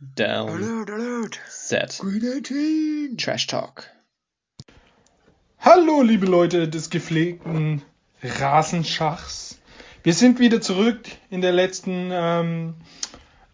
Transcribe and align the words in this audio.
Down. 0.00 0.50
Alert, 0.50 0.90
alert. 0.90 1.40
Set. 1.48 1.98
Green 2.00 2.24
18. 2.24 3.16
Trash 3.16 3.46
Talk. 3.46 3.88
Hallo, 5.60 6.02
liebe 6.02 6.26
Leute 6.26 6.68
des 6.68 6.90
gepflegten 6.90 7.82
Rasenschachs. 8.20 9.60
Wir 10.02 10.12
sind 10.12 10.40
wieder 10.40 10.60
zurück. 10.60 11.06
In 11.30 11.42
der 11.42 11.52
letzten 11.52 12.10
ähm, 12.12 12.74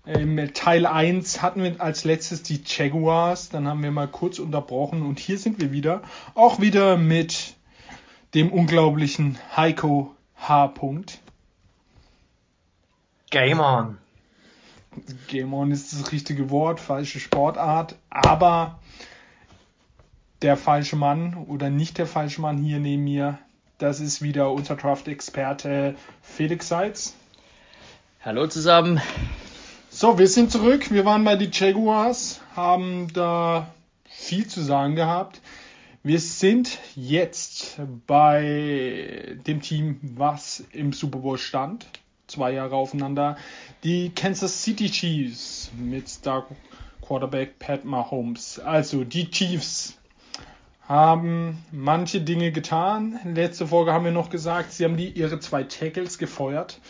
im 0.07 0.55
Teil 0.55 0.87
1 0.87 1.43
hatten 1.43 1.63
wir 1.63 1.79
als 1.81 2.05
letztes 2.05 2.43
die 2.43 2.63
Jaguars. 2.65 3.51
Dann 3.51 3.69
haben 3.69 3.83
wir 3.83 3.91
mal 3.91 4.09
kurz 4.09 4.39
unterbrochen 4.39 5.03
und 5.03 5.19
hier 5.19 5.39
sind 5.39 5.61
wir 5.61 5.73
wieder. 5.73 6.03
Auch 6.35 6.59
wieder 6.59 6.97
mit 6.97 7.55
dem 8.35 8.51
unglaublichen 8.51 9.39
Heiko 9.57 10.17
H. 10.37 10.67
-Punkt. 10.67 11.19
Game 13.31 13.61
on. 13.61 13.99
Game 15.29 15.55
On 15.55 15.71
ist 15.71 15.93
das 15.93 16.13
richtige 16.13 16.51
Wort, 16.51 16.81
falsche 16.81 17.21
Sportart, 17.21 17.97
aber 18.11 18.81
der 20.43 20.57
falsche 20.57 20.97
Mann 20.97 21.35
oder 21.49 21.71
nicht 21.71 21.99
der 21.99 22.07
falsche 22.07 22.41
Mann 22.41 22.59
hier 22.59 22.79
neben 22.79 23.05
mir, 23.05 23.39
das 23.79 24.01
ist 24.01 24.21
wieder 24.21 24.51
unser 24.51 24.77
Draft-Experte 24.77 25.95
Felix 26.23 26.69
Seitz. 26.69 27.15
Hallo 28.23 28.47
zusammen. 28.47 29.01
So, 29.89 30.19
wir 30.19 30.29
sind 30.29 30.51
zurück. 30.51 30.91
Wir 30.91 31.05
waren 31.05 31.25
bei 31.25 31.37
die 31.37 31.51
Jaguars, 31.53 32.41
haben 32.55 33.13
da 33.13 33.73
viel 34.05 34.47
zu 34.47 34.61
sagen 34.63 34.95
gehabt. 34.95 35.41
Wir 36.03 36.21
sind 36.21 36.79
jetzt 36.95 37.81
bei 38.07 39.37
dem 39.47 39.61
Team, 39.63 39.99
was 40.03 40.65
im 40.73 40.93
Super 40.93 41.19
Bowl 41.19 41.39
stand. 41.39 41.87
Zwei 42.31 42.53
Jahre 42.53 42.77
aufeinander. 42.77 43.37
Die 43.83 44.11
Kansas 44.11 44.63
City 44.63 44.89
Chiefs 44.89 45.73
mit 45.77 46.09
Star 46.09 46.47
Quarterback 47.03 47.59
Pat 47.59 47.85
Mahomes. 47.85 48.61
Also 48.61 49.03
die 49.03 49.29
Chiefs 49.33 49.99
haben 50.87 51.59
manche 51.73 52.21
Dinge 52.21 52.53
getan. 52.53 53.19
Letzte 53.25 53.67
Folge 53.67 53.93
haben 53.93 54.05
wir 54.05 54.13
noch 54.13 54.31
gesagt, 54.31 54.71
sie 54.71 54.85
haben 54.85 54.97
die 54.97 55.09
ihre 55.09 55.41
zwei 55.41 55.65
Tackles 55.65 56.19
gefeuert. 56.19 56.81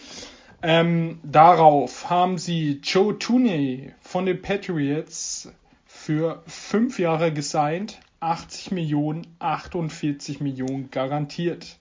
Ähm, 0.61 1.21
darauf 1.23 2.11
haben 2.11 2.37
sie 2.37 2.83
Joe 2.83 3.19
Tooney 3.19 3.95
von 4.03 4.27
den 4.27 4.43
Patriots 4.43 5.51
für 5.87 6.43
fünf 6.47 6.99
Jahre 6.99 7.33
gesigned, 7.33 7.99
80 8.21 8.73
Millionen, 8.73 9.27
48 9.39 10.41
Millionen 10.41 10.91
garantiert. 10.91 11.79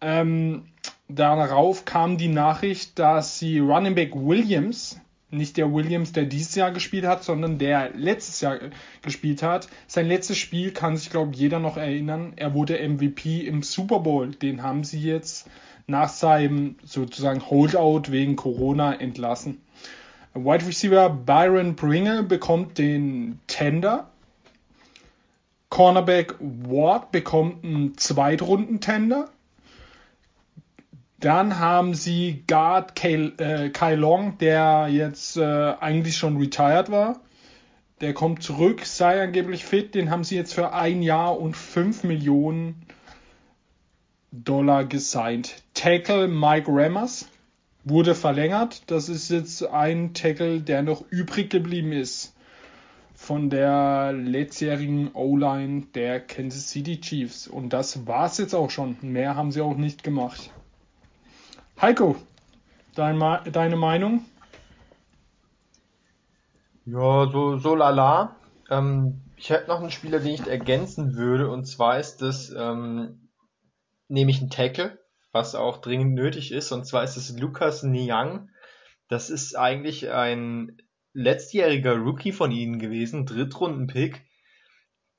Ähm, 0.00 0.68
darauf 1.08 1.84
kam 1.84 2.18
die 2.18 2.28
Nachricht, 2.28 2.98
dass 2.98 3.38
sie 3.38 3.58
Running 3.58 3.94
Back 3.94 4.14
Williams, 4.14 5.00
nicht 5.30 5.56
der 5.56 5.72
Williams, 5.72 6.12
der 6.12 6.24
dieses 6.24 6.54
Jahr 6.54 6.70
gespielt 6.70 7.04
hat, 7.04 7.22
sondern 7.22 7.58
der 7.58 7.90
letztes 7.94 8.40
Jahr 8.40 8.58
gespielt 9.02 9.42
hat. 9.42 9.68
Sein 9.86 10.06
letztes 10.06 10.38
Spiel 10.38 10.70
kann 10.70 10.96
sich, 10.96 11.10
glaube 11.10 11.32
ich, 11.32 11.38
jeder 11.38 11.58
noch 11.58 11.76
erinnern. 11.76 12.32
Er 12.36 12.54
wurde 12.54 12.78
MVP 12.88 13.40
im 13.46 13.62
Super 13.62 14.00
Bowl. 14.00 14.30
Den 14.30 14.62
haben 14.62 14.84
sie 14.84 15.00
jetzt 15.00 15.48
nach 15.86 16.08
seinem 16.08 16.76
sozusagen 16.84 17.50
Holdout 17.50 18.10
wegen 18.10 18.36
Corona 18.36 18.94
entlassen. 18.94 19.60
Wide 20.34 20.66
Receiver 20.66 21.10
Byron 21.10 21.76
Pringle 21.76 22.22
bekommt 22.22 22.78
den 22.78 23.40
Tender. 23.46 24.08
Cornerback 25.68 26.34
Ward 26.38 27.12
bekommt 27.12 27.64
einen 27.64 27.96
Zweitrunden-Tender. 27.98 29.28
Dann 31.20 31.58
haben 31.58 31.94
sie 31.94 32.44
Guard 32.46 32.94
Kai, 32.94 33.32
äh, 33.38 33.70
Kai 33.70 33.96
Long, 33.96 34.38
der 34.38 34.88
jetzt 34.88 35.36
äh, 35.36 35.42
eigentlich 35.80 36.16
schon 36.16 36.36
retired 36.36 36.90
war. 36.90 37.20
Der 38.00 38.14
kommt 38.14 38.44
zurück, 38.44 38.86
sei 38.86 39.20
angeblich 39.20 39.64
fit. 39.64 39.96
Den 39.96 40.10
haben 40.10 40.22
sie 40.22 40.36
jetzt 40.36 40.54
für 40.54 40.72
ein 40.72 41.02
Jahr 41.02 41.38
und 41.38 41.56
5 41.56 42.04
Millionen 42.04 42.86
Dollar 44.30 44.84
gesigned. 44.84 45.62
Tackle 45.74 46.28
Mike 46.28 46.70
Rammers 46.70 47.26
wurde 47.82 48.14
verlängert. 48.14 48.82
Das 48.86 49.08
ist 49.08 49.30
jetzt 49.30 49.66
ein 49.66 50.14
Tackle, 50.14 50.60
der 50.60 50.82
noch 50.82 51.02
übrig 51.10 51.50
geblieben 51.50 51.92
ist 51.92 52.34
von 53.14 53.50
der 53.50 54.12
letztjährigen 54.12 55.10
O-Line 55.12 55.86
der 55.94 56.20
Kansas 56.20 56.70
City 56.70 57.00
Chiefs. 57.00 57.48
Und 57.48 57.72
das 57.72 58.06
war's 58.06 58.38
jetzt 58.38 58.54
auch 58.54 58.70
schon. 58.70 58.96
Mehr 59.02 59.34
haben 59.34 59.50
sie 59.50 59.60
auch 59.60 59.76
nicht 59.76 60.04
gemacht. 60.04 60.52
Heiko, 61.80 62.16
dein, 62.96 63.20
deine 63.52 63.76
Meinung? 63.76 64.24
Ja, 66.84 67.30
so, 67.30 67.56
so 67.58 67.76
lala. 67.76 68.34
Ähm, 68.68 69.20
ich 69.36 69.50
hätte 69.50 69.68
noch 69.68 69.78
einen 69.78 69.92
Spieler, 69.92 70.18
den 70.18 70.34
ich 70.34 70.48
ergänzen 70.48 71.14
würde, 71.14 71.48
und 71.48 71.66
zwar 71.66 72.00
ist 72.00 72.20
das 72.20 72.50
ähm, 72.50 73.28
nämlich 74.08 74.40
ein 74.40 74.50
Tackle, 74.50 74.98
was 75.30 75.54
auch 75.54 75.80
dringend 75.80 76.14
nötig 76.14 76.50
ist, 76.50 76.72
und 76.72 76.84
zwar 76.84 77.04
ist 77.04 77.16
es 77.16 77.38
Lukas 77.38 77.84
Niang. 77.84 78.50
Das 79.08 79.30
ist 79.30 79.56
eigentlich 79.56 80.10
ein 80.10 80.78
letztjähriger 81.12 81.94
Rookie 81.94 82.32
von 82.32 82.50
ihnen 82.50 82.80
gewesen, 82.80 83.24
Drittrunden-Pick, 83.24 84.27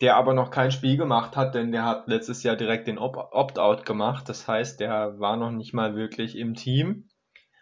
der 0.02 0.16
aber 0.16 0.34
noch 0.34 0.50
kein 0.50 0.72
Spiel 0.72 0.98
gemacht 0.98 1.36
hat, 1.36 1.56
denn 1.56 1.72
der 1.72 1.84
hat 1.84 2.08
letztes 2.08 2.44
Jahr 2.44 2.56
direkt 2.56 2.88
den 2.88 2.98
Opt-out 2.98 3.86
gemacht. 3.86 4.30
Das 4.30 4.48
heißt, 4.48 4.80
der 4.80 5.20
war 5.20 5.36
noch 5.36 5.52
nicht 5.52 5.74
mal 5.74 5.96
wirklich 5.96 6.38
im 6.38 6.56
Team, 6.56 7.10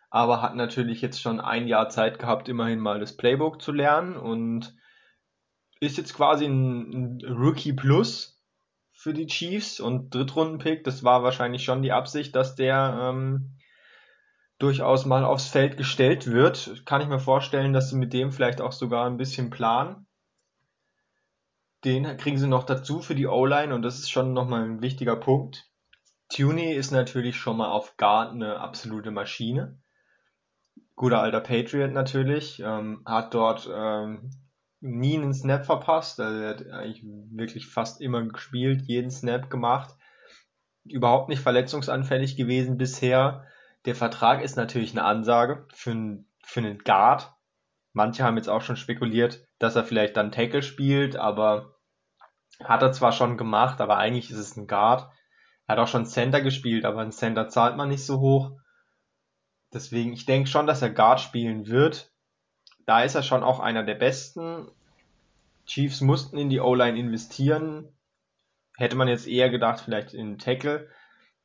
aber 0.09 0.42
hat 0.42 0.56
natürlich 0.56 1.02
jetzt 1.02 1.20
schon 1.20 1.40
ein 1.40 1.68
Jahr 1.68 1.90
Zeit 1.90 2.20
gehabt, 2.20 2.47
immerhin 2.47 2.80
mal 2.80 3.00
das 3.00 3.18
Playbook 3.18 3.62
zu 3.62 3.72
lernen 3.72 4.16
und 4.16 4.76
ist 5.80 5.97
jetzt 5.97 6.14
quasi 6.14 6.46
ein, 6.46 7.20
Rookie 7.28 7.74
Plus 7.74 8.44
für 8.94 9.14
die 9.14 9.28
Chiefs 9.28 9.80
und 9.80 10.14
Drittrunden-Pick. 10.14 10.84
Das 10.84 11.03
war 11.03 11.24
wahrscheinlich 11.24 11.64
schon 11.64 11.81
die 11.81 11.92
Absicht, 11.92 12.36
dass 12.36 12.56
der 12.56 13.00
ähm, 13.02 13.58
durchaus 14.59 15.06
mal 15.06 15.24
aufs 15.24 15.47
Feld 15.47 15.78
gestellt 15.78 16.28
wird. 16.28 16.84
Kann 16.86 17.02
ich 17.02 17.08
mir 17.08 17.20
vorstellen, 17.20 17.74
dass 17.74 17.90
sie 17.90 17.97
mit 17.97 18.14
dem 18.14 18.31
vielleicht 18.31 18.62
auch 18.62 18.72
sogar 18.72 19.06
ein 19.06 19.18
bisschen 19.18 19.50
planen 19.50 20.06
den 21.84 22.18
kriegen 22.18 22.38
sie 22.38 22.48
noch 22.48 22.64
dazu 22.64 23.02
für 23.02 23.16
die 23.16 23.28
O-Line 23.28 23.74
und 23.74 23.82
das 23.82 24.00
ist 24.00 24.10
schon 24.10 24.34
nochmal 24.34 24.64
ein 24.64 24.82
wichtiger 24.82 25.16
Punkt. 25.16 25.70
Tuney 26.30 26.74
ist 26.74 26.92
natürlich 26.92 27.38
schon 27.38 27.58
mal 27.58 27.70
auf 27.70 27.96
Guard 27.98 28.32
eine 28.32 28.60
absolute 28.60 29.12
Maschine. 29.12 29.80
Guter 30.96 31.22
alter 31.22 31.42
Patriot 31.42 31.92
natürlich, 31.92 32.60
ähm, 32.60 33.04
hat 33.06 33.34
dort 33.34 33.70
ähm, 33.72 34.32
nie 34.80 35.18
einen 35.18 35.34
Snap 35.34 35.66
verpasst, 35.66 36.20
also 36.20 36.40
er 36.40 36.50
hat 36.50 36.68
eigentlich 36.68 37.04
wirklich 37.04 37.68
fast 37.68 38.02
immer 38.02 38.24
gespielt, 38.24 38.82
jeden 38.84 39.12
Snap 39.12 39.50
gemacht. 39.50 39.96
Überhaupt 40.84 41.30
nicht 41.30 41.42
verletzungsanfällig 41.42 42.36
gewesen 42.36 42.78
bisher. 42.78 43.46
Der 43.86 43.96
Vertrag 43.96 44.42
ist 44.42 44.58
natürlich 44.58 44.92
eine 44.92 45.04
Ansage 45.04 45.66
für, 45.74 46.24
für 46.44 46.59
einen 46.59 46.80
Guard. 46.80 47.34
Manche 47.94 48.24
haben 48.24 48.38
jetzt 48.38 48.50
auch 48.50 48.62
schon 48.62 48.78
spekuliert, 48.78 49.47
dass 49.59 49.75
er 49.75 49.84
vielleicht 49.84 50.18
dann 50.18 50.31
Tackle 50.31 50.62
spielt, 50.62 51.16
aber 51.16 51.75
hat 52.63 52.81
er 52.81 52.91
zwar 52.91 53.12
schon 53.12 53.38
gemacht, 53.38 53.81
aber 53.81 53.97
eigentlich 53.97 54.31
ist 54.31 54.38
es 54.38 54.56
ein 54.57 54.68
Guard. 54.68 55.09
Er 55.68 55.73
hat 55.73 55.79
auch 55.79 55.88
schon 55.88 56.06
Center 56.06 56.41
gespielt, 56.41 56.85
aber 56.85 57.01
ein 57.01 57.12
Center 57.12 57.50
zahlt 57.50 57.75
man 57.75 57.90
nicht 57.90 58.06
so 58.06 58.19
hoch. 58.19 58.51
Deswegen, 59.73 60.13
ich 60.13 60.25
denke 60.25 60.50
schon, 60.50 60.66
dass 60.66 60.81
er 60.81 60.90
Guard 60.90 61.19
spielen 61.19 61.67
wird. 61.67 62.12
Da 62.85 63.03
ist 63.03 63.16
er 63.16 63.23
schon 63.23 63.44
auch 63.44 63.59
einer 63.59 63.84
der 63.84 63.96
besten. 63.96 64.72
Chiefs 65.66 66.00
mussten 66.00 66.38
in 66.38 66.50
die 66.50 66.62
O-Line 66.62 66.97
investieren. 66.97 67.94
Hätte 68.78 68.96
man 68.96 69.09
jetzt 69.09 69.28
eher 69.28 69.50
gedacht, 69.50 69.81
vielleicht 69.81 70.13
in 70.13 70.38
Tackle. 70.38 70.88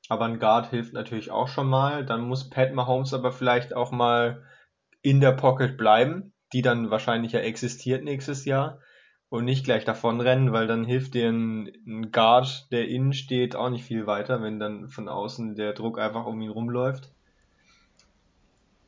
Aber 0.08 0.26
ein 0.26 0.38
Guard 0.38 0.70
hilft 0.70 0.92
natürlich 0.92 1.30
auch 1.30 1.48
schon 1.48 1.68
mal. 1.68 2.06
Dann 2.06 2.20
muss 2.20 2.48
Pat 2.48 2.72
Mahomes 2.72 3.12
aber 3.12 3.32
vielleicht 3.32 3.74
auch 3.74 3.90
mal 3.90 4.44
in 5.02 5.20
der 5.20 5.32
Pocket 5.32 5.76
bleiben, 5.76 6.31
die 6.52 6.62
dann 6.62 6.90
wahrscheinlich 6.90 7.32
ja 7.32 7.40
existiert 7.40 8.04
nächstes 8.04 8.44
Jahr 8.44 8.78
und 9.28 9.44
nicht 9.46 9.64
gleich 9.64 9.84
davonrennen, 9.84 10.52
weil 10.52 10.66
dann 10.66 10.84
hilft 10.84 11.14
dir 11.14 11.28
ein, 11.28 11.72
ein 11.86 12.12
Guard, 12.12 12.70
der 12.70 12.88
innen 12.88 13.14
steht, 13.14 13.56
auch 13.56 13.70
nicht 13.70 13.84
viel 13.84 14.06
weiter, 14.06 14.42
wenn 14.42 14.60
dann 14.60 14.90
von 14.90 15.08
außen 15.08 15.54
der 15.54 15.72
Druck 15.72 15.98
einfach 15.98 16.26
um 16.26 16.40
ihn 16.42 16.50
rumläuft. 16.50 17.10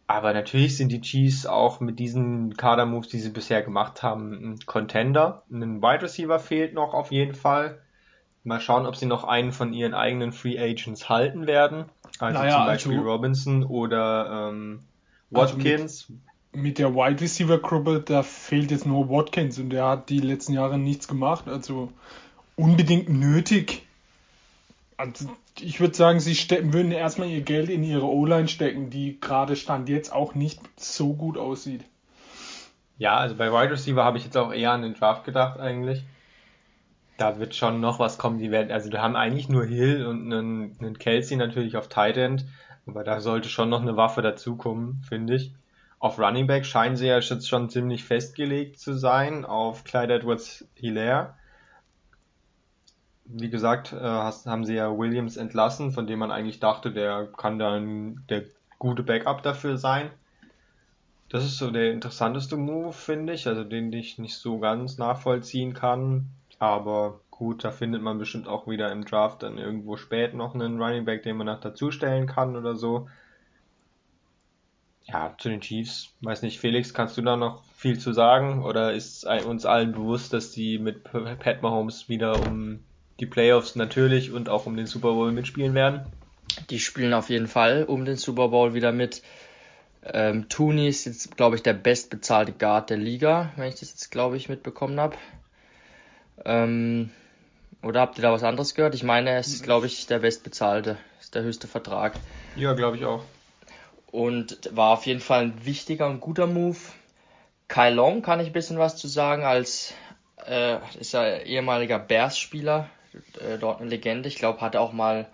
Aber 0.07 0.35
natürlich 0.35 0.77
sind 0.77 0.93
die 0.93 1.01
Chiefs 1.01 1.47
auch 1.47 1.81
mit 1.81 1.99
diesen 1.99 2.57
Kader-Moves, 2.57 3.09
die 3.09 3.21
sie 3.21 3.31
bisher 3.31 3.63
gemacht 3.63 4.03
haben, 4.03 4.33
ein 4.33 4.59
Contender. 4.67 5.45
Ein 5.51 5.81
Wide 5.81 6.03
Receiver 6.03 6.39
fehlt 6.39 6.75
noch 6.75 6.93
auf 6.93 7.11
jeden 7.11 7.35
Fall. 7.35 7.81
Mal 8.43 8.61
schauen, 8.61 8.85
ob 8.85 8.97
sie 8.97 9.07
noch 9.07 9.25
einen 9.25 9.53
von 9.53 9.73
ihren 9.73 9.95
eigenen 9.95 10.33
Free 10.33 10.59
Agents 10.59 11.09
halten 11.09 11.47
werden. 11.47 11.87
Also 12.19 12.39
naja, 12.39 12.57
zum 12.57 12.67
Beispiel 12.67 12.99
also, 12.99 13.11
Robinson 13.11 13.65
oder 13.65 14.51
ähm, 14.51 14.85
Watkins. 15.31 16.11
Also 16.11 16.21
mit 16.55 16.79
der 16.79 16.95
Wide 16.95 17.21
Receiver 17.21 17.59
Gruppe, 17.59 18.03
da 18.05 18.23
fehlt 18.23 18.71
jetzt 18.71 18.87
nur 18.87 19.09
Watkins 19.09 19.59
und 19.59 19.71
der 19.71 19.87
hat 19.87 20.09
die 20.09 20.21
letzten 20.21 20.53
Jahre 20.53 20.79
nichts 20.79 21.09
gemacht. 21.09 21.49
Also 21.49 21.93
unbedingt 22.57 23.09
nötig. 23.09 23.87
Also 24.97 25.29
ich 25.61 25.81
würde 25.81 25.95
sagen, 25.95 26.21
sie 26.21 26.35
stecken, 26.35 26.73
würden 26.73 26.93
erstmal 26.93 27.29
ihr 27.29 27.43
Geld 27.43 27.69
in 27.69 27.83
ihre 27.83 28.07
O-Line 28.07 28.49
stecken, 28.49 28.91
die 28.91 29.19
gerade 29.21 29.57
Stand 29.57 29.89
jetzt 29.89 30.13
auch 30.13 30.35
nicht 30.35 30.61
so 30.77 31.15
gut 31.15 31.37
aussieht. 31.37 31.85
Ja, 32.99 33.17
also 33.17 33.35
bei 33.35 33.51
Wide 33.51 33.73
Receiver 33.73 34.05
habe 34.05 34.19
ich 34.19 34.25
jetzt 34.25 34.37
auch 34.37 34.53
eher 34.53 34.73
an 34.73 34.83
den 34.83 34.95
Draft 34.95 35.25
gedacht 35.25 35.59
eigentlich. 35.59 36.05
Da 37.17 37.39
wird 37.39 37.55
schon 37.55 37.81
noch 37.81 37.99
was 37.99 38.19
kommen. 38.19 38.39
Die 38.39 38.51
werden, 38.51 38.73
also 38.73 38.91
da 38.91 39.03
haben 39.03 39.17
eigentlich 39.17 39.49
nur 39.49 39.65
Hill 39.65 40.07
und 40.07 40.33
einen, 40.33 40.77
einen 40.81 40.99
Kelsey 40.99 41.37
natürlich 41.37 41.77
auf 41.77 41.89
Tight 41.89 42.17
End, 42.17 42.45
aber 42.87 43.05
da 43.05 43.21
sollte 43.21 43.49
schon 43.49 43.69
noch 43.69 43.83
eine 43.83 43.97
Waffe 43.97 44.23
dazukommen, 44.23 45.03
finde 45.09 45.37
ich. 45.37 45.53
Auf 46.05 46.19
Running 46.19 46.47
Back 46.47 46.67
scheinen 46.67 46.97
sie 46.97 47.07
ja 47.07 47.19
jetzt 47.19 47.49
schon 47.49 47.71
ziemlich 47.71 48.05
festgelegt 48.05 48.79
zu 48.79 48.93
sein, 48.93 49.47
auf 49.47 49.85
Clyde 49.85 50.13
Edwards 50.13 50.69
Hilaire. 50.75 51.33
Wie 53.25 53.49
gesagt, 53.49 53.95
äh, 53.95 53.97
haben 53.97 54.67
sie 54.67 54.75
ja 54.75 54.99
Williams 54.99 55.39
entlassen, 55.39 55.93
von 55.93 56.07
dem 56.07 56.19
man 56.19 56.31
eigentlich 56.31 56.61
dachte, 56.61 56.93
der 56.93 57.29
kann 57.35 57.59
dann 57.59 58.23
der 58.29 58.43
gute 58.79 59.03
Backup 59.03 59.43
dafür 59.43 59.79
sein. 59.79 60.11
Das 61.31 61.43
ist 61.43 61.57
so 61.57 61.71
der 61.71 61.93
interessanteste 61.93 62.59
Move, 62.59 62.93
finde 62.93 63.33
ich, 63.33 63.47
also 63.47 63.65
den 63.65 63.91
ich 63.91 64.19
nicht 64.19 64.37
so 64.37 64.59
ganz 64.59 64.99
nachvollziehen 64.99 65.73
kann. 65.73 66.27
Aber 66.59 67.23
gut, 67.31 67.65
da 67.65 67.71
findet 67.71 68.03
man 68.03 68.19
bestimmt 68.19 68.47
auch 68.47 68.69
wieder 68.69 68.93
im 68.93 69.07
Draft 69.07 69.43
dann 69.43 69.57
irgendwo 69.57 69.97
spät 69.97 70.35
noch 70.35 70.55
einen 70.55 70.79
Running 70.83 71.07
Back, 71.07 71.23
den 71.23 71.39
man 71.39 71.47
noch 71.47 71.61
dazustellen 71.61 72.27
kann 72.27 72.57
oder 72.57 72.77
so. 72.77 73.09
Ja, 75.07 75.35
zu 75.37 75.51
den 75.51 75.61
Chiefs, 75.61 76.15
weiß 76.23 76.43
nicht, 76.43 76.59
Felix, 76.59 76.95
kannst 76.95 77.17
du 77.19 77.23
da 77.23 77.37
noch 77.37 77.63
viel 77.77 77.99
zu 77.99 78.13
sagen? 78.13 78.65
Oder 78.65 78.95
ist 78.95 79.27
uns 79.27 79.67
allen 79.67 79.93
bewusst, 79.93 80.33
dass 80.33 80.51
die 80.51 80.79
mit 80.79 81.05
Pat 81.05 81.63
Mahomes 81.63 82.09
wieder 82.09 82.41
um 82.41 82.81
die 83.21 83.27
Playoffs 83.27 83.77
natürlich 83.77 84.33
und 84.33 84.49
auch 84.49 84.67
um 84.67 84.77
den 84.77 84.87
Super 84.87 85.13
Bowl 85.13 85.31
mitspielen 85.31 85.75
werden? 85.75 86.07
Die 86.71 86.79
spielen 86.79 87.13
auf 87.13 87.29
jeden 87.29 87.49
Fall 87.49 87.85
um 87.85 88.05
den 88.05 88.17
Super 88.17 88.49
Bowl 88.49 88.73
wieder 88.75 88.93
mit. 88.93 89.23
Ähm, 90.03 90.49
Tooney 90.49 90.89
ist 90.89 91.05
jetzt, 91.05 91.37
glaube 91.37 91.57
ich, 91.57 91.63
der 91.63 91.75
bestbezahlte 91.75 92.53
Guard 92.53 92.91
der 92.91 92.99
Liga, 92.99 93.53
wenn 93.57 93.69
ich 93.69 93.81
das 93.81 93.91
jetzt, 93.91 94.11
glaube 94.11 94.37
ich, 94.37 94.49
mitbekommen 94.49 94.99
habe. 95.01 95.17
Ähm, 96.45 97.11
oder 97.83 98.01
habt 98.01 98.19
ihr 98.19 98.23
da 98.23 98.33
was 98.33 98.43
anderes 98.43 98.75
gehört? 98.75 98.95
Ich 98.95 99.03
meine, 99.03 99.37
es 99.37 99.49
ist, 99.49 99.63
glaube 99.63 99.87
ich, 99.87 100.07
der 100.07 100.19
bestbezahlte, 100.19 100.97
ist 101.21 101.35
der 101.35 101.43
höchste 101.43 101.69
Vertrag. 101.69 102.15
Ja, 102.57 102.73
glaube 102.73 102.97
ich 102.97 103.05
auch. 103.05 103.25
Und 104.15 104.71
war 104.71 104.91
auf 104.91 105.07
jeden 105.07 105.19
Fall 105.19 105.43
ein 105.43 105.67
wichtiger 105.67 106.07
und 106.07 106.21
guter 106.21 106.47
Move. 106.47 106.79
Kai 107.67 107.91
Long 107.91 108.23
kann 108.23 108.39
ich 108.39 108.47
ein 108.47 108.53
bisschen 108.53 108.79
was 108.79 108.97
zu 108.97 109.09
sagen, 109.09 109.43
als 109.43 109.93
äh, 110.47 110.77
ist 111.01 111.15
er 111.15 111.47
ehemaliger 111.47 111.99
Bears-Spieler, 111.99 112.89
äh, 113.41 113.59
dort 113.59 113.81
eine 113.81 113.91
Legende. 113.91 114.29
Ich 114.29 114.37
glaube, 114.37 114.61
hatte 114.61 114.79
auch 114.79 114.93
mal 114.93 115.27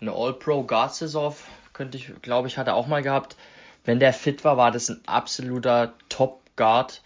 eine 0.00 0.12
All-Pro-Guard-Saison, 0.12 1.36
könnte 1.74 1.98
ich, 1.98 2.12
glaube 2.22 2.48
ich, 2.48 2.56
hat 2.56 2.66
er 2.66 2.76
auch 2.76 2.86
mal 2.86 3.02
gehabt. 3.02 3.36
Wenn 3.84 4.00
der 4.00 4.14
fit 4.14 4.42
war, 4.42 4.56
war 4.56 4.70
das 4.70 4.88
ein 4.88 5.02
absoluter 5.04 5.92
Top-Guard. 6.08 7.02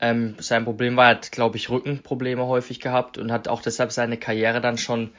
Ähm, 0.00 0.34
sein 0.40 0.64
Problem 0.64 0.96
war, 0.96 1.04
er 1.04 1.10
hat, 1.10 1.30
glaube 1.30 1.58
ich, 1.58 1.70
Rückenprobleme 1.70 2.44
häufig 2.44 2.80
gehabt 2.80 3.18
und 3.18 3.30
hat 3.30 3.46
auch 3.46 3.62
deshalb 3.62 3.92
seine 3.92 4.16
Karriere 4.16 4.60
dann 4.60 4.78
schon 4.78 5.12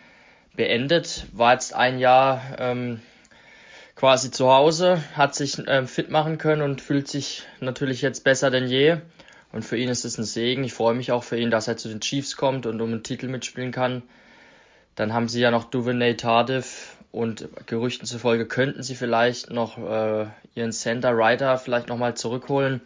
beendet. 0.58 1.26
War 1.32 1.54
jetzt 1.54 1.74
ein 1.74 2.00
Jahr 2.00 2.42
ähm, 2.60 3.00
quasi 3.96 4.30
zu 4.32 4.52
Hause, 4.52 5.02
hat 5.16 5.36
sich 5.36 5.62
ähm, 5.68 5.88
fit 5.88 6.10
machen 6.10 6.38
können 6.38 6.62
und 6.62 6.82
fühlt 6.82 7.08
sich 7.08 7.44
natürlich 7.62 8.02
jetzt 8.02 8.24
besser 8.24 8.52
denn 8.52 8.68
je. 8.68 8.98
Und 9.52 9.64
für 9.64 9.78
ihn 9.78 9.90
ist 9.90 10.04
es 10.04 10.18
ein 10.18 10.26
Segen. 10.26 10.66
Ich 10.66 10.74
freue 10.74 10.96
mich 10.96 11.12
auch 11.12 11.24
für 11.24 11.38
ihn, 11.38 11.50
dass 11.50 11.68
er 11.68 11.78
zu 11.78 11.88
den 11.88 12.02
Chiefs 12.02 12.36
kommt 12.36 12.66
und 12.66 12.82
um 12.82 12.92
einen 12.92 13.04
Titel 13.04 13.28
mitspielen 13.28 13.72
kann. 13.72 14.04
Dann 14.96 15.14
haben 15.14 15.30
sie 15.30 15.40
ja 15.40 15.50
noch 15.50 15.64
Duvernay 15.66 16.16
Tardif 16.16 16.98
und 17.12 17.48
Gerüchten 17.66 18.06
zufolge 18.06 18.46
könnten 18.46 18.84
sie 18.84 18.96
vielleicht 18.96 19.50
noch 19.50 19.78
äh, 19.78 20.28
ihren 20.56 20.74
Center 20.74 21.12
Rider 21.12 21.58
vielleicht 21.58 21.88
nochmal 21.88 22.16
zurückholen. 22.16 22.82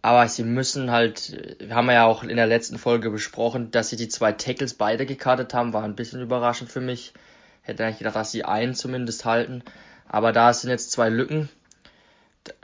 Aber 0.00 0.26
sie 0.28 0.44
müssen 0.44 0.90
halt, 0.90 1.58
haben 1.68 1.86
wir 1.86 1.92
ja 1.92 2.06
auch 2.06 2.22
in 2.22 2.36
der 2.36 2.46
letzten 2.46 2.78
Folge 2.78 3.10
besprochen, 3.10 3.70
dass 3.70 3.90
sie 3.90 3.96
die 3.96 4.08
zwei 4.08 4.32
Tackles 4.32 4.72
beide 4.72 5.04
gekartet 5.04 5.52
haben, 5.52 5.74
war 5.74 5.84
ein 5.84 5.96
bisschen 5.96 6.22
überraschend 6.22 6.70
für 6.70 6.80
mich. 6.80 7.12
Hätte 7.60 7.84
eigentlich 7.84 7.98
gedacht, 7.98 8.16
dass 8.16 8.32
sie 8.32 8.46
einen 8.46 8.74
zumindest 8.74 9.26
halten. 9.26 9.62
Aber 10.12 10.32
da 10.32 10.52
sind 10.52 10.70
jetzt 10.70 10.90
zwei 10.90 11.08
Lücken. 11.08 11.48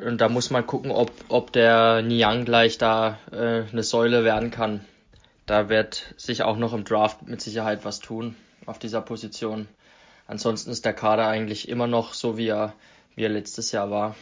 Und 0.04 0.20
da 0.20 0.28
muss 0.28 0.50
man 0.50 0.66
gucken, 0.66 0.90
ob, 0.90 1.12
ob 1.28 1.52
der 1.52 2.02
Niang 2.02 2.44
gleich 2.44 2.76
da 2.76 3.19
äh, 3.31 3.62
eine 3.70 3.84
Säule 3.84 4.25
werden 4.25 4.50
kann. 4.50 4.84
Da 5.46 5.69
wird 5.69 6.14
sich 6.16 6.43
auch 6.43 6.56
noch 6.56 6.72
im 6.72 6.82
Draft 6.82 7.22
mit 7.28 7.40
Sicherheit 7.40 7.84
was 7.84 8.00
tun 8.00 8.34
auf 8.64 8.81
dieser 8.81 9.00
Position. 9.00 9.69
Ansonsten 10.26 10.70
ist 10.70 10.84
der 10.84 10.93
Kader 10.93 11.28
eigentlich 11.28 11.69
immer 11.69 11.87
noch 11.87 12.14
so, 12.14 12.37
wie 12.37 12.48
er, 12.48 12.72
wie 13.14 13.22
er 13.22 13.28
letztes 13.28 13.70
Jahr 13.70 13.93
war. 13.93 14.16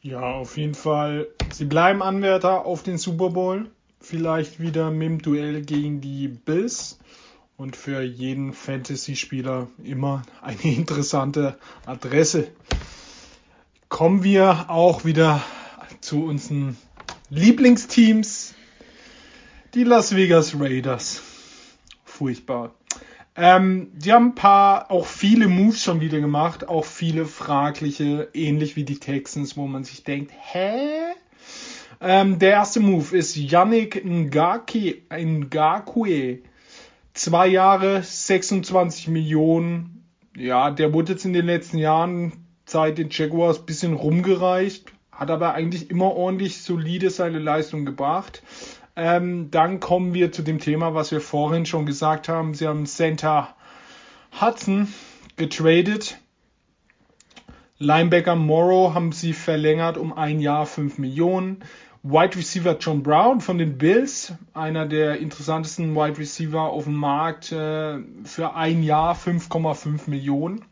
Ja, 0.00 0.20
auf 0.20 0.56
jeden 0.56 0.74
Fall. 0.76 1.26
Sie 1.52 1.64
bleiben 1.64 2.02
Anwärter 2.02 2.66
auf 2.66 2.84
den 2.84 2.98
Super 2.98 3.30
Bowl. 3.30 3.68
Vielleicht 4.00 4.60
wieder 4.60 4.92
mit 4.92 5.08
dem 5.08 5.22
Duell 5.22 5.62
gegen 5.62 6.00
die 6.00 6.28
Bills 6.28 7.00
und 7.56 7.74
für 7.74 8.02
jeden 8.02 8.52
Fantasy-Spieler 8.52 9.68
immer 9.82 10.22
eine 10.42 10.62
interessante 10.62 11.58
Adresse. 11.86 12.48
Kommen 13.88 14.22
wir 14.22 14.66
auch 14.68 15.04
wieder 15.04 15.42
zu 16.00 16.24
unseren 16.24 16.76
Lieblingsteams, 17.30 18.54
die 19.74 19.84
Las 19.84 20.14
Vegas 20.14 20.58
Raiders. 20.58 21.22
Furchtbar. 22.04 22.74
Ähm, 23.38 23.90
die 23.94 24.12
haben 24.12 24.28
ein 24.28 24.34
paar, 24.34 24.90
auch 24.90 25.06
viele 25.06 25.46
Moves 25.46 25.82
schon 25.82 26.00
wieder 26.00 26.20
gemacht, 26.20 26.68
auch 26.68 26.84
viele 26.84 27.26
fragliche, 27.26 28.28
ähnlich 28.32 28.76
wie 28.76 28.84
die 28.84 28.98
Texans, 28.98 29.56
wo 29.56 29.66
man 29.66 29.84
sich 29.84 30.04
denkt, 30.04 30.32
hä? 30.52 31.12
Ähm, 32.00 32.38
der 32.38 32.52
erste 32.52 32.80
Move 32.80 33.16
ist 33.16 33.36
Yannick 33.36 34.04
Ngaki, 34.04 35.02
Ngakwe 35.10 36.40
Zwei 37.16 37.46
Jahre, 37.46 38.02
26 38.02 39.08
Millionen. 39.08 40.04
Ja, 40.36 40.70
der 40.70 40.92
wurde 40.92 41.14
jetzt 41.14 41.24
in 41.24 41.32
den 41.32 41.46
letzten 41.46 41.78
Jahren 41.78 42.44
seit 42.66 42.98
den 42.98 43.08
Jaguars 43.10 43.60
ein 43.60 43.64
bisschen 43.64 43.94
rumgereicht, 43.94 44.92
hat 45.12 45.30
aber 45.30 45.54
eigentlich 45.54 45.88
immer 45.88 46.12
ordentlich 46.14 46.60
solide 46.60 47.08
seine 47.08 47.38
Leistung 47.38 47.86
gebracht. 47.86 48.42
Ähm, 48.96 49.50
dann 49.50 49.80
kommen 49.80 50.12
wir 50.12 50.30
zu 50.30 50.42
dem 50.42 50.58
Thema, 50.58 50.94
was 50.94 51.10
wir 51.10 51.22
vorhin 51.22 51.64
schon 51.64 51.86
gesagt 51.86 52.28
haben. 52.28 52.52
Sie 52.52 52.68
haben 52.68 52.84
Santa 52.84 53.56
Hudson 54.38 54.92
getradet. 55.36 56.18
Linebacker 57.78 58.36
Morrow 58.36 58.92
haben 58.92 59.12
sie 59.12 59.32
verlängert 59.32 59.96
um 59.96 60.12
ein 60.12 60.38
Jahr 60.38 60.66
5 60.66 60.98
Millionen. 60.98 61.64
Wide 62.08 62.36
Receiver 62.36 62.76
John 62.78 63.02
Brown 63.02 63.40
von 63.40 63.58
den 63.58 63.78
Bills, 63.78 64.32
einer 64.54 64.86
der 64.86 65.18
interessantesten 65.18 65.96
Wide 65.96 66.18
Receiver 66.18 66.60
auf 66.62 66.84
dem 66.84 66.94
Markt, 66.94 67.50
äh, 67.50 67.98
für 68.22 68.54
ein 68.54 68.84
Jahr 68.84 69.16
5,5 69.16 70.08
Millionen. 70.08 70.64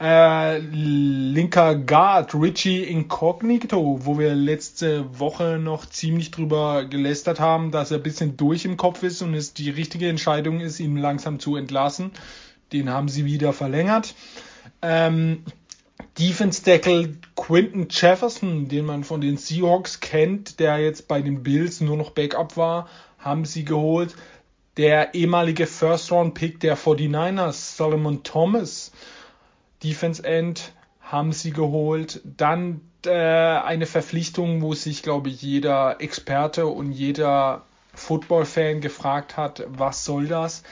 Äh, 0.00 0.58
linker 0.58 1.74
Guard 1.74 2.34
Richie 2.34 2.82
Incognito, 2.82 4.06
wo 4.06 4.18
wir 4.18 4.34
letzte 4.34 5.18
Woche 5.20 5.58
noch 5.58 5.84
ziemlich 5.84 6.30
drüber 6.30 6.86
gelästert 6.86 7.40
haben, 7.40 7.70
dass 7.70 7.90
er 7.90 7.98
ein 7.98 8.02
bisschen 8.02 8.38
durch 8.38 8.64
im 8.64 8.78
Kopf 8.78 9.02
ist 9.02 9.20
und 9.20 9.34
es 9.34 9.52
die 9.52 9.68
richtige 9.68 10.08
Entscheidung 10.08 10.60
ist, 10.60 10.80
ihn 10.80 10.96
langsam 10.96 11.40
zu 11.40 11.56
entlassen. 11.56 12.10
Den 12.72 12.88
haben 12.88 13.08
sie 13.08 13.26
wieder 13.26 13.52
verlängert. 13.52 14.14
Ähm, 14.80 15.44
Defense 16.18 16.62
Tackle 16.62 17.16
Quinton 17.34 17.88
Jefferson, 17.90 18.68
den 18.68 18.86
man 18.86 19.02
von 19.02 19.20
den 19.20 19.36
Seahawks 19.36 19.98
kennt, 19.98 20.60
der 20.60 20.78
jetzt 20.78 21.08
bei 21.08 21.20
den 21.20 21.42
Bills 21.42 21.80
nur 21.80 21.96
noch 21.96 22.10
Backup 22.10 22.56
war, 22.56 22.88
haben 23.18 23.44
sie 23.44 23.64
geholt. 23.64 24.14
Der 24.76 25.14
ehemalige 25.14 25.66
First 25.66 26.12
Round 26.12 26.34
Pick 26.34 26.60
der 26.60 26.78
49ers, 26.78 27.76
Solomon 27.76 28.22
Thomas, 28.22 28.92
Defense 29.82 30.24
End, 30.24 30.72
haben 31.00 31.32
sie 31.32 31.50
geholt. 31.50 32.20
Dann 32.24 32.80
äh, 33.06 33.10
eine 33.10 33.86
Verpflichtung, 33.86 34.62
wo 34.62 34.74
sich, 34.74 35.02
glaube 35.02 35.30
ich, 35.30 35.42
jeder 35.42 36.00
Experte 36.00 36.66
und 36.66 36.92
jeder 36.92 37.62
Football-Fan 37.94 38.80
gefragt 38.80 39.36
hat, 39.36 39.64
was 39.68 40.04
soll 40.04 40.26
das? 40.26 40.62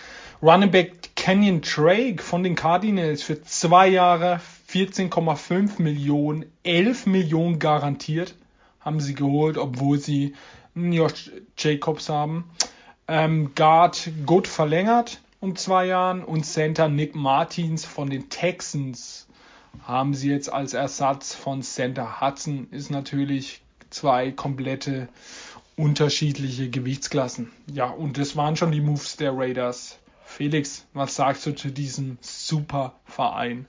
Running 0.43 0.71
Back 0.71 1.15
Kenyon 1.15 1.61
Drake 1.61 2.23
von 2.23 2.43
den 2.43 2.57
Cardinals 2.57 3.23
für 3.23 3.43
zwei 3.43 3.89
Jahre 3.89 4.41
14,5 4.73 5.83
Millionen, 5.83 6.47
11 6.63 7.07
Millionen 7.07 7.59
garantiert 7.59 8.35
haben 8.81 9.01
sie 9.01 9.15
geholt, 9.15 9.59
obwohl 9.59 9.99
sie 9.99 10.35
Josh 10.75 11.31
Jacobs 11.57 12.09
haben. 12.09 12.51
Ähm, 13.07 13.55
Guard 13.55 14.11
gut 14.27 14.49
verlängert 14.49 15.21
um 15.41 15.57
zwei 15.57 15.87
Jahren 15.87 16.23
und 16.23 16.47
Center 16.47 16.89
Nick 16.89 17.17
Martins 17.17 17.85
von 17.85 18.09
den 18.09 18.29
Texans 18.29 19.27
haben 19.83 20.15
sie 20.15 20.31
jetzt 20.31 20.53
als 20.53 20.73
Ersatz 20.73 21.35
von 21.35 21.63
Center 21.63 22.21
Hudson. 22.21 22.69
Ist 22.71 22.91
natürlich 22.91 23.61
zwei 23.91 24.31
komplette 24.31 25.09
unterschiedliche 25.77 26.71
Gewichtsklassen. 26.71 27.51
Ja, 27.67 27.87
und 27.87 28.19
das 28.19 28.37
waren 28.37 28.57
schon 28.57 28.71
die 28.71 28.81
Moves 28.81 29.17
der 29.17 29.37
Raiders. 29.37 29.99
Felix, 30.25 30.87
was 30.95 31.17
sagst 31.17 31.45
du 31.45 31.55
zu 31.55 31.71
diesem 31.71 32.19
super 32.21 32.95
Verein? 33.05 33.67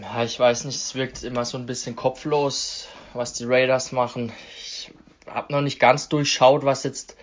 Ja, 0.00 0.22
ich 0.22 0.38
weiß 0.38 0.64
nicht, 0.64 0.76
es 0.76 0.94
wirkt 0.94 1.22
immer 1.22 1.44
so 1.44 1.58
ein 1.58 1.66
bisschen 1.66 1.96
kopflos 1.96 2.88
was 3.14 3.32
die 3.32 3.44
Raiders 3.44 3.92
machen. 3.92 4.32
Ich 4.56 4.90
habe 5.26 5.52
noch 5.52 5.60
nicht 5.60 5.78
ganz 5.78 6.08
durchschaut, 6.08 6.64
was 6.64 6.84
jetzt 6.84 7.16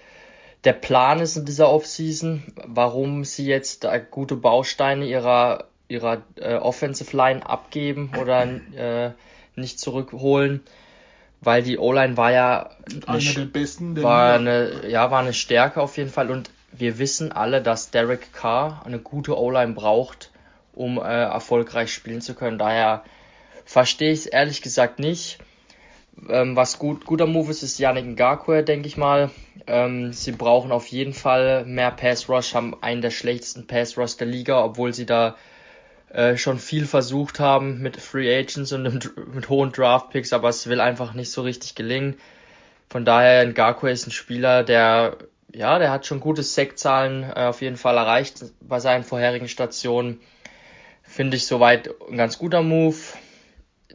der 0.63 0.73
Plan 0.73 1.19
ist 1.19 1.35
in 1.35 1.45
dieser 1.45 1.69
Offseason, 1.69 2.43
warum 2.65 3.23
sie 3.23 3.45
jetzt 3.45 3.87
gute 4.11 4.35
Bausteine 4.35 5.05
ihrer 5.05 5.65
ihrer 5.87 6.23
äh, 6.37 6.55
Offensive 6.55 7.15
Line 7.15 7.47
abgeben 7.47 8.11
oder 8.19 8.43
äh, 8.75 9.11
nicht 9.55 9.79
zurückholen, 9.79 10.61
weil 11.41 11.61
die 11.61 11.77
O-Line 11.77 12.17
war 12.17 12.31
ja 12.31 12.71
eine 13.05 13.19
der 13.19 13.45
besten 13.45 14.01
war 14.01 14.33
eine 14.33 14.89
ja 14.89 15.11
war 15.11 15.19
eine 15.19 15.33
Stärke 15.33 15.79
auf 15.81 15.97
jeden 15.97 16.09
Fall 16.09 16.31
und 16.31 16.49
wir 16.71 16.97
wissen 16.97 17.31
alle, 17.31 17.61
dass 17.61 17.91
Derek 17.91 18.33
Carr 18.33 18.81
eine 18.83 18.97
gute 18.97 19.37
O-Line 19.37 19.73
braucht, 19.73 20.31
um 20.75 20.97
äh, 20.97 21.01
erfolgreich 21.01 21.93
spielen 21.93 22.21
zu 22.21 22.35
können. 22.35 22.57
Daher 22.57 23.03
verstehe 23.65 24.11
ich 24.11 24.19
es 24.19 24.25
ehrlich 24.27 24.61
gesagt 24.61 24.99
nicht. 24.99 25.39
Ähm, 26.29 26.55
was 26.55 26.79
gut, 26.79 27.05
guter 27.05 27.27
Move 27.27 27.51
ist, 27.51 27.63
ist 27.63 27.77
Yannick 27.77 28.05
Ngakwe, 28.05 28.63
denke 28.63 28.87
ich 28.87 28.95
mal. 28.95 29.31
Ähm, 29.67 30.13
sie 30.13 30.31
brauchen 30.31 30.71
auf 30.71 30.87
jeden 30.87 31.13
Fall 31.13 31.65
mehr 31.65 31.91
Pass 31.91 32.29
Rush, 32.29 32.53
haben 32.53 32.81
einen 32.81 33.01
der 33.01 33.11
schlechtesten 33.11 33.67
Pass 33.67 33.97
Rush 33.97 34.15
der 34.15 34.27
Liga, 34.27 34.63
obwohl 34.63 34.93
sie 34.93 35.05
da 35.05 35.35
äh, 36.09 36.37
schon 36.37 36.59
viel 36.59 36.85
versucht 36.85 37.39
haben 37.39 37.81
mit 37.81 37.97
Free 37.97 38.33
Agents 38.33 38.71
und 38.71 38.83
mit 39.33 39.49
hohen 39.49 39.71
Draft 39.73 40.11
Picks, 40.11 40.31
aber 40.31 40.49
es 40.49 40.67
will 40.67 40.79
einfach 40.79 41.13
nicht 41.13 41.31
so 41.31 41.41
richtig 41.41 41.75
gelingen. 41.75 42.17
Von 42.89 43.03
daher, 43.03 43.45
Ngakwe 43.45 43.91
ist 43.91 44.07
ein 44.07 44.11
Spieler, 44.11 44.63
der, 44.63 45.17
ja, 45.51 45.79
der 45.79 45.91
hat 45.91 46.05
schon 46.05 46.21
gute 46.21 46.43
Sackzahlen 46.43 47.23
äh, 47.23 47.45
auf 47.47 47.61
jeden 47.61 47.77
Fall 47.77 47.97
erreicht 47.97 48.45
bei 48.61 48.79
seinen 48.79 49.03
vorherigen 49.03 49.49
Stationen. 49.49 50.21
Finde 51.15 51.37
ich 51.37 51.45
soweit 51.45 51.89
ein 52.11 52.17
ganz 52.17 52.37
guter 52.37 52.61
Move. 52.61 52.97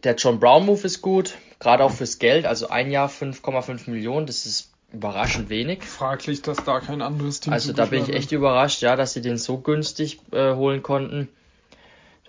Der 0.04 0.14
John 0.14 0.40
Brown 0.40 0.64
Move 0.64 0.86
ist 0.86 1.02
gut, 1.02 1.36
gerade 1.58 1.84
auch 1.84 1.90
fürs 1.92 2.18
Geld, 2.18 2.46
also 2.46 2.70
ein 2.70 2.90
Jahr 2.90 3.10
5,5 3.10 3.90
Millionen, 3.90 4.24
das 4.24 4.46
ist 4.46 4.72
überraschend 4.90 5.50
wenig. 5.50 5.82
Fraglich, 5.82 6.40
dass 6.40 6.64
da 6.64 6.80
kein 6.80 7.02
anderes 7.02 7.40
Team 7.40 7.52
Also 7.52 7.74
da 7.74 7.84
bin 7.84 8.04
ich 8.04 8.14
echt 8.14 8.32
überrascht, 8.32 8.80
ja, 8.80 8.96
dass 8.96 9.12
sie 9.12 9.20
den 9.20 9.36
so 9.36 9.58
günstig 9.58 10.20
äh, 10.32 10.54
holen 10.54 10.82
konnten. 10.82 11.28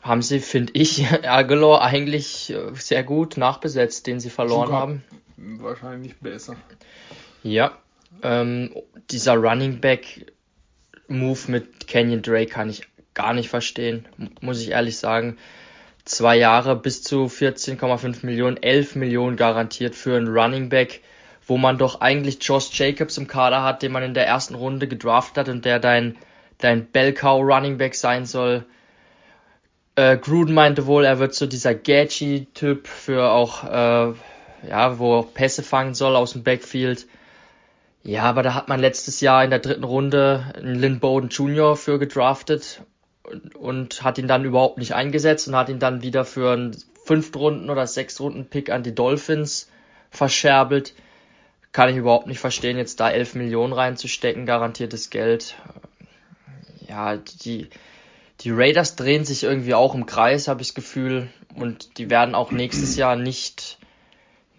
Haben 0.01 0.21
sie, 0.21 0.41
finde 0.41 0.73
ich, 0.73 1.07
Aguilar 1.25 1.83
eigentlich 1.83 2.49
äh, 2.49 2.73
sehr 2.73 3.03
gut 3.03 3.37
nachbesetzt, 3.37 4.07
den 4.07 4.19
sie 4.19 4.29
verloren 4.29 4.67
Sogar 4.67 4.81
haben. 4.81 5.03
Wahrscheinlich 5.37 6.17
besser. 6.17 6.57
Ja, 7.43 7.77
ähm, 8.23 8.75
dieser 9.09 9.35
Running 9.35 9.79
Back 9.79 10.33
Move 11.07 11.39
mit 11.47 11.87
Canyon 11.87 12.21
Drake 12.21 12.51
kann 12.51 12.69
ich 12.69 12.90
gar 13.13 13.33
nicht 13.33 13.49
verstehen, 13.49 14.07
muss 14.41 14.61
ich 14.61 14.71
ehrlich 14.71 14.97
sagen. 14.97 15.37
Zwei 16.05 16.37
Jahre 16.37 16.75
bis 16.75 17.03
zu 17.03 17.25
14,5 17.25 18.25
Millionen, 18.25 18.57
11 18.57 18.95
Millionen 18.95 19.37
garantiert 19.37 19.95
für 19.95 20.17
einen 20.17 20.27
Running 20.27 20.69
Back, 20.69 21.01
wo 21.45 21.57
man 21.57 21.77
doch 21.77 22.01
eigentlich 22.01 22.39
Josh 22.41 22.69
Jacobs 22.73 23.17
im 23.17 23.27
Kader 23.27 23.63
hat, 23.63 23.83
den 23.83 23.91
man 23.91 24.03
in 24.03 24.13
der 24.13 24.27
ersten 24.27 24.55
Runde 24.55 24.87
gedraftet 24.87 25.37
hat 25.37 25.49
und 25.49 25.65
der 25.65 25.79
dein, 25.79 26.17
dein 26.57 26.87
Bellcow 26.87 27.41
Running 27.43 27.77
Back 27.77 27.95
sein 27.95 28.25
soll. 28.25 28.65
Äh, 29.95 30.17
Gruden 30.17 30.55
meinte 30.55 30.87
wohl, 30.87 31.05
er 31.05 31.19
wird 31.19 31.35
so 31.35 31.45
dieser 31.45 31.75
Gadgy-Typ 31.75 32.87
für 32.87 33.29
auch, 33.29 33.63
äh, 33.65 34.13
ja, 34.67 34.97
wo 34.97 35.15
auch 35.15 35.33
Pässe 35.33 35.61
fangen 35.61 35.93
soll 35.93 36.15
aus 36.15 36.33
dem 36.33 36.43
Backfield. 36.43 37.05
Ja, 38.03 38.23
aber 38.23 38.41
da 38.41 38.55
hat 38.55 38.67
man 38.67 38.79
letztes 38.79 39.21
Jahr 39.21 39.43
in 39.43 39.51
der 39.51 39.59
dritten 39.59 39.83
Runde 39.83 40.51
einen 40.55 40.75
Lynn 40.75 40.99
Bowden 40.99 41.29
Jr. 41.29 41.75
für 41.75 41.99
gedraftet 41.99 42.81
und, 43.23 43.55
und 43.55 44.03
hat 44.03 44.17
ihn 44.17 44.27
dann 44.27 44.45
überhaupt 44.45 44.77
nicht 44.77 44.93
eingesetzt 44.93 45.47
und 45.47 45.55
hat 45.55 45.69
ihn 45.69 45.79
dann 45.79 46.01
wieder 46.01 46.25
für 46.25 46.51
einen 46.51 46.75
Fünftrunden- 47.05 47.69
oder 47.69 47.87
Sechstrunden-Pick 47.87 48.69
an 48.69 48.83
die 48.83 48.95
Dolphins 48.95 49.69
verscherbelt. 50.09 50.93
Kann 51.71 51.89
ich 51.89 51.95
überhaupt 51.95 52.27
nicht 52.27 52.39
verstehen, 52.39 52.77
jetzt 52.77 52.99
da 52.99 53.09
11 53.09 53.35
Millionen 53.35 53.73
reinzustecken, 53.73 54.45
garantiertes 54.45 55.09
Geld. 55.09 55.55
Ja, 56.87 57.15
die, 57.15 57.69
die 58.41 58.51
Raiders 58.51 58.95
drehen 58.95 59.23
sich 59.23 59.43
irgendwie 59.43 59.73
auch 59.73 59.95
im 59.95 60.05
Kreis, 60.05 60.47
habe 60.47 60.61
ich 60.61 60.69
das 60.69 60.75
Gefühl. 60.75 61.29
Und 61.55 61.97
die 61.97 62.09
werden 62.09 62.35
auch 62.35 62.51
nächstes 62.51 62.97
Jahr 62.97 63.15
nicht, 63.15 63.77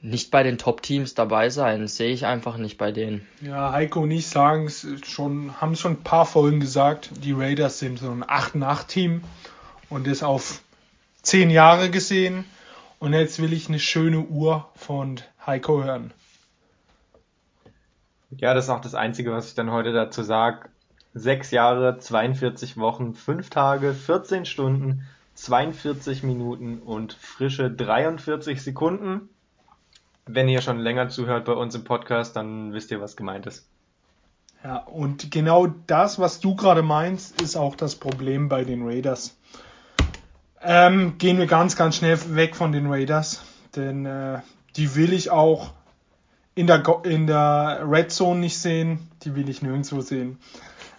nicht 0.02 0.32
bei 0.32 0.42
den 0.42 0.58
Top-Teams 0.58 1.14
dabei 1.14 1.48
sein. 1.48 1.80
Das 1.80 1.96
sehe 1.96 2.12
ich 2.12 2.26
einfach 2.26 2.56
nicht 2.56 2.76
bei 2.76 2.90
denen. 2.90 3.26
Ja, 3.40 3.72
Heiko 3.72 4.00
und 4.00 4.10
ich 4.10 4.26
sagen 4.26 4.66
es 4.66 4.86
schon, 5.04 5.60
haben 5.60 5.76
schon 5.76 5.92
ein 5.92 6.02
paar 6.02 6.26
Folgen 6.26 6.60
gesagt, 6.60 7.10
die 7.22 7.32
Raiders 7.32 7.78
sind 7.78 8.00
so 8.00 8.10
ein 8.10 8.24
8-8-Team 8.24 9.22
und 9.88 10.06
das 10.06 10.22
auf 10.22 10.60
10 11.22 11.50
Jahre 11.50 11.88
gesehen. 11.88 12.44
Und 12.98 13.14
jetzt 13.14 13.40
will 13.40 13.52
ich 13.52 13.68
eine 13.68 13.78
schöne 13.78 14.20
Uhr 14.20 14.68
von 14.76 15.20
Heiko 15.44 15.82
hören. 15.82 16.12
Ja, 18.30 18.54
das 18.54 18.64
ist 18.64 18.70
auch 18.70 18.80
das 18.80 18.94
Einzige, 18.94 19.32
was 19.32 19.48
ich 19.48 19.54
dann 19.54 19.70
heute 19.70 19.92
dazu 19.92 20.22
sage. 20.22 20.68
Sechs 21.14 21.50
Jahre, 21.50 21.98
42 21.98 22.76
Wochen, 22.76 23.14
5 23.14 23.50
Tage, 23.50 23.92
14 23.92 24.46
Stunden, 24.46 25.06
42 25.34 26.22
Minuten 26.22 26.78
und 26.78 27.12
frische 27.12 27.70
43 27.70 28.62
Sekunden. 28.62 29.28
Wenn 30.26 30.48
ihr 30.48 30.62
schon 30.62 30.78
länger 30.78 31.08
zuhört 31.08 31.44
bei 31.44 31.52
uns 31.52 31.74
im 31.74 31.84
Podcast, 31.84 32.36
dann 32.36 32.72
wisst 32.72 32.90
ihr, 32.90 33.00
was 33.00 33.16
gemeint 33.16 33.46
ist. 33.46 33.66
Ja, 34.62 34.76
und 34.76 35.32
genau 35.32 35.66
das, 35.86 36.20
was 36.20 36.38
du 36.38 36.54
gerade 36.54 36.82
meinst, 36.82 37.42
ist 37.42 37.56
auch 37.56 37.74
das 37.74 37.96
Problem 37.96 38.48
bei 38.48 38.64
den 38.64 38.86
Raiders. 38.86 39.36
Ähm, 40.60 41.18
gehen 41.18 41.38
wir 41.38 41.46
ganz, 41.46 41.74
ganz 41.74 41.96
schnell 41.96 42.18
weg 42.36 42.54
von 42.54 42.70
den 42.70 42.86
Raiders, 42.86 43.42
denn 43.74 44.06
äh, 44.06 44.40
die 44.76 44.94
will 44.94 45.12
ich 45.12 45.30
auch 45.30 45.72
in 46.54 46.68
der, 46.68 46.78
Go 46.78 47.02
in 47.04 47.26
der 47.26 47.82
Red 47.84 48.12
Zone 48.12 48.38
nicht 48.38 48.58
sehen, 48.58 49.10
die 49.22 49.34
will 49.34 49.48
ich 49.48 49.62
nirgendwo 49.62 50.00
sehen. 50.00 50.38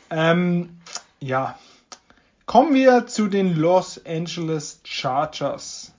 Ähm, 0.09 0.77
ja, 1.21 1.57
kommen 2.45 2.73
wir 2.73 3.07
zu 3.07 3.27
den 3.27 3.55
Los 3.55 4.03
Angeles 4.05 4.81
Chargers. 4.83 5.93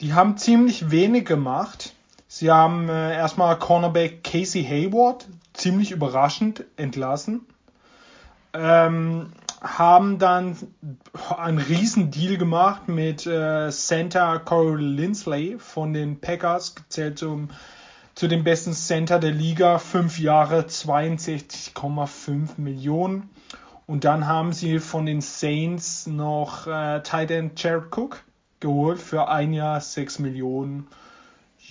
Die 0.00 0.14
haben 0.14 0.36
ziemlich 0.36 0.90
wenig 0.90 1.24
gemacht. 1.24 1.91
Sie 2.34 2.50
haben 2.50 2.88
äh, 2.88 3.14
erstmal 3.14 3.58
Cornerback 3.58 4.24
Casey 4.24 4.64
Hayward 4.64 5.28
ziemlich 5.52 5.90
überraschend 5.90 6.64
entlassen. 6.78 7.44
Ähm, 8.54 9.32
haben 9.60 10.18
dann 10.18 10.56
einen 11.36 11.58
riesen 11.58 12.10
Deal 12.10 12.38
gemacht 12.38 12.88
mit 12.88 13.26
äh, 13.26 13.68
Center 13.70 14.38
Corey 14.38 14.82
Lindsley 14.82 15.58
von 15.58 15.92
den 15.92 16.20
Packers, 16.20 16.74
gezählt 16.74 17.18
zum, 17.18 17.50
zu 18.14 18.28
dem 18.28 18.44
besten 18.44 18.72
Center 18.72 19.18
der 19.18 19.32
Liga, 19.32 19.78
fünf 19.78 20.18
Jahre 20.18 20.62
62,5 20.62 22.52
Millionen. 22.56 23.28
Und 23.86 24.04
dann 24.04 24.26
haben 24.26 24.54
sie 24.54 24.78
von 24.78 25.04
den 25.04 25.20
Saints 25.20 26.06
noch 26.06 26.66
äh, 26.66 27.02
Tight 27.02 27.30
End 27.30 27.62
Jared 27.62 27.94
Cook 27.94 28.22
geholt 28.58 29.02
für 29.02 29.28
ein 29.28 29.52
Jahr 29.52 29.82
6 29.82 30.18
Millionen. 30.20 30.86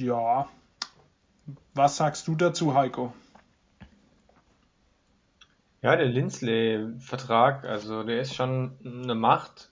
Ja, 0.02 0.50
was 1.76 1.98
sagst 1.98 2.28
du 2.28 2.34
dazu, 2.34 2.74
Heiko? 2.74 3.14
Ja, 5.84 5.96
der 5.96 6.08
Lindsley-Vertrag, 6.08 7.66
also 7.66 8.02
der 8.02 8.22
ist 8.22 8.34
schon 8.34 8.78
eine 8.84 9.14
Macht, 9.14 9.70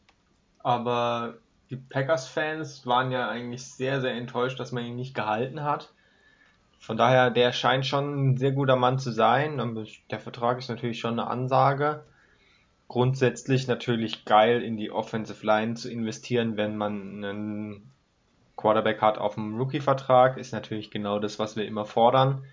aber 0.60 1.38
die 1.72 1.78
Packers-Fans 1.78 2.86
waren 2.86 3.12
ja 3.12 3.28
eigentlich 3.28 3.64
sehr, 3.64 4.02
sehr 4.02 4.14
enttäuscht, 4.14 4.60
dass 4.60 4.72
man 4.72 4.86
ihn 4.86 4.96
nicht 4.96 5.16
gehalten 5.16 5.64
hat. 5.64 5.94
Von 6.80 6.96
daher, 6.96 7.32
der 7.32 7.52
scheint 7.52 7.88
schon 7.88 8.34
ein 8.34 8.38
sehr 8.38 8.52
guter 8.52 8.76
Mann 8.76 9.00
zu 9.00 9.12
sein. 9.12 9.88
Der 10.12 10.20
Vertrag 10.20 10.60
ist 10.60 10.70
natürlich 10.70 11.00
schon 11.00 11.20
eine 11.20 11.28
Ansage. 11.28 12.04
Grundsätzlich 12.88 13.68
natürlich 13.68 14.26
geil 14.26 14.62
in 14.62 14.78
die 14.78 14.92
Offensive 14.92 15.44
Line 15.44 15.74
zu 15.74 15.92
investieren, 15.92 16.56
wenn 16.56 16.78
man 16.78 17.24
einen 17.24 17.92
Quarterback 18.60 19.02
hat 19.02 19.18
auf 19.18 19.36
dem 19.36 19.58
Rookie-Vertrag, 19.58 20.38
ist 20.38 20.52
natürlich 20.52 20.92
genau 20.92 21.20
das, 21.20 21.40
was 21.40 21.56
wir 21.56 21.66
immer 21.66 21.86
fordern. 21.86 22.44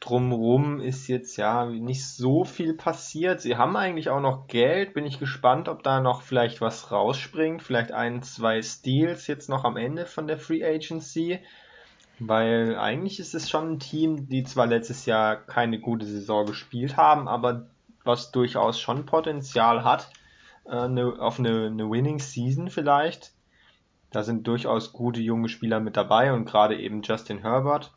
Drumrum 0.00 0.80
ist 0.80 1.06
jetzt 1.08 1.36
ja 1.36 1.66
nicht 1.66 2.06
so 2.06 2.44
viel 2.44 2.72
passiert. 2.72 3.42
Sie 3.42 3.56
haben 3.56 3.76
eigentlich 3.76 4.08
auch 4.08 4.20
noch 4.20 4.46
Geld. 4.46 4.94
Bin 4.94 5.04
ich 5.04 5.18
gespannt, 5.18 5.68
ob 5.68 5.82
da 5.82 6.00
noch 6.00 6.22
vielleicht 6.22 6.60
was 6.60 6.90
rausspringt. 6.90 7.62
Vielleicht 7.62 7.92
ein, 7.92 8.22
zwei 8.22 8.62
Steals 8.62 9.26
jetzt 9.26 9.50
noch 9.50 9.64
am 9.64 9.76
Ende 9.76 10.06
von 10.06 10.26
der 10.26 10.38
Free 10.38 10.64
Agency. 10.64 11.40
Weil 12.18 12.76
eigentlich 12.78 13.20
ist 13.20 13.34
es 13.34 13.50
schon 13.50 13.72
ein 13.72 13.78
Team, 13.80 14.28
die 14.28 14.44
zwar 14.44 14.66
letztes 14.66 15.04
Jahr 15.04 15.36
keine 15.36 15.78
gute 15.78 16.06
Saison 16.06 16.46
gespielt 16.46 16.96
haben, 16.96 17.28
aber 17.28 17.66
was 18.04 18.30
durchaus 18.30 18.80
schon 18.80 19.04
Potenzial 19.04 19.84
hat 19.84 20.10
äh, 20.64 20.70
eine, 20.70 21.20
auf 21.20 21.38
eine, 21.38 21.66
eine 21.66 21.90
Winning 21.90 22.18
Season 22.18 22.70
vielleicht. 22.70 23.32
Da 24.10 24.22
sind 24.22 24.46
durchaus 24.46 24.92
gute 24.92 25.20
junge 25.20 25.48
Spieler 25.48 25.80
mit 25.80 25.96
dabei 25.96 26.32
und 26.32 26.46
gerade 26.46 26.78
eben 26.78 27.02
Justin 27.02 27.38
Herbert. 27.38 27.92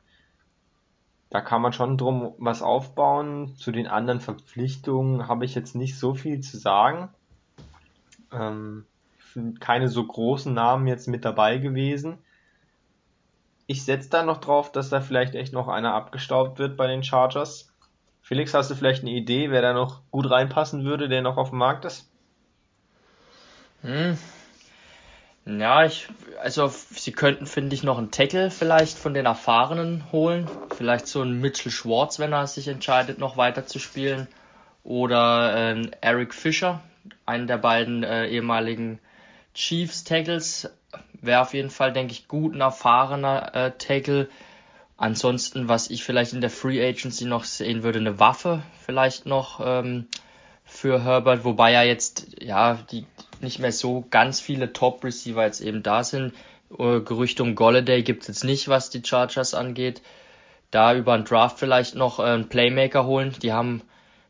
Da 1.29 1.39
kann 1.39 1.61
man 1.61 1.71
schon 1.71 1.97
drum 1.97 2.33
was 2.37 2.61
aufbauen. 2.61 3.55
Zu 3.55 3.71
den 3.71 3.87
anderen 3.87 4.19
Verpflichtungen 4.19 5.29
habe 5.29 5.45
ich 5.45 5.55
jetzt 5.55 5.75
nicht 5.75 5.97
so 5.97 6.13
viel 6.13 6.41
zu 6.41 6.57
sagen. 6.57 7.07
Ähm, 8.33 8.85
keine 9.61 9.87
so 9.87 10.05
großen 10.05 10.53
Namen 10.53 10.87
jetzt 10.87 11.07
mit 11.07 11.23
dabei 11.23 11.57
gewesen. 11.57 12.17
ich 13.67 13.85
setze 13.85 14.09
da 14.09 14.23
noch 14.23 14.39
drauf, 14.39 14.71
dass 14.73 14.89
da 14.89 14.99
vielleicht 14.99 15.33
echt 15.33 15.53
noch 15.53 15.69
einer 15.69 15.93
abgestaubt 15.93 16.59
wird 16.59 16.75
bei 16.75 16.87
den 16.87 17.03
Chargers. 17.03 17.71
Felix, 18.21 18.53
hast 18.53 18.69
du 18.69 18.75
vielleicht 18.75 19.03
eine 19.03 19.11
Idee, 19.11 19.49
wer 19.49 19.61
da 19.61 19.71
noch 19.71 20.01
gut 20.11 20.29
reinpassen 20.29 20.83
würde, 20.83 21.07
der 21.07 21.21
noch 21.21 21.37
auf 21.37 21.51
dem 21.51 21.59
Markt 21.59 21.85
ist? 21.85 22.09
Hm. 23.81 24.17
Ja, 25.45 25.85
ich, 25.85 26.07
also 26.41 26.67
sie 26.67 27.11
könnten, 27.11 27.47
finde 27.47 27.73
ich, 27.73 27.81
noch 27.81 27.97
einen 27.97 28.11
Tackle 28.11 28.51
vielleicht 28.51 28.97
von 28.97 29.13
den 29.13 29.25
Erfahrenen 29.25 30.11
holen. 30.11 30.47
Vielleicht 30.75 31.07
so 31.07 31.21
einen 31.21 31.41
Mitchell 31.41 31.71
Schwartz, 31.71 32.19
wenn 32.19 32.31
er 32.31 32.45
sich 32.45 32.67
entscheidet, 32.67 33.17
noch 33.17 33.37
weiter 33.37 33.65
zu 33.65 33.79
spielen. 33.79 34.27
Oder 34.83 35.75
äh, 35.75 35.91
Eric 36.01 36.33
Fischer, 36.33 36.81
einen 37.25 37.47
der 37.47 37.57
beiden 37.57 38.03
äh, 38.03 38.27
ehemaligen 38.27 38.99
Chiefs 39.55 40.03
Tackles. 40.03 40.69
Wäre 41.21 41.41
auf 41.41 41.53
jeden 41.53 41.71
Fall, 41.71 41.91
denke 41.91 42.13
ich, 42.13 42.27
gut, 42.27 42.53
ein 42.55 42.61
erfahrener 42.61 43.55
äh, 43.55 43.71
Tackle. 43.77 44.29
Ansonsten, 44.97 45.67
was 45.67 45.89
ich 45.89 46.03
vielleicht 46.03 46.33
in 46.33 46.41
der 46.41 46.51
Free 46.51 46.87
Agency 46.87 47.25
noch 47.25 47.45
sehen 47.45 47.81
würde, 47.81 47.97
eine 47.97 48.19
Waffe 48.19 48.61
vielleicht 48.85 49.25
noch 49.25 49.59
ähm, 49.63 50.07
für 50.63 51.03
Herbert, 51.03 51.43
wobei 51.43 51.71
ja 51.71 51.81
jetzt 51.81 52.39
ja 52.39 52.75
die 52.91 53.07
nicht 53.43 53.59
mehr 53.59 53.71
so 53.71 54.05
ganz 54.09 54.39
viele 54.39 54.73
Top 54.73 55.03
Receiver 55.03 55.43
jetzt 55.45 55.61
eben 55.61 55.83
da 55.83 56.03
sind. 56.03 56.33
Äh, 56.77 57.01
Gerüchte 57.01 57.43
um 57.43 57.55
Golladay 57.55 58.03
gibt 58.03 58.23
es 58.23 58.27
jetzt 58.27 58.43
nicht, 58.43 58.67
was 58.67 58.89
die 58.89 59.03
Chargers 59.03 59.53
angeht. 59.53 60.01
Da 60.71 60.95
über 60.95 61.13
einen 61.13 61.25
Draft 61.25 61.59
vielleicht 61.59 61.95
noch 61.95 62.19
äh, 62.19 62.23
einen 62.23 62.49
Playmaker 62.49 63.05
holen. 63.05 63.35
Die 63.41 63.53
haben, 63.53 63.81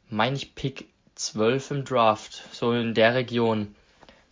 meine 0.10 0.36
ich, 0.36 0.56
Pick 0.56 0.88
12 1.16 1.72
im 1.72 1.86
Draft, 1.86 2.42
so 2.52 2.74
in 2.74 2.94
der 2.94 3.14
Region. 3.14 3.76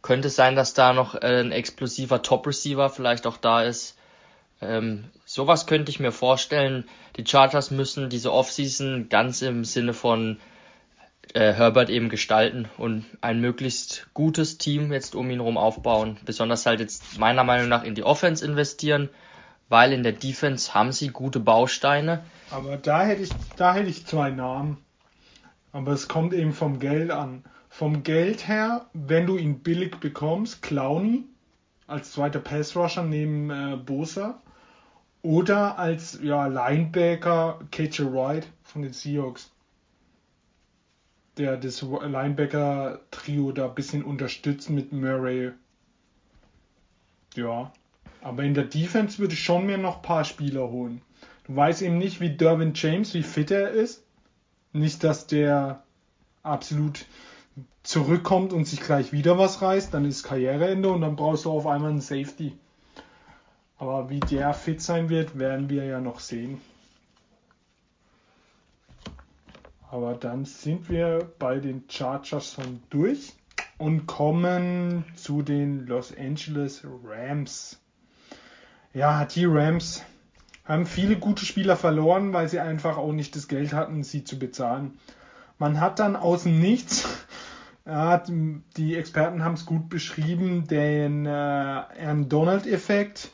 Könnte 0.01 0.29
sein, 0.29 0.55
dass 0.55 0.74
da 0.74 0.93
noch 0.93 1.15
äh, 1.15 1.41
ein 1.41 1.51
explosiver 1.51 2.21
Top 2.21 2.48
Receiver 2.48 2.89
vielleicht 2.89 3.27
auch 3.27 3.38
da 3.38 3.63
ist. 3.63 3.98
Ähm, 4.62 5.05
sowas 5.25 5.67
könnte 5.67 5.91
ich 5.91 6.00
mir 6.00 6.12
vorstellen. 6.12 6.86
Die 7.17 7.25
Chargers 7.25 7.71
müssen 7.71 8.09
diese 8.09 8.33
Offseason 8.33 9.07
ganz 9.09 9.41
im 9.41 9.65
Sinne 9.65 9.93
von 9.93 10.39
äh, 11.33 11.53
Herbert 11.53 11.89
eben 11.89 12.09
gestalten 12.09 12.67
und 12.77 13.05
ein 13.21 13.39
möglichst 13.39 14.07
gutes 14.13 14.57
Team 14.57 14.91
jetzt 14.91 15.15
um 15.15 15.29
ihn 15.29 15.39
herum 15.39 15.57
aufbauen. 15.57 16.17
Besonders 16.25 16.65
halt 16.65 16.79
jetzt 16.79 17.19
meiner 17.19 17.43
Meinung 17.43 17.69
nach 17.69 17.83
in 17.83 17.95
die 17.95 18.03
Offense 18.03 18.45
investieren, 18.45 19.09
weil 19.67 19.93
in 19.93 20.03
der 20.03 20.13
Defense 20.13 20.74
haben 20.74 20.91
sie 20.91 21.09
gute 21.09 21.39
Bausteine. 21.39 22.24
Aber 22.51 22.77
da 22.77 23.03
hätte 23.03 23.24
ich, 23.24 23.29
da 23.55 23.74
hätte 23.74 23.89
ich 23.89 24.05
zwei 24.05 24.31
Namen. 24.31 24.77
Aber 25.71 25.91
es 25.91 26.07
kommt 26.07 26.33
eben 26.33 26.53
vom 26.53 26.79
Geld 26.79 27.12
an. 27.12 27.43
Vom 27.69 28.01
Geld 28.01 28.48
her, 28.48 28.88
wenn 28.93 29.27
du 29.27 29.38
ihn 29.38 29.59
billig 29.59 29.98
bekommst, 30.00 30.63
Clowny 30.63 31.25
als 31.86 32.12
zweiter 32.12 32.39
Passrusher 32.39 33.03
neben 33.03 33.50
äh, 33.50 33.77
Bosa 33.77 34.41
oder 35.21 35.77
als 35.77 36.19
ja, 36.21 36.48
Linebacker 36.48 37.59
KJ 37.71 38.03
Wright 38.03 38.48
von 38.63 38.81
den 38.81 38.93
Seahawks 38.93 39.51
der 41.39 41.58
das 41.58 41.81
Linebacker-Trio 41.81 43.51
da 43.53 43.69
ein 43.69 43.75
bisschen 43.75 44.03
unterstützt 44.03 44.69
mit 44.69 44.91
Murray. 44.91 45.51
Ja. 47.36 47.72
Aber 48.22 48.43
in 48.43 48.53
der 48.53 48.65
Defense 48.65 49.17
würde 49.19 49.34
ich 49.34 49.43
schon 49.43 49.65
mir 49.65 49.77
noch 49.77 49.98
ein 49.98 50.01
paar 50.01 50.25
Spieler 50.25 50.69
holen. 50.69 51.01
Du 51.46 51.55
weißt 51.55 51.81
eben 51.81 51.98
nicht, 51.98 52.19
wie 52.19 52.29
Derwin 52.29 52.74
James, 52.75 53.13
wie 53.13 53.24
fit 53.24 53.51
er 53.51 53.72
ist. 53.72 54.03
Nicht, 54.74 55.03
dass 55.03 55.25
der 55.25 55.84
absolut 56.43 57.05
zurückkommt 57.84 58.53
und 58.53 58.65
sich 58.65 58.81
gleich 58.81 59.13
wieder 59.13 59.38
was 59.38 59.62
reißt, 59.62 59.93
dann 59.93 60.05
ist 60.05 60.24
Karriereende 60.24 60.89
und 60.89 61.01
dann 61.01 61.15
brauchst 61.15 61.46
du 61.46 61.51
auf 61.51 61.65
einmal 61.65 61.91
einen 61.91 62.01
Safety. 62.01 62.53
Aber 63.77 64.10
wie 64.10 64.19
der 64.19 64.53
fit 64.53 64.81
sein 64.81 65.10
wird, 65.10 65.39
werden 65.39 65.69
wir 65.69 65.86
ja 65.86 66.01
noch 66.01 66.19
sehen. 66.19 66.60
Aber 69.91 70.13
dann 70.13 70.46
sind 70.46 70.89
wir 70.89 71.31
bei 71.40 71.59
den 71.59 71.83
Chargers 71.90 72.53
schon 72.53 72.81
durch 72.92 73.33
und 73.79 74.05
kommen 74.05 75.03
zu 75.16 75.42
den 75.42 75.87
Los 75.87 76.16
Angeles 76.16 76.85
Rams. 77.03 77.79
Ja, 78.94 79.25
die 79.25 79.46
Rams 79.46 80.03
haben 80.66 80.85
viele 80.85 81.16
gute 81.16 81.44
Spieler 81.44 81.75
verloren, 81.75 82.33
weil 82.33 82.48
sie 82.48 82.59
einfach 82.59 82.98
auch 82.98 83.11
nicht 83.11 83.35
das 83.35 83.48
Geld 83.48 83.74
hatten, 83.74 84.03
sie 84.03 84.24
zu 84.24 84.37
bezahlen. 84.37 85.00
Man 85.57 85.79
hat 85.79 85.98
dann 85.98 86.16
aus 86.16 86.44
dem 86.44 86.59
Nichts, 86.59 87.07
ja, 87.87 88.22
die 88.77 88.96
Experten 88.96 89.44
haben 89.44 89.55
es 89.55 89.66
gut 89.66 89.90
beschrieben, 89.90 90.68
den 90.68 91.25
äh, 91.25 91.29
Aaron 91.29 92.29
Donald-Effekt 92.29 93.31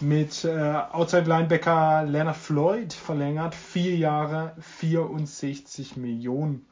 mit 0.00 0.44
äh, 0.44 0.82
Outside 0.92 1.28
Linebacker 1.28 2.04
Leonard 2.04 2.36
Floyd 2.36 2.92
verlängert, 2.92 3.54
vier 3.54 3.96
Jahre, 3.96 4.54
64 4.60 5.96
Millionen. 5.96 6.66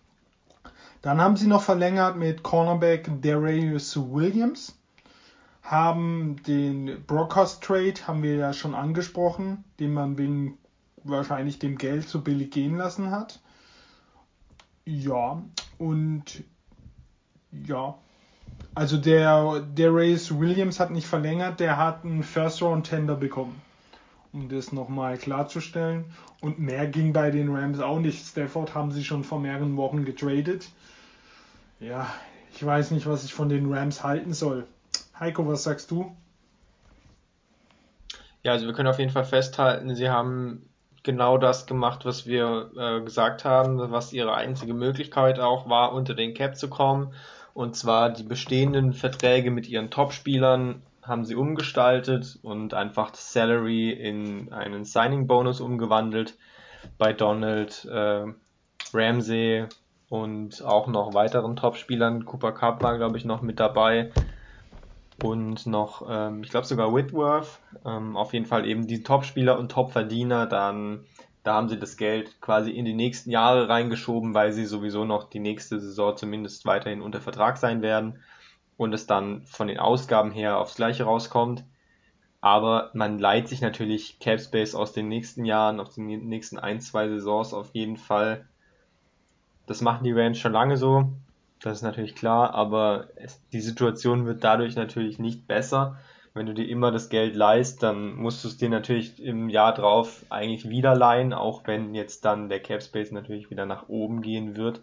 Dann 1.03 1.21
haben 1.21 1.37
sie 1.37 1.47
noch 1.47 1.63
verlängert 1.63 2.17
mit 2.17 2.43
Cornerback 2.43 3.11
Darius 3.23 3.97
Williams, 3.97 4.77
haben 5.63 6.43
den 6.47 7.05
Broadcast 7.07 7.63
Trade, 7.63 7.95
haben 8.07 8.23
wir 8.23 8.37
ja 8.37 8.53
schon 8.53 8.75
angesprochen, 8.75 9.65
den 9.81 9.95
man 9.95 10.19
wegen 10.19 10.59
wahrscheinlich 11.05 11.59
dem 11.59 11.79
Geld 11.79 12.09
zu 12.09 12.23
billig 12.23 12.53
gehen 12.53 12.77
lassen 12.77 13.11
hat. 13.11 13.41
Ja, 14.85 15.43
und 15.79 16.45
ja, 17.51 17.97
also 18.75 18.97
der, 18.97 19.61
der 19.61 19.95
Williams 19.95 20.81
hat 20.81 20.91
nicht 20.91 21.07
verlängert, 21.07 21.61
der 21.61 21.77
hat 21.77 22.05
einen 22.05 22.23
First 22.23 22.63
Round 22.63 22.87
Tender 22.87 23.17
bekommen. 23.17 23.61
Um 24.33 24.49
das 24.49 24.73
nochmal 24.73 25.19
klarzustellen. 25.19 26.07
Und 26.41 26.59
mehr 26.59 26.87
ging 26.87 27.13
bei 27.13 27.31
den 27.31 27.55
Rams 27.55 27.81
auch 27.81 27.99
nicht. 27.99 28.27
Stafford 28.27 28.75
haben 28.75 28.91
sie 28.91 29.05
schon 29.05 29.25
vor 29.25 29.39
mehreren 29.39 29.77
Wochen 29.77 30.05
getradet. 30.05 30.69
Ja, 31.81 32.07
ich 32.55 32.65
weiß 32.65 32.93
nicht, 32.93 33.07
was 33.07 33.25
ich 33.25 33.35
von 33.35 33.49
den 33.51 33.73
Rams 33.73 34.03
halten 34.03 34.33
soll. 34.33 34.67
Heiko, 35.21 35.47
was 35.47 35.65
sagst 35.65 35.91
du? 35.91 36.17
Ja, 38.43 38.53
also 38.53 38.67
wir 38.67 38.73
können 38.73 38.89
auf 38.89 38.99
jeden 38.99 39.13
Fall 39.13 39.25
festhalten, 39.25 39.95
sie 39.95 40.09
haben 40.09 40.69
genau 41.03 41.39
das 41.39 41.67
gemacht, 41.67 42.05
was 42.05 42.27
wir 42.27 42.71
äh, 42.77 43.01
gesagt 43.03 43.45
haben, 43.45 43.91
was 43.91 44.13
ihre 44.13 44.35
einzige 44.35 44.75
Möglichkeit 44.75 45.39
auch 45.39 45.69
war, 45.69 45.93
unter 45.93 46.15
den 46.15 46.35
Cap 46.35 46.57
zu 46.57 46.69
kommen. 46.69 47.13
Und 47.55 47.77
zwar 47.77 48.11
die 48.11 48.23
bestehenden 48.23 48.93
Verträge 48.93 49.51
mit 49.51 49.69
ihren 49.69 49.91
Topspielern 49.91 50.83
haben 51.03 51.25
sie 51.25 51.35
umgestaltet 51.35 52.39
und 52.43 52.75
einfach 52.75 53.11
das 53.11 53.33
Salary 53.33 53.91
in 53.91 54.53
einen 54.53 54.85
Signing-Bonus 54.85 55.61
umgewandelt. 55.61 56.39
Bei 56.99 57.13
Donald, 57.13 57.85
äh, 57.85 58.25
Ramsey 58.93 59.67
und 60.09 60.63
auch 60.65 60.87
noch 60.87 61.15
weiteren 61.15 61.57
Topspielern. 61.57 62.25
Cooper 62.25 62.53
Cup 62.53 62.83
war, 62.83 62.97
glaube 62.99 63.19
ich, 63.19 63.25
noch 63.25 63.43
mit 63.43 63.61
dabei. 63.61 64.13
Und 65.23 65.67
noch, 65.67 66.07
ähm, 66.09 66.43
ich 66.43 66.51
glaube 66.51 66.67
sogar 66.67 66.95
Whitworth. 66.95 67.61
Ähm, 67.85 68.17
auf 68.17 68.33
jeden 68.33 68.47
Fall 68.47 68.67
eben 68.67 68.87
die 68.87 69.03
Topspieler 69.03 69.59
und 69.59 69.71
Topverdiener 69.71 70.47
dann 70.47 71.05
da 71.43 71.55
haben 71.55 71.69
sie 71.69 71.79
das 71.79 71.97
Geld 71.97 72.41
quasi 72.41 72.71
in 72.71 72.85
die 72.85 72.95
nächsten 72.95 73.31
Jahre 73.31 73.69
reingeschoben, 73.69 74.35
weil 74.35 74.53
sie 74.53 74.65
sowieso 74.65 75.05
noch 75.05 75.29
die 75.29 75.41
nächste 75.41 75.81
Saison 75.81 76.17
zumindest 76.17 76.67
weiterhin 76.67 77.03
unter 77.03 77.21
Vertrag 77.21 77.57
sein 77.57 77.83
werden 77.83 78.21
und 78.77 78.93
es 78.93 79.07
dann 79.07 79.43
von 79.43 79.67
den 79.67 79.79
Ausgaben 79.79 80.31
her 80.31 80.59
aufs 80.59 80.77
Gleiche 80.77 81.05
rauskommt. 81.05 81.65
Aber 82.41 82.91
man 82.95 83.19
leiht 83.19 83.49
sich 83.49 83.61
natürlich 83.61 84.19
Cap 84.19 84.41
Space 84.41 84.75
aus 84.75 84.93
den 84.93 85.09
nächsten 85.09 85.45
Jahren, 85.45 85.81
aus 85.81 85.95
den 85.95 86.07
nächsten 86.07 86.59
ein, 86.59 86.81
zwei 86.81 87.09
Saisons 87.09 87.55
auf 87.55 87.71
jeden 87.73 87.97
Fall. 87.97 88.47
Das 89.67 89.81
machen 89.81 90.05
die 90.05 90.13
Rams 90.13 90.39
schon 90.39 90.53
lange 90.53 90.77
so. 90.77 91.13
Das 91.61 91.79
ist 91.79 91.83
natürlich 91.83 92.17
klar, 92.17 92.55
aber 92.55 93.09
es, 93.15 93.41
die 93.53 93.61
Situation 93.61 94.27
wird 94.27 94.43
dadurch 94.43 94.75
natürlich 94.75 95.21
nicht 95.21 95.47
besser 95.47 95.99
wenn 96.35 96.47
du 96.47 96.55
dir 96.55 96.69
immer 96.69 96.91
das 96.91 97.09
Geld 97.11 97.35
leist, 97.35 97.83
dann 97.83 98.15
musst 98.15 98.43
du 98.43 98.49
es 98.49 98.57
dir 98.57 98.71
natürlich 98.71 99.23
im 99.23 99.49
Jahr 99.49 99.75
drauf 99.75 100.25
eigentlich 100.31 100.69
wieder 100.69 100.95
leihen, 100.95 101.33
auch 101.35 101.67
wenn 101.67 101.95
jetzt 101.95 102.25
dann 102.25 102.49
der 102.49 102.61
Cap 102.61 102.83
Space 102.83 103.13
natürlich 103.13 103.51
wieder 103.51 103.67
nach 103.67 103.89
oben 103.89 104.23
gehen 104.23 104.57
wird. 104.57 104.81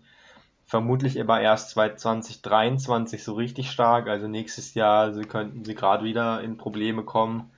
Vermutlich 0.65 1.19
aber 1.19 1.41
erst 1.41 1.71
2023 1.71 3.23
so 3.23 3.33
richtig 3.33 3.71
stark, 3.71 4.07
also 4.07 4.27
nächstes 4.27 4.75
Jahr 4.75 5.13
sie 5.13 5.23
könnten 5.23 5.65
sie 5.65 5.73
gerade 5.73 6.03
wieder 6.03 6.41
in 6.41 6.57
Probleme 6.57 7.03
kommen 7.03 7.49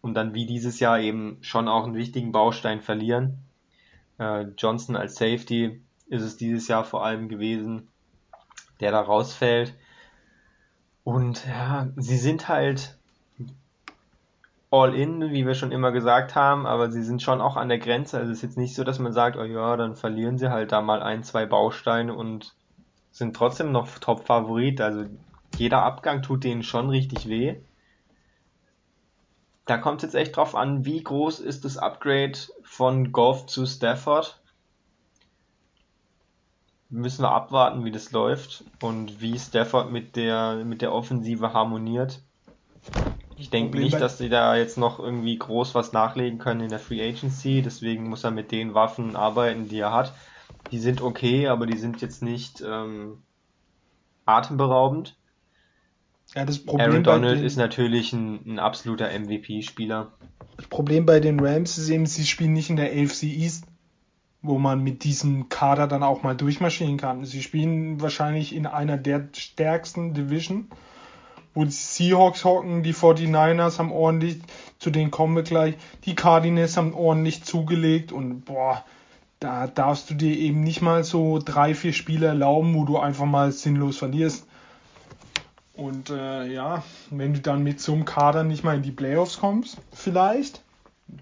und 0.00 0.14
dann 0.14 0.34
wie 0.34 0.46
dieses 0.46 0.78
Jahr 0.78 1.00
eben 1.00 1.38
schon 1.40 1.66
auch 1.66 1.84
einen 1.84 1.96
wichtigen 1.96 2.30
Baustein 2.30 2.80
verlieren. 2.80 3.38
Äh, 4.18 4.46
Johnson 4.56 4.94
als 4.94 5.16
Safety 5.16 5.82
ist 6.06 6.22
es 6.22 6.36
dieses 6.36 6.68
Jahr 6.68 6.84
vor 6.84 7.04
allem 7.04 7.28
gewesen, 7.28 7.88
der 8.78 8.92
da 8.92 9.00
rausfällt. 9.00 9.74
Und 11.02 11.44
ja, 11.46 11.88
sie 11.96 12.18
sind 12.18 12.48
halt 12.48 12.96
all 14.74 14.92
in, 14.94 15.30
wie 15.30 15.46
wir 15.46 15.54
schon 15.54 15.70
immer 15.70 15.92
gesagt 15.92 16.34
haben, 16.34 16.66
aber 16.66 16.90
sie 16.90 17.04
sind 17.04 17.22
schon 17.22 17.40
auch 17.40 17.56
an 17.56 17.68
der 17.68 17.78
Grenze. 17.78 18.18
Also 18.18 18.32
es 18.32 18.38
ist 18.38 18.42
jetzt 18.42 18.58
nicht 18.58 18.74
so, 18.74 18.82
dass 18.82 18.98
man 18.98 19.12
sagt, 19.12 19.36
oh 19.36 19.44
ja, 19.44 19.76
dann 19.76 19.94
verlieren 19.94 20.36
sie 20.36 20.50
halt 20.50 20.72
da 20.72 20.82
mal 20.82 21.00
ein, 21.00 21.22
zwei 21.22 21.46
Bausteine 21.46 22.12
und 22.12 22.54
sind 23.12 23.36
trotzdem 23.36 23.70
noch 23.70 23.88
Top-Favorit. 24.00 24.80
Also 24.80 25.04
jeder 25.56 25.84
Abgang 25.84 26.22
tut 26.22 26.42
denen 26.42 26.64
schon 26.64 26.90
richtig 26.90 27.28
weh. 27.28 27.56
da 29.66 29.78
kommt 29.78 30.02
es 30.02 30.12
jetzt 30.12 30.20
echt 30.20 30.36
drauf 30.36 30.56
an, 30.56 30.84
wie 30.84 31.02
groß 31.02 31.38
ist 31.40 31.64
das 31.64 31.78
Upgrade 31.78 32.36
von 32.64 33.12
Goff 33.12 33.46
zu 33.46 33.66
Stafford. 33.66 34.40
Müssen 36.90 37.22
wir 37.22 37.30
abwarten, 37.30 37.84
wie 37.84 37.92
das 37.92 38.10
läuft 38.12 38.64
und 38.82 39.20
wie 39.20 39.38
Stafford 39.38 39.90
mit 39.92 40.16
der, 40.16 40.64
mit 40.64 40.82
der 40.82 40.92
Offensive 40.92 41.52
harmoniert. 41.52 42.20
Ich 43.36 43.50
denke 43.50 43.78
nicht, 43.78 44.00
dass 44.00 44.18
sie 44.18 44.28
da 44.28 44.56
jetzt 44.56 44.78
noch 44.78 45.00
irgendwie 45.00 45.36
groß 45.36 45.74
was 45.74 45.92
nachlegen 45.92 46.38
können 46.38 46.60
in 46.60 46.68
der 46.68 46.78
Free 46.78 47.06
Agency, 47.06 47.62
deswegen 47.62 48.08
muss 48.08 48.24
er 48.24 48.30
mit 48.30 48.52
den 48.52 48.74
Waffen 48.74 49.16
arbeiten, 49.16 49.68
die 49.68 49.80
er 49.80 49.92
hat. 49.92 50.14
Die 50.70 50.78
sind 50.78 51.02
okay, 51.02 51.48
aber 51.48 51.66
die 51.66 51.76
sind 51.76 52.00
jetzt 52.00 52.22
nicht 52.22 52.62
ähm, 52.66 53.22
atemberaubend. 54.24 55.16
Ja, 56.34 56.44
das 56.44 56.58
Problem 56.58 56.90
Aaron 56.90 57.04
Donald 57.04 57.38
den, 57.38 57.44
ist 57.44 57.56
natürlich 57.56 58.12
ein, 58.12 58.40
ein 58.46 58.58
absoluter 58.58 59.08
MVP-Spieler. 59.18 60.12
Das 60.56 60.66
Problem 60.66 61.04
bei 61.04 61.20
den 61.20 61.40
Rams 61.40 61.76
ist 61.78 61.88
eben, 61.88 62.06
sie 62.06 62.24
spielen 62.24 62.52
nicht 62.52 62.70
in 62.70 62.76
der 62.76 62.90
AFC 62.92 63.24
East, 63.24 63.66
wo 64.42 64.58
man 64.58 64.82
mit 64.82 65.04
diesem 65.04 65.48
Kader 65.48 65.86
dann 65.86 66.02
auch 66.02 66.22
mal 66.22 66.36
durchmarschieren 66.36 66.96
kann. 66.96 67.24
Sie 67.24 67.42
spielen 67.42 68.00
wahrscheinlich 68.00 68.54
in 68.54 68.66
einer 68.66 68.96
der 68.96 69.28
stärksten 69.32 70.14
Division, 70.14 70.68
wo 71.54 71.64
die 71.64 71.70
Seahawks 71.70 72.44
hocken, 72.44 72.82
die 72.82 72.94
49ers 72.94 73.78
haben 73.78 73.92
ordentlich, 73.92 74.38
zu 74.78 74.90
denen 74.90 75.10
kommen 75.10 75.36
wir 75.36 75.44
gleich, 75.44 75.74
die 76.04 76.14
Cardinals 76.14 76.76
haben 76.76 76.94
ordentlich 76.94 77.44
zugelegt 77.44 78.12
und 78.12 78.44
boah, 78.44 78.84
da 79.40 79.66
darfst 79.66 80.10
du 80.10 80.14
dir 80.14 80.36
eben 80.36 80.60
nicht 80.62 80.82
mal 80.82 81.04
so 81.04 81.38
drei, 81.38 81.74
vier 81.74 81.92
Spiele 81.92 82.26
erlauben, 82.26 82.74
wo 82.74 82.84
du 82.84 82.98
einfach 82.98 83.26
mal 83.26 83.52
sinnlos 83.52 83.98
verlierst. 83.98 84.46
Und 85.74 86.10
äh, 86.10 86.46
ja, 86.46 86.82
wenn 87.10 87.34
du 87.34 87.40
dann 87.40 87.62
mit 87.62 87.80
so 87.80 87.92
einem 87.92 88.04
Kader 88.04 88.44
nicht 88.44 88.64
mal 88.64 88.76
in 88.76 88.82
die 88.82 88.92
Playoffs 88.92 89.38
kommst, 89.38 89.78
vielleicht, 89.92 90.62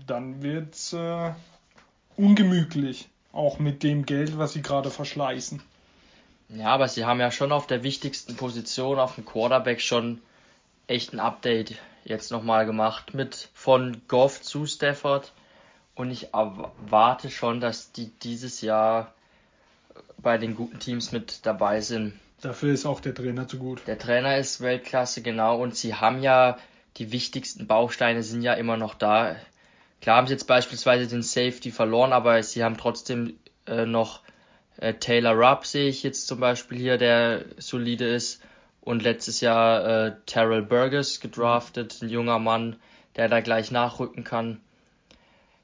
dann 0.06 0.42
wird's 0.42 0.92
äh, 0.92 1.32
ungemütlich. 2.16 3.08
Auch 3.32 3.58
mit 3.58 3.82
dem 3.82 4.04
Geld, 4.04 4.36
was 4.36 4.52
sie 4.52 4.62
gerade 4.62 4.90
verschleißen. 4.90 5.62
Ja, 6.54 6.68
aber 6.68 6.88
sie 6.88 7.04
haben 7.04 7.20
ja 7.20 7.30
schon 7.30 7.52
auf 7.52 7.66
der 7.66 7.82
wichtigsten 7.82 8.36
Position, 8.36 8.98
auf 8.98 9.14
dem 9.14 9.24
Quarterback, 9.24 9.80
schon 9.80 10.20
echt 10.86 11.12
ein 11.12 11.20
Update 11.20 11.76
jetzt 12.04 12.30
nochmal 12.30 12.66
gemacht 12.66 13.14
mit 13.14 13.48
von 13.54 14.02
Goff 14.08 14.42
zu 14.42 14.66
Stafford. 14.66 15.32
Und 15.94 16.10
ich 16.10 16.34
erwarte 16.34 17.30
schon, 17.30 17.60
dass 17.60 17.92
die 17.92 18.10
dieses 18.22 18.60
Jahr 18.60 19.14
bei 20.18 20.38
den 20.38 20.54
guten 20.54 20.78
Teams 20.78 21.12
mit 21.12 21.46
dabei 21.46 21.80
sind. 21.80 22.14
Dafür 22.40 22.72
ist 22.72 22.86
auch 22.86 23.00
der 23.00 23.14
Trainer 23.14 23.46
zu 23.46 23.58
gut. 23.58 23.82
Der 23.86 23.98
Trainer 23.98 24.36
ist 24.36 24.60
Weltklasse, 24.60 25.22
genau. 25.22 25.60
Und 25.60 25.76
sie 25.76 25.94
haben 25.94 26.22
ja, 26.22 26.58
die 26.96 27.12
wichtigsten 27.12 27.66
Bausteine 27.66 28.22
sind 28.22 28.42
ja 28.42 28.54
immer 28.54 28.76
noch 28.76 28.94
da. 28.94 29.36
Klar 30.00 30.16
haben 30.16 30.26
sie 30.26 30.32
jetzt 30.32 30.46
beispielsweise 30.46 31.06
den 31.06 31.22
Safety 31.22 31.70
verloren, 31.70 32.12
aber 32.12 32.42
sie 32.42 32.64
haben 32.64 32.76
trotzdem 32.76 33.38
äh, 33.66 33.86
noch 33.86 34.20
äh, 34.78 34.94
Taylor 34.94 35.34
Rupp, 35.34 35.66
sehe 35.66 35.88
ich 35.88 36.02
jetzt 36.02 36.26
zum 36.26 36.40
Beispiel 36.40 36.78
hier, 36.78 36.98
der 36.98 37.44
solide 37.58 38.06
ist. 38.06 38.42
Und 38.80 39.02
letztes 39.02 39.40
Jahr 39.40 39.86
äh, 39.86 40.12
Terrell 40.26 40.62
Burgess 40.62 41.20
gedraftet, 41.20 42.02
ein 42.02 42.08
junger 42.08 42.40
Mann, 42.40 42.76
der 43.14 43.28
da 43.28 43.40
gleich 43.40 43.70
nachrücken 43.70 44.24
kann. 44.24 44.60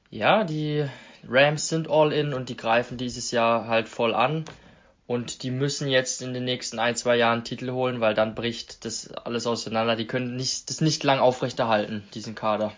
Ja, 0.09 0.43
die 0.45 0.85
Rams 1.27 1.67
sind 1.67 1.89
all 1.89 2.13
in 2.13 2.33
und 2.33 2.49
die 2.49 2.55
greifen 2.55 2.97
dieses 2.97 3.31
Jahr 3.31 3.67
halt 3.67 3.89
voll 3.89 4.13
an. 4.13 4.45
Und 5.05 5.41
die 5.43 5.51
müssen 5.51 5.87
jetzt 5.87 6.21
in 6.21 6.33
den 6.33 6.45
nächsten 6.45 6.77
ein, 6.77 6.95
zwei 6.95 7.15
Jahren 7.17 7.43
Titel 7.43 7.71
holen, 7.71 7.99
weil 7.99 8.13
dann 8.13 8.35
bricht 8.35 8.85
das 8.85 9.11
alles 9.11 9.47
auseinander. 9.47 9.95
Die 9.95 10.05
können 10.05 10.35
nicht, 10.35 10.69
das 10.69 10.81
nicht 10.81 11.03
lang 11.03 11.19
aufrechterhalten, 11.19 12.03
diesen 12.13 12.35
Kader. 12.35 12.73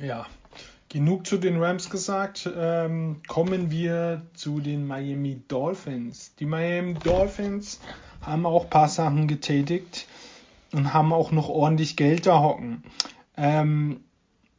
Ja, 0.00 0.26
genug 0.88 1.26
zu 1.26 1.38
den 1.38 1.62
Rams 1.62 1.90
gesagt. 1.90 2.48
Ähm, 2.56 3.22
kommen 3.26 3.70
wir 3.70 4.22
zu 4.34 4.60
den 4.60 4.86
Miami 4.86 5.40
Dolphins. 5.48 6.34
Die 6.38 6.46
Miami 6.46 6.94
Dolphins 6.94 7.80
haben 8.22 8.46
auch 8.46 8.64
ein 8.64 8.70
paar 8.70 8.88
Sachen 8.88 9.28
getätigt 9.28 10.06
und 10.72 10.92
haben 10.92 11.12
auch 11.12 11.32
noch 11.32 11.48
ordentlich 11.48 11.96
Geld 11.96 12.26
da 12.26 12.40
hocken. 12.40 12.84
Ähm, 13.36 14.00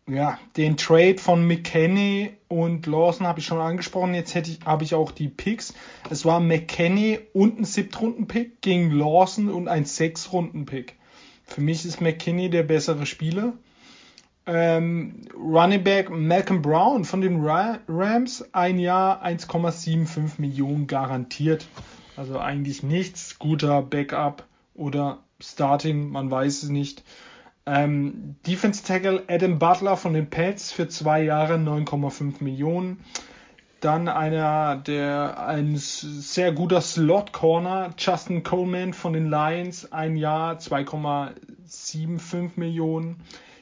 ja, 0.09 0.39
den 0.55 0.77
Trade 0.77 1.17
von 1.17 1.45
McKenney 1.45 2.31
und 2.47 2.85
Lawson 2.85 3.27
habe 3.27 3.39
ich 3.39 3.45
schon 3.45 3.59
angesprochen. 3.59 4.13
Jetzt 4.13 4.35
hätte 4.35 4.51
ich, 4.51 4.59
habe 4.65 4.85
ich 4.85 4.95
auch 4.95 5.11
die 5.11 5.27
Picks. 5.27 5.73
Es 6.09 6.23
war 6.23 6.39
McKenney 6.39 7.19
und 7.33 7.59
ein 7.59 7.65
Siebtrunden-Pick 7.65 8.61
gegen 8.61 8.91
Lawson 8.91 9.49
und 9.49 9.67
ein 9.67 9.83
Sechs-Runden-Pick. 9.83 10.95
Für 11.43 11.61
mich 11.61 11.85
ist 11.85 11.99
McKinney 11.99 12.49
der 12.49 12.63
bessere 12.63 13.05
Spieler. 13.05 13.53
Ähm, 14.47 15.27
Running 15.35 15.83
Back 15.83 16.09
Malcolm 16.09 16.61
Brown 16.61 17.03
von 17.03 17.19
den 17.19 17.43
Rams, 17.43 18.45
ein 18.53 18.79
Jahr 18.79 19.23
1,75 19.23 20.39
Millionen 20.39 20.87
garantiert. 20.87 21.67
Also 22.15 22.39
eigentlich 22.39 22.81
nichts. 22.81 23.37
Guter 23.39 23.81
Backup 23.81 24.45
oder 24.73 25.19
Starting, 25.39 26.09
man 26.09 26.31
weiß 26.31 26.63
es 26.63 26.69
nicht. 26.69 27.03
Ähm, 27.65 28.37
Defense 28.47 28.85
Tackle 28.85 29.23
Adam 29.27 29.59
Butler 29.59 29.97
von 29.97 30.13
den 30.13 30.29
Pets 30.29 30.71
für 30.71 30.87
zwei 30.87 31.23
Jahre 31.23 31.55
9,5 31.55 32.41
Millionen. 32.41 33.03
Dann 33.81 34.07
einer 34.07 34.77
der 34.77 35.45
ein 35.45 35.75
sehr 35.75 36.53
guter 36.53 36.79
Slot 36.81 37.33
Corner 37.33 37.91
Justin 37.97 38.43
Coleman 38.43 38.93
von 38.93 39.11
den 39.13 39.29
Lions 39.29 39.91
ein 39.91 40.15
Jahr 40.15 40.55
2,75 40.57 42.51
Millionen. 42.55 43.17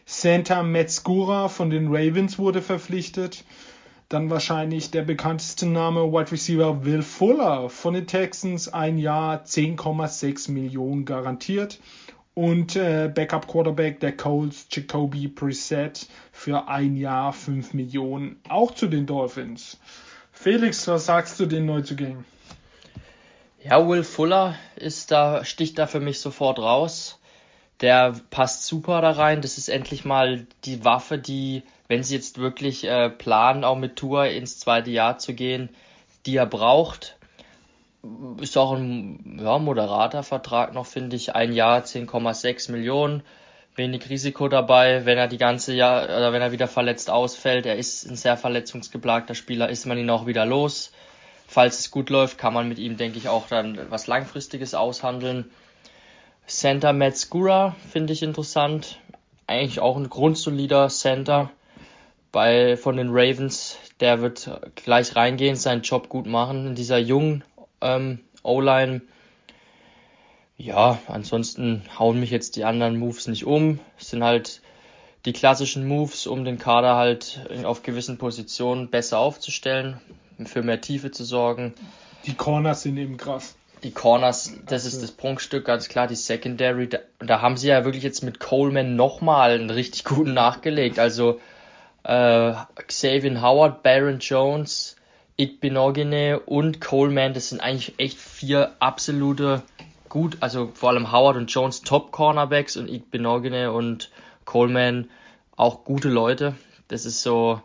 Santa 0.08 0.62
Metzgura 0.62 1.50
von 1.50 1.72
den 1.72 1.88
Ravens 1.88 2.38
wurde 2.38 2.62
verpflichtet. 2.62 3.44
Dann 4.08 4.30
wahrscheinlich 4.30 4.92
der 4.92 5.02
bekannteste 5.02 5.66
Name 5.66 6.12
Wide 6.12 6.32
Receiver 6.32 6.86
Will 6.86 7.02
Fuller 7.02 7.70
von 7.72 7.96
den 7.96 8.06
Texans 8.06 8.72
ein 8.72 9.00
Jahr 9.00 9.44
10,6 9.44 10.52
Millionen 10.52 11.06
garantiert 11.06 11.80
und 12.36 12.76
äh, 12.76 13.12
Backup 13.14 13.48
Quarterback 13.48 14.00
der 14.00 14.16
Colts, 14.16 14.68
Jacoby 14.70 15.28
Preset 15.28 16.08
für 16.32 16.68
ein 16.68 16.98
Jahr 16.98 17.34
5 17.34 17.74
Millionen, 17.74 18.40
auch 18.48 18.76
zu 18.76 18.86
den 18.86 19.08
Dolphins. 19.08 19.80
Felix, 20.32 20.88
was 20.88 21.08
sagst 21.08 21.40
du 21.40 21.48
den 21.48 21.66
Neuzugängen? 21.66 22.26
Ja, 23.64 23.88
Will 23.88 24.04
Fuller 24.04 24.54
ist 24.76 25.10
da, 25.10 25.44
sticht 25.44 25.80
da 25.80 25.88
für 25.88 26.00
mich 26.00 26.20
sofort 26.20 26.60
raus. 26.60 27.20
Der 27.82 28.16
passt 28.30 28.66
super 28.66 29.02
da 29.02 29.12
rein. 29.12 29.42
Das 29.42 29.58
ist 29.58 29.70
endlich 29.70 30.06
mal 30.06 30.48
die 30.64 30.86
Waffe, 30.86 31.18
die, 31.18 31.64
wenn 31.88 32.04
sie 32.04 32.16
jetzt 32.16 32.38
wirklich 32.38 32.86
äh, 32.86 33.10
planen, 33.10 33.64
auch 33.64 33.78
mit 33.78 33.96
Tour 33.96 34.26
ins 34.28 34.60
zweite 34.60 34.92
Jahr 34.92 35.18
zu 35.18 35.34
gehen, 35.34 35.70
die 36.26 36.38
er 36.38 36.46
braucht 36.46 37.18
ist 38.42 38.58
auch 38.58 38.74
ein 38.74 39.40
ja, 39.42 39.58
moderater 39.58 40.24
Vertrag 40.24 40.74
noch, 40.74 40.86
finde 40.86 41.16
ich. 41.16 41.36
Ein 41.36 41.54
Jahr 41.54 41.82
10,6 41.82 42.72
Millionen. 42.72 43.24
Wenig 43.76 44.10
Risiko 44.10 44.48
dabei, 44.48 45.06
wenn 45.06 45.18
er 45.18 45.28
die 45.28 45.38
ganze 45.38 45.74
Jahr 45.74 46.06
oder 46.06 46.32
wenn 46.32 46.42
er 46.42 46.54
wieder 46.54 46.68
verletzt 46.68 47.10
ausfällt. 47.10 47.66
Er 47.66 47.76
ist 47.76 48.06
ein 48.06 48.16
sehr 48.16 48.38
verletzungsgeplagter 48.38 49.36
Spieler, 49.36 49.70
ist 49.70 49.86
man 49.86 49.98
ihn 49.98 50.10
auch 50.10 50.26
wieder 50.28 50.46
los. 50.46 50.92
Falls 51.48 51.80
es 51.80 51.92
gut 51.92 52.10
läuft, 52.10 52.38
kann 52.38 52.54
man 52.54 52.70
mit 52.70 52.80
ihm, 52.80 52.96
denke 52.96 53.18
ich, 53.18 53.28
auch 53.28 53.48
dann 53.48 53.80
was 53.90 54.08
Langfristiges 54.08 54.76
aushandeln. 54.76 55.52
Center 56.48 56.94
Metzgura 56.94 57.76
finde 57.92 58.14
ich 58.14 58.22
interessant. 58.22 59.00
Eigentlich 59.48 59.80
auch 59.80 59.98
ein 59.98 60.10
grundsolider 60.10 60.90
Center 60.90 61.52
bei, 62.32 62.78
von 62.78 62.98
den 62.98 63.10
Ravens. 63.10 63.78
Der 64.00 64.22
wird 64.22 64.50
gleich 64.76 65.16
reingehen, 65.16 65.56
seinen 65.56 65.82
Job 65.82 66.10
gut 66.10 66.28
machen 66.28 66.68
in 66.68 66.76
dieser 66.76 66.98
jungen 66.98 67.44
ähm, 67.82 68.20
O-Line. 68.44 69.02
Ja, 70.58 71.00
ansonsten 71.08 71.84
hauen 71.98 72.20
mich 72.20 72.30
jetzt 72.30 72.56
die 72.56 72.64
anderen 72.64 72.98
Moves 72.98 73.28
nicht 73.28 73.46
um. 73.46 73.80
Es 74.00 74.10
sind 74.10 74.24
halt 74.24 74.62
die 75.26 75.34
klassischen 75.34 75.88
Moves, 75.88 76.28
um 76.28 76.46
den 76.46 76.60
Kader 76.60 76.96
halt 76.96 77.42
auf 77.64 77.82
gewissen 77.82 78.18
Positionen 78.18 78.90
besser 78.90 79.20
aufzustellen, 79.20 80.00
für 80.46 80.62
mehr 80.62 80.80
Tiefe 80.80 81.12
zu 81.12 81.24
sorgen. 81.24 81.74
Die 82.26 82.36
Corners 82.36 82.84
sind 82.84 82.98
eben 82.98 83.18
krass. 83.18 83.56
Die 83.86 83.92
Corners, 83.92 84.52
das 84.66 84.86
ist 84.86 85.04
das 85.04 85.12
Prunkstück, 85.12 85.66
ganz 85.66 85.90
klar. 85.90 86.08
Die 86.08 86.16
Secondary, 86.16 86.90
da, 86.90 86.98
da 87.20 87.42
haben 87.44 87.56
sie 87.56 87.68
ja 87.68 87.86
wirklich 87.86 88.02
jetzt 88.02 88.24
mit 88.24 88.40
Coleman 88.40 88.96
nochmal 88.96 89.52
einen 89.52 89.70
richtig 89.70 90.04
guten 90.06 90.34
nachgelegt. 90.34 90.98
Also 90.98 91.40
äh, 92.04 92.54
Xavier 92.88 93.44
Howard, 93.44 93.84
Baron 93.84 94.18
Jones, 94.18 94.96
Igbinogene 95.38 96.40
und 96.40 96.82
Coleman, 96.82 97.36
das 97.36 97.50
sind 97.50 97.62
eigentlich 97.62 97.94
echt 98.00 98.18
vier 98.18 98.74
absolute 98.80 99.62
gut, 100.10 100.38
also 100.40 100.72
vor 100.74 100.90
allem 100.90 101.12
Howard 101.12 101.38
und 101.38 101.54
Jones 101.54 101.82
Top 101.82 102.12
Cornerbacks 102.12 102.78
und 102.78 102.90
Igbinogene 102.90 103.72
und 103.72 104.10
Coleman 104.46 105.12
auch 105.58 105.84
gute 105.84 106.10
Leute. 106.10 106.56
Das 106.88 107.06
ist 107.06 107.22
so, 107.22 107.62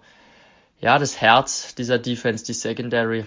ja, 0.82 0.98
das 0.98 1.18
Herz 1.22 1.74
dieser 1.74 1.98
Defense, 1.98 2.44
die 2.44 2.52
Secondary. 2.52 3.24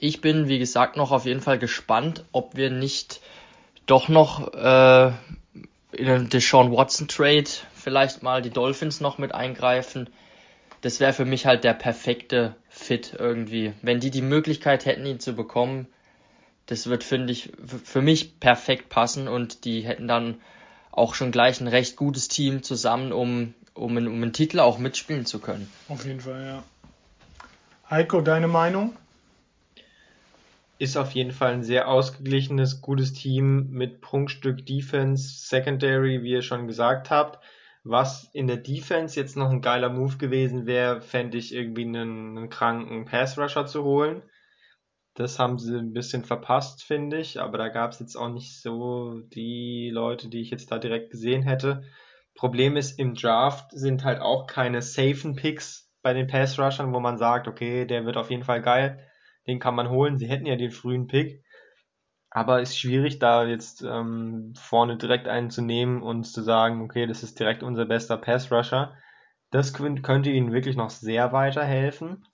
Ich 0.00 0.20
bin, 0.20 0.48
wie 0.48 0.58
gesagt, 0.58 0.96
noch 0.96 1.10
auf 1.10 1.26
jeden 1.26 1.40
Fall 1.40 1.58
gespannt, 1.58 2.24
ob 2.32 2.56
wir 2.56 2.70
nicht 2.70 3.20
doch 3.86 4.08
noch 4.08 4.54
äh, 4.54 5.08
in 5.92 6.06
den 6.06 6.28
Deshaun 6.28 6.72
Watson 6.72 7.08
Trade 7.08 7.44
vielleicht 7.74 8.22
mal 8.22 8.40
die 8.40 8.50
Dolphins 8.50 9.00
noch 9.00 9.18
mit 9.18 9.34
eingreifen. 9.34 10.08
Das 10.80 11.00
wäre 11.00 11.12
für 11.12 11.24
mich 11.24 11.46
halt 11.46 11.64
der 11.64 11.74
perfekte 11.74 12.54
Fit 12.68 13.14
irgendwie. 13.18 13.72
Wenn 13.82 14.00
die 14.00 14.10
die 14.10 14.22
Möglichkeit 14.22 14.86
hätten, 14.86 15.06
ihn 15.06 15.20
zu 15.20 15.34
bekommen, 15.34 15.86
das 16.66 16.86
wird, 16.86 17.04
finde 17.04 17.32
ich, 17.32 17.52
für 17.84 18.00
mich 18.00 18.40
perfekt 18.40 18.88
passen 18.88 19.28
und 19.28 19.64
die 19.66 19.82
hätten 19.82 20.08
dann 20.08 20.40
auch 20.92 21.14
schon 21.14 21.30
gleich 21.30 21.60
ein 21.60 21.68
recht 21.68 21.96
gutes 21.96 22.28
Team 22.28 22.62
zusammen, 22.62 23.12
um, 23.12 23.54
um, 23.74 23.96
um 23.96 24.22
einen 24.22 24.32
Titel 24.32 24.60
auch 24.60 24.78
mitspielen 24.78 25.26
zu 25.26 25.40
können. 25.40 25.70
Auf 25.88 26.06
jeden 26.06 26.20
Fall, 26.20 26.44
ja. 26.44 26.62
Heiko, 27.90 28.22
deine 28.22 28.48
Meinung? 28.48 28.94
Ist 30.78 30.96
auf 30.96 31.12
jeden 31.12 31.30
Fall 31.30 31.52
ein 31.52 31.62
sehr 31.62 31.88
ausgeglichenes, 31.88 32.80
gutes 32.80 33.12
Team 33.12 33.68
mit 33.70 34.00
Prunkstück 34.00 34.66
Defense, 34.66 35.46
Secondary, 35.46 36.22
wie 36.22 36.32
ihr 36.32 36.42
schon 36.42 36.66
gesagt 36.66 37.10
habt. 37.10 37.38
Was 37.84 38.28
in 38.32 38.46
der 38.46 38.56
Defense 38.56 39.18
jetzt 39.18 39.36
noch 39.36 39.50
ein 39.50 39.60
geiler 39.60 39.90
Move 39.90 40.16
gewesen 40.16 40.66
wäre, 40.66 41.00
fände 41.00 41.38
ich 41.38 41.54
irgendwie 41.54 41.84
einen, 41.84 42.36
einen 42.36 42.48
kranken 42.48 43.04
Pass-Rusher 43.04 43.66
zu 43.66 43.84
holen. 43.84 44.22
Das 45.14 45.38
haben 45.38 45.58
sie 45.58 45.78
ein 45.78 45.92
bisschen 45.92 46.24
verpasst, 46.24 46.82
finde 46.82 47.18
ich, 47.18 47.40
aber 47.40 47.56
da 47.56 47.68
gab 47.68 47.92
es 47.92 48.00
jetzt 48.00 48.16
auch 48.16 48.30
nicht 48.30 48.60
so 48.60 49.20
die 49.32 49.90
Leute, 49.92 50.28
die 50.28 50.40
ich 50.40 50.50
jetzt 50.50 50.72
da 50.72 50.78
direkt 50.78 51.10
gesehen 51.10 51.42
hätte. 51.42 51.84
Problem 52.34 52.76
ist, 52.76 52.98
im 52.98 53.14
Draft 53.14 53.70
sind 53.70 54.02
halt 54.02 54.20
auch 54.20 54.48
keine 54.48 54.82
safen 54.82 55.36
Picks 55.36 55.88
bei 56.02 56.14
den 56.14 56.26
Pass-Rushern, 56.26 56.92
wo 56.92 56.98
man 56.98 57.16
sagt, 57.16 57.46
okay, 57.46 57.86
der 57.86 58.06
wird 58.06 58.16
auf 58.16 58.30
jeden 58.30 58.42
Fall 58.42 58.60
geil, 58.60 59.06
den 59.46 59.58
kann 59.58 59.74
man 59.74 59.90
holen. 59.90 60.18
Sie 60.18 60.28
hätten 60.28 60.46
ja 60.46 60.56
den 60.56 60.70
frühen 60.70 61.06
Pick, 61.06 61.42
aber 62.30 62.60
ist 62.60 62.78
schwierig, 62.78 63.18
da 63.18 63.44
jetzt 63.44 63.82
ähm, 63.82 64.54
vorne 64.56 64.96
direkt 64.96 65.28
einen 65.28 65.50
zu 65.50 65.62
nehmen 65.62 66.02
und 66.02 66.24
zu 66.24 66.42
sagen, 66.42 66.82
okay, 66.82 67.06
das 67.06 67.22
ist 67.22 67.38
direkt 67.38 67.62
unser 67.62 67.84
bester 67.84 68.16
Pass-Rusher. 68.16 68.96
Das 69.50 69.72
könnte 69.72 70.30
ihnen 70.30 70.52
wirklich 70.52 70.76
noch 70.76 70.90
sehr 70.90 71.32
weiterhelfen. 71.32 72.26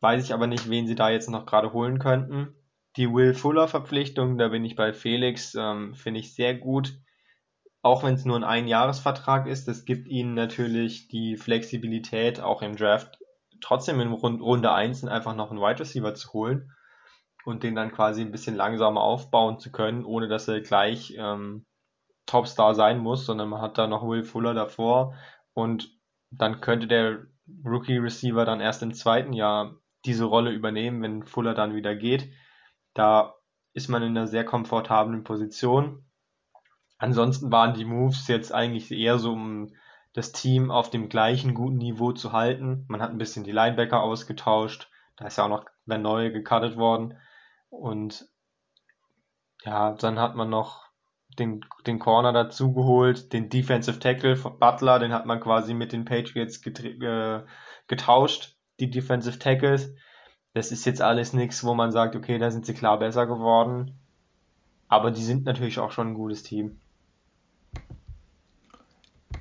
Weiß 0.00 0.24
ich 0.24 0.34
aber 0.34 0.48
nicht, 0.48 0.68
wen 0.68 0.88
sie 0.88 0.96
da 0.96 1.10
jetzt 1.10 1.30
noch 1.30 1.46
gerade 1.46 1.72
holen 1.72 2.00
könnten. 2.00 2.54
Die 2.96 3.12
Will 3.12 3.34
Fuller 3.34 3.68
Verpflichtung, 3.68 4.36
da 4.38 4.48
bin 4.48 4.64
ich 4.64 4.74
bei 4.74 4.92
Felix, 4.92 5.54
ähm, 5.54 5.94
finde 5.94 6.18
ich 6.18 6.34
sehr 6.34 6.56
gut. 6.56 6.98
Auch 7.82 8.02
wenn 8.02 8.14
es 8.14 8.24
nur 8.24 8.36
ein 8.36 8.44
Einjahresvertrag 8.44 9.46
ist, 9.46 9.68
das 9.68 9.84
gibt 9.84 10.08
ihnen 10.08 10.34
natürlich 10.34 11.06
die 11.06 11.36
Flexibilität, 11.36 12.40
auch 12.40 12.62
im 12.62 12.74
Draft 12.74 13.19
trotzdem 13.60 14.00
in 14.00 14.12
Runde 14.12 14.72
1 14.72 15.04
einfach 15.04 15.34
noch 15.34 15.50
einen 15.50 15.60
Wide 15.60 15.80
Receiver 15.80 16.14
zu 16.14 16.32
holen 16.32 16.72
und 17.44 17.62
den 17.62 17.74
dann 17.74 17.92
quasi 17.92 18.22
ein 18.22 18.32
bisschen 18.32 18.56
langsamer 18.56 19.00
aufbauen 19.00 19.58
zu 19.58 19.72
können, 19.72 20.04
ohne 20.04 20.28
dass 20.28 20.48
er 20.48 20.60
gleich 20.60 21.14
ähm, 21.16 21.66
Topstar 22.26 22.74
sein 22.74 22.98
muss, 22.98 23.26
sondern 23.26 23.48
man 23.48 23.60
hat 23.60 23.78
da 23.78 23.86
noch 23.86 24.06
Will 24.06 24.24
Fuller 24.24 24.54
davor 24.54 25.14
und 25.54 25.90
dann 26.30 26.60
könnte 26.60 26.86
der 26.86 27.26
Rookie 27.64 27.98
Receiver 27.98 28.44
dann 28.44 28.60
erst 28.60 28.82
im 28.82 28.94
zweiten 28.94 29.32
Jahr 29.32 29.74
diese 30.04 30.24
Rolle 30.24 30.52
übernehmen, 30.52 31.02
wenn 31.02 31.24
Fuller 31.24 31.54
dann 31.54 31.74
wieder 31.74 31.94
geht. 31.94 32.30
Da 32.94 33.34
ist 33.72 33.88
man 33.88 34.02
in 34.02 34.16
einer 34.16 34.26
sehr 34.26 34.44
komfortablen 34.44 35.24
Position. 35.24 36.04
Ansonsten 36.98 37.50
waren 37.50 37.74
die 37.74 37.84
Moves 37.84 38.28
jetzt 38.28 38.52
eigentlich 38.52 38.90
eher 38.92 39.18
so, 39.18 39.32
um 39.32 39.72
das 40.12 40.32
Team 40.32 40.70
auf 40.70 40.90
dem 40.90 41.08
gleichen 41.08 41.54
guten 41.54 41.78
Niveau 41.78 42.12
zu 42.12 42.32
halten. 42.32 42.84
Man 42.88 43.00
hat 43.00 43.10
ein 43.10 43.18
bisschen 43.18 43.44
die 43.44 43.52
Linebacker 43.52 44.02
ausgetauscht. 44.02 44.90
Da 45.16 45.26
ist 45.26 45.38
ja 45.38 45.44
auch 45.44 45.48
noch 45.48 45.64
der 45.86 45.98
neue 45.98 46.32
gecuttet 46.32 46.76
worden. 46.76 47.16
Und 47.68 48.28
ja, 49.64 49.92
dann 49.92 50.18
hat 50.18 50.34
man 50.34 50.50
noch 50.50 50.90
den, 51.38 51.64
den 51.86 51.98
Corner 51.98 52.32
dazu 52.32 52.72
geholt, 52.72 53.32
den 53.32 53.48
Defensive 53.48 54.00
Tackle 54.00 54.36
von 54.36 54.58
Butler, 54.58 54.98
den 54.98 55.12
hat 55.12 55.26
man 55.26 55.40
quasi 55.40 55.74
mit 55.74 55.92
den 55.92 56.04
Patriots 56.04 56.64
äh, 56.66 57.42
getauscht, 57.86 58.56
die 58.80 58.90
Defensive 58.90 59.38
Tackles. 59.38 59.94
Das 60.54 60.72
ist 60.72 60.84
jetzt 60.84 61.00
alles 61.00 61.32
nichts, 61.32 61.62
wo 61.62 61.74
man 61.74 61.92
sagt, 61.92 62.16
okay, 62.16 62.38
da 62.38 62.50
sind 62.50 62.66
sie 62.66 62.74
klar 62.74 62.98
besser 62.98 63.26
geworden. 63.26 63.98
Aber 64.88 65.12
die 65.12 65.22
sind 65.22 65.44
natürlich 65.44 65.78
auch 65.78 65.92
schon 65.92 66.08
ein 66.08 66.14
gutes 66.14 66.42
Team. 66.42 66.80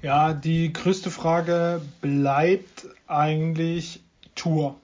Ja, 0.02 0.34
die 0.34 0.72
größte 0.72 1.12
Frage 1.12 1.82
bleibt 2.02 2.88
eigentlich 3.08 4.02
Tour 4.36 4.76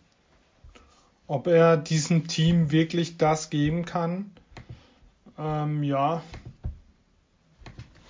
ob 1.27 1.47
er 1.47 1.77
diesem 1.77 2.27
Team 2.27 2.71
wirklich 2.71 3.17
das 3.17 3.49
geben 3.49 3.85
kann. 3.85 4.31
Ähm, 5.37 5.83
ja, 5.83 6.21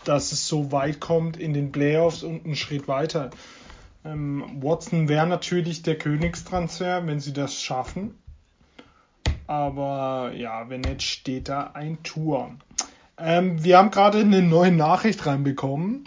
dass 0.03 0.31
es 0.31 0.47
so 0.47 0.71
weit 0.71 0.99
kommt 0.99 1.37
in 1.37 1.53
den 1.53 1.71
Playoffs 1.71 2.23
und 2.23 2.45
einen 2.45 2.55
Schritt 2.55 2.87
weiter. 2.87 3.31
Ähm, 4.03 4.43
Watson 4.61 5.07
wäre 5.07 5.25
natürlich 5.25 5.81
der 5.81 5.97
Königstransfer, 5.97 7.07
wenn 7.07 7.19
sie 7.19 7.33
das 7.33 7.61
schaffen. 7.61 8.15
Aber 9.47 10.31
ja, 10.35 10.69
wenn 10.69 10.81
nicht, 10.81 11.01
steht 11.01 11.49
da 11.49 11.71
ein 11.73 12.03
Tour. 12.03 12.51
Ähm, 13.17 13.63
wir 13.63 13.77
haben 13.77 13.91
gerade 13.91 14.19
eine 14.19 14.41
neue 14.41 14.71
Nachricht 14.71 15.25
reinbekommen. 15.25 16.03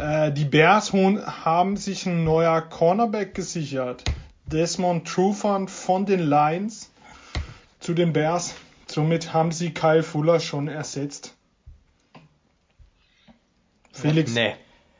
Äh, 0.00 0.32
die 0.32 0.46
Bears 0.46 0.92
haben 0.92 1.76
sich 1.76 2.06
ein 2.06 2.24
neuer 2.24 2.62
Cornerback 2.62 3.34
gesichert. 3.34 4.04
Desmond 4.46 5.06
Trufant 5.06 5.70
von 5.70 6.06
den 6.06 6.20
Lions 6.20 6.90
zu 7.80 7.92
den 7.92 8.12
Bears. 8.12 8.54
Somit 8.86 9.34
haben 9.34 9.52
sie 9.52 9.72
Kyle 9.72 10.02
Fuller 10.02 10.40
schon 10.40 10.68
ersetzt. 10.68 11.34
Felix, 13.92 14.32
nee, 14.32 14.54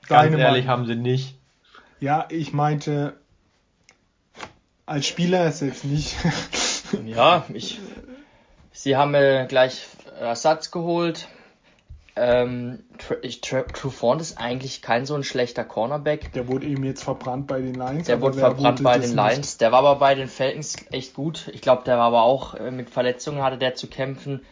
ganz 0.07 0.37
ehrlich 0.37 0.67
haben 0.67 0.87
sie 0.87 0.97
nicht. 0.97 1.37
Ja, 2.01 2.27
ich 2.29 2.53
meinte 2.53 3.17
als 4.85 5.07
Spieler 5.07 5.39
ersetzt 5.39 5.85
nicht. 5.85 6.17
ja, 7.07 7.47
ich. 7.53 7.81
Sie 8.73 8.97
haben 8.97 9.15
äh, 9.15 9.47
gleich 9.49 9.87
Ersatz 10.19 10.71
geholt. 10.71 11.29
Ähm, 12.17 12.81
Trufant 12.99 14.21
ist 14.21 14.39
eigentlich 14.39 14.83
kein 14.83 15.07
so 15.07 15.15
ein 15.15 15.25
schlechter 15.25 15.65
Cornerback. 15.65 16.33
Der 16.33 16.49
wurde 16.49 16.67
eben 16.67 16.85
jetzt 16.85 17.05
verbrannt 17.05 17.47
bei 17.47 17.61
den 17.61 17.75
Lions. 17.75 18.07
Der 18.07 18.21
wurde 18.21 18.39
verbrannt 18.39 18.83
bei 18.83 18.99
den 18.99 19.15
Lions. 19.15 19.37
Nicht? 19.37 19.61
Der 19.61 19.73
war 19.73 19.81
aber 19.81 19.97
bei 19.97 20.15
den 20.15 20.29
Falcons 20.29 20.77
echt 20.91 21.15
gut. 21.15 21.51
Ich 21.55 21.61
glaube, 21.61 21.85
der 21.85 21.99
war 21.99 22.07
aber 22.07 22.23
auch 22.23 22.55
äh, 22.55 22.71
mit 22.71 22.91
Verletzungen 22.91 23.43
hatte 23.43 23.59
der 23.59 23.75
zu 23.75 23.87
kämpfen. 23.87 24.45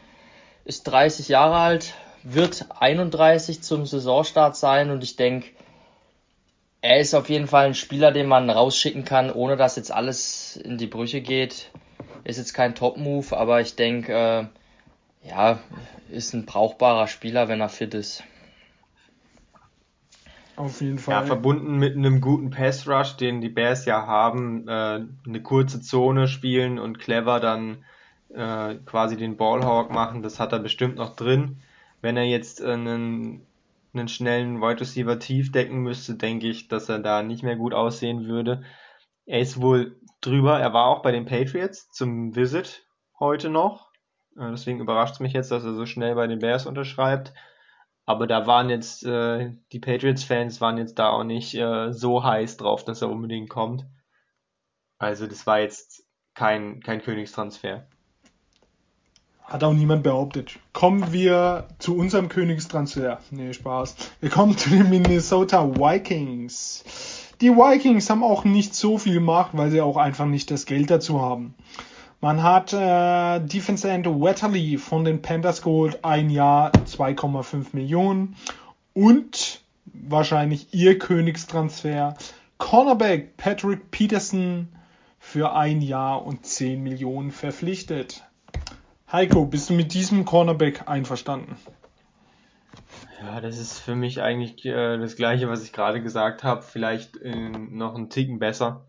Ist 0.64 0.84
30 0.84 1.28
Jahre 1.28 1.56
alt, 1.56 1.94
wird 2.22 2.66
31 2.78 3.62
zum 3.62 3.86
Saisonstart 3.86 4.56
sein 4.56 4.90
und 4.90 5.02
ich 5.02 5.16
denke, 5.16 5.48
er 6.80 7.00
ist 7.00 7.14
auf 7.14 7.28
jeden 7.28 7.48
Fall 7.48 7.66
ein 7.66 7.74
Spieler, 7.74 8.12
den 8.12 8.26
man 8.26 8.50
rausschicken 8.50 9.04
kann, 9.04 9.32
ohne 9.32 9.56
dass 9.56 9.76
jetzt 9.76 9.90
alles 9.90 10.56
in 10.56 10.78
die 10.78 10.86
Brüche 10.86 11.20
geht. 11.20 11.70
Ist 12.24 12.38
jetzt 12.38 12.54
kein 12.54 12.74
Top-Move, 12.74 13.36
aber 13.36 13.60
ich 13.60 13.74
denke, 13.74 14.12
äh, 14.12 14.44
ja, 15.22 15.58
ist 16.10 16.34
ein 16.34 16.46
brauchbarer 16.46 17.06
Spieler, 17.06 17.48
wenn 17.48 17.60
er 17.60 17.68
fit 17.68 17.94
ist. 17.94 18.24
Auf 20.56 20.80
jeden 20.80 20.98
Fall. 20.98 21.14
Ja, 21.14 21.22
verbunden 21.22 21.76
mit 21.76 21.96
einem 21.96 22.20
guten 22.20 22.50
Pass 22.50 22.88
Rush, 22.88 23.16
den 23.16 23.40
die 23.40 23.48
Bears 23.48 23.84
ja 23.84 24.06
haben, 24.06 24.66
äh, 24.66 25.04
eine 25.26 25.42
kurze 25.42 25.80
Zone 25.80 26.26
spielen 26.26 26.80
und 26.80 26.98
clever 26.98 27.38
dann 27.38 27.84
äh, 28.34 28.74
quasi 28.84 29.16
den 29.16 29.36
Ballhawk 29.36 29.90
machen, 29.90 30.22
das 30.22 30.40
hat 30.40 30.52
er 30.52 30.58
bestimmt 30.58 30.96
noch 30.96 31.14
drin. 31.14 31.62
Wenn 32.00 32.16
er 32.16 32.24
jetzt 32.24 32.62
einen, 32.62 33.46
einen 33.94 34.08
schnellen 34.08 34.60
Wide 34.60 34.80
Receiver 34.80 35.18
tief 35.18 35.52
decken 35.52 35.78
müsste, 35.78 36.14
denke 36.14 36.48
ich, 36.48 36.68
dass 36.68 36.88
er 36.88 36.98
da 36.98 37.22
nicht 37.22 37.42
mehr 37.42 37.56
gut 37.56 37.72
aussehen 37.72 38.26
würde. 38.26 38.64
Er 39.26 39.40
ist 39.40 39.60
wohl 39.60 39.96
drüber, 40.20 40.58
er 40.58 40.72
war 40.72 40.86
auch 40.86 41.02
bei 41.02 41.12
den 41.12 41.24
Patriots 41.24 41.90
zum 41.90 42.34
Visit 42.34 42.84
heute 43.20 43.48
noch 43.48 43.87
äh, 43.87 43.87
deswegen 44.38 44.80
überrascht 44.80 45.14
es 45.14 45.20
mich 45.20 45.32
jetzt, 45.32 45.50
dass 45.50 45.64
er 45.64 45.74
so 45.74 45.86
schnell 45.86 46.14
bei 46.14 46.26
den 46.26 46.38
Bears 46.38 46.66
unterschreibt. 46.66 47.32
Aber 48.06 48.26
da 48.26 48.46
waren 48.46 48.70
jetzt, 48.70 49.04
äh, 49.04 49.52
die 49.72 49.80
Patriots-Fans 49.80 50.60
waren 50.60 50.78
jetzt 50.78 50.98
da 50.98 51.10
auch 51.10 51.24
nicht 51.24 51.54
äh, 51.54 51.92
so 51.92 52.24
heiß 52.24 52.56
drauf, 52.56 52.84
dass 52.84 53.02
er 53.02 53.10
unbedingt 53.10 53.50
kommt. 53.50 53.84
Also 54.98 55.26
das 55.26 55.46
war 55.46 55.60
jetzt 55.60 56.04
kein, 56.34 56.80
kein 56.80 57.02
Königstransfer. 57.02 57.86
Hat 59.42 59.64
auch 59.64 59.72
niemand 59.72 60.02
behauptet. 60.02 60.58
Kommen 60.72 61.12
wir 61.12 61.68
zu 61.78 61.96
unserem 61.96 62.28
Königstransfer. 62.28 63.20
Nee, 63.30 63.52
Spaß. 63.52 63.96
Wir 64.20 64.30
kommen 64.30 64.56
zu 64.56 64.70
den 64.70 64.90
Minnesota 64.90 65.66
Vikings. 65.74 66.84
Die 67.40 67.50
Vikings 67.50 68.10
haben 68.10 68.24
auch 68.24 68.44
nicht 68.44 68.74
so 68.74 68.98
viel 68.98 69.14
gemacht, 69.14 69.52
weil 69.54 69.70
sie 69.70 69.80
auch 69.80 69.96
einfach 69.96 70.26
nicht 70.26 70.50
das 70.50 70.66
Geld 70.66 70.90
dazu 70.90 71.22
haben. 71.22 71.54
Man 72.20 72.42
hat 72.42 72.72
äh, 72.72 73.38
Defense 73.46 73.88
End 73.88 74.06
Wetterly 74.06 74.76
von 74.76 75.04
den 75.04 75.22
Panthers 75.22 75.62
geholt, 75.62 76.04
ein 76.04 76.30
Jahr 76.30 76.72
2,5 76.72 77.68
Millionen 77.72 78.34
und 78.92 79.60
wahrscheinlich 79.84 80.74
ihr 80.74 80.98
Königstransfer 80.98 82.16
Cornerback 82.58 83.36
Patrick 83.36 83.92
Peterson 83.92 84.68
für 85.20 85.52
ein 85.54 85.80
Jahr 85.80 86.26
und 86.26 86.44
10 86.44 86.82
Millionen 86.82 87.30
verpflichtet. 87.30 88.24
Heiko, 89.12 89.46
bist 89.46 89.70
du 89.70 89.74
mit 89.74 89.94
diesem 89.94 90.24
Cornerback 90.24 90.88
einverstanden? 90.88 91.56
Ja, 93.22 93.40
das 93.40 93.58
ist 93.58 93.78
für 93.78 93.94
mich 93.94 94.20
eigentlich 94.20 94.64
äh, 94.66 94.98
das 94.98 95.14
gleiche, 95.14 95.48
was 95.48 95.62
ich 95.62 95.72
gerade 95.72 96.02
gesagt 96.02 96.42
habe. 96.42 96.62
Vielleicht 96.62 97.16
äh, 97.18 97.48
noch 97.50 97.94
einen 97.94 98.10
Ticken 98.10 98.40
besser, 98.40 98.84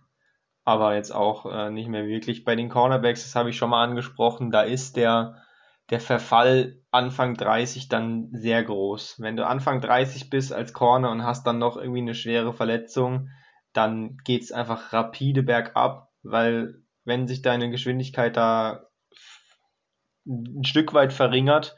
aber 0.69 0.95
jetzt 0.95 1.11
auch 1.11 1.45
äh, 1.45 1.71
nicht 1.71 1.89
mehr 1.89 2.05
wirklich. 2.05 2.45
Bei 2.45 2.55
den 2.55 2.69
Cornerbacks, 2.69 3.23
das 3.23 3.35
habe 3.35 3.49
ich 3.49 3.57
schon 3.57 3.71
mal 3.71 3.83
angesprochen, 3.83 4.51
da 4.51 4.61
ist 4.61 4.95
der, 4.95 5.43
der 5.89 5.99
Verfall 5.99 6.81
Anfang 6.91 7.35
30 7.35 7.89
dann 7.89 8.29
sehr 8.31 8.63
groß. 8.63 9.19
Wenn 9.19 9.35
du 9.35 9.45
Anfang 9.45 9.81
30 9.81 10.29
bist 10.29 10.53
als 10.53 10.73
Corner 10.73 11.11
und 11.11 11.23
hast 11.23 11.45
dann 11.47 11.57
noch 11.57 11.75
irgendwie 11.75 12.01
eine 12.01 12.15
schwere 12.15 12.53
Verletzung, 12.53 13.29
dann 13.73 14.17
geht's 14.23 14.51
einfach 14.51 14.93
rapide 14.93 15.43
bergab, 15.43 16.09
weil 16.23 16.75
wenn 17.03 17.27
sich 17.27 17.41
deine 17.41 17.71
Geschwindigkeit 17.71 18.37
da 18.37 18.85
ein 20.27 20.63
Stück 20.63 20.93
weit 20.93 21.13
verringert, 21.13 21.75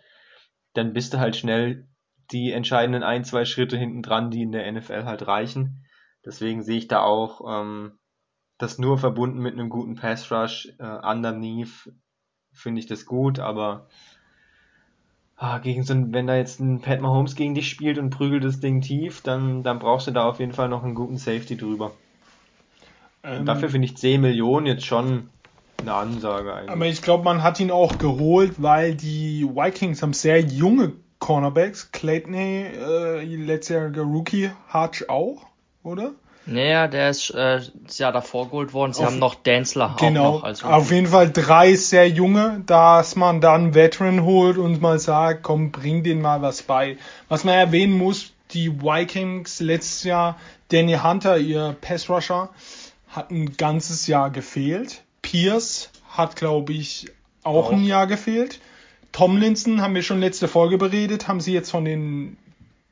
dann 0.74 0.94
bist 0.94 1.14
du 1.14 1.20
halt 1.20 1.36
schnell 1.36 1.88
die 2.32 2.52
entscheidenden 2.52 3.04
ein, 3.04 3.24
zwei 3.24 3.46
Schritte 3.46 3.78
hinten 3.78 4.02
dran, 4.02 4.32
die 4.32 4.42
in 4.42 4.52
der 4.52 4.70
NFL 4.72 5.06
halt 5.06 5.28
reichen. 5.28 5.86
Deswegen 6.26 6.64
sehe 6.64 6.78
ich 6.78 6.88
da 6.88 7.02
auch 7.02 7.42
ähm, 7.48 8.00
das 8.62 8.78
nur 8.78 8.98
verbunden 8.98 9.40
mit 9.40 9.54
einem 9.54 9.70
guten 9.70 9.96
Pass 9.96 10.32
Rush 10.32 10.74
äh, 10.80 10.84
underneath 10.84 11.92
finde 12.54 12.80
ich 12.80 12.88
das 12.88 13.06
gut, 13.06 13.40
aber 13.40 13.88
ah, 15.38 15.58
gegen 15.60 15.84
so 15.84 15.94
ein, 15.94 16.14
wenn 16.14 16.28
da 16.28 16.36
jetzt 16.36 16.60
ein 16.60 16.82
Pat 16.82 17.02
Mahomes 17.02 17.36
gegen 17.36 17.56
dich 17.56 17.70
spielt 17.70 17.98
und 17.98 18.10
prügelt 18.10 18.44
das 18.44 18.60
Ding 18.60 18.82
tief, 18.82 19.22
dann, 19.22 19.64
dann 19.64 19.80
brauchst 19.80 20.08
du 20.08 20.12
da 20.12 20.26
auf 20.26 20.40
jeden 20.40 20.54
Fall 20.54 20.70
noch 20.70 20.84
einen 20.84 20.96
guten 20.96 21.18
Safety 21.18 21.58
drüber. 21.58 21.92
Ähm, 23.24 23.46
dafür 23.46 23.70
finde 23.70 23.86
ich 23.86 23.98
10 23.98 24.22
Millionen 24.22 24.66
jetzt 24.66 24.86
schon 24.86 25.30
eine 25.80 25.94
Ansage 25.94 26.54
eigentlich. 26.54 26.70
Aber 26.70 26.86
ich 26.86 27.02
glaube, 27.02 27.24
man 27.24 27.44
hat 27.44 27.60
ihn 27.60 27.72
auch 27.72 27.98
geholt, 27.98 28.62
weil 28.62 28.96
die 28.96 29.46
Vikings 29.46 30.02
haben 30.02 30.14
sehr 30.14 30.42
junge 30.42 30.94
Cornerbacks. 31.20 31.92
Clayton, 31.92 32.34
äh, 32.34 33.24
letztjähriger 33.24 34.04
Rookie, 34.04 34.52
Hutch 34.74 35.06
auch, 35.08 35.46
oder? 35.84 36.14
Naja, 36.52 36.88
der 36.88 37.10
ist 37.10 37.30
äh, 37.32 37.62
Jahr 37.96 38.12
davor 38.12 38.50
geholt 38.50 38.74
worden. 38.74 38.94
Sie 38.94 39.02
auf, 39.02 39.08
haben 39.08 39.20
noch 39.20 39.36
Denzler 39.36 39.96
genau, 40.00 40.26
auch 40.26 40.34
noch 40.36 40.44
als. 40.44 40.64
Auf 40.64 40.92
jeden 40.92 41.08
Fall 41.08 41.32
drei 41.32 41.76
sehr 41.76 42.10
junge, 42.10 42.62
dass 42.66 43.16
man 43.16 43.40
dann 43.40 43.74
Veteran 43.74 44.24
holt 44.24 44.58
und 44.58 44.82
mal 44.82 45.00
sagt, 45.00 45.44
komm, 45.44 45.72
bring 45.72 46.04
denen 46.04 46.22
mal 46.22 46.42
was 46.42 46.62
bei. 46.64 46.98
Was 47.30 47.44
man 47.46 47.56
erwähnen 47.56 47.98
muss, 47.98 48.34
die 48.52 48.82
Vikings 48.82 49.62
letztes 49.62 50.04
Jahr, 50.04 50.38
Danny 50.70 50.98
Hunter, 51.02 51.38
ihr 51.38 51.76
Pass 51.80 52.10
Rusher, 52.10 52.50
hat 53.08 53.32
ein 53.32 53.56
ganzes 53.58 54.08
Jahr 54.08 54.30
gefehlt. 54.30 55.04
Pierce 55.22 55.90
hat, 56.10 56.36
glaube 56.36 56.74
ich, 56.74 57.08
auch, 57.44 57.68
auch 57.68 57.72
ein 57.72 57.86
Jahr 57.86 58.08
gefehlt. 58.08 58.60
Tomlinson 59.14 59.82
haben 59.82 59.96
wir 59.96 60.04
schon 60.04 60.20
letzte 60.20 60.48
Folge 60.48 60.78
beredet, 60.78 61.28
haben 61.28 61.42
sie 61.42 61.54
jetzt 61.54 61.72
von 61.72 61.86
den 61.86 62.38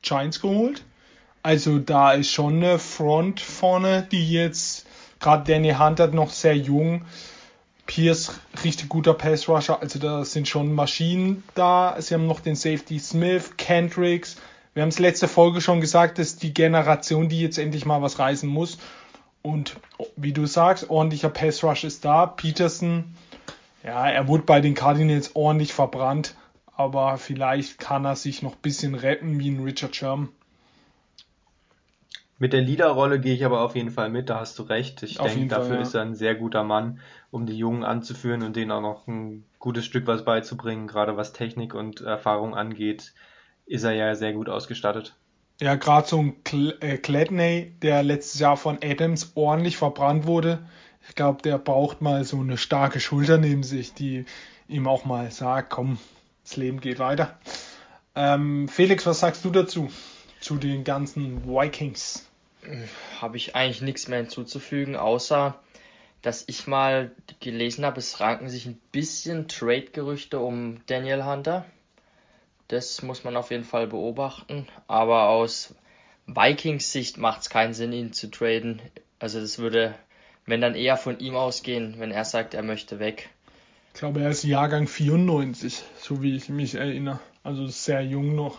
Giants 0.02 0.40
geholt. 0.40 0.82
Also 1.42 1.78
da 1.78 2.12
ist 2.12 2.30
schon 2.30 2.56
eine 2.56 2.78
Front 2.78 3.40
vorne, 3.40 4.06
die 4.10 4.30
jetzt, 4.30 4.86
gerade 5.20 5.50
Danny 5.50 5.72
Hunter 5.72 6.08
noch 6.08 6.30
sehr 6.30 6.56
jung, 6.56 7.02
Pierce 7.86 8.38
richtig 8.62 8.88
guter 8.88 9.14
Pass 9.14 9.48
Rusher, 9.48 9.80
also 9.80 9.98
da 9.98 10.24
sind 10.24 10.46
schon 10.46 10.72
Maschinen 10.74 11.42
da. 11.54 11.96
Sie 11.98 12.14
haben 12.14 12.26
noch 12.26 12.40
den 12.40 12.54
Safety 12.54 12.98
Smith, 12.98 13.56
Kendricks. 13.56 14.36
Wir 14.74 14.82
haben 14.82 14.90
es 14.90 14.98
letzte 14.98 15.26
Folge 15.26 15.60
schon 15.60 15.80
gesagt, 15.80 16.18
dass 16.18 16.36
die 16.36 16.54
Generation, 16.54 17.28
die 17.28 17.40
jetzt 17.40 17.58
endlich 17.58 17.86
mal 17.86 18.02
was 18.02 18.18
reißen 18.18 18.48
muss. 18.48 18.78
Und 19.42 19.76
wie 20.16 20.32
du 20.32 20.46
sagst, 20.46 20.90
ordentlicher 20.90 21.30
Pass 21.30 21.64
Rush 21.64 21.84
ist 21.84 22.04
da. 22.04 22.26
Peterson, 22.26 23.16
ja, 23.82 24.08
er 24.08 24.28
wurde 24.28 24.44
bei 24.44 24.60
den 24.60 24.74
Cardinals 24.74 25.34
ordentlich 25.34 25.72
verbrannt, 25.72 26.36
aber 26.76 27.16
vielleicht 27.16 27.78
kann 27.78 28.04
er 28.04 28.14
sich 28.14 28.42
noch 28.42 28.52
ein 28.52 28.62
bisschen 28.62 28.94
retten 28.94 29.40
wie 29.40 29.50
ein 29.50 29.64
Richard 29.64 29.96
Sherman. 29.96 30.28
Mit 32.40 32.54
der 32.54 32.62
Leaderrolle 32.62 33.20
gehe 33.20 33.34
ich 33.34 33.44
aber 33.44 33.60
auf 33.60 33.76
jeden 33.76 33.90
Fall 33.90 34.08
mit, 34.08 34.30
da 34.30 34.40
hast 34.40 34.58
du 34.58 34.62
recht. 34.62 35.02
Ich 35.02 35.18
denke, 35.18 35.46
dafür 35.48 35.66
Fall, 35.66 35.76
ja. 35.76 35.82
ist 35.82 35.94
er 35.94 36.00
ein 36.00 36.14
sehr 36.14 36.34
guter 36.34 36.64
Mann, 36.64 37.00
um 37.30 37.44
die 37.44 37.56
Jungen 37.56 37.84
anzuführen 37.84 38.42
und 38.42 38.56
denen 38.56 38.70
auch 38.70 38.80
noch 38.80 39.06
ein 39.06 39.44
gutes 39.58 39.84
Stück 39.84 40.06
was 40.06 40.24
beizubringen, 40.24 40.86
gerade 40.86 41.18
was 41.18 41.34
Technik 41.34 41.74
und 41.74 42.00
Erfahrung 42.00 42.54
angeht, 42.54 43.12
ist 43.66 43.84
er 43.84 43.92
ja 43.92 44.14
sehr 44.14 44.32
gut 44.32 44.48
ausgestattet. 44.48 45.14
Ja, 45.60 45.74
gerade 45.74 46.08
so 46.08 46.18
ein 46.18 46.42
Cladney, 46.42 47.58
äh, 47.58 47.70
der 47.82 48.02
letztes 48.02 48.40
Jahr 48.40 48.56
von 48.56 48.78
Adams 48.82 49.32
ordentlich 49.34 49.76
verbrannt 49.76 50.26
wurde. 50.26 50.60
Ich 51.06 51.14
glaube, 51.14 51.42
der 51.42 51.58
braucht 51.58 52.00
mal 52.00 52.24
so 52.24 52.40
eine 52.40 52.56
starke 52.56 53.00
Schulter 53.00 53.36
neben 53.36 53.64
sich, 53.64 53.92
die 53.92 54.24
ihm 54.66 54.88
auch 54.88 55.04
mal 55.04 55.30
sagt, 55.30 55.68
komm, 55.68 55.98
das 56.42 56.56
Leben 56.56 56.80
geht 56.80 57.00
weiter. 57.00 57.38
Ähm, 58.14 58.66
Felix, 58.68 59.04
was 59.04 59.20
sagst 59.20 59.44
du 59.44 59.50
dazu? 59.50 59.90
Zu 60.40 60.56
den 60.56 60.84
ganzen 60.84 61.44
Vikings? 61.46 62.29
Habe 63.20 63.36
ich 63.36 63.56
eigentlich 63.56 63.82
nichts 63.82 64.08
mehr 64.08 64.18
hinzuzufügen, 64.18 64.96
außer 64.96 65.58
dass 66.22 66.44
ich 66.46 66.66
mal 66.66 67.12
gelesen 67.40 67.84
habe, 67.84 67.98
es 67.98 68.20
ranken 68.20 68.48
sich 68.48 68.66
ein 68.66 68.78
bisschen 68.92 69.48
Trade-Gerüchte 69.48 70.38
um 70.38 70.80
Daniel 70.86 71.24
Hunter. 71.24 71.64
Das 72.68 73.02
muss 73.02 73.24
man 73.24 73.36
auf 73.36 73.50
jeden 73.50 73.64
Fall 73.64 73.86
beobachten. 73.86 74.68
Aber 74.86 75.28
aus 75.28 75.74
Vikings 76.26 76.92
Sicht 76.92 77.16
macht 77.16 77.40
es 77.40 77.50
keinen 77.50 77.74
Sinn, 77.74 77.92
ihn 77.92 78.12
zu 78.12 78.30
traden. 78.30 78.82
Also 79.18 79.40
das 79.40 79.58
würde, 79.58 79.94
wenn 80.46 80.60
dann 80.60 80.74
eher 80.74 80.96
von 80.96 81.18
ihm 81.18 81.36
ausgehen, 81.36 81.94
wenn 81.98 82.10
er 82.10 82.24
sagt, 82.24 82.54
er 82.54 82.62
möchte 82.62 82.98
weg. 82.98 83.30
Ich 83.94 84.00
glaube, 84.00 84.20
er 84.20 84.30
ist 84.30 84.44
Jahrgang 84.44 84.86
94, 84.86 85.82
so 86.00 86.22
wie 86.22 86.36
ich 86.36 86.48
mich 86.48 86.74
erinnere. 86.74 87.18
Also 87.42 87.66
sehr 87.66 88.02
jung 88.02 88.34
noch. 88.34 88.58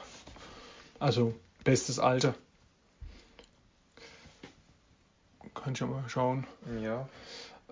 Also 1.00 1.34
bestes 1.64 2.00
Alter. 2.00 2.36
Kann 5.54 5.74
ich 5.74 5.80
ja 5.80 5.88
mal 5.88 6.04
schauen. 6.08 6.46
Ja. 6.82 7.08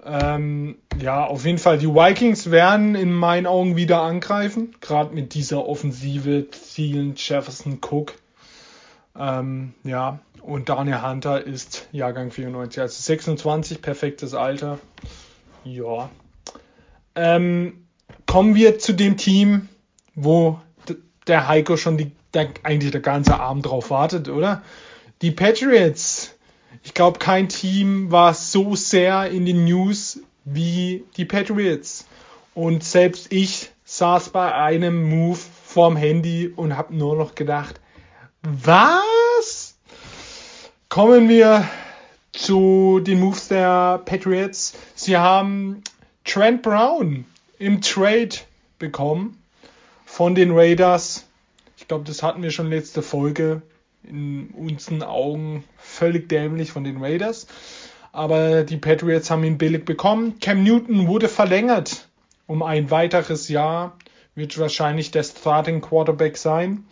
Ähm, 0.04 0.78
ja, 1.00 1.26
auf 1.26 1.46
jeden 1.46 1.58
Fall. 1.58 1.78
Die 1.78 1.88
Vikings 1.88 2.52
werden 2.52 2.96
in 2.96 3.12
meinen 3.12 3.48
Augen 3.48 3.76
wieder 3.76 4.02
angreifen. 4.02 4.76
Gerade 4.82 5.14
mit 5.14 5.34
dieser 5.34 5.68
Offensive 5.68 6.48
Thielen, 6.50 7.16
Jefferson, 7.16 7.80
Cook. 7.82 8.14
Ähm, 9.18 9.74
ja, 9.84 10.20
und 10.42 10.70
Daniel 10.70 11.02
Hunter 11.02 11.46
ist 11.46 11.88
Jahrgang 11.92 12.32
94, 12.32 12.82
also 12.82 13.02
26, 13.02 13.82
perfektes 13.82 14.34
Alter. 14.34 14.80
Ja. 15.64 16.10
Ähm, 17.16 17.86
kommen 18.26 18.56
wir 18.56 18.80
zu 18.80 18.94
dem 18.94 19.18
Team, 19.18 19.68
wo 20.16 20.60
der 21.28 21.48
Heiko 21.48 21.78
schon 21.78 21.98
die, 21.98 22.12
der, 22.34 22.50
eigentlich 22.64 22.92
der 22.92 23.02
ganze 23.02 23.40
Abend 23.40 23.66
drauf 23.66 23.90
wartet, 23.90 24.30
oder? 24.30 24.62
Die 25.22 25.32
Patriots 25.32 26.36
ich 26.84 26.94
glaube, 26.94 27.20
kein 27.20 27.50
Team 27.50 28.12
war 28.12 28.34
so 28.34 28.76
sehr 28.76 29.30
in 29.30 29.46
den 29.46 29.66
News 29.66 30.20
wie 30.46 31.04
die 31.18 31.26
Patriots. 31.26 32.06
Und 32.54 32.84
selbst 32.84 33.32
ich 33.32 33.72
saß 33.86 34.30
bei 34.30 34.54
einem 34.54 35.10
Move 35.10 35.40
vorm 35.66 35.96
Handy 35.96 36.48
und 36.48 36.78
habe 36.78 36.96
nur 36.96 37.16
noch 37.16 37.36
gedacht, 37.36 37.80
was? 38.42 39.78
Kommen 40.90 41.30
wir 41.30 41.68
zu 42.32 43.00
den 43.00 43.20
Moves 43.20 43.48
der 43.48 44.00
Patriots. 44.06 44.74
Sie 44.96 45.18
haben 45.18 45.84
Trent 46.24 46.62
Brown 46.62 47.26
im 47.58 47.82
Trade 47.82 48.30
bekommen 48.78 49.42
von 50.06 50.36
den 50.36 50.52
Raiders. 50.52 51.26
Ich 51.78 51.88
glaube, 51.88 52.06
das 52.06 52.24
hatten 52.24 52.42
wir 52.42 52.52
schon 52.52 52.70
letzte 52.70 53.02
Folge. 53.02 53.62
In 54.04 54.50
unseren 54.52 55.04
Augen 55.04 55.64
völlig 55.90 56.30
dämlich 56.30 56.72
von 56.72 56.84
den 56.84 57.04
Raiders. 57.04 57.48
Aber 58.12 58.64
die 58.64 58.78
Patriots 58.78 59.30
haben 59.30 59.44
ihn 59.44 59.58
billig 59.58 59.86
bekommen. 59.86 60.40
Cam 60.40 60.64
Newton 60.64 61.08
wurde 61.08 61.28
verlängert 61.28 62.08
um 62.48 62.64
ein 62.64 62.90
weiteres 62.90 63.50
Jahr. 63.50 63.98
Wird 64.36 64.58
wahrscheinlich 64.58 65.12
der 65.12 65.24
Starting 65.24 65.82
Quarterback 65.82 66.38
sein. 66.38 66.86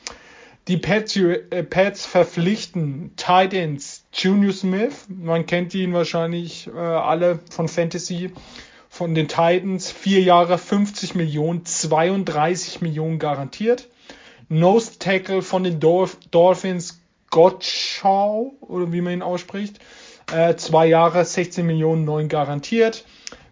Die 0.67 0.75
äh, 0.75 1.63
Pats 1.63 2.05
verpflichten 2.05 3.13
Titans 3.15 4.03
Junior 4.11 4.51
Smith. 4.51 5.05
Man 5.07 5.45
kennt 5.45 5.73
ihn 5.73 5.93
wahrscheinlich 5.93 6.67
äh, 6.67 6.77
alle 6.77 7.39
von 7.49 7.67
Fantasy. 7.67 8.31
Von 8.89 9.15
den 9.15 9.27
Titans. 9.27 9.89
Vier 9.91 10.21
Jahre 10.21 10.57
50 10.57 11.15
Millionen, 11.15 11.65
32 11.65 12.81
Millionen 12.81 13.17
garantiert. 13.17 13.87
Nose 14.49 14.99
Tackle 14.99 15.41
von 15.41 15.63
den 15.63 15.79
Dolphins 15.79 17.01
Gottschau, 17.29 18.55
oder 18.61 18.91
wie 18.91 19.01
man 19.01 19.13
ihn 19.13 19.21
ausspricht. 19.21 19.79
Äh, 20.31 20.55
zwei 20.55 20.87
Jahre, 20.87 21.23
16 21.23 21.65
Millionen, 21.65 22.05
9 22.05 22.27
garantiert. 22.27 23.05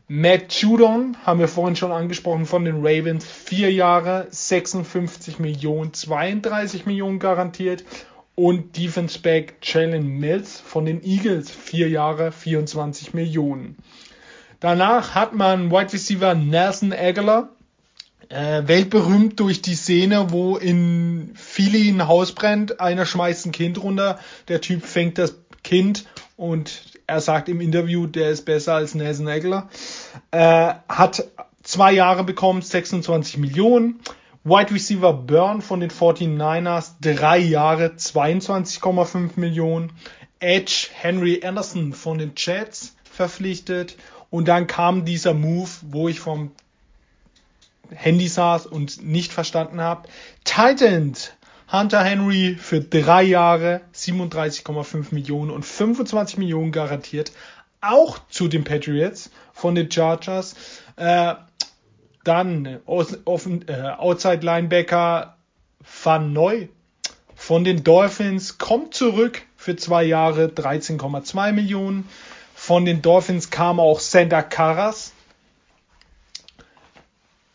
Matt 0.08 0.54
Judon, 0.54 1.18
haben 1.26 1.40
wir 1.40 1.48
vorhin 1.48 1.76
schon 1.76 1.92
angesprochen, 1.92 2.46
von 2.46 2.64
den 2.64 2.86
Ravens, 2.86 3.26
vier 3.26 3.72
Jahre, 3.72 4.28
56 4.30 5.40
Millionen, 5.40 5.94
32 5.94 6.86
Millionen 6.86 7.20
garantiert. 7.20 7.84
Und 8.36 8.78
Defense 8.78 9.18
Back 9.20 9.56
Jalen 9.64 10.20
Mills 10.20 10.60
von 10.60 10.86
den 10.86 11.04
Eagles, 11.04 11.50
vier 11.50 11.90
Jahre, 11.90 12.32
24 12.32 13.14
Millionen. 13.14 13.78
Danach 14.60 15.16
hat 15.16 15.34
man 15.34 15.72
Wide 15.72 15.94
Receiver 15.94 16.36
Nelson 16.36 16.92
Aguilar 16.92 17.55
Äh, 18.30 18.68
weltberühmt 18.68 19.40
durch 19.40 19.62
die 19.62 19.76
Szene, 19.76 20.32
wo 20.32 20.58
in 20.58 21.32
Philly 21.36 21.90
ein 21.90 22.08
Haus 22.08 22.34
brennt, 22.34 22.80
einer 22.80 23.06
schmeißt 23.06 23.46
ein 23.46 23.52
Kind 23.52 23.82
runter, 23.82 24.20
der 24.48 24.62
Typ 24.62 24.84
fängt 24.84 25.18
das 25.18 25.36
Kind 25.64 26.06
und 26.38 26.82
er 27.08 27.22
sagt 27.22 27.50
im 27.50 27.62
Interview, 27.62 28.08
der 28.08 28.30
ist 28.30 28.46
besser 28.46 28.76
als 28.76 28.96
Nelson 28.96 29.28
Aguilar. 29.28 29.70
Äh, 30.32 30.74
hat 30.90 31.26
zwei 31.64 31.92
Jahre 31.92 32.24
bekommen, 32.24 32.62
26 32.62 33.38
Millionen. 33.38 34.00
Wide 34.44 34.72
Receiver 34.72 35.14
Burn 35.14 35.62
von 35.62 35.80
den 35.80 35.90
49ers, 35.90 36.94
drei 37.02 37.40
Jahre, 37.40 37.94
22,5 37.98 39.40
Millionen. 39.40 39.92
Edge 40.40 40.90
Henry 40.94 41.42
Anderson 41.44 41.94
von 41.94 42.20
den 42.20 42.34
Jets 42.36 42.96
verpflichtet. 43.04 43.98
Und 44.30 44.48
dann 44.48 44.68
kam 44.68 45.06
dieser 45.06 45.34
Move, 45.34 45.70
wo 45.82 46.10
ich 46.10 46.20
vom 46.20 46.52
Handy 47.94 48.28
saß 48.28 48.66
und 48.66 49.06
nicht 49.06 49.34
verstanden 49.34 49.82
habe. 49.82 50.08
Titans 50.44 51.32
Hunter 51.72 52.04
Henry 52.04 52.56
für 52.60 52.82
drei 52.82 53.24
Jahre 53.24 53.82
37,5 53.94 55.14
Millionen 55.14 55.52
und 55.52 55.66
25 55.66 56.38
Millionen 56.38 56.72
garantiert. 56.72 57.32
Auch 57.82 58.20
zu 58.30 58.48
den 58.48 58.64
Patriots 58.64 59.32
von 59.54 59.76
den 59.76 59.92
Chargers. 59.92 60.56
Äh, 60.96 61.36
dann 62.24 62.80
offen, 62.86 63.68
äh, 63.68 63.94
Outside 63.98 64.46
Linebacker 64.46 65.38
Van 66.04 66.34
Neu 66.34 66.68
von 67.36 67.64
den 67.64 67.84
Dolphins 67.84 68.58
kommt 68.58 68.94
zurück 68.94 69.42
für 69.56 69.76
zwei 69.76 70.04
Jahre 70.04 70.48
13,2 70.48 71.52
Millionen. 71.52 72.10
Von 72.56 72.86
den 72.86 73.02
Dolphins 73.02 73.50
kam 73.50 73.80
auch 73.80 74.00
Santa 74.00 74.42
Caras 74.42 75.12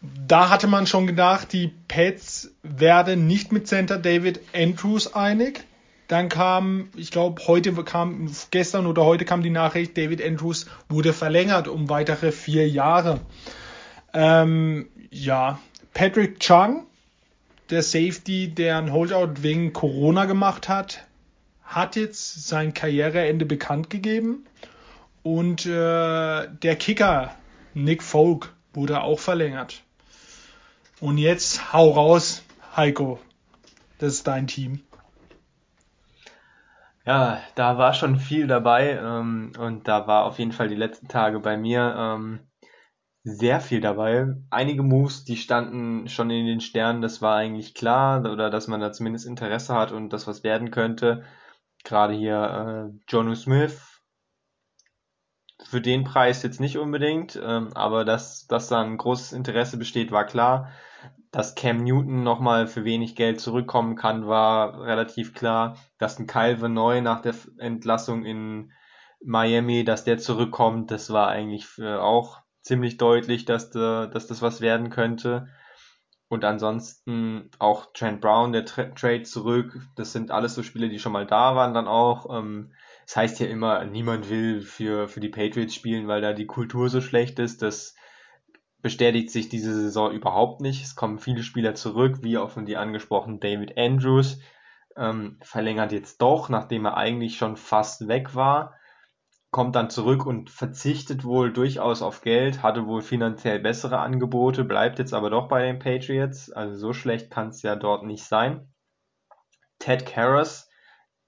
da 0.00 0.48
hatte 0.48 0.66
man 0.66 0.86
schon 0.86 1.06
gedacht, 1.06 1.52
die 1.52 1.68
Pets 1.88 2.52
werden 2.62 3.26
nicht 3.26 3.52
mit 3.52 3.66
Center 3.68 3.98
David 3.98 4.40
Andrews 4.54 5.14
einig. 5.14 5.64
Dann 6.08 6.28
kam, 6.28 6.88
ich 6.96 7.10
glaube, 7.10 7.42
heute 7.46 7.72
kam, 7.84 8.30
gestern 8.50 8.86
oder 8.86 9.04
heute 9.04 9.24
kam 9.24 9.42
die 9.42 9.50
Nachricht, 9.50 9.96
David 9.96 10.24
Andrews 10.24 10.66
wurde 10.88 11.12
verlängert 11.12 11.68
um 11.68 11.88
weitere 11.88 12.32
vier 12.32 12.68
Jahre. 12.68 13.20
Ähm, 14.12 14.88
ja, 15.10 15.60
Patrick 15.94 16.40
Chung, 16.40 16.86
der 17.68 17.82
Safety, 17.82 18.48
der 18.48 18.78
ein 18.78 18.92
Holdout 18.92 19.42
wegen 19.42 19.72
Corona 19.72 20.24
gemacht 20.24 20.68
hat, 20.68 21.06
hat 21.62 21.94
jetzt 21.94 22.48
sein 22.48 22.74
Karriereende 22.74 23.44
bekannt 23.44 23.90
gegeben. 23.90 24.46
Und 25.22 25.66
äh, 25.66 25.68
der 25.68 26.76
Kicker, 26.76 27.34
Nick 27.74 28.02
Folk, 28.02 28.52
wurde 28.72 29.02
auch 29.02 29.20
verlängert. 29.20 29.82
Und 31.00 31.16
jetzt 31.16 31.72
hau 31.72 31.90
raus, 31.92 32.42
Heiko. 32.76 33.18
Das 33.98 34.12
ist 34.12 34.26
dein 34.26 34.46
Team. 34.46 34.82
Ja, 37.06 37.40
da 37.54 37.78
war 37.78 37.94
schon 37.94 38.16
viel 38.18 38.46
dabei 38.46 38.98
ähm, 39.02 39.52
und 39.58 39.88
da 39.88 40.06
war 40.06 40.24
auf 40.24 40.38
jeden 40.38 40.52
Fall 40.52 40.68
die 40.68 40.76
letzten 40.76 41.08
Tage 41.08 41.40
bei 41.40 41.56
mir 41.56 41.94
ähm, 41.98 42.40
sehr 43.24 43.60
viel 43.60 43.80
dabei. 43.80 44.26
Einige 44.50 44.82
Moves, 44.82 45.24
die 45.24 45.36
standen 45.36 46.08
schon 46.08 46.28
in 46.28 46.46
den 46.46 46.60
Sternen, 46.60 47.00
das 47.00 47.22
war 47.22 47.36
eigentlich 47.36 47.74
klar 47.74 48.30
oder 48.30 48.50
dass 48.50 48.68
man 48.68 48.80
da 48.80 48.92
zumindest 48.92 49.26
Interesse 49.26 49.74
hat 49.74 49.92
und 49.92 50.12
das 50.12 50.26
was 50.26 50.44
werden 50.44 50.70
könnte. 50.70 51.24
Gerade 51.82 52.12
hier 52.12 52.92
äh, 52.92 53.00
Jonu 53.08 53.34
Smith, 53.34 53.89
für 55.64 55.80
den 55.80 56.04
Preis 56.04 56.42
jetzt 56.42 56.60
nicht 56.60 56.78
unbedingt, 56.78 57.40
ähm, 57.42 57.70
aber 57.74 58.04
dass, 58.04 58.46
dass 58.46 58.68
da 58.68 58.80
ein 58.80 58.96
großes 58.96 59.32
Interesse 59.32 59.76
besteht, 59.76 60.12
war 60.12 60.24
klar 60.24 60.70
dass 61.30 61.54
Cam 61.54 61.84
Newton 61.84 62.22
nochmal 62.22 62.66
für 62.66 62.84
wenig 62.84 63.14
Geld 63.14 63.40
zurückkommen 63.40 63.94
kann, 63.94 64.26
war 64.26 64.82
relativ 64.82 65.32
klar. 65.32 65.76
Dass 65.98 66.18
ein 66.18 66.26
Kyle 66.26 66.60
Vanoy 66.60 67.00
nach 67.00 67.22
der 67.22 67.34
Entlassung 67.58 68.24
in 68.24 68.72
Miami, 69.24 69.84
dass 69.84 70.04
der 70.04 70.18
zurückkommt, 70.18 70.90
das 70.90 71.10
war 71.10 71.28
eigentlich 71.28 71.80
auch 71.80 72.40
ziemlich 72.62 72.96
deutlich, 72.96 73.44
dass, 73.44 73.70
de, 73.70 74.10
dass 74.10 74.26
das 74.26 74.42
was 74.42 74.60
werden 74.60 74.90
könnte. 74.90 75.48
Und 76.28 76.44
ansonsten 76.44 77.50
auch 77.58 77.92
Trent 77.92 78.20
Brown, 78.20 78.52
der 78.52 78.64
Tra 78.64 78.84
Trade 78.84 79.22
zurück, 79.22 79.78
das 79.96 80.12
sind 80.12 80.30
alles 80.30 80.54
so 80.54 80.62
Spiele, 80.62 80.88
die 80.88 80.98
schon 80.98 81.12
mal 81.12 81.26
da 81.26 81.54
waren 81.56 81.74
dann 81.74 81.88
auch. 81.88 82.36
Ähm, 82.36 82.72
das 83.10 83.16
heißt 83.16 83.40
ja 83.40 83.48
immer, 83.48 83.84
niemand 83.86 84.30
will 84.30 84.60
für, 84.60 85.08
für 85.08 85.18
die 85.18 85.30
Patriots 85.30 85.74
spielen, 85.74 86.06
weil 86.06 86.20
da 86.20 86.32
die 86.32 86.46
Kultur 86.46 86.88
so 86.88 87.00
schlecht 87.00 87.40
ist. 87.40 87.60
Das 87.60 87.96
bestätigt 88.82 89.32
sich 89.32 89.48
diese 89.48 89.74
Saison 89.74 90.12
überhaupt 90.12 90.60
nicht. 90.60 90.84
Es 90.84 90.94
kommen 90.94 91.18
viele 91.18 91.42
Spieler 91.42 91.74
zurück, 91.74 92.18
wie 92.22 92.38
auch 92.38 92.50
von 92.50 92.66
dir 92.66 92.78
angesprochen 92.78 93.40
David 93.40 93.76
Andrews, 93.76 94.38
ähm, 94.96 95.38
verlängert 95.42 95.90
jetzt 95.90 96.22
doch, 96.22 96.50
nachdem 96.50 96.84
er 96.84 96.96
eigentlich 96.96 97.36
schon 97.36 97.56
fast 97.56 98.06
weg 98.06 98.36
war, 98.36 98.76
kommt 99.50 99.74
dann 99.74 99.90
zurück 99.90 100.24
und 100.24 100.48
verzichtet 100.48 101.24
wohl 101.24 101.52
durchaus 101.52 102.02
auf 102.02 102.20
Geld, 102.20 102.62
hatte 102.62 102.86
wohl 102.86 103.02
finanziell 103.02 103.58
bessere 103.58 103.98
Angebote, 103.98 104.62
bleibt 104.62 105.00
jetzt 105.00 105.14
aber 105.14 105.30
doch 105.30 105.48
bei 105.48 105.64
den 105.64 105.80
Patriots. 105.80 106.52
Also 106.52 106.78
so 106.78 106.92
schlecht 106.92 107.28
kann 107.32 107.48
es 107.48 107.62
ja 107.62 107.74
dort 107.74 108.04
nicht 108.04 108.22
sein. 108.22 108.72
Ted 109.80 110.06
Karras, 110.06 110.69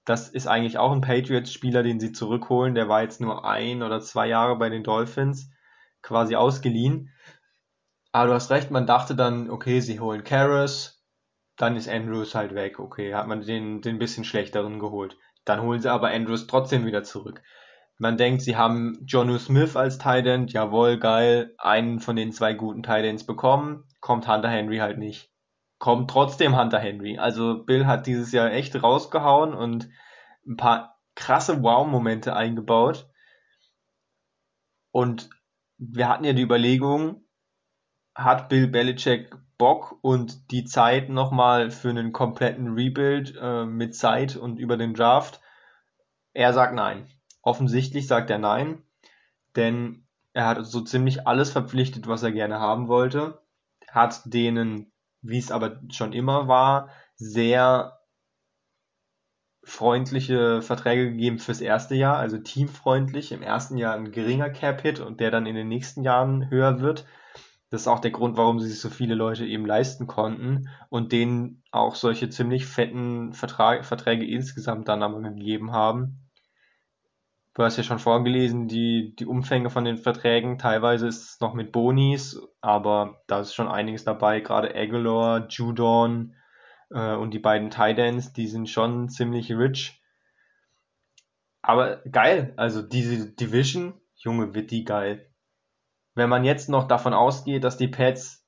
das 0.05 0.29
ist 0.29 0.47
eigentlich 0.47 0.77
auch 0.77 0.91
ein 0.91 1.01
Patriots-Spieler, 1.01 1.83
den 1.83 1.99
sie 1.99 2.11
zurückholen. 2.11 2.75
Der 2.75 2.89
war 2.89 3.01
jetzt 3.01 3.21
nur 3.21 3.45
ein 3.45 3.83
oder 3.83 4.01
zwei 4.01 4.27
Jahre 4.27 4.57
bei 4.57 4.69
den 4.69 4.83
Dolphins, 4.83 5.49
quasi 6.01 6.35
ausgeliehen. 6.35 7.11
Aber 8.11 8.27
du 8.27 8.33
hast 8.33 8.51
recht, 8.51 8.69
man 8.69 8.85
dachte 8.85 9.15
dann, 9.15 9.49
okay, 9.49 9.79
sie 9.79 9.99
holen 9.99 10.23
Karras, 10.23 11.03
dann 11.57 11.75
ist 11.75 11.89
Andrews 11.89 12.35
halt 12.35 12.53
weg. 12.53 12.79
Okay, 12.79 13.13
hat 13.13 13.27
man 13.27 13.41
den, 13.41 13.81
den 13.81 13.99
bisschen 13.99 14.23
schlechteren 14.23 14.79
geholt. 14.79 15.17
Dann 15.45 15.61
holen 15.61 15.81
sie 15.81 15.91
aber 15.91 16.09
Andrews 16.09 16.47
trotzdem 16.47 16.85
wieder 16.85 17.03
zurück. 17.03 17.41
Man 17.97 18.17
denkt, 18.17 18.41
sie 18.41 18.57
haben 18.57 18.99
Jonu 19.05 19.37
Smith 19.37 19.75
als 19.75 19.97
Tight 19.97 20.25
End, 20.25 20.51
jawohl, 20.51 20.97
geil, 20.97 21.53
einen 21.57 21.99
von 21.99 22.15
den 22.15 22.31
zwei 22.33 22.53
guten 22.53 22.83
Tight 22.83 23.05
Ends 23.05 23.25
bekommen, 23.25 23.85
kommt 23.99 24.27
Hunter 24.27 24.49
Henry 24.49 24.77
halt 24.77 24.97
nicht. 24.97 25.32
Kommt 25.83 26.09
trotzdem 26.09 26.57
Hunter 26.57 26.79
Henry. 26.79 27.17
Also 27.17 27.61
Bill 27.65 27.85
hat 27.87 28.07
dieses 28.07 28.31
Jahr 28.31 28.53
echt 28.53 28.81
rausgehauen 28.81 29.53
und 29.53 29.89
ein 30.47 30.55
paar 30.55 30.97
krasse 31.13 31.61
Wow-Momente 31.61 32.33
eingebaut. 32.33 33.09
Und 34.91 35.29
wir 35.77 36.07
hatten 36.07 36.23
ja 36.23 36.31
die 36.31 36.41
Überlegung, 36.41 37.25
hat 38.15 38.47
Bill 38.47 38.67
Belichick 38.67 39.35
Bock 39.57 39.99
und 40.01 40.51
die 40.51 40.63
Zeit 40.63 41.09
nochmal 41.09 41.69
für 41.69 41.89
einen 41.89 42.13
kompletten 42.13 42.75
Rebuild 42.75 43.35
äh, 43.37 43.65
mit 43.65 43.93
Zeit 43.93 44.37
und 44.37 44.59
über 44.59 44.77
den 44.77 44.93
Draft? 44.93 45.41
Er 46.31 46.53
sagt 46.53 46.75
nein. 46.75 47.09
Offensichtlich 47.41 48.07
sagt 48.07 48.29
er 48.29 48.39
nein, 48.39 48.83
denn 49.57 50.07
er 50.31 50.47
hat 50.47 50.65
so 50.65 50.79
ziemlich 50.79 51.27
alles 51.27 51.51
verpflichtet, 51.51 52.07
was 52.07 52.23
er 52.23 52.31
gerne 52.31 52.61
haben 52.61 52.87
wollte, 52.87 53.41
hat 53.89 54.21
denen, 54.23 54.92
wie 55.23 55.37
es 55.37 55.51
aber 55.51 55.81
schon 55.89 56.13
immer 56.13 56.47
war, 56.47 56.89
sehr 57.15 57.99
freundliche 59.63 60.61
Verträge 60.61 61.09
gegeben 61.11 61.39
fürs 61.39 61.61
erste 61.61 61.95
Jahr, 61.95 62.17
also 62.17 62.37
teamfreundlich. 62.37 63.31
Im 63.31 63.41
ersten 63.41 63.77
Jahr 63.77 63.95
ein 63.95 64.11
geringer 64.11 64.49
Cap-Hit 64.49 64.99
und 64.99 65.19
der 65.19 65.31
dann 65.31 65.45
in 65.45 65.55
den 65.55 65.69
nächsten 65.69 66.03
Jahren 66.03 66.49
höher 66.49 66.81
wird. 66.81 67.05
Das 67.69 67.81
ist 67.81 67.87
auch 67.87 67.99
der 67.99 68.11
Grund, 68.11 68.37
warum 68.37 68.59
sie 68.59 68.69
sich 68.69 68.79
so 68.79 68.89
viele 68.89 69.15
Leute 69.15 69.45
eben 69.45 69.65
leisten 69.65 70.05
konnten 70.05 70.69
und 70.89 71.11
denen 71.11 71.63
auch 71.71 71.95
solche 71.95 72.29
ziemlich 72.29 72.67
fetten 72.67 73.33
Vertrag, 73.33 73.85
Verträge 73.85 74.27
insgesamt 74.27 74.87
dann 74.89 75.01
aber 75.01 75.21
gegeben 75.21 75.71
haben. 75.71 76.22
Du 77.55 77.63
hast 77.63 77.77
ja 77.77 77.83
schon 77.83 77.99
vorgelesen, 77.99 78.67
die, 78.67 79.15
die 79.15 79.25
Umfänge 79.25 79.69
von 79.69 79.85
den 79.85 79.97
Verträgen. 79.97 80.57
Teilweise 80.57 81.07
ist 81.07 81.23
es 81.23 81.39
noch 81.39 81.53
mit 81.53 81.71
Bonis, 81.71 82.41
aber 82.61 83.21
da 83.27 83.41
ist 83.41 83.53
schon 83.53 83.67
einiges 83.67 84.03
dabei. 84.03 84.39
Gerade 84.39 84.75
Aguilar, 84.75 85.47
Judon 85.49 86.35
äh, 86.89 87.13
und 87.13 87.31
die 87.31 87.39
beiden 87.39 87.69
Titans, 87.69 88.33
die 88.33 88.47
sind 88.47 88.69
schon 88.69 89.09
ziemlich 89.09 89.51
rich. 89.51 90.01
Aber 91.61 91.97
geil, 92.11 92.53
also 92.57 92.81
diese 92.81 93.31
Division, 93.31 94.01
Junge, 94.15 94.55
wird 94.55 94.71
die 94.71 94.83
geil 94.83 95.29
wenn 96.15 96.29
man 96.29 96.43
jetzt 96.43 96.69
noch 96.69 96.87
davon 96.87 97.13
ausgeht, 97.13 97.63
dass 97.63 97.77
die 97.77 97.87
Pets, 97.87 98.45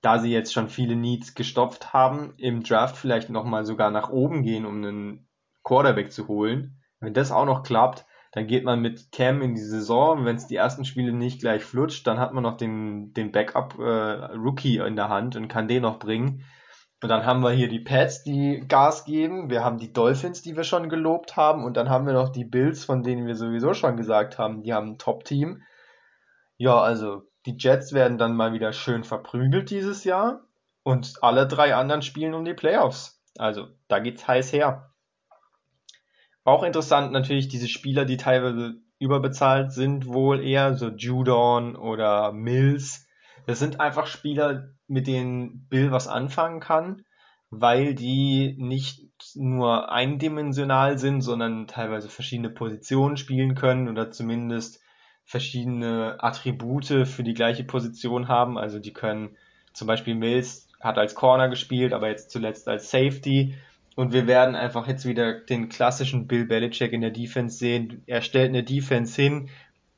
da 0.00 0.18
sie 0.18 0.32
jetzt 0.32 0.52
schon 0.52 0.68
viele 0.68 0.96
Needs 0.96 1.34
gestopft 1.34 1.92
haben, 1.92 2.34
im 2.36 2.62
Draft 2.62 2.96
vielleicht 2.96 3.30
nochmal 3.30 3.64
sogar 3.64 3.90
nach 3.90 4.10
oben 4.10 4.42
gehen, 4.42 4.66
um 4.66 4.76
einen 4.76 5.28
Quarterback 5.62 6.12
zu 6.12 6.26
holen, 6.26 6.82
wenn 6.98 7.14
das 7.14 7.30
auch 7.30 7.46
noch 7.46 7.62
klappt, 7.62 8.04
dann 8.32 8.46
geht 8.46 8.64
man 8.64 8.80
mit 8.80 9.12
Cam 9.12 9.42
in 9.42 9.54
die 9.54 9.60
Saison. 9.60 10.24
Wenn 10.24 10.36
es 10.36 10.46
die 10.46 10.56
ersten 10.56 10.84
Spiele 10.86 11.12
nicht 11.12 11.40
gleich 11.40 11.62
flutscht, 11.62 12.06
dann 12.06 12.18
hat 12.18 12.32
man 12.32 12.42
noch 12.42 12.56
den, 12.56 13.12
den 13.12 13.30
Backup-Rookie 13.30 14.78
äh, 14.78 14.86
in 14.86 14.96
der 14.96 15.10
Hand 15.10 15.36
und 15.36 15.48
kann 15.48 15.68
den 15.68 15.82
noch 15.82 15.98
bringen. 15.98 16.44
Und 17.02 17.08
dann 17.08 17.26
haben 17.26 17.42
wir 17.42 17.50
hier 17.50 17.68
die 17.68 17.80
Pets, 17.80 18.22
die 18.22 18.64
Gas 18.66 19.04
geben. 19.04 19.50
Wir 19.50 19.64
haben 19.64 19.76
die 19.76 19.92
Dolphins, 19.92 20.40
die 20.40 20.56
wir 20.56 20.64
schon 20.64 20.88
gelobt 20.88 21.36
haben. 21.36 21.64
Und 21.64 21.76
dann 21.76 21.90
haben 21.90 22.06
wir 22.06 22.14
noch 22.14 22.30
die 22.30 22.44
Bills, 22.44 22.84
von 22.84 23.02
denen 23.02 23.26
wir 23.26 23.34
sowieso 23.34 23.74
schon 23.74 23.96
gesagt 23.96 24.38
haben, 24.38 24.62
die 24.62 24.72
haben 24.72 24.92
ein 24.92 24.98
Top-Team. 24.98 25.62
Ja, 26.56 26.80
also 26.80 27.24
die 27.44 27.56
Jets 27.58 27.92
werden 27.92 28.18
dann 28.18 28.36
mal 28.36 28.52
wieder 28.52 28.72
schön 28.72 29.04
verprügelt 29.04 29.70
dieses 29.70 30.04
Jahr 30.04 30.44
und 30.84 31.14
alle 31.22 31.46
drei 31.46 31.74
anderen 31.74 32.02
spielen 32.02 32.34
um 32.34 32.44
die 32.44 32.54
Playoffs. 32.54 33.20
Also 33.36 33.68
da 33.88 33.98
geht's 33.98 34.26
heiß 34.26 34.52
her. 34.52 34.91
Auch 36.44 36.62
interessant 36.64 37.12
natürlich 37.12 37.48
diese 37.48 37.68
Spieler, 37.68 38.04
die 38.04 38.16
teilweise 38.16 38.74
überbezahlt 38.98 39.72
sind, 39.72 40.06
wohl 40.06 40.42
eher 40.42 40.74
so 40.74 40.88
Judon 40.88 41.76
oder 41.76 42.32
Mills. 42.32 43.06
Das 43.46 43.58
sind 43.58 43.80
einfach 43.80 44.06
Spieler, 44.06 44.70
mit 44.86 45.06
denen 45.06 45.66
Bill 45.68 45.90
was 45.90 46.08
anfangen 46.08 46.60
kann, 46.60 47.04
weil 47.50 47.94
die 47.94 48.56
nicht 48.58 49.10
nur 49.34 49.90
eindimensional 49.92 50.98
sind, 50.98 51.20
sondern 51.20 51.66
teilweise 51.66 52.08
verschiedene 52.08 52.50
Positionen 52.50 53.16
spielen 53.16 53.54
können 53.54 53.88
oder 53.88 54.10
zumindest 54.10 54.80
verschiedene 55.24 56.16
Attribute 56.18 57.06
für 57.06 57.22
die 57.22 57.34
gleiche 57.34 57.64
Position 57.64 58.28
haben. 58.28 58.58
Also 58.58 58.78
die 58.78 58.92
können 58.92 59.36
zum 59.72 59.86
Beispiel 59.86 60.14
Mills 60.14 60.68
hat 60.80 60.98
als 60.98 61.14
Corner 61.14 61.48
gespielt, 61.48 61.92
aber 61.92 62.08
jetzt 62.08 62.30
zuletzt 62.30 62.68
als 62.68 62.90
Safety. 62.90 63.54
Und 63.94 64.12
wir 64.12 64.26
werden 64.26 64.54
einfach 64.54 64.86
jetzt 64.88 65.04
wieder 65.04 65.34
den 65.34 65.68
klassischen 65.68 66.26
Bill 66.26 66.46
Belichick 66.46 66.92
in 66.92 67.02
der 67.02 67.10
Defense 67.10 67.58
sehen. 67.58 68.02
Er 68.06 68.22
stellt 68.22 68.48
eine 68.48 68.64
Defense 68.64 69.20
hin 69.20 69.50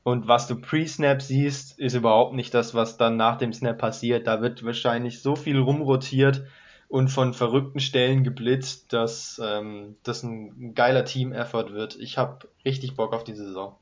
und 0.05 0.27
was 0.27 0.45
du 0.45 0.61
pre-Snap 0.61 1.19
siehst, 1.19 1.79
ist 1.79 1.95
überhaupt 1.95 2.35
nicht 2.35 2.53
das, 2.53 2.75
was 2.75 2.95
dann 2.97 3.17
nach 3.17 3.39
dem 3.39 3.53
Snap 3.53 3.79
passiert. 3.79 4.27
Da 4.27 4.39
wird 4.39 4.63
wahrscheinlich 4.63 5.23
so 5.23 5.35
viel 5.35 5.57
rumrotiert 5.57 6.43
und 6.89 7.07
von 7.07 7.33
verrückten 7.33 7.79
Stellen 7.79 8.23
geblitzt, 8.23 8.93
dass 8.93 9.41
ähm, 9.43 9.95
das 10.03 10.21
ein 10.21 10.75
geiler 10.75 11.05
Team-Effort 11.05 11.73
wird. 11.73 11.95
Ich 11.95 12.19
habe 12.19 12.47
richtig 12.63 12.95
Bock 12.95 13.13
auf 13.13 13.23
die 13.23 13.33
Saison. 13.33 13.77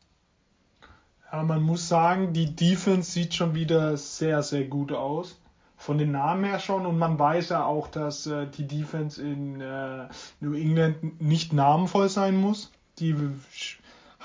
Ja, 1.29 1.43
man 1.43 1.61
muss 1.61 1.89
sagen, 1.89 2.31
die 2.31 2.55
Defense 2.55 3.11
sieht 3.11 3.33
schon 3.33 3.53
wieder 3.53 3.97
sehr, 3.97 4.43
sehr 4.43 4.63
gut 4.63 4.93
aus 4.93 5.42
von 5.83 5.97
den 5.97 6.11
Namen 6.11 6.45
her 6.45 6.59
schon 6.59 6.85
und 6.85 6.97
man 6.97 7.19
weiß 7.19 7.49
ja 7.49 7.65
auch, 7.65 7.89
dass 7.89 8.25
äh, 8.25 8.47
die 8.47 8.65
Defense 8.65 9.21
in 9.21 9.59
äh, 9.59 10.07
New 10.39 10.53
England 10.53 11.21
nicht 11.21 11.51
namenvoll 11.51 12.07
sein 12.07 12.37
muss. 12.37 12.71
Die 12.99 13.13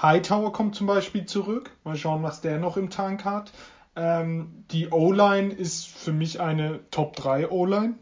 Hightower 0.01 0.53
kommt 0.53 0.77
zum 0.77 0.87
Beispiel 0.87 1.27
zurück. 1.27 1.73
Mal 1.83 1.97
schauen, 1.97 2.23
was 2.23 2.41
der 2.43 2.61
noch 2.61 2.77
im 2.77 2.91
Tank 2.91 3.25
hat. 3.25 3.51
Ähm, 3.97 4.65
die 4.71 4.91
O-Line 4.91 5.53
ist 5.53 5.89
für 5.89 6.13
mich 6.13 6.41
eine 6.41 6.79
Top 6.93 7.17
3 7.17 7.51
O-Line. 7.51 7.95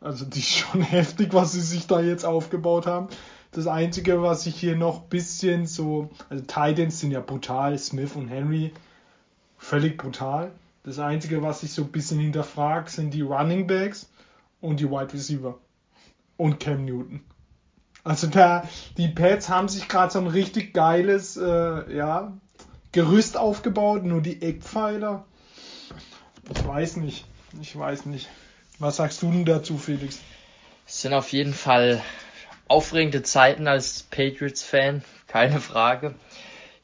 Also 0.00 0.24
die 0.24 0.38
ist 0.38 0.56
schon 0.56 0.80
heftig, 0.80 1.34
was 1.34 1.52
sie 1.52 1.60
sich 1.60 1.86
da 1.86 2.00
jetzt 2.00 2.24
aufgebaut 2.24 2.86
haben. 2.86 3.08
Das 3.50 3.66
Einzige, 3.66 4.22
was 4.22 4.46
ich 4.46 4.56
hier 4.56 4.76
noch 4.76 5.02
ein 5.02 5.08
bisschen 5.10 5.66
so, 5.66 6.08
also 6.30 6.42
Titans 6.42 7.00
sind 7.00 7.10
ja 7.10 7.20
brutal, 7.20 7.78
Smith 7.78 8.16
und 8.16 8.28
Henry, 8.28 8.72
völlig 9.58 9.98
brutal. 9.98 10.52
Das 10.84 10.98
Einzige, 10.98 11.42
was 11.42 11.62
ich 11.62 11.72
so 11.72 11.82
ein 11.82 11.92
bisschen 11.92 12.20
hinterfrage, 12.20 12.90
sind 12.90 13.12
die 13.14 13.22
Running 13.22 13.66
Backs 13.66 14.10
und 14.60 14.80
die 14.80 14.90
Wide 14.90 15.14
Receiver. 15.14 15.58
Und 16.36 16.60
Cam 16.60 16.84
Newton. 16.84 17.24
Also 18.02 18.26
da, 18.26 18.68
die 18.98 19.08
Pets 19.08 19.48
haben 19.48 19.68
sich 19.68 19.88
gerade 19.88 20.12
so 20.12 20.18
ein 20.18 20.26
richtig 20.26 20.74
geiles 20.74 21.38
äh, 21.38 21.96
ja, 21.96 22.36
Gerüst 22.92 23.38
aufgebaut, 23.38 24.04
nur 24.04 24.20
die 24.20 24.42
Eckpfeiler. 24.42 25.24
Ich 26.54 26.66
weiß 26.66 26.96
nicht. 26.98 27.24
Ich 27.62 27.76
weiß 27.78 28.04
nicht. 28.06 28.28
Was 28.78 28.96
sagst 28.96 29.22
du 29.22 29.30
denn 29.30 29.46
dazu, 29.46 29.78
Felix? 29.78 30.20
Es 30.86 31.00
sind 31.00 31.14
auf 31.14 31.32
jeden 31.32 31.54
Fall 31.54 32.02
aufregende 32.68 33.22
Zeiten 33.22 33.68
als 33.68 34.02
Patriots-Fan, 34.02 35.02
keine 35.28 35.60
Frage. 35.60 36.14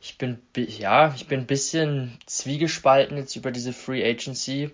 Ich 0.01 0.17
bin, 0.17 0.39
ja, 0.57 1.13
ich 1.15 1.27
bin 1.29 1.41
ein 1.41 1.47
bisschen 1.47 2.19
zwiegespalten 2.27 3.19
jetzt 3.19 3.37
über 3.37 3.51
diese 3.51 3.73
Free 3.73 4.03
Agency. 4.03 4.71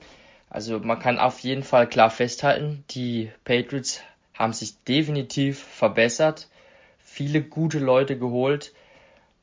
Also 0.49 0.79
man 0.79 1.01
kann 1.01 1.19
auf 1.19 1.41
jeden 1.41 1.65
Fall 1.65 1.89
klar 1.89 2.11
festhalten, 2.11 2.85
die 2.91 3.33
Patriots 3.45 4.01
haben 4.35 4.53
sich 4.53 4.83
definitiv 4.85 5.59
verbessert, 5.59 6.49
viele 6.99 7.43
gute 7.43 7.79
Leute 7.79 8.19
geholt. 8.19 8.73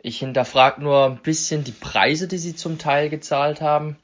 Ich 0.02 0.20
hinterfrage 0.20 0.82
nur 0.82 1.06
ein 1.06 1.18
bisschen 1.18 1.64
die 1.64 1.72
Preise, 1.72 2.28
die 2.28 2.38
sie 2.38 2.56
zum 2.56 2.78
Teil 2.78 3.10
gezahlt 3.10 3.62
haben. 3.62 3.98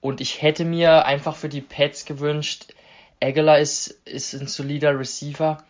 Und 0.00 0.20
ich 0.20 0.42
hätte 0.42 0.64
mir 0.64 1.06
einfach 1.06 1.34
für 1.34 1.48
die 1.48 1.62
Pets 1.62 2.04
gewünscht, 2.04 2.74
Aguilar 3.20 3.58
ist, 3.58 3.88
ist 4.04 4.34
ein 4.34 4.48
solider 4.48 4.98
Receiver, 4.98 5.64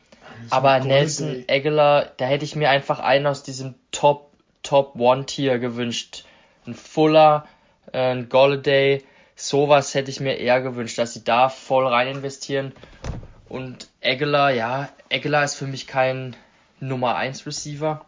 aber 0.51 0.81
Nelson 0.81 1.45
Aguilar, 1.49 2.11
da 2.17 2.25
hätte 2.27 2.45
ich 2.45 2.57
mir 2.57 2.69
einfach 2.69 2.99
einen 2.99 3.27
aus 3.27 3.45
diesem 3.45 3.77
Top 3.93 4.34
Top 4.65 4.97
One 4.97 5.27
Tier 5.27 5.61
gewünscht. 5.61 6.25
Ein 6.67 6.75
Fuller, 6.75 7.47
ein 7.93 8.29
Golladay, 8.29 9.05
sowas 9.37 9.95
hätte 9.95 10.11
ich 10.11 10.19
mir 10.19 10.39
eher 10.39 10.61
gewünscht, 10.61 10.99
dass 10.99 11.15
sie 11.15 11.23
da 11.23 11.49
voll 11.49 11.87
rein 11.87 12.09
investieren. 12.09 12.73
Und 13.49 13.89
Aguilar, 14.03 14.51
ja, 14.51 14.89
Aguilar 15.13 15.45
ist 15.45 15.55
für 15.55 15.67
mich 15.67 15.87
kein 15.87 16.35
Nummer 16.81 17.15
1 17.15 17.47
Receiver. 17.47 18.05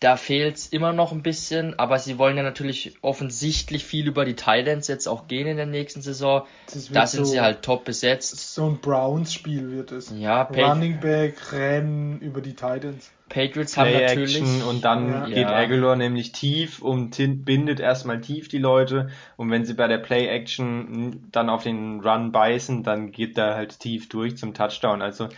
Da 0.00 0.16
fehlt 0.16 0.56
es 0.56 0.68
immer 0.68 0.92
noch 0.92 1.10
ein 1.10 1.22
bisschen, 1.22 1.76
aber 1.78 1.98
sie 1.98 2.18
wollen 2.18 2.36
ja 2.36 2.44
natürlich 2.44 2.96
offensichtlich 3.02 3.84
viel 3.84 4.06
über 4.06 4.24
die 4.24 4.36
Titans 4.36 4.86
jetzt 4.86 5.08
auch 5.08 5.26
gehen 5.26 5.48
in 5.48 5.56
der 5.56 5.66
nächsten 5.66 6.02
Saison. 6.02 6.46
Da 6.92 7.06
sind 7.06 7.26
so, 7.26 7.32
sie 7.32 7.40
halt 7.40 7.62
top 7.62 7.84
besetzt. 7.84 8.54
So 8.54 8.66
ein 8.66 8.78
Browns-Spiel 8.78 9.72
wird 9.72 9.90
es. 9.90 10.12
Ja, 10.16 10.42
Running 10.42 11.00
Back, 11.00 11.52
Rennen 11.52 12.20
über 12.20 12.40
die 12.40 12.54
Titans. 12.54 13.10
Patriots 13.28 13.74
Play 13.74 13.94
haben 13.94 14.04
natürlich 14.04 14.40
Action 14.40 14.62
und 14.62 14.84
dann 14.84 15.10
ja. 15.10 15.26
geht 15.26 15.46
Aguilar 15.46 15.96
nämlich 15.96 16.32
tief 16.32 16.80
und 16.80 17.16
bindet 17.44 17.80
erstmal 17.80 18.20
tief 18.20 18.48
die 18.48 18.58
Leute 18.58 19.10
und 19.36 19.50
wenn 19.50 19.64
sie 19.64 19.74
bei 19.74 19.86
der 19.86 19.98
Play 19.98 20.28
Action 20.28 21.28
dann 21.30 21.50
auf 21.50 21.62
den 21.62 22.00
Run 22.00 22.32
beißen, 22.32 22.82
dann 22.84 23.10
geht 23.10 23.36
er 23.36 23.54
halt 23.54 23.80
tief 23.80 24.08
durch 24.08 24.36
zum 24.36 24.54
Touchdown. 24.54 25.02
Also 25.02 25.28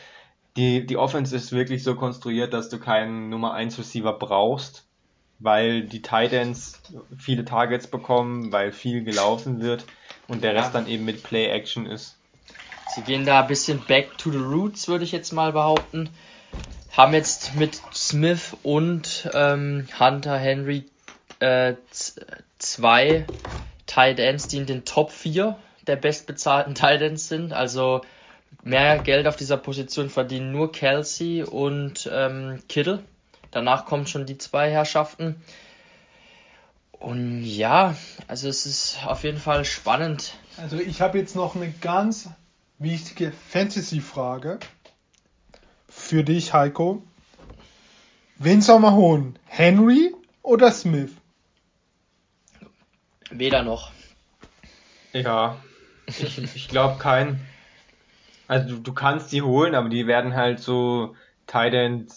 die, 0.56 0.86
die 0.86 0.96
Offense 0.96 1.34
ist 1.36 1.52
wirklich 1.52 1.82
so 1.82 1.94
konstruiert, 1.94 2.52
dass 2.52 2.68
du 2.68 2.78
keinen 2.78 3.28
Nummer 3.28 3.54
1 3.54 3.78
Receiver 3.78 4.12
brauchst, 4.12 4.84
weil 5.38 5.82
die 5.82 6.02
Titans 6.02 6.80
viele 7.16 7.44
Targets 7.44 7.86
bekommen, 7.86 8.52
weil 8.52 8.72
viel 8.72 9.04
gelaufen 9.04 9.60
wird 9.60 9.84
und 10.28 10.42
der 10.42 10.54
Rest 10.54 10.74
dann 10.74 10.86
eben 10.86 11.04
mit 11.04 11.22
Play 11.22 11.46
Action 11.46 11.86
ist. 11.86 12.16
Sie 12.94 13.02
gehen 13.02 13.24
da 13.24 13.42
ein 13.42 13.48
bisschen 13.48 13.80
back 13.86 14.18
to 14.18 14.30
the 14.30 14.38
roots, 14.38 14.88
würde 14.88 15.04
ich 15.04 15.12
jetzt 15.12 15.32
mal 15.32 15.52
behaupten 15.52 16.10
haben 16.96 17.14
jetzt 17.14 17.54
mit 17.54 17.80
Smith 17.94 18.56
und 18.62 19.28
ähm, 19.32 19.86
Hunter 19.98 20.36
Henry 20.36 20.84
äh, 21.38 21.74
zwei 22.58 23.24
Tight 23.86 24.18
Ends, 24.18 24.48
die 24.48 24.58
in 24.58 24.66
den 24.66 24.84
Top 24.84 25.10
4 25.10 25.56
der 25.86 25.96
bestbezahlten 25.96 26.74
Tight 26.74 27.00
Ends 27.02 27.28
sind. 27.28 27.52
Also 27.52 28.02
mehr 28.62 28.98
Geld 28.98 29.26
auf 29.26 29.36
dieser 29.36 29.56
Position 29.56 30.10
verdienen 30.10 30.52
nur 30.52 30.72
Kelsey 30.72 31.42
und 31.42 32.08
ähm, 32.12 32.62
Kittle. 32.68 33.02
Danach 33.50 33.86
kommen 33.86 34.06
schon 34.06 34.26
die 34.26 34.38
zwei 34.38 34.70
Herrschaften. 34.70 35.42
Und 36.92 37.44
ja, 37.44 37.96
also 38.28 38.48
es 38.48 38.66
ist 38.66 38.98
auf 39.06 39.24
jeden 39.24 39.38
Fall 39.38 39.64
spannend. 39.64 40.34
Also 40.58 40.78
ich 40.78 41.00
habe 41.00 41.18
jetzt 41.18 41.34
noch 41.34 41.56
eine 41.56 41.72
ganz 41.80 42.28
wichtige 42.78 43.32
Fantasy-Frage 43.48 44.58
für 45.88 46.22
dich, 46.24 46.52
Heiko. 46.52 47.02
Wen 48.36 48.62
soll 48.62 48.80
man 48.80 48.94
holen? 48.94 49.38
Henry 49.46 50.14
oder 50.42 50.70
Smith? 50.72 51.10
Weder 53.30 53.62
noch. 53.62 53.92
Ja, 55.12 55.58
ich, 56.06 56.38
ich 56.38 56.68
glaube 56.68 56.98
keinen. 56.98 57.46
Also 58.50 58.74
du, 58.74 58.82
du 58.82 58.92
kannst 58.92 59.30
die 59.30 59.42
holen, 59.42 59.76
aber 59.76 59.88
die 59.88 60.08
werden 60.08 60.34
halt 60.34 60.58
so 60.58 61.14
Titan 61.46 62.08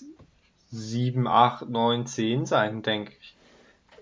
7, 0.71 1.27
8, 1.27 1.69
9, 1.69 2.07
10 2.07 2.47
sein, 2.47 2.81
denke 2.81 3.11
ich. 3.21 3.35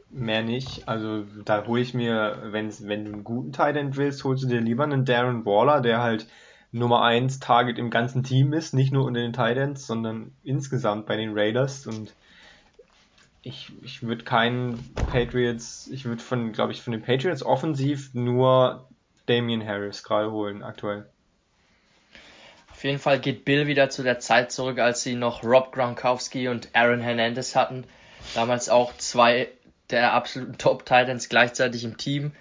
Mehr 0.09 0.41
nicht. 0.41 0.87
Also 0.87 1.25
da 1.43 1.67
hole 1.67 1.81
ich 1.81 1.93
mir, 1.93 2.37
wenn, 2.45 2.71
wenn 2.87 3.03
du 3.03 3.11
einen 3.11 3.23
guten 3.25 3.51
Titan 3.51 3.97
willst, 3.97 4.23
holst 4.23 4.43
du 4.43 4.47
dir 4.47 4.61
lieber 4.61 4.85
einen 4.85 5.03
Darren 5.03 5.45
Waller, 5.45 5.81
der 5.81 6.01
halt 6.01 6.25
Nummer 6.71 7.01
1 7.01 7.41
Target 7.41 7.77
im 7.77 7.89
ganzen 7.89 8.23
Team 8.23 8.53
ist, 8.53 8.73
nicht 8.73 8.93
nur 8.93 9.03
unter 9.03 9.19
den 9.19 9.33
Titans, 9.33 9.85
sondern 9.85 10.31
insgesamt 10.41 11.07
bei 11.07 11.17
den 11.17 11.37
Raiders 11.37 11.85
und 11.85 12.15
ich, 13.41 13.73
ich 13.81 14.03
würde 14.03 14.23
keinen 14.23 14.79
Patriots, 15.11 15.89
ich 15.91 16.05
würde 16.05 16.21
von, 16.21 16.53
glaube 16.53 16.71
ich, 16.71 16.81
von 16.81 16.93
den 16.93 17.01
Patriots 17.01 17.43
offensiv 17.43 18.13
nur 18.13 18.87
Damian 19.25 19.65
Harris 19.65 20.01
gerade 20.01 20.31
holen 20.31 20.63
aktuell. 20.63 21.09
Auf 22.81 22.85
jeden 22.85 22.97
Fall 22.97 23.19
geht 23.19 23.45
Bill 23.45 23.67
wieder 23.67 23.91
zu 23.91 24.01
der 24.01 24.17
Zeit 24.17 24.51
zurück, 24.51 24.79
als 24.79 25.03
sie 25.03 25.13
noch 25.13 25.43
Rob 25.43 25.71
Gronkowski 25.71 26.47
und 26.47 26.69
Aaron 26.73 26.99
Hernandez 26.99 27.55
hatten. 27.55 27.83
Damals 28.33 28.69
auch 28.69 28.97
zwei 28.97 29.49
der 29.91 30.13
absoluten 30.13 30.57
Top-Titans 30.57 31.29
gleichzeitig 31.29 31.83
im 31.83 31.97
Team. 31.97 32.31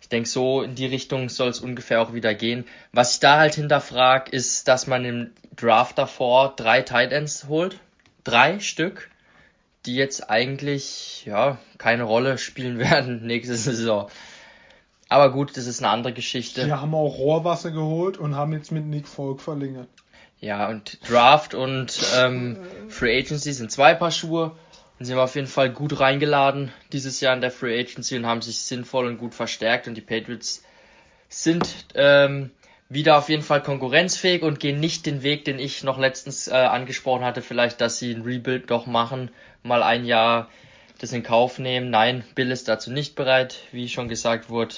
Ich 0.00 0.08
denke, 0.08 0.28
so 0.28 0.62
in 0.62 0.76
die 0.76 0.86
Richtung 0.86 1.28
soll 1.28 1.48
es 1.48 1.58
ungefähr 1.58 2.00
auch 2.00 2.12
wieder 2.12 2.32
gehen. 2.32 2.64
Was 2.92 3.14
ich 3.14 3.18
da 3.18 3.40
halt 3.40 3.56
hinterfrage, 3.56 4.30
ist, 4.30 4.68
dass 4.68 4.86
man 4.86 5.04
im 5.04 5.32
Draft 5.56 5.98
davor 5.98 6.54
drei 6.54 6.82
Titans 6.82 7.46
holt. 7.48 7.80
Drei 8.22 8.60
Stück, 8.60 9.10
die 9.84 9.96
jetzt 9.96 10.30
eigentlich 10.30 11.24
ja 11.24 11.58
keine 11.76 12.04
Rolle 12.04 12.38
spielen 12.38 12.78
werden 12.78 13.26
nächste 13.26 13.56
Saison. 13.56 14.08
Aber 15.08 15.32
gut, 15.32 15.56
das 15.56 15.66
ist 15.66 15.82
eine 15.82 15.90
andere 15.90 16.12
Geschichte. 16.12 16.64
Die 16.64 16.72
haben 16.72 16.94
auch 16.94 17.18
Rohrwasser 17.18 17.70
geholt 17.70 18.18
und 18.18 18.36
haben 18.36 18.52
jetzt 18.52 18.72
mit 18.72 18.84
Nick 18.84 19.08
Folk 19.08 19.40
verlängert. 19.40 19.88
Ja, 20.40 20.68
und 20.68 20.98
Draft 21.08 21.54
und 21.54 21.98
ähm, 22.16 22.58
Free 22.88 23.18
Agency 23.18 23.52
sind 23.52 23.72
zwei 23.72 23.94
Paar 23.94 24.10
Schuhe. 24.10 24.52
Und 24.98 25.04
sie 25.04 25.12
haben 25.12 25.20
auf 25.20 25.36
jeden 25.36 25.46
Fall 25.46 25.70
gut 25.70 26.00
reingeladen 26.00 26.72
dieses 26.92 27.20
Jahr 27.20 27.34
in 27.34 27.40
der 27.40 27.52
Free 27.52 27.78
Agency 27.78 28.16
und 28.16 28.26
haben 28.26 28.42
sich 28.42 28.58
sinnvoll 28.60 29.06
und 29.06 29.18
gut 29.18 29.34
verstärkt. 29.34 29.86
Und 29.86 29.94
die 29.94 30.00
Patriots 30.00 30.62
sind 31.28 31.86
ähm, 31.94 32.50
wieder 32.88 33.16
auf 33.16 33.28
jeden 33.28 33.42
Fall 33.42 33.62
konkurrenzfähig 33.62 34.42
und 34.42 34.60
gehen 34.60 34.80
nicht 34.80 35.06
den 35.06 35.22
Weg, 35.22 35.44
den 35.44 35.58
ich 35.58 35.84
noch 35.84 35.98
letztens 35.98 36.48
äh, 36.48 36.52
angesprochen 36.52 37.24
hatte, 37.24 37.42
vielleicht, 37.42 37.80
dass 37.80 37.98
sie 37.98 38.12
ein 38.12 38.22
Rebuild 38.22 38.70
doch 38.70 38.86
machen, 38.86 39.30
mal 39.62 39.82
ein 39.82 40.04
Jahr 40.04 40.48
das 40.98 41.12
in 41.12 41.22
Kauf 41.22 41.58
nehmen. 41.58 41.90
Nein, 41.90 42.24
Bill 42.34 42.50
ist 42.50 42.66
dazu 42.66 42.90
nicht 42.90 43.14
bereit, 43.14 43.58
wie 43.72 43.88
schon 43.88 44.08
gesagt 44.08 44.50
wurde. 44.50 44.74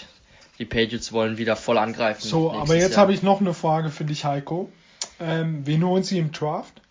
Die 0.61 0.67
Patriots 0.67 1.11
wollen 1.13 1.39
wieder 1.39 1.57
voll 1.57 1.79
angreifen. 1.79 2.21
So, 2.21 2.53
aber 2.53 2.77
jetzt 2.77 2.99
habe 2.99 3.15
ich 3.15 3.23
noch 3.23 3.41
eine 3.41 3.55
Frage 3.55 3.89
für 3.89 4.05
dich, 4.05 4.27
Heiko. 4.27 4.71
Ähm, 5.19 5.67
wen 5.67 5.83
holen 5.83 6.03
Sie 6.03 6.19
im 6.19 6.33
Draft? 6.33 6.83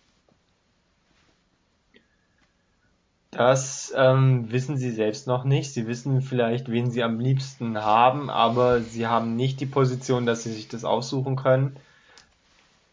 Das 3.30 3.92
ähm, 3.96 4.50
wissen 4.50 4.76
sie 4.76 4.90
selbst 4.90 5.28
noch 5.28 5.44
nicht. 5.44 5.72
Sie 5.72 5.86
wissen 5.86 6.20
vielleicht, 6.20 6.68
wen 6.68 6.90
sie 6.90 7.04
am 7.04 7.20
liebsten 7.20 7.78
haben, 7.78 8.28
aber 8.28 8.80
sie 8.80 9.06
haben 9.06 9.36
nicht 9.36 9.60
die 9.60 9.66
Position, 9.66 10.26
dass 10.26 10.42
sie 10.42 10.52
sich 10.52 10.66
das 10.66 10.84
aussuchen 10.84 11.36
können. 11.36 11.76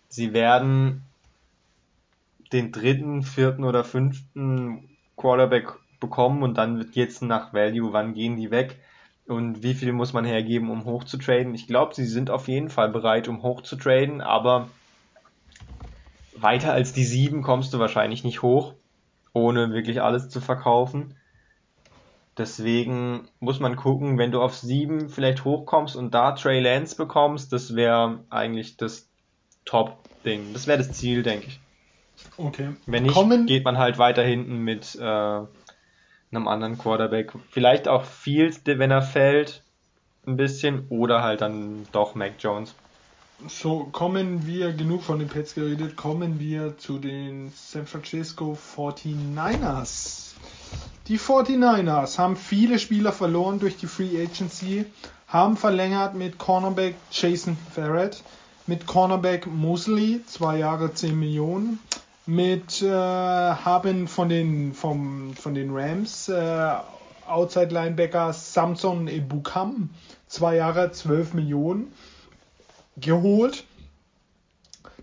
Sie 0.09 0.34
werden 0.34 1.01
den 2.53 2.71
dritten, 2.71 3.23
vierten 3.23 3.63
oder 3.63 3.84
fünften 3.84 4.88
Quarterback 5.15 5.73
bekommen 5.99 6.43
und 6.43 6.55
dann 6.59 6.78
wird 6.78 6.95
jetzt 6.95 7.23
nach 7.23 7.51
Value, 7.51 7.91
wann 7.93 8.13
gehen 8.13 8.38
die 8.38 8.51
weg 8.51 8.78
und 9.28 9.63
wie 9.63 9.73
viel 9.73 9.91
muss 9.91 10.13
man 10.13 10.25
hergeben, 10.25 10.69
um 10.69 10.86
hoch 10.86 11.03
zu 11.03 11.17
traden. 11.17 11.53
Ich 11.53 11.67
glaube, 11.67 11.93
sie 11.93 12.05
sind 12.05 12.30
auf 12.30 12.47
jeden 12.47 12.69
Fall 12.69 12.89
bereit, 12.89 13.28
um 13.28 13.43
hoch 13.43 13.61
zu 13.61 13.75
traden, 13.75 14.21
aber 14.21 14.69
weiter 16.36 16.73
als 16.73 16.93
die 16.93 17.03
sieben 17.03 17.41
kommst 17.41 17.73
du 17.73 17.80
wahrscheinlich 17.80 18.23
nicht 18.23 18.41
hoch 18.41 18.73
ohne 19.38 19.71
wirklich 19.71 20.01
alles 20.01 20.30
zu 20.30 20.41
verkaufen. 20.41 21.15
Deswegen 22.38 23.28
muss 23.39 23.59
man 23.59 23.75
gucken, 23.75 24.17
wenn 24.17 24.32
du 24.32 24.41
auf 24.41 24.55
sieben 24.55 25.09
vielleicht 25.09 25.43
hochkommst 25.43 25.95
und 25.95 26.13
da 26.13 26.34
Trey 26.34 26.59
Lance 26.59 26.95
bekommst, 26.95 27.51
das 27.51 27.75
wäre 27.75 28.23
eigentlich 28.30 28.78
das 28.78 29.09
Top-Ding. 29.65 30.53
Das 30.53 30.67
wäre 30.67 30.78
das 30.78 30.91
Ziel, 30.91 31.23
denke 31.23 31.47
ich. 31.47 31.59
Okay. 32.38 32.69
Wenn 32.86 33.03
nicht, 33.03 33.13
Kommen. 33.13 33.45
geht 33.47 33.63
man 33.63 33.78
halt 33.78 33.97
weiter 33.97 34.23
hinten 34.23 34.59
mit 34.59 34.95
äh, 34.95 35.41
einem 36.32 36.47
anderen 36.47 36.78
Quarterback. 36.78 37.34
Vielleicht 37.51 37.88
auch 37.88 38.03
Fields, 38.03 38.61
wenn 38.65 38.91
er 38.91 39.01
fällt, 39.01 39.63
ein 40.25 40.38
bisschen. 40.38 40.88
Oder 40.89 41.23
halt 41.23 41.41
dann 41.41 41.88
doch 41.91 42.15
Mac 42.15 42.34
Jones. 42.39 42.75
So, 43.47 43.84
kommen 43.91 44.47
wir, 44.47 44.73
genug 44.73 45.03
von 45.03 45.19
den 45.19 45.28
Pets 45.28 45.53
geredet, 45.53 45.95
kommen 45.95 46.39
wir 46.39 46.75
zu 46.80 46.97
den 46.97 47.51
San 47.55 47.86
Francisco 47.86 48.57
49ers. 48.75 50.34
Die 51.07 51.19
49ers 51.19 52.17
haben 52.17 52.36
viele 52.36 52.80
Spieler 52.80 53.11
verloren 53.11 53.59
durch 53.59 53.78
die 53.78 53.86
Free 53.86 54.19
Agency, 54.19 54.86
haben 55.28 55.55
verlängert 55.55 56.15
mit 56.15 56.39
Cornerback 56.39 56.95
Jason 57.11 57.55
Ferret, 57.71 58.23
mit 58.65 58.88
Cornerback 58.88 59.45
Mosley, 59.45 60.21
zwei 60.25 60.57
Jahre 60.57 60.93
10 60.93 61.17
Millionen, 61.17 61.80
mit 62.28 62.82
äh, 62.82 62.89
haben 62.89 64.07
von 64.07 64.30
den, 64.30 64.73
vom, 64.73 65.34
von 65.36 65.53
den 65.53 65.69
Rams 65.71 66.30
äh, 66.30 66.73
Outside 67.25 67.73
Linebacker 67.73 68.34
Samson 68.34 69.07
Ebukam, 69.07 69.89
zwei 70.28 70.55
Jahre 70.57 70.91
12 70.91 71.34
Millionen 71.34 71.91
geholt. 72.97 73.65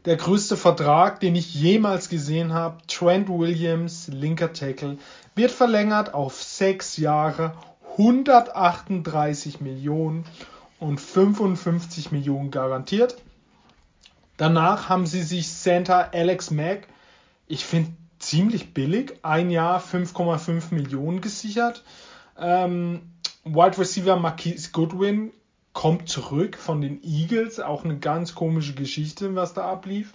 Der 0.04 0.16
größte 0.16 0.56
Vertrag, 0.56 1.20
den 1.20 1.34
ich 1.34 1.54
jemals 1.54 2.08
gesehen 2.10 2.52
habe, 2.52 2.78
Trent 2.86 3.28
Williams, 3.28 4.08
linker 4.08 4.52
Tackle, 4.52 4.98
wird 5.34 5.50
verlängert 5.50 6.12
auf 6.12 6.42
sechs 6.42 6.98
Jahre, 6.98 7.54
138 7.92 9.60
Millionen 9.60 10.24
und 10.78 11.00
55 11.00 12.12
Millionen 12.12 12.50
garantiert. 12.50 13.16
Danach 14.36 14.88
haben 14.88 15.06
sie 15.06 15.22
sich 15.22 15.48
Center 15.48 16.10
Alex 16.12 16.50
Mack, 16.50 16.88
ich 17.46 17.64
finde 17.64 17.92
ziemlich 18.18 18.72
billig, 18.72 19.18
ein 19.22 19.50
Jahr 19.50 19.80
5,5 19.80 20.74
Millionen 20.74 21.20
gesichert. 21.20 21.84
Ähm, 22.38 23.12
Wide 23.44 23.78
Receiver 23.78 24.16
Marquise 24.16 24.70
Goodwin 24.72 25.32
kommt 25.72 26.08
zurück 26.08 26.56
von 26.56 26.80
den 26.80 27.02
Eagles, 27.02 27.60
auch 27.60 27.84
eine 27.84 27.98
ganz 27.98 28.34
komische 28.34 28.74
Geschichte, 28.74 29.34
was 29.34 29.54
da 29.54 29.70
ablief. 29.70 30.12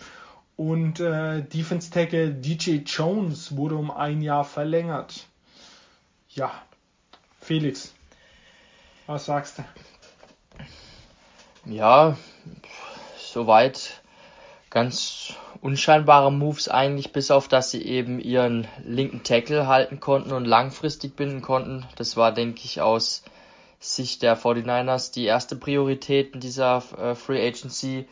Und 0.58 1.00
äh, 1.00 1.44
Defense 1.44 1.92
Tackle 1.92 2.34
DJ 2.34 2.78
Jones 2.86 3.56
wurde 3.56 3.76
um 3.76 3.92
ein 3.92 4.22
Jahr 4.22 4.44
verlängert. 4.44 5.28
Ja, 6.30 6.52
Felix, 7.40 7.94
was 9.06 9.26
sagst 9.26 9.60
du? 9.60 9.64
Ja, 11.66 12.18
soweit 13.18 13.99
ganz 14.70 15.34
unscheinbare 15.62 16.32
Moves 16.32 16.70
eigentlich, 16.70 17.12
bis 17.12 17.32
auf 17.32 17.48
dass 17.48 17.72
sie 17.72 17.82
eben 17.84 18.20
ihren 18.20 18.68
linken 18.84 19.24
Tackle 19.24 19.68
halten 19.68 20.00
konnten 20.00 20.32
und 20.32 20.46
langfristig 20.46 21.16
binden 21.16 21.42
konnten. 21.42 21.86
Das 21.96 22.16
war, 22.18 22.32
denke 22.32 22.62
ich, 22.64 22.82
aus 22.82 23.24
Sicht 23.80 24.22
der 24.24 24.38
49ers 24.38 25.14
die 25.14 25.26
erste 25.26 25.56
Priorität 25.56 26.34
in 26.34 26.40
dieser 26.40 26.84
äh, 26.98 27.16
Free 27.16 27.46
Agency. 27.46 28.08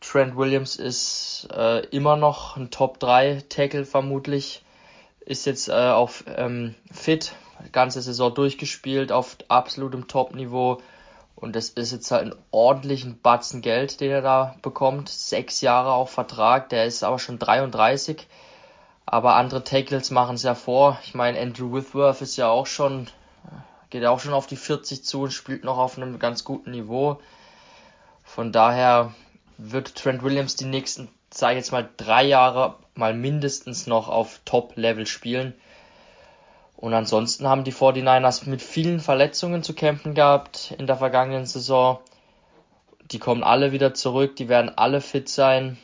Trent 0.00 0.36
Williams 0.36 0.76
ist 0.76 1.48
äh, 1.52 1.80
immer 1.86 2.16
noch 2.16 2.56
ein 2.56 2.70
Top 2.70 3.00
3 3.00 3.42
Tackle 3.48 3.84
vermutlich. 3.84 4.62
Ist 5.20 5.46
jetzt 5.46 5.68
äh, 5.68 5.72
auch 5.72 6.12
ähm, 6.36 6.74
fit, 6.92 7.32
ganze 7.72 8.00
Saison 8.00 8.32
durchgespielt 8.32 9.12
auf 9.12 9.36
absolutem 9.48 10.06
Top-Niveau. 10.08 10.80
Und 11.40 11.54
das 11.54 11.70
ist 11.70 11.92
jetzt 11.92 12.10
halt 12.10 12.26
ein 12.26 12.38
ordentlichen 12.50 13.20
Batzen 13.20 13.62
Geld, 13.62 14.00
den 14.00 14.10
er 14.10 14.22
da 14.22 14.56
bekommt. 14.62 15.08
Sechs 15.08 15.60
Jahre 15.60 15.92
auf 15.92 16.10
Vertrag, 16.10 16.68
der 16.68 16.84
ist 16.84 17.04
aber 17.04 17.18
schon 17.18 17.38
33. 17.38 18.26
Aber 19.06 19.36
andere 19.36 19.64
Tackles 19.64 20.10
machen 20.10 20.34
es 20.34 20.42
ja 20.42 20.54
vor. 20.54 20.98
Ich 21.04 21.14
meine, 21.14 21.40
Andrew 21.40 21.72
Whitworth 21.72 22.20
ist 22.22 22.36
ja 22.36 22.48
auch 22.48 22.66
schon 22.66 23.08
geht 23.90 24.04
auch 24.04 24.20
schon 24.20 24.34
auf 24.34 24.46
die 24.46 24.56
40 24.56 25.04
zu 25.04 25.22
und 25.22 25.32
spielt 25.32 25.64
noch 25.64 25.78
auf 25.78 25.96
einem 25.96 26.18
ganz 26.18 26.44
guten 26.44 26.72
Niveau. 26.72 27.20
Von 28.24 28.52
daher 28.52 29.14
wird 29.56 29.94
Trent 29.96 30.22
Williams 30.22 30.56
die 30.56 30.66
nächsten, 30.66 31.08
sage 31.30 31.54
ich 31.54 31.58
jetzt 31.58 31.72
mal, 31.72 31.88
drei 31.96 32.24
Jahre 32.24 32.76
mal 32.94 33.14
mindestens 33.14 33.86
noch 33.86 34.08
auf 34.08 34.40
Top-Level 34.44 35.06
spielen. 35.06 35.54
Und 36.78 36.94
ansonsten 36.94 37.48
haben 37.48 37.64
die 37.64 37.72
49ers 37.72 38.48
mit 38.48 38.62
vielen 38.62 39.00
Verletzungen 39.00 39.64
zu 39.64 39.74
kämpfen 39.74 40.14
gehabt 40.14 40.72
in 40.78 40.86
der 40.86 40.96
vergangenen 40.96 41.44
Saison. 41.44 41.98
Die 43.10 43.18
kommen 43.18 43.42
alle 43.42 43.72
wieder 43.72 43.94
zurück, 43.94 44.36
die 44.36 44.48
werden 44.48 44.70
alle 44.78 45.00
fit 45.00 45.28
sein. 45.28 45.76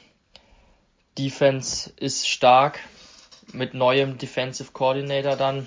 Defense 1.19 1.93
ist 1.97 2.29
stark 2.29 2.79
mit 3.53 3.75
neuem 3.75 4.19
Defensive 4.19 4.71
Coordinator 4.73 5.35
dann. 5.35 5.67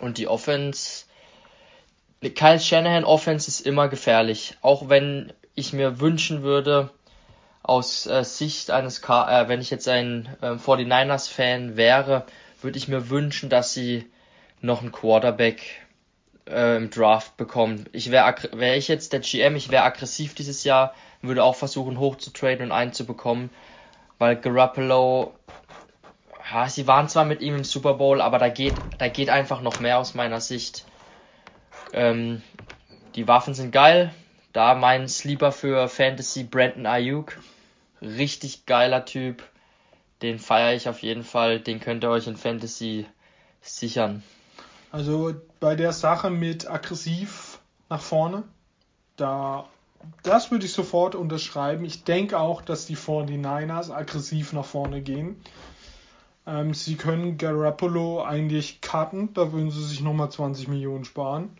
Und 0.00 0.18
die 0.18 0.26
Offense 0.26 1.04
Kyle 2.20 2.58
Shanahan 2.58 3.04
Offense 3.04 3.46
ist 3.46 3.60
immer 3.60 3.88
gefährlich. 3.88 4.56
Auch 4.60 4.88
wenn 4.88 5.32
ich 5.54 5.72
mir 5.72 6.00
wünschen 6.00 6.42
würde, 6.42 6.90
aus 7.62 8.06
äh, 8.06 8.24
Sicht 8.24 8.72
eines, 8.72 9.02
K 9.02 9.42
äh, 9.42 9.48
wenn 9.48 9.60
ich 9.60 9.70
jetzt 9.70 9.86
ein 9.86 10.28
äh, 10.42 10.52
49ers 10.52 11.30
Fan 11.30 11.76
wäre, 11.76 12.26
würde 12.62 12.78
ich 12.78 12.88
mir 12.88 13.10
wünschen, 13.10 13.50
dass 13.50 13.74
sie 13.74 14.10
noch 14.60 14.82
einen 14.82 14.92
Quarterback 14.92 15.62
äh, 16.46 16.76
im 16.76 16.90
Draft 16.90 17.36
bekommen. 17.36 17.88
Ich 17.92 18.10
wäre 18.10 18.34
wäre 18.52 18.76
ich 18.76 18.88
jetzt 18.88 19.12
der 19.12 19.20
GM, 19.20 19.56
ich 19.56 19.70
wäre 19.70 19.84
aggressiv 19.84 20.34
dieses 20.34 20.64
Jahr, 20.64 20.94
würde 21.22 21.44
auch 21.44 21.56
versuchen 21.56 21.98
hoch 21.98 22.16
zu 22.16 22.32
traden 22.32 22.66
und 22.66 22.72
einen 22.72 22.92
zu 22.92 23.06
bekommen, 23.06 23.50
weil 24.18 24.36
Garoppolo 24.36 25.34
ja, 26.52 26.68
sie 26.68 26.86
waren 26.86 27.08
zwar 27.08 27.24
mit 27.24 27.42
ihm 27.42 27.56
im 27.56 27.64
Super 27.64 27.94
Bowl, 27.94 28.20
aber 28.20 28.38
da 28.38 28.48
geht 28.48 28.74
da 28.98 29.08
geht 29.08 29.30
einfach 29.30 29.60
noch 29.60 29.80
mehr 29.80 29.98
aus 29.98 30.14
meiner 30.14 30.40
Sicht. 30.40 30.84
Ähm, 31.92 32.42
die 33.14 33.28
Waffen 33.28 33.54
sind 33.54 33.72
geil. 33.72 34.12
Da 34.52 34.74
mein 34.74 35.08
Sleeper 35.08 35.52
für 35.52 35.88
Fantasy 35.88 36.42
Brandon 36.42 36.86
Ayuk. 36.86 37.38
Richtig 38.02 38.66
geiler 38.66 39.04
Typ. 39.04 39.44
Den 40.22 40.38
feiere 40.38 40.74
ich 40.74 40.88
auf 40.88 41.00
jeden 41.02 41.24
Fall. 41.24 41.60
Den 41.60 41.80
könnt 41.80 42.04
ihr 42.04 42.10
euch 42.10 42.26
in 42.26 42.36
Fantasy 42.36 43.06
sichern. 43.60 44.22
Also 44.92 45.34
bei 45.60 45.76
der 45.76 45.92
Sache 45.92 46.30
mit 46.30 46.68
aggressiv 46.68 47.60
nach 47.88 48.02
vorne, 48.02 48.42
da 49.16 49.68
das 50.22 50.50
würde 50.50 50.64
ich 50.66 50.72
sofort 50.72 51.14
unterschreiben. 51.14 51.84
Ich 51.84 52.04
denke 52.04 52.38
auch, 52.38 52.62
dass 52.62 52.86
die 52.86 52.96
49ers 52.96 53.90
aggressiv 53.90 54.52
nach 54.52 54.64
vorne 54.64 55.02
gehen. 55.02 55.36
Ähm, 56.46 56.74
sie 56.74 56.96
können 56.96 57.36
Garoppolo 57.36 58.24
eigentlich 58.24 58.80
cutten, 58.80 59.34
da 59.34 59.52
würden 59.52 59.70
sie 59.70 59.84
sich 59.84 60.00
nochmal 60.00 60.30
20 60.30 60.68
Millionen 60.68 61.04
sparen. 61.04 61.50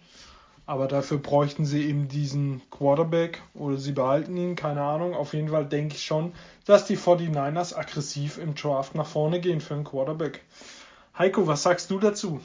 Aber 0.71 0.87
dafür 0.87 1.19
bräuchten 1.19 1.65
sie 1.65 1.89
eben 1.89 2.07
diesen 2.07 2.63
Quarterback 2.71 3.43
oder 3.55 3.77
sie 3.77 3.91
behalten 3.91 4.37
ihn, 4.37 4.55
keine 4.55 4.83
Ahnung. 4.83 5.15
Auf 5.15 5.35
jeden 5.35 5.49
Fall 5.49 5.67
denke 5.67 5.97
ich 5.97 6.05
schon, 6.05 6.33
dass 6.65 6.85
die 6.85 6.97
49ers 6.97 7.75
aggressiv 7.75 8.39
im 8.39 8.55
Draft 8.55 8.95
nach 8.95 9.09
vorne 9.09 9.41
gehen 9.41 9.61
für 9.61 9.75
einen 9.75 9.83
Quarterback. 9.83 10.45
Heiko, 11.19 11.49
was 11.49 11.65
sagst 11.65 11.91
du 11.91 11.99
dazu? 11.99 12.41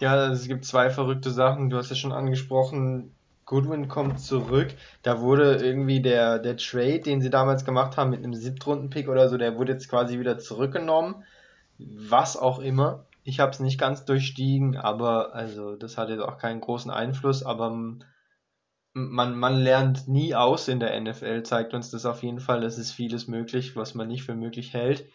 Ja, 0.00 0.30
es 0.30 0.46
gibt 0.46 0.66
zwei 0.66 0.90
verrückte 0.90 1.30
Sachen. 1.30 1.70
Du 1.70 1.78
hast 1.78 1.88
ja 1.88 1.96
schon 1.96 2.12
angesprochen, 2.12 3.14
Goodwin 3.46 3.88
kommt 3.88 4.20
zurück. 4.20 4.68
Da 5.02 5.22
wurde 5.22 5.64
irgendwie 5.64 6.02
der, 6.02 6.38
der 6.38 6.58
Trade, 6.58 7.00
den 7.00 7.22
sie 7.22 7.30
damals 7.30 7.64
gemacht 7.64 7.96
haben 7.96 8.10
mit 8.10 8.22
einem 8.22 8.34
Siebtrunden-Pick 8.34 9.08
oder 9.08 9.30
so, 9.30 9.38
der 9.38 9.56
wurde 9.56 9.72
jetzt 9.72 9.88
quasi 9.88 10.18
wieder 10.18 10.38
zurückgenommen. 10.38 11.24
Was 11.78 12.36
auch 12.36 12.58
immer. 12.58 13.06
Ich 13.22 13.40
habe 13.40 13.50
es 13.50 13.60
nicht 13.60 13.78
ganz 13.78 14.04
durchstiegen, 14.04 14.76
aber 14.76 15.34
also 15.34 15.76
das 15.76 15.98
hat 15.98 16.08
jetzt 16.08 16.22
auch 16.22 16.38
keinen 16.38 16.60
großen 16.60 16.90
Einfluss, 16.90 17.42
aber 17.42 17.70
man, 18.92 19.38
man 19.38 19.56
lernt 19.56 20.08
nie 20.08 20.34
aus 20.34 20.68
in 20.68 20.80
der 20.80 20.98
NFL, 21.00 21.42
zeigt 21.42 21.74
uns 21.74 21.90
das 21.90 22.06
auf 22.06 22.22
jeden 22.22 22.40
Fall, 22.40 22.64
es 22.64 22.78
ist 22.78 22.92
vieles 22.92 23.28
möglich, 23.28 23.76
was 23.76 23.94
man 23.94 24.08
nicht 24.08 24.24
für 24.24 24.34
möglich 24.34 24.72
hält. 24.72 25.06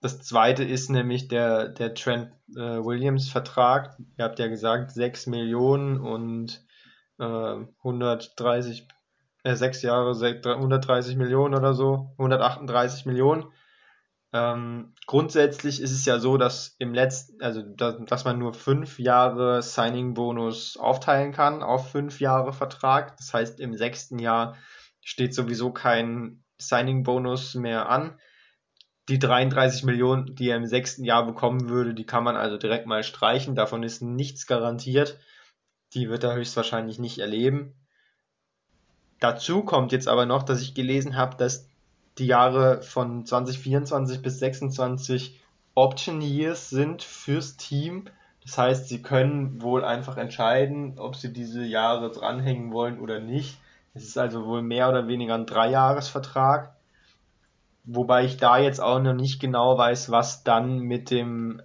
Das 0.00 0.20
zweite 0.20 0.64
ist 0.64 0.90
nämlich 0.90 1.28
der, 1.28 1.68
der 1.68 1.94
Trent 1.94 2.32
äh, 2.56 2.84
Williams 2.84 3.28
Vertrag. 3.28 3.96
Ihr 4.18 4.24
habt 4.24 4.40
ja 4.40 4.48
gesagt, 4.48 4.90
6 4.90 5.28
Millionen 5.28 6.00
und 6.00 6.64
äh, 7.20 7.56
130, 7.84 8.88
äh, 9.44 9.54
6 9.54 9.82
Jahre, 9.82 10.10
130 10.10 11.14
Millionen 11.14 11.54
oder 11.54 11.74
so, 11.74 12.10
138 12.18 13.06
Millionen. 13.06 13.44
Ähm, 14.32 14.94
grundsätzlich 15.06 15.80
ist 15.80 15.92
es 15.92 16.04
ja 16.06 16.18
so, 16.18 16.38
dass 16.38 16.74
im 16.78 16.94
letzten, 16.94 17.42
also 17.42 17.62
dass, 17.62 17.96
dass 18.06 18.24
man 18.24 18.38
nur 18.38 18.54
fünf 18.54 18.98
Jahre 18.98 19.62
Signing-Bonus 19.62 20.76
aufteilen 20.78 21.32
kann 21.32 21.62
auf 21.62 21.90
fünf 21.90 22.20
Jahre 22.20 22.52
Vertrag. 22.52 23.16
Das 23.18 23.34
heißt, 23.34 23.60
im 23.60 23.76
sechsten 23.76 24.18
Jahr 24.18 24.56
steht 25.00 25.34
sowieso 25.34 25.72
kein 25.72 26.44
Signing-Bonus 26.58 27.54
mehr 27.56 27.88
an 27.88 28.18
die 29.08 29.18
33 29.18 29.82
Millionen, 29.84 30.34
die 30.34 30.48
er 30.48 30.56
im 30.56 30.66
sechsten 30.66 31.04
Jahr 31.04 31.26
bekommen 31.26 31.68
würde, 31.68 31.94
die 31.94 32.06
kann 32.06 32.24
man 32.24 32.36
also 32.36 32.56
direkt 32.56 32.86
mal 32.86 33.02
streichen. 33.02 33.54
Davon 33.54 33.82
ist 33.82 34.00
nichts 34.00 34.46
garantiert. 34.46 35.18
Die 35.94 36.08
wird 36.08 36.24
er 36.24 36.34
höchstwahrscheinlich 36.34 36.98
nicht 36.98 37.18
erleben. 37.18 37.74
Dazu 39.18 39.64
kommt 39.64 39.92
jetzt 39.92 40.08
aber 40.08 40.26
noch, 40.26 40.42
dass 40.42 40.62
ich 40.62 40.74
gelesen 40.74 41.16
habe, 41.16 41.36
dass 41.36 41.68
die 42.18 42.26
Jahre 42.26 42.82
von 42.82 43.24
2024 43.24 44.22
bis 44.22 44.38
2026 44.38 45.40
Option 45.74 46.20
Years 46.20 46.70
sind 46.70 47.02
fürs 47.02 47.56
Team. 47.56 48.04
Das 48.42 48.58
heißt, 48.58 48.88
sie 48.88 49.00
können 49.00 49.62
wohl 49.62 49.84
einfach 49.84 50.16
entscheiden, 50.16 50.98
ob 50.98 51.16
sie 51.16 51.32
diese 51.32 51.64
Jahre 51.64 52.10
dranhängen 52.10 52.72
wollen 52.72 53.00
oder 53.00 53.20
nicht. 53.20 53.58
Es 53.94 54.04
ist 54.04 54.18
also 54.18 54.46
wohl 54.46 54.62
mehr 54.62 54.88
oder 54.88 55.06
weniger 55.06 55.34
ein 55.34 55.46
Dreijahresvertrag. 55.46 56.74
Wobei 57.84 58.24
ich 58.24 58.36
da 58.36 58.58
jetzt 58.58 58.80
auch 58.80 59.00
noch 59.00 59.14
nicht 59.14 59.40
genau 59.40 59.76
weiß, 59.76 60.10
was 60.10 60.44
dann 60.44 60.80
mit 60.80 61.10
dem 61.10 61.62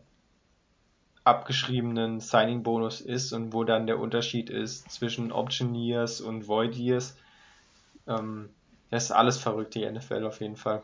abgeschriebenen 1.24 2.22
Signing-Bonus 2.22 3.02
ist 3.02 3.34
und 3.34 3.54
wo 3.54 3.64
dann 3.64 3.86
der 3.86 4.00
Unterschied 4.00 4.50
ist 4.50 4.90
zwischen 4.90 5.32
Option 5.32 5.76
Years 5.76 6.22
und 6.22 6.48
Void 6.48 6.76
Years. 6.76 7.18
Ähm, 8.08 8.50
das 8.90 9.06
ist 9.06 9.12
alles 9.12 9.38
verrückt, 9.38 9.76
die 9.76 9.90
NFL 9.90 10.26
auf 10.26 10.40
jeden 10.42 10.56
Fall. 10.56 10.82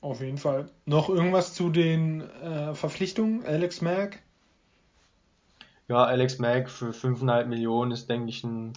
Auf 0.00 0.20
jeden 0.20 0.36
Fall. 0.36 0.68
Noch 0.84 1.08
irgendwas 1.08 1.54
zu 1.54 1.70
den 1.70 2.20
äh, 2.20 2.74
Verpflichtungen? 2.74 3.44
Alex 3.46 3.80
Mack? 3.80 4.22
Ja, 5.88 6.04
Alex 6.04 6.38
Mack 6.38 6.70
für 6.70 6.90
5,5 6.90 7.46
Millionen 7.46 7.90
ist, 7.90 8.10
denke 8.10 8.28
ich, 8.28 8.44
ein, 8.44 8.74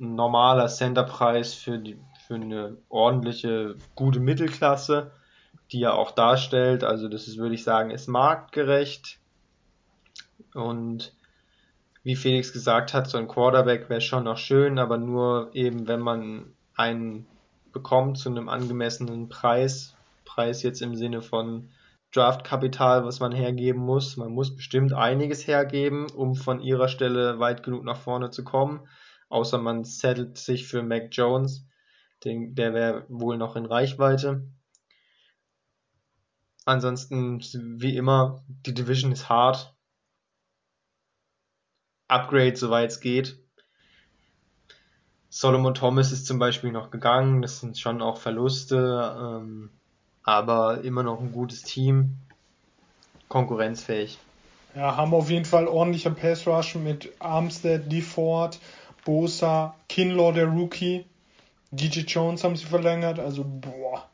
ein 0.00 0.14
normaler 0.14 0.68
Centerpreis 0.68 1.52
für 1.52 1.78
die, 1.78 1.98
für 2.26 2.36
eine 2.36 2.78
ordentliche, 2.88 3.76
gute 3.94 4.20
Mittelklasse, 4.20 5.12
die 5.72 5.82
er 5.82 5.94
auch 5.94 6.10
darstellt. 6.10 6.84
Also 6.84 7.08
das 7.08 7.28
ist, 7.28 7.36
würde 7.36 7.54
ich 7.54 7.64
sagen, 7.64 7.90
ist 7.90 8.08
marktgerecht. 8.08 9.18
Und 10.54 11.14
wie 12.02 12.16
Felix 12.16 12.52
gesagt 12.52 12.94
hat, 12.94 13.08
so 13.08 13.18
ein 13.18 13.28
Quarterback 13.28 13.88
wäre 13.88 14.00
schon 14.00 14.24
noch 14.24 14.38
schön, 14.38 14.78
aber 14.78 14.98
nur 14.98 15.50
eben, 15.54 15.86
wenn 15.86 16.00
man 16.00 16.54
einen 16.74 17.26
bekommt 17.72 18.18
zu 18.18 18.28
einem 18.28 18.48
angemessenen 18.48 19.28
Preis. 19.28 19.96
Preis 20.24 20.62
jetzt 20.62 20.82
im 20.82 20.94
Sinne 20.94 21.22
von 21.22 21.70
Draftkapital, 22.12 23.04
was 23.04 23.20
man 23.20 23.32
hergeben 23.32 23.80
muss. 23.80 24.16
Man 24.16 24.32
muss 24.32 24.54
bestimmt 24.54 24.92
einiges 24.92 25.46
hergeben, 25.46 26.10
um 26.10 26.34
von 26.34 26.60
ihrer 26.60 26.88
Stelle 26.88 27.38
weit 27.38 27.62
genug 27.62 27.84
nach 27.84 27.96
vorne 27.96 28.30
zu 28.30 28.44
kommen. 28.44 28.86
Außer 29.28 29.58
man 29.58 29.84
settelt 29.84 30.36
sich 30.36 30.66
für 30.66 30.82
Mac 30.82 31.08
Jones. 31.12 31.66
Den, 32.24 32.54
der 32.54 32.74
wäre 32.74 33.06
wohl 33.08 33.38
noch 33.38 33.56
in 33.56 33.64
Reichweite. 33.64 34.46
Ansonsten, 36.64 37.40
wie 37.80 37.96
immer, 37.96 38.44
die 38.46 38.74
Division 38.74 39.10
ist 39.10 39.28
hart. 39.28 39.71
Upgrade, 42.12 42.56
soweit 42.56 42.90
es 42.90 43.00
geht. 43.00 43.36
Solomon 45.30 45.72
Thomas 45.72 46.12
ist 46.12 46.26
zum 46.26 46.38
Beispiel 46.38 46.72
noch 46.72 46.90
gegangen. 46.90 47.40
Das 47.40 47.60
sind 47.60 47.78
schon 47.78 48.02
auch 48.02 48.18
Verluste, 48.18 49.16
ähm, 49.18 49.70
aber 50.22 50.82
immer 50.84 51.02
noch 51.02 51.20
ein 51.20 51.32
gutes 51.32 51.62
Team. 51.62 52.16
Konkurrenzfähig. 53.28 54.18
Ja, 54.76 54.96
haben 54.96 55.14
auf 55.14 55.30
jeden 55.30 55.46
Fall 55.46 55.68
ordentlicher 55.68 56.10
Pass 56.10 56.46
Rush 56.46 56.74
mit 56.74 57.12
Armstead, 57.18 57.90
DeFord, 57.90 58.60
Bosa, 59.06 59.74
Kinlaw, 59.88 60.32
der 60.32 60.46
Rookie. 60.46 61.06
DJ 61.70 62.00
Jones 62.00 62.44
haben 62.44 62.56
sie 62.56 62.66
verlängert, 62.66 63.18
also 63.18 63.44
boah, 63.46 64.06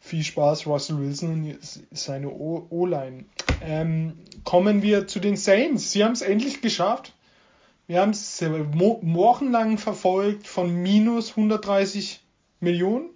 viel 0.00 0.24
Spaß, 0.24 0.66
Russell 0.66 0.98
Wilson 0.98 1.30
und 1.30 1.58
seine 1.92 2.28
O-Line. 2.28 3.24
Ähm, 3.62 4.18
kommen 4.42 4.82
wir 4.82 5.06
zu 5.06 5.20
den 5.20 5.36
Saints. 5.36 5.92
Sie 5.92 6.02
haben 6.02 6.12
es 6.12 6.22
endlich 6.22 6.60
geschafft. 6.60 7.12
Wir 7.86 8.00
haben 8.00 8.10
es 8.10 8.40
wochenlang 8.42 9.76
verfolgt 9.76 10.46
von 10.46 10.74
minus 10.74 11.30
130 11.30 12.20
Millionen, 12.60 13.10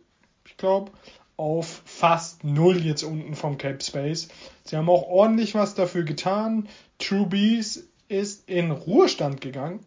ich 0.44 0.58
glaube, 0.58 0.92
auf 1.38 1.82
fast 1.86 2.44
null 2.44 2.84
jetzt 2.84 3.02
unten 3.02 3.34
vom 3.34 3.56
Cap 3.56 3.82
Space. 3.82 4.28
Sie 4.64 4.76
haben 4.76 4.90
auch 4.90 5.08
ordentlich 5.08 5.54
was 5.54 5.74
dafür 5.74 6.02
getan. 6.02 6.68
True 6.98 7.26
Bees 7.26 7.88
ist 8.08 8.48
in 8.48 8.70
Ruhestand 8.70 9.40
gegangen. 9.40 9.80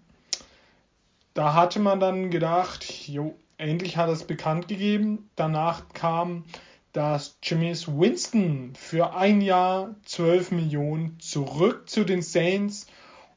Da 1.34 1.54
hatte 1.54 1.80
man 1.80 2.00
dann 2.00 2.32
gedacht, 2.32 3.08
jo, 3.08 3.36
endlich 3.58 3.98
hat 3.98 4.10
es 4.10 4.24
bekannt 4.24 4.68
gegeben. 4.68 5.30
Danach 5.36 5.90
kam, 5.94 6.46
dass 6.94 7.38
Jameis 7.44 7.88
Winston 7.88 8.74
für 8.76 9.14
ein 9.16 9.42
Jahr 9.42 9.96
12 10.06 10.52
Millionen 10.52 11.20
zurück 11.20 11.90
zu 11.90 12.04
den 12.04 12.22
Saints 12.22 12.88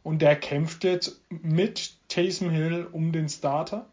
und 0.05 0.23
der 0.23 0.37
kämpft 0.37 0.85
jetzt 0.85 1.21
mit 1.31 1.95
Taysom 2.09 2.51
Hill 2.51 2.87
um 2.93 3.11
den 3.11 3.29
Starter. 3.29 3.87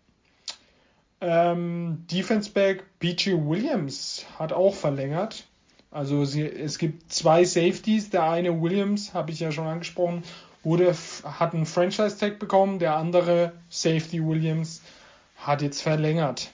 Ähm, 1.21 2.05
Defense 2.11 2.51
Back 2.51 2.83
BG 2.99 3.33
Williams 3.33 4.25
hat 4.37 4.53
auch 4.53 4.75
verlängert. 4.75 5.45
Also 5.89 6.25
sie, 6.25 6.43
es 6.43 6.77
gibt 6.77 7.11
zwei 7.11 7.45
Safeties. 7.45 8.09
Der 8.09 8.29
eine 8.29 8.61
Williams, 8.61 9.13
habe 9.13 9.31
ich 9.31 9.39
ja 9.39 9.51
schon 9.51 9.67
angesprochen, 9.67 10.23
wurde, 10.63 10.93
hat 11.23 11.53
einen 11.53 11.65
Franchise 11.65 12.17
Tag 12.17 12.39
bekommen. 12.39 12.79
Der 12.79 12.95
andere 12.95 13.53
Safety 13.69 14.25
Williams 14.25 14.81
hat 15.37 15.61
jetzt 15.61 15.81
verlängert. 15.81 16.51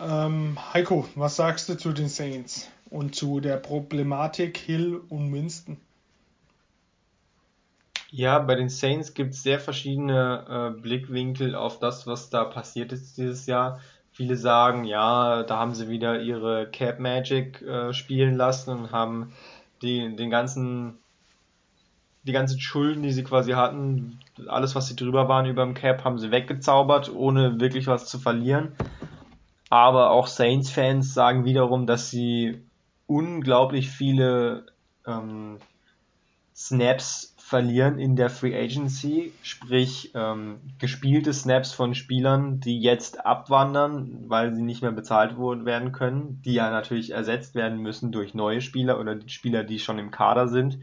Ähm, 0.00 0.58
Heiko, 0.74 1.06
was 1.14 1.36
sagst 1.36 1.68
du 1.68 1.76
zu 1.76 1.92
den 1.92 2.08
Saints 2.08 2.68
und 2.90 3.14
zu 3.14 3.40
der 3.40 3.56
Problematik 3.56 4.58
Hill 4.58 5.00
und 5.08 5.32
Winston? 5.32 5.78
Ja, 8.10 8.38
bei 8.38 8.54
den 8.54 8.68
Saints 8.68 9.14
gibt 9.14 9.34
es 9.34 9.42
sehr 9.42 9.58
verschiedene 9.58 10.74
äh, 10.76 10.80
Blickwinkel 10.80 11.54
auf 11.54 11.78
das, 11.78 12.06
was 12.06 12.30
da 12.30 12.44
passiert 12.44 12.92
ist 12.92 13.18
dieses 13.18 13.46
Jahr. 13.46 13.80
Viele 14.12 14.36
sagen, 14.36 14.84
ja, 14.84 15.42
da 15.42 15.58
haben 15.58 15.74
sie 15.74 15.88
wieder 15.88 16.20
ihre 16.22 16.68
Cap 16.70 17.00
Magic 17.00 17.60
äh, 17.62 17.92
spielen 17.92 18.36
lassen 18.36 18.70
und 18.70 18.92
haben 18.92 19.32
die, 19.82 20.14
den 20.16 20.30
ganzen 20.30 20.98
die 22.26 22.32
ganzen 22.32 22.60
Schulden, 22.60 23.04
die 23.04 23.12
sie 23.12 23.22
quasi 23.22 23.52
hatten, 23.52 24.18
alles, 24.48 24.74
was 24.74 24.88
sie 24.88 24.96
drüber 24.96 25.28
waren 25.28 25.46
über 25.46 25.64
dem 25.64 25.74
Cap, 25.74 26.04
haben 26.04 26.18
sie 26.18 26.32
weggezaubert, 26.32 27.14
ohne 27.14 27.60
wirklich 27.60 27.86
was 27.86 28.06
zu 28.06 28.18
verlieren. 28.18 28.72
Aber 29.70 30.10
auch 30.10 30.26
Saints-Fans 30.26 31.14
sagen 31.14 31.44
wiederum, 31.44 31.86
dass 31.86 32.10
sie 32.10 32.60
unglaublich 33.06 33.90
viele 33.90 34.66
ähm, 35.06 35.58
Snaps 36.54 37.35
verlieren 37.46 38.00
in 38.00 38.16
der 38.16 38.28
Free 38.28 38.60
Agency, 38.60 39.32
sprich 39.40 40.10
ähm, 40.16 40.58
gespielte 40.80 41.32
Snaps 41.32 41.72
von 41.72 41.94
Spielern, 41.94 42.58
die 42.58 42.80
jetzt 42.80 43.24
abwandern, 43.24 44.24
weil 44.26 44.52
sie 44.52 44.64
nicht 44.64 44.82
mehr 44.82 44.90
bezahlt 44.90 45.38
werden 45.38 45.92
können, 45.92 46.42
die 46.44 46.54
ja 46.54 46.72
natürlich 46.72 47.12
ersetzt 47.12 47.54
werden 47.54 47.78
müssen 47.78 48.10
durch 48.10 48.34
neue 48.34 48.60
Spieler 48.60 48.98
oder 48.98 49.14
die 49.14 49.28
Spieler, 49.28 49.62
die 49.62 49.78
schon 49.78 50.00
im 50.00 50.10
Kader 50.10 50.48
sind. 50.48 50.80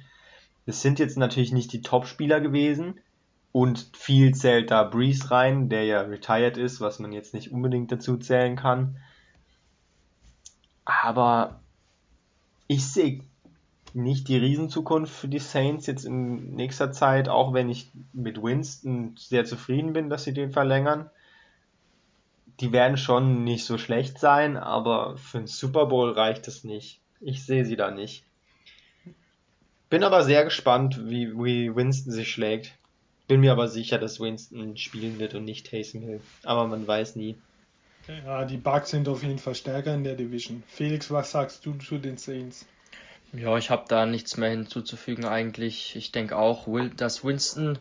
Es 0.66 0.82
sind 0.82 1.00
jetzt 1.00 1.18
natürlich 1.18 1.52
nicht 1.52 1.74
die 1.74 1.82
Top-Spieler 1.82 2.40
gewesen 2.40 3.02
und 3.52 3.90
viel 3.94 4.34
zählt 4.34 4.72
da 4.72 4.84
Breeze 4.84 5.32
rein, 5.32 5.68
der 5.68 5.84
ja 5.84 6.00
retired 6.00 6.56
ist, 6.56 6.80
was 6.80 6.98
man 6.98 7.12
jetzt 7.12 7.34
nicht 7.34 7.52
unbedingt 7.52 7.92
dazu 7.92 8.16
zählen 8.16 8.56
kann. 8.56 8.96
Aber 10.86 11.60
ich 12.68 12.86
sehe 12.88 13.20
nicht 13.94 14.28
die 14.28 14.38
Riesenzukunft 14.38 15.14
für 15.14 15.28
die 15.28 15.40
Saints 15.40 15.86
jetzt 15.88 16.06
in 16.06 16.56
nächster 16.56 16.92
Zeit, 16.92 17.30
auch 17.30 17.54
wenn 17.54 17.70
ich 17.70 17.92
mit 18.12 18.42
Winston 18.42 19.16
sehr 19.18 19.46
zufrieden 19.46 19.94
bin, 19.94 20.10
dass 20.10 20.24
sie 20.24 20.34
den 20.34 20.52
verlängern. 20.52 21.10
Die 22.60 22.72
werden 22.72 22.98
schon 22.98 23.44
nicht 23.44 23.66
so 23.66 23.78
schlecht 23.78 24.20
sein, 24.20 24.58
aber 24.58 25.18
für 25.18 25.40
einen 25.40 25.48
Super 25.48 25.88
Bowl 25.88 26.12
reicht 26.12 26.48
es 26.48 26.64
nicht. 26.64 27.00
Ich 27.20 27.46
sehe 27.46 27.66
sie 27.66 27.76
da 27.76 27.92
nicht. 27.92 28.24
Bin 29.90 30.04
aber 30.04 30.24
sehr 30.24 30.44
gespannt, 30.44 31.08
wie, 31.08 31.34
wie 31.34 31.76
Winston 31.76 32.12
sich 32.12 32.32
schlägt. 32.32 32.74
Bin 33.28 33.42
mir 33.42 33.52
aber 33.52 33.68
sicher, 33.68 34.00
dass 34.00 34.20
Winston 34.20 34.76
spielen 34.76 35.20
wird 35.20 35.36
und 35.36 35.46
nicht 35.46 35.70
Taysom 35.70 36.02
Hill. 36.02 36.22
Aber 36.44 36.68
man 36.68 36.86
weiß 36.86 37.16
nie. 37.16 37.36
Ja, 38.26 38.44
die 38.44 38.58
Bugs 38.58 38.90
sind 38.90 39.08
auf 39.08 39.24
jeden 39.24 39.40
Fall 39.40 39.56
stärker 39.56 39.94
in 39.94 40.04
der 40.04 40.16
Division. 40.16 40.64
Felix, 40.68 41.10
was 41.10 41.32
sagst 41.32 41.66
du 41.66 41.74
zu 41.76 42.00
den 42.00 42.18
Saints? 42.18 42.66
Ja, 43.34 43.58
ich 43.58 43.72
habe 43.72 43.86
da 43.88 44.06
nichts 44.06 44.38
mehr 44.38 44.52
hinzuzufügen 44.52 45.26
eigentlich. 45.26 45.96
Ich 45.96 46.12
denke 46.12 46.38
auch, 46.38 46.68
dass 46.96 47.24
Winston 47.24 47.80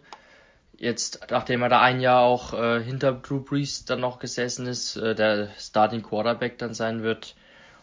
jetzt, 0.78 1.26
nachdem 1.30 1.62
er 1.62 1.68
da 1.68 1.80
ein 1.80 2.00
Jahr 2.00 2.22
auch 2.22 2.54
äh, 2.54 2.82
hinter 2.82 3.12
Drew 3.12 3.40
Brees 3.40 3.84
dann 3.84 4.00
noch 4.00 4.18
gesessen 4.18 4.66
ist, 4.66 4.96
äh, 4.96 5.14
der 5.14 5.50
Starting 5.58 6.02
Quarterback 6.02 6.58
dann 6.58 6.72
sein 6.72 7.02
wird. 7.02 7.36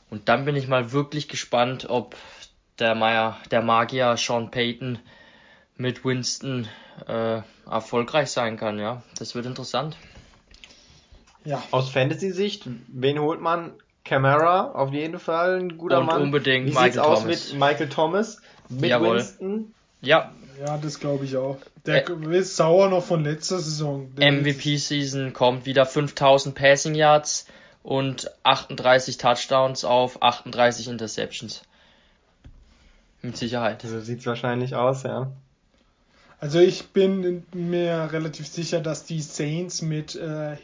Und 0.09 0.29
dann 0.29 0.45
bin 0.45 0.55
ich 0.55 0.67
mal 0.67 0.91
wirklich 0.91 1.27
gespannt, 1.27 1.87
ob 1.89 2.15
der, 2.79 2.95
Meier, 2.95 3.37
der 3.51 3.61
Magier 3.61 4.17
Sean 4.17 4.49
Payton 4.49 4.97
mit 5.77 6.03
Winston 6.03 6.67
äh, 7.07 7.41
erfolgreich 7.69 8.31
sein 8.31 8.57
kann. 8.57 8.79
Ja, 8.79 9.03
das 9.17 9.35
wird 9.35 9.45
interessant. 9.45 9.95
Ja. 11.45 11.63
Aus 11.71 11.89
Fantasy-Sicht, 11.91 12.67
wen 12.87 13.19
holt 13.19 13.41
man? 13.41 13.73
Camara, 14.09 14.71
auf 14.71 14.91
jeden 14.91 15.19
Fall 15.19 15.59
ein 15.59 15.77
guter 15.77 15.99
Und 15.99 16.07
Mann. 16.07 16.21
unbedingt 16.23 16.65
Wie 16.65 16.71
Michael 16.71 16.93
Thomas. 16.93 17.19
aus 17.19 17.25
mit 17.25 17.53
Michael 17.59 17.89
Thomas? 17.89 18.41
Mit 18.67 18.89
Jawohl. 18.89 19.17
Winston? 19.17 19.73
Ja. 20.01 20.31
Ja, 20.59 20.77
das 20.77 20.99
glaube 20.99 21.25
ich 21.25 21.37
auch. 21.37 21.57
Der 21.85 22.09
Ä 22.09 22.35
ist 22.37 22.55
sauer 22.55 22.89
noch 22.89 23.03
von 23.03 23.23
letzter 23.23 23.59
Saison. 23.59 24.11
MVP-Season 24.17 25.31
kommt 25.31 25.67
wieder 25.67 25.85
5000 25.85 26.55
Passing 26.55 26.95
Yards 26.95 27.45
und 27.83 28.31
38 28.43 29.17
Touchdowns 29.17 29.85
auf 29.85 30.21
38 30.23 30.87
Interceptions. 30.87 31.61
Mit 33.21 33.37
Sicherheit. 33.37 33.83
So 33.83 33.99
sieht's 34.01 34.25
wahrscheinlich 34.25 34.75
aus, 34.75 35.03
ja. 35.03 35.31
Also 36.39 36.59
ich 36.59 36.87
bin 36.87 37.43
mir 37.53 38.09
relativ 38.11 38.47
sicher, 38.47 38.79
dass 38.79 39.05
die 39.05 39.21
Saints 39.21 39.81
mit 39.81 40.15
äh, 40.15 40.55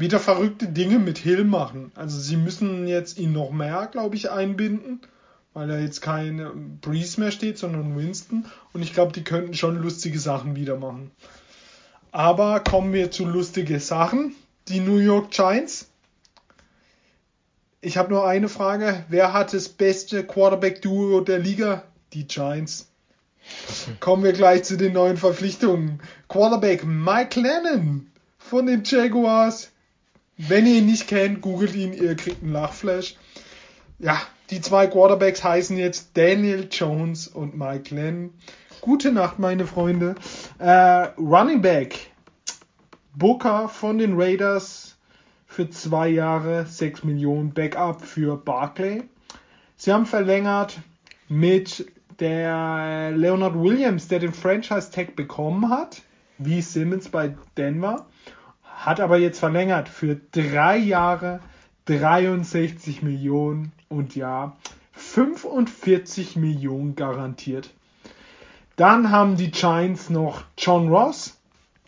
wieder 0.00 0.18
verrückte 0.18 0.66
Dinge 0.66 0.98
mit 0.98 1.18
Hill 1.18 1.44
machen. 1.44 1.92
Also 1.94 2.18
sie 2.18 2.36
müssen 2.36 2.86
jetzt 2.86 3.18
ihn 3.18 3.32
noch 3.32 3.50
mehr, 3.50 3.88
glaube 3.90 4.16
ich, 4.16 4.30
einbinden, 4.30 5.00
weil 5.52 5.70
er 5.70 5.80
jetzt 5.80 6.00
kein 6.00 6.78
Breeze 6.80 7.20
mehr 7.20 7.30
steht, 7.30 7.58
sondern 7.58 7.96
Winston. 7.96 8.46
Und 8.72 8.82
ich 8.82 8.94
glaube, 8.94 9.12
die 9.12 9.24
könnten 9.24 9.54
schon 9.54 9.76
lustige 9.76 10.18
Sachen 10.18 10.56
wieder 10.56 10.76
machen. 10.76 11.10
Aber 12.12 12.60
kommen 12.60 12.92
wir 12.92 13.10
zu 13.10 13.24
lustige 13.24 13.78
Sachen. 13.78 14.34
Die 14.68 14.80
New 14.80 14.98
York 14.98 15.30
Giants. 15.30 15.88
Ich 17.80 17.96
habe 17.96 18.10
nur 18.10 18.26
eine 18.26 18.48
Frage. 18.48 19.04
Wer 19.08 19.32
hat 19.32 19.54
das 19.54 19.68
beste 19.68 20.24
Quarterback-Duo 20.24 21.20
der 21.20 21.38
Liga? 21.38 21.84
Die 22.12 22.26
Giants. 22.26 22.88
Kommen 24.00 24.22
wir 24.22 24.32
gleich 24.32 24.64
zu 24.64 24.76
den 24.76 24.92
neuen 24.92 25.16
Verpflichtungen. 25.16 26.00
Quarterback 26.28 26.84
Mike 26.84 27.40
Lennon 27.40 28.10
von 28.38 28.66
den 28.66 28.82
Jaguars 28.84 29.70
wenn 30.48 30.66
ihr 30.66 30.78
ihn 30.78 30.86
nicht 30.86 31.06
kennt, 31.06 31.42
googelt 31.42 31.74
ihn, 31.74 31.92
ihr 31.92 32.14
kriegt 32.16 32.42
einen 32.42 32.52
Lachflash. 32.52 33.16
Ja, 33.98 34.20
die 34.48 34.60
zwei 34.60 34.86
Quarterbacks 34.86 35.44
heißen 35.44 35.76
jetzt 35.76 36.16
Daniel 36.16 36.68
Jones 36.70 37.28
und 37.28 37.56
Mike 37.56 37.90
Glenn. 37.90 38.30
Gute 38.80 39.12
Nacht, 39.12 39.38
meine 39.38 39.66
Freunde. 39.66 40.14
Äh, 40.58 41.08
Running 41.18 41.60
Back 41.60 42.10
Booker 43.14 43.68
von 43.68 43.98
den 43.98 44.18
Raiders 44.18 44.96
für 45.46 45.68
zwei 45.68 46.08
Jahre 46.08 46.64
6 46.64 47.04
Millionen 47.04 47.52
Backup 47.52 48.00
für 48.00 48.36
Barclay. 48.36 49.02
Sie 49.76 49.92
haben 49.92 50.06
verlängert 50.06 50.78
mit 51.28 51.86
der 52.18 53.12
Leonard 53.14 53.54
Williams, 53.54 54.08
der 54.08 54.20
den 54.20 54.32
Franchise 54.32 54.90
Tag 54.90 55.16
bekommen 55.16 55.68
hat, 55.68 56.02
wie 56.38 56.62
Simmons 56.62 57.08
bei 57.08 57.34
Denver 57.56 58.06
hat 58.80 58.98
aber 58.98 59.18
jetzt 59.18 59.38
verlängert 59.38 59.88
für 59.88 60.16
drei 60.32 60.78
Jahre 60.78 61.40
63 61.84 63.02
Millionen 63.02 63.72
und 63.88 64.16
ja, 64.16 64.56
45 64.92 66.36
Millionen 66.36 66.94
garantiert. 66.94 67.70
Dann 68.76 69.10
haben 69.10 69.36
die 69.36 69.50
Giants 69.50 70.08
noch 70.08 70.44
John 70.56 70.88
Ross, 70.88 71.38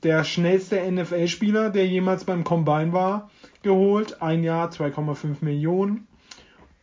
der 0.02 0.24
schnellste 0.24 0.90
NFL-Spieler, 0.90 1.70
der 1.70 1.86
jemals 1.86 2.24
beim 2.24 2.44
Combine 2.44 2.92
war, 2.92 3.30
geholt. 3.62 4.20
Ein 4.20 4.44
Jahr 4.44 4.70
2,5 4.70 5.36
Millionen. 5.40 6.06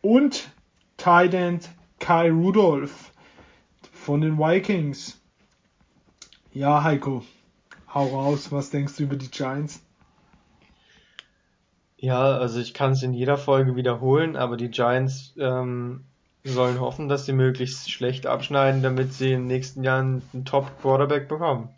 Und 0.00 0.50
Tight 0.96 1.70
Kai 2.00 2.30
Rudolph 2.30 3.12
von 3.92 4.22
den 4.22 4.38
Vikings. 4.38 5.20
Ja, 6.52 6.82
Heiko, 6.82 7.22
hau 7.94 8.06
raus. 8.06 8.50
Was 8.50 8.70
denkst 8.70 8.96
du 8.96 9.04
über 9.04 9.16
die 9.16 9.30
Giants? 9.30 9.82
Ja, 12.02 12.38
also 12.38 12.60
ich 12.60 12.72
kann 12.72 12.92
es 12.92 13.02
in 13.02 13.12
jeder 13.12 13.36
Folge 13.36 13.76
wiederholen, 13.76 14.34
aber 14.34 14.56
die 14.56 14.70
Giants 14.70 15.34
ähm, 15.38 16.04
sollen 16.44 16.80
hoffen, 16.80 17.10
dass 17.10 17.26
sie 17.26 17.34
möglichst 17.34 17.90
schlecht 17.90 18.26
abschneiden, 18.26 18.82
damit 18.82 19.12
sie 19.12 19.32
in 19.32 19.40
den 19.40 19.46
nächsten 19.48 19.84
Jahren 19.84 20.22
einen 20.32 20.46
Top-Quarterback 20.46 21.28
bekommen. 21.28 21.68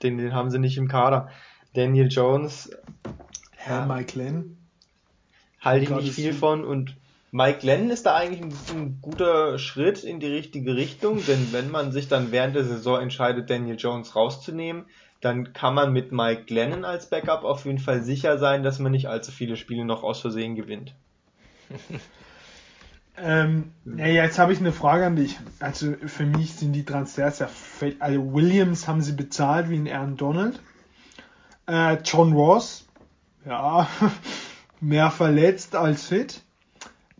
Den, 0.00 0.18
den 0.18 0.34
haben 0.34 0.52
sie 0.52 0.60
nicht 0.60 0.78
im 0.78 0.86
Kader. 0.86 1.30
Daniel 1.74 2.06
Jones. 2.08 2.70
Herr 3.56 3.80
ja, 3.80 3.86
Mike 3.86 4.12
Glenn. 4.12 4.56
Halte 5.60 5.84
ich 5.84 5.90
nicht 5.90 6.12
viel 6.12 6.32
von 6.32 6.64
und 6.64 6.96
Mike 7.32 7.60
Glenn 7.60 7.90
ist 7.90 8.06
da 8.06 8.14
eigentlich 8.14 8.42
ein, 8.42 8.76
ein, 8.76 8.98
guter 9.00 9.58
Schritt 9.58 10.04
in 10.04 10.20
die 10.20 10.26
richtige 10.26 10.76
Richtung, 10.76 11.24
denn 11.26 11.48
wenn 11.52 11.70
man 11.70 11.90
sich 11.90 12.06
dann 12.06 12.30
während 12.30 12.54
der 12.54 12.64
Saison 12.64 13.00
entscheidet, 13.00 13.50
Daniel 13.50 13.76
Jones 13.76 14.14
rauszunehmen, 14.14 14.84
dann 15.22 15.52
kann 15.52 15.74
man 15.74 15.92
mit 15.92 16.10
Mike 16.10 16.44
Glennon 16.46 16.84
als 16.84 17.08
Backup 17.08 17.44
auf 17.44 17.64
jeden 17.64 17.78
Fall 17.78 18.02
sicher 18.02 18.38
sein, 18.38 18.64
dass 18.64 18.80
man 18.80 18.90
nicht 18.90 19.08
allzu 19.08 19.30
viele 19.30 19.56
Spiele 19.56 19.84
noch 19.84 20.02
aus 20.02 20.20
Versehen 20.20 20.56
gewinnt. 20.56 20.94
ähm, 23.16 23.70
ja, 23.84 24.06
jetzt 24.06 24.40
habe 24.40 24.52
ich 24.52 24.58
eine 24.58 24.72
Frage 24.72 25.06
an 25.06 25.14
dich. 25.14 25.38
Also 25.60 25.94
für 26.06 26.26
mich 26.26 26.56
sind 26.56 26.72
die 26.72 26.84
Transfers 26.84 27.38
ja 27.38 27.48
also 28.00 28.34
Williams 28.34 28.88
haben 28.88 29.00
sie 29.00 29.12
bezahlt 29.12 29.70
wie 29.70 29.76
ein 29.76 29.88
Aaron 29.88 30.16
Donald. 30.16 30.60
Äh, 31.68 31.98
John 32.04 32.32
Ross, 32.32 32.88
ja, 33.46 33.86
mehr 34.80 35.12
verletzt 35.12 35.76
als 35.76 36.08
fit. 36.08 36.42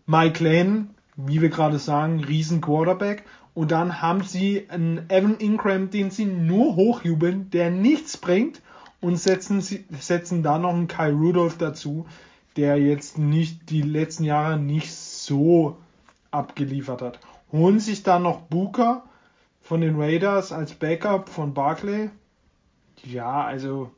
Mike 0.05 0.43
Lane, 0.43 0.87
wie 1.15 1.41
wir 1.41 1.49
gerade 1.49 1.79
sagen, 1.79 2.21
riesen 2.21 2.59
Quarterback. 2.59 3.23
Und 3.53 3.71
dann 3.71 4.01
haben 4.01 4.23
sie 4.23 4.67
einen 4.69 5.09
Evan 5.09 5.37
Ingram, 5.37 5.89
den 5.89 6.09
sie 6.09 6.25
nur 6.25 6.75
hochjubeln, 6.75 7.51
der 7.51 7.69
nichts 7.69 8.17
bringt 8.17 8.61
und 8.99 9.17
setzen, 9.17 9.61
setzen 9.61 10.41
da 10.41 10.57
noch 10.57 10.73
einen 10.73 10.87
Kai 10.87 11.11
Rudolph 11.11 11.57
dazu, 11.57 12.07
der 12.55 12.79
jetzt 12.79 13.17
nicht 13.17 13.69
die 13.69 13.81
letzten 13.81 14.23
Jahre 14.23 14.57
nicht 14.57 14.91
so 14.91 15.77
abgeliefert 16.31 17.01
hat. 17.01 17.19
Holen 17.51 17.79
sich 17.79 18.01
dann 18.01 18.23
noch 18.23 18.41
Booker 18.41 19.03
von 19.61 19.81
den 19.81 19.99
Raiders 19.99 20.51
als 20.51 20.73
Backup 20.73 21.29
von 21.29 21.53
Barclay. 21.53 22.09
Ja, 23.03 23.43
also 23.43 23.91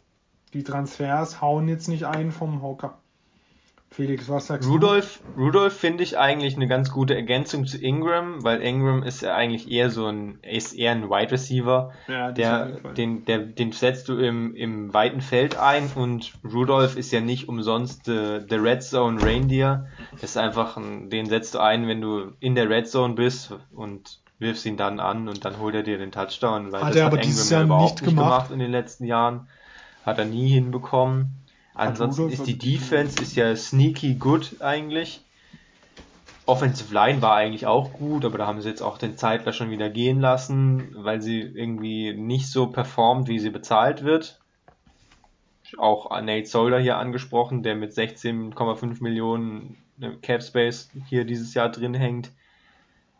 die 0.53 0.63
Transfers 0.63 1.41
hauen 1.41 1.67
jetzt 1.67 1.87
nicht 1.87 2.05
ein 2.05 2.31
vom 2.31 2.61
Hocker. 2.61 2.97
Felix, 3.95 4.27
was 4.27 4.47
sagst 4.47 4.67
Rudolph, 4.69 5.21
du? 5.37 5.43
Rudolph 5.43 5.73
finde 5.73 6.03
ich 6.03 6.17
eigentlich 6.17 6.57
eine 6.57 6.67
ganz 6.67 6.91
gute 6.91 7.15
Ergänzung 7.15 7.65
zu 7.65 7.77
Ingram, 7.77 8.43
weil 8.43 8.61
Ingram 8.61 9.03
ist 9.03 9.21
ja 9.21 9.33
eigentlich 9.33 9.71
eher 9.71 9.89
so 9.89 10.07
ein, 10.07 10.39
ist 10.41 10.73
eher 10.73 10.91
ein 10.91 11.09
Wide 11.09 11.31
Receiver. 11.31 11.93
Ja, 12.09 12.33
der, 12.33 12.65
den, 12.97 13.23
der, 13.23 13.39
den 13.39 13.71
setzt 13.71 14.09
du 14.09 14.17
im, 14.17 14.53
im 14.53 14.93
weiten 14.93 15.21
Feld 15.21 15.57
ein 15.57 15.89
und 15.95 16.33
Rudolph 16.43 16.97
ist 16.97 17.11
ja 17.11 17.21
nicht 17.21 17.47
umsonst 17.47 18.03
the, 18.05 18.41
the 18.49 18.55
Red 18.55 18.83
Zone 18.83 19.21
Reindeer. 19.23 19.87
Das 20.11 20.31
ist 20.31 20.37
einfach 20.37 20.75
ein, 20.75 21.09
den 21.09 21.27
setzt 21.27 21.55
du 21.55 21.59
ein, 21.59 21.87
wenn 21.87 22.01
du 22.01 22.33
in 22.41 22.55
der 22.55 22.69
Red 22.69 22.89
Zone 22.89 23.13
bist 23.13 23.53
und 23.73 24.19
wirfst 24.39 24.65
ihn 24.65 24.75
dann 24.75 24.99
an 24.99 25.29
und 25.29 25.45
dann 25.45 25.57
holt 25.59 25.73
er 25.73 25.83
dir 25.83 25.97
den 25.97 26.11
Touchdown, 26.11 26.73
weil 26.73 26.81
hat 26.81 26.89
das 26.89 26.97
er 26.97 27.05
hat 27.05 27.13
aber 27.13 27.23
Ingram 27.23 27.47
ja 27.49 27.63
überhaupt 27.63 28.01
nicht 28.01 28.03
gemacht. 28.03 28.25
gemacht 28.25 28.51
in 28.51 28.59
den 28.59 28.71
letzten 28.71 29.05
Jahren. 29.05 29.47
Hat 30.05 30.19
er 30.19 30.25
nie 30.25 30.49
hinbekommen. 30.49 31.44
Ansonsten 31.75 32.29
ist 32.29 32.47
die 32.47 32.57
Defense 32.57 33.21
ist 33.21 33.35
ja 33.35 33.55
sneaky 33.55 34.15
good 34.15 34.61
eigentlich. 34.61 35.21
Offensive 36.45 36.93
Line 36.93 37.21
war 37.21 37.35
eigentlich 37.35 37.65
auch 37.65 37.91
gut, 37.93 38.23
aber 38.23 38.37
da 38.37 38.47
haben 38.47 38.61
sie 38.61 38.69
jetzt 38.69 38.81
auch 38.81 38.97
den 38.97 39.17
Zeitler 39.17 39.51
schon 39.51 39.71
wieder 39.71 39.89
gehen 39.89 40.21
lassen, 40.21 40.95
weil 40.95 41.21
sie 41.21 41.41
irgendwie 41.41 42.13
nicht 42.13 42.49
so 42.49 42.67
performt, 42.67 43.27
wie 43.27 43.39
sie 43.39 43.49
bezahlt 43.49 44.03
wird. 44.03 44.39
Auch 45.77 46.09
Nate 46.21 46.45
Solder 46.45 46.79
hier 46.79 46.97
angesprochen, 46.97 47.63
der 47.63 47.75
mit 47.75 47.91
16,5 47.91 49.01
Millionen 49.01 49.77
Cap 50.21 50.43
Space 50.43 50.89
hier 51.07 51.25
dieses 51.25 51.53
Jahr 51.55 51.69
drin 51.69 51.93
hängt. 51.93 52.31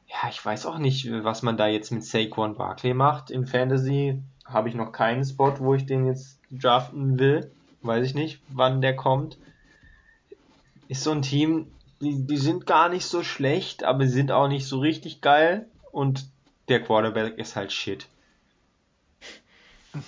Ja, 0.07 0.29
ich 0.29 0.45
weiß 0.45 0.67
auch 0.67 0.77
nicht, 0.77 1.11
was 1.23 1.41
man 1.41 1.57
da 1.57 1.67
jetzt 1.67 1.91
mit 1.91 2.05
Saquon 2.05 2.55
Barkley 2.55 2.93
macht. 2.93 3.31
In 3.31 3.47
Fantasy 3.47 4.21
habe 4.45 4.69
ich 4.69 4.75
noch 4.75 4.91
keinen 4.91 5.25
Spot, 5.25 5.53
wo 5.57 5.73
ich 5.73 5.87
den 5.87 6.05
jetzt 6.05 6.39
draften 6.51 7.17
will. 7.17 7.51
Weiß 7.85 8.05
ich 8.05 8.15
nicht, 8.15 8.39
wann 8.49 8.81
der 8.81 8.95
kommt. 8.95 9.37
Ist 10.87 11.03
so 11.03 11.11
ein 11.11 11.21
Team, 11.21 11.67
die, 12.01 12.25
die 12.25 12.37
sind 12.37 12.65
gar 12.65 12.89
nicht 12.89 13.05
so 13.05 13.23
schlecht, 13.23 13.83
aber 13.83 14.07
sind 14.07 14.31
auch 14.31 14.47
nicht 14.47 14.65
so 14.65 14.79
richtig 14.79 15.21
geil. 15.21 15.67
Und 15.91 16.25
der 16.67 16.81
Quarterback 16.81 17.37
ist 17.37 17.55
halt 17.55 17.71
shit. 17.71 18.07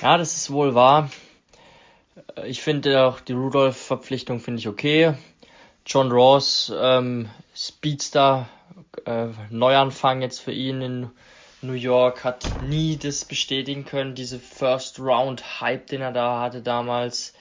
Ja, 0.00 0.16
das 0.16 0.36
ist 0.36 0.52
wohl 0.52 0.76
wahr. 0.76 1.10
Ich 2.46 2.62
finde 2.62 3.02
auch 3.02 3.18
die 3.18 3.32
Rudolph-Verpflichtung 3.32 4.38
finde 4.38 4.60
ich 4.60 4.68
okay. 4.68 5.14
John 5.84 6.12
Ross, 6.12 6.72
ähm, 6.72 7.28
Speedster, 7.52 8.48
äh, 9.06 9.26
Neuanfang 9.50 10.22
jetzt 10.22 10.38
für 10.38 10.52
ihn 10.52 10.82
in 10.82 11.10
New 11.60 11.72
York, 11.72 12.24
hat 12.24 12.46
nie 12.62 12.96
das 12.96 13.24
bestätigen 13.24 13.84
können, 13.84 14.14
diese 14.14 14.38
First 14.38 15.00
Round 15.00 15.60
Hype, 15.60 15.88
den 15.88 16.00
er 16.00 16.12
da 16.12 16.40
hatte 16.40 16.62
damals. 16.62 17.34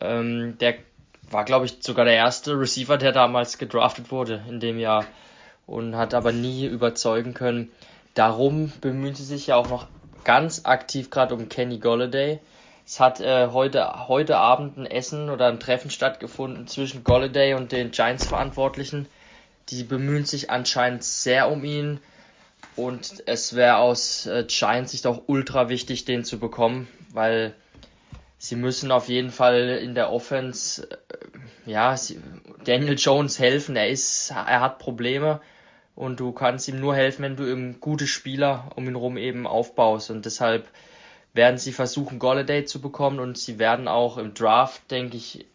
Ähm, 0.00 0.56
der 0.58 0.76
war, 1.30 1.44
glaube 1.44 1.66
ich, 1.66 1.78
sogar 1.80 2.04
der 2.04 2.14
erste 2.14 2.58
Receiver, 2.58 2.96
der 2.96 3.12
damals 3.12 3.58
gedraftet 3.58 4.10
wurde 4.10 4.42
in 4.48 4.60
dem 4.60 4.78
Jahr 4.78 5.04
und 5.66 5.96
hat 5.96 6.14
aber 6.14 6.32
nie 6.32 6.66
überzeugen 6.66 7.34
können. 7.34 7.70
Darum 8.14 8.72
bemühen 8.80 9.14
sie 9.14 9.24
sich 9.24 9.48
ja 9.48 9.56
auch 9.56 9.68
noch 9.68 9.86
ganz 10.24 10.64
aktiv 10.64 11.10
gerade 11.10 11.34
um 11.34 11.48
Kenny 11.48 11.78
Golladay. 11.78 12.40
Es 12.86 13.00
hat 13.00 13.20
äh, 13.20 13.48
heute, 13.48 14.08
heute 14.08 14.38
Abend 14.38 14.78
ein 14.78 14.86
Essen 14.86 15.28
oder 15.28 15.48
ein 15.48 15.60
Treffen 15.60 15.90
stattgefunden 15.90 16.68
zwischen 16.68 17.04
Golladay 17.04 17.54
und 17.54 17.72
den 17.72 17.90
Giants-Verantwortlichen. 17.90 19.08
Die 19.70 19.82
bemühen 19.82 20.24
sich 20.24 20.50
anscheinend 20.50 21.02
sehr 21.02 21.50
um 21.50 21.64
ihn. 21.64 22.00
Und 22.76 23.22
es 23.26 23.56
wäre 23.56 23.76
aus 23.76 24.26
äh, 24.26 24.44
Giants 24.46 24.92
Sicht 24.92 25.06
auch 25.06 25.22
ultra 25.26 25.68
wichtig, 25.68 26.04
den 26.04 26.24
zu 26.24 26.38
bekommen, 26.38 26.88
weil 27.10 27.54
sie 28.38 28.56
müssen 28.56 28.92
auf 28.92 29.08
jeden 29.08 29.30
Fall 29.30 29.80
in 29.82 29.94
der 29.94 30.12
Offense, 30.12 30.86
äh, 30.90 31.70
ja, 31.70 31.96
sie, 31.96 32.20
Daniel 32.64 32.96
Jones 32.98 33.38
helfen. 33.38 33.76
Er 33.76 33.88
ist, 33.88 34.30
er 34.30 34.60
hat 34.60 34.78
Probleme 34.78 35.40
und 35.94 36.20
du 36.20 36.32
kannst 36.32 36.68
ihm 36.68 36.78
nur 36.78 36.94
helfen, 36.94 37.22
wenn 37.22 37.36
du 37.36 37.46
eben 37.50 37.80
gute 37.80 38.06
Spieler 38.06 38.70
um 38.76 38.86
ihn 38.86 38.94
rum 38.94 39.16
eben 39.16 39.46
aufbaust 39.46 40.10
und 40.10 40.26
deshalb 40.26 40.68
werden 41.32 41.58
sie 41.58 41.72
versuchen, 41.72 42.18
Golladay 42.18 42.64
zu 42.64 42.80
bekommen 42.80 43.20
und 43.20 43.38
sie 43.38 43.58
werden 43.58 43.88
auch 43.88 44.16
im 44.18 44.34
Draft, 44.34 44.90
denke 44.90 45.16
ich, 45.16 45.46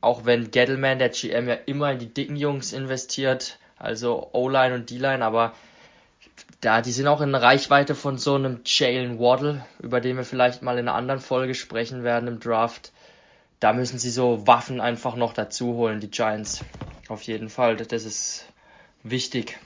auch 0.00 0.24
wenn 0.24 0.50
Gettleman, 0.50 0.98
der 0.98 1.08
GM, 1.08 1.48
ja 1.48 1.54
immer 1.66 1.92
in 1.92 1.98
die 1.98 2.12
dicken 2.12 2.36
Jungs 2.36 2.72
investiert, 2.72 3.58
also 3.78 4.30
O-Line 4.32 4.74
und 4.74 4.90
D-Line, 4.90 5.24
aber 5.24 5.54
da, 6.60 6.82
die 6.82 6.92
sind 6.92 7.06
auch 7.06 7.20
in 7.20 7.34
Reichweite 7.34 7.94
von 7.94 8.18
so 8.18 8.34
einem 8.34 8.60
Jalen 8.64 9.18
Waddle, 9.18 9.64
über 9.80 10.00
den 10.00 10.16
wir 10.16 10.24
vielleicht 10.24 10.62
mal 10.62 10.78
in 10.78 10.88
einer 10.88 10.96
anderen 10.96 11.20
Folge 11.20 11.54
sprechen 11.54 12.02
werden 12.02 12.28
im 12.28 12.40
Draft. 12.40 12.92
Da 13.60 13.72
müssen 13.72 13.98
sie 13.98 14.10
so 14.10 14.46
Waffen 14.46 14.80
einfach 14.80 15.16
noch 15.16 15.32
dazu 15.32 15.74
holen, 15.74 16.00
die 16.00 16.10
Giants. 16.10 16.64
Auf 17.08 17.22
jeden 17.22 17.48
Fall. 17.48 17.76
Das 17.76 18.04
ist 18.04 18.44
wichtig. 19.02 19.58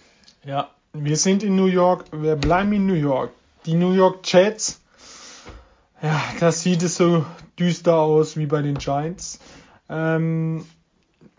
Ja, 0.44 0.70
wir 0.92 1.16
sind 1.16 1.42
in 1.42 1.56
New 1.56 1.66
York, 1.66 2.04
wir 2.12 2.36
bleiben 2.36 2.72
in 2.72 2.86
New 2.86 2.94
York. 2.94 3.32
Die 3.64 3.74
New 3.74 3.92
York 3.92 4.20
Jets, 4.30 4.80
ja, 6.02 6.20
das 6.40 6.62
sieht 6.62 6.82
es 6.82 6.96
so 6.96 7.24
düster 7.58 7.96
aus 7.96 8.36
wie 8.36 8.46
bei 8.46 8.60
den 8.60 8.76
Giants. 8.76 9.38
Ähm, 9.88 10.66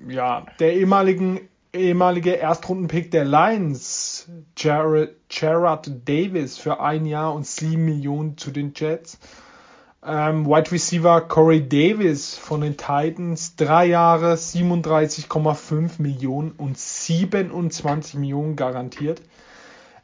ja, 0.08 0.46
der 0.60 0.74
ehemaligen, 0.74 1.42
ehemalige 1.74 2.32
Erstrundenpick 2.32 3.10
der 3.12 3.26
Lions, 3.26 4.28
Jared, 4.56 5.16
Gerard 5.28 5.92
Davis 6.06 6.58
für 6.58 6.80
ein 6.80 7.06
Jahr 7.06 7.34
und 7.34 7.48
7 7.48 7.84
Millionen 7.84 8.38
zu 8.38 8.52
den 8.52 8.74
Jets. 8.76 9.18
Ähm, 10.06 10.46
Wide 10.46 10.72
Receiver 10.72 11.22
Corey 11.22 11.68
Davis 11.68 12.36
von 12.36 12.62
den 12.62 12.78
Titans, 12.78 13.56
drei 13.56 13.88
Jahre, 13.88 14.34
37,5 14.34 16.02
Millionen 16.02 16.52
und 16.52 16.78
27 16.78 18.16
Millionen 18.16 18.56
garantiert. 18.56 19.22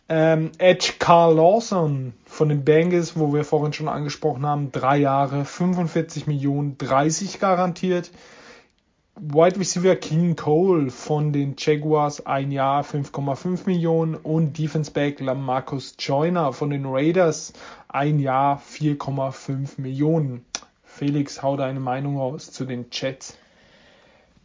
Ähm, 0.08 0.52
Edge 0.58 0.94
Carl 0.98 1.36
Lawson 1.36 2.14
von 2.26 2.50
den 2.50 2.66
Bengals, 2.66 3.16
wo 3.16 3.32
wir 3.32 3.44
vorhin 3.44 3.74
schon 3.74 3.90
angesprochen 3.90 4.44
haben, 4.44 4.72
drei 4.72 4.98
Jahre, 4.98 5.46
45 5.46 6.26
Millionen, 6.26 6.80
30 6.80 7.40
garantiert. 7.40 8.10
Wide 9.22 9.60
Receiver 9.60 9.98
Keenan 9.98 10.38
Cole 10.38 10.90
von 10.90 11.34
den 11.34 11.56
Jaguars 11.58 12.26
ein 12.26 12.54
Jahr 12.54 12.86
5,5 12.86 13.66
Millionen 13.66 14.16
und 14.16 14.58
Defense 14.58 14.92
Back 14.92 15.20
Lamarcus 15.20 15.96
Joyner 16.00 16.54
von 16.54 16.70
den 16.70 16.86
Raiders 16.86 17.52
ein 17.90 18.20
Jahr 18.20 18.62
4,5 18.62 19.82
Millionen. 19.82 20.46
Felix, 20.86 21.44
hau 21.44 21.58
deine 21.58 21.82
Meinung 21.82 22.18
aus 22.18 22.52
zu 22.52 22.64
den 22.64 22.86
Jets. 22.94 23.38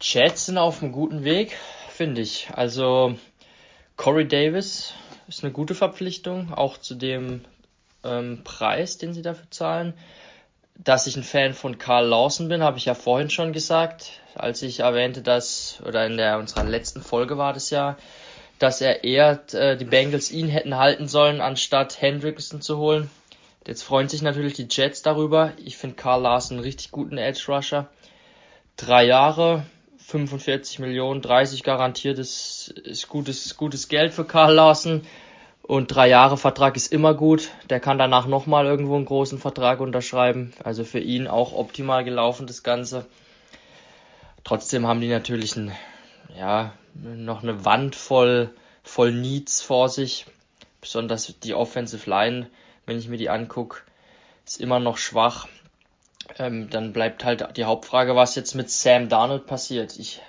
Jets 0.01 0.47
sind 0.47 0.57
auf 0.57 0.83
einem 0.83 0.91
guten 0.91 1.23
Weg, 1.23 1.55
finde 1.87 2.19
ich. 2.19 2.49
Also 2.53 3.15
Corey 3.95 4.27
Davis 4.27 4.93
ist 5.29 5.41
eine 5.45 5.53
gute 5.53 5.73
Verpflichtung, 5.73 6.53
auch 6.53 6.77
zu 6.77 6.95
dem 6.95 7.45
ähm, 8.03 8.41
Preis, 8.43 8.97
den 8.97 9.13
sie 9.13 9.21
dafür 9.21 9.49
zahlen. 9.51 9.93
Dass 10.77 11.07
ich 11.07 11.15
ein 11.15 11.23
Fan 11.23 11.53
von 11.53 11.77
Carl 11.77 12.07
Lawson 12.07 12.49
bin, 12.49 12.61
habe 12.61 12.77
ich 12.77 12.85
ja 12.85 12.93
vorhin 12.93 13.29
schon 13.29 13.53
gesagt, 13.53 14.11
als 14.35 14.61
ich 14.61 14.81
erwähnte, 14.81 15.21
dass, 15.21 15.81
oder 15.85 16.05
in 16.05 16.17
der 16.17 16.37
unserer 16.37 16.65
letzten 16.65 17.01
Folge 17.01 17.37
war 17.37 17.53
das 17.53 17.69
ja, 17.69 17.97
dass 18.59 18.81
er 18.81 19.03
eher 19.03 19.41
äh, 19.53 19.77
die 19.77 19.85
Bengals 19.85 20.31
ihn 20.31 20.47
hätten 20.47 20.77
halten 20.77 21.07
sollen, 21.07 21.41
anstatt 21.41 22.01
Hendrickson 22.01 22.61
zu 22.61 22.77
holen. 22.77 23.09
Jetzt 23.65 23.83
freuen 23.83 24.09
sich 24.09 24.21
natürlich 24.21 24.53
die 24.53 24.67
Jets 24.69 25.01
darüber. 25.01 25.53
Ich 25.57 25.77
finde 25.77 25.95
Carl 25.95 26.21
Larson 26.21 26.57
einen 26.57 26.63
richtig 26.63 26.91
guten 26.91 27.17
Edge 27.17 27.43
Rusher. 27.47 27.89
Drei 28.77 29.05
Jahre, 29.05 29.65
45 29.97 30.79
Millionen, 30.79 31.21
30 31.21 31.63
garantiert, 31.63 32.19
ist, 32.19 32.69
ist 32.83 33.07
gutes, 33.07 33.57
gutes 33.57 33.87
Geld 33.87 34.13
für 34.13 34.25
Carl 34.25 34.53
Larson. 34.53 35.01
Und 35.67 35.87
drei 35.87 36.07
Jahre 36.07 36.37
Vertrag 36.37 36.75
ist 36.75 36.93
immer 36.93 37.15
gut. 37.15 37.49
Der 37.71 37.79
kann 37.79 37.97
danach 37.97 38.27
nochmal 38.27 38.67
irgendwo 38.67 38.95
einen 38.95 39.05
großen 39.05 39.39
Vertrag 39.39 39.79
unterschreiben. 39.79 40.53
Also 40.63 40.83
für 40.83 40.99
ihn 40.99 41.27
auch 41.27 41.53
optimal 41.53 42.03
gelaufen, 42.03 42.45
das 42.45 42.61
Ganze. 42.61 43.07
Trotzdem 44.43 44.85
haben 44.85 45.01
die 45.01 45.07
natürlich 45.07 45.55
ein, 45.55 45.71
ja, 46.37 46.73
noch 46.93 47.41
eine 47.41 47.65
Wand 47.65 47.95
voll, 47.95 48.51
voll 48.83 49.11
Needs 49.11 49.63
vor 49.63 49.89
sich. 49.89 50.27
Besonders 50.81 51.33
die 51.39 51.55
Offensive 51.55 52.07
Line, 52.07 52.47
wenn 52.85 52.99
ich 52.99 53.07
mir 53.07 53.17
die 53.17 53.31
angucke, 53.31 53.79
ist 54.45 54.61
immer 54.61 54.79
noch 54.79 54.99
schwach. 54.99 55.47
Ähm, 56.37 56.69
dann 56.69 56.93
bleibt 56.93 57.25
halt 57.25 57.57
die 57.57 57.65
Hauptfrage, 57.65 58.15
was 58.15 58.35
jetzt 58.35 58.53
mit 58.53 58.69
Sam 58.69 59.09
Darnold 59.09 59.47
passiert. 59.47 59.97
Ich 59.97 60.21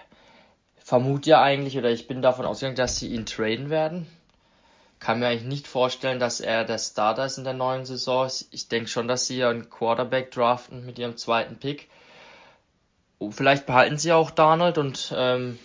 vermute 0.79 1.29
ja 1.29 1.43
eigentlich, 1.43 1.77
oder 1.77 1.91
ich 1.91 2.09
bin 2.09 2.23
davon 2.23 2.47
ausgegangen, 2.47 2.77
dass 2.77 2.97
sie 2.97 3.09
ihn 3.09 3.27
traden 3.27 3.69
werden 3.69 4.07
kann 4.99 5.19
mir 5.19 5.29
eigentlich 5.29 5.49
nicht 5.49 5.69
vorstellen, 5.69 6.19
dass 6.19 6.41
er 6.41 6.65
der 6.65 6.79
Starter 6.79 7.27
ist 7.27 7.39
in 7.39 7.45
der 7.45 7.53
neuen 7.53 7.85
Saison. 7.85 8.31
Ich 8.51 8.69
denke 8.69 8.89
schon, 8.89 9.09
dass 9.09 9.27
sie 9.27 9.45
einen 9.45 9.69
Quarterback 9.69 10.31
draften 10.31 10.87
mit 10.87 10.99
ihrem 10.99 11.17
zweiten 11.17 11.57
Pick. 11.57 11.89
Und 13.19 13.33
vielleicht 13.33 13.67
behalten 13.67 13.99
sie 13.99 14.13
auch 14.13 14.31
Darnold 14.31 14.79
und 14.79 15.15
ähm, 15.17 15.59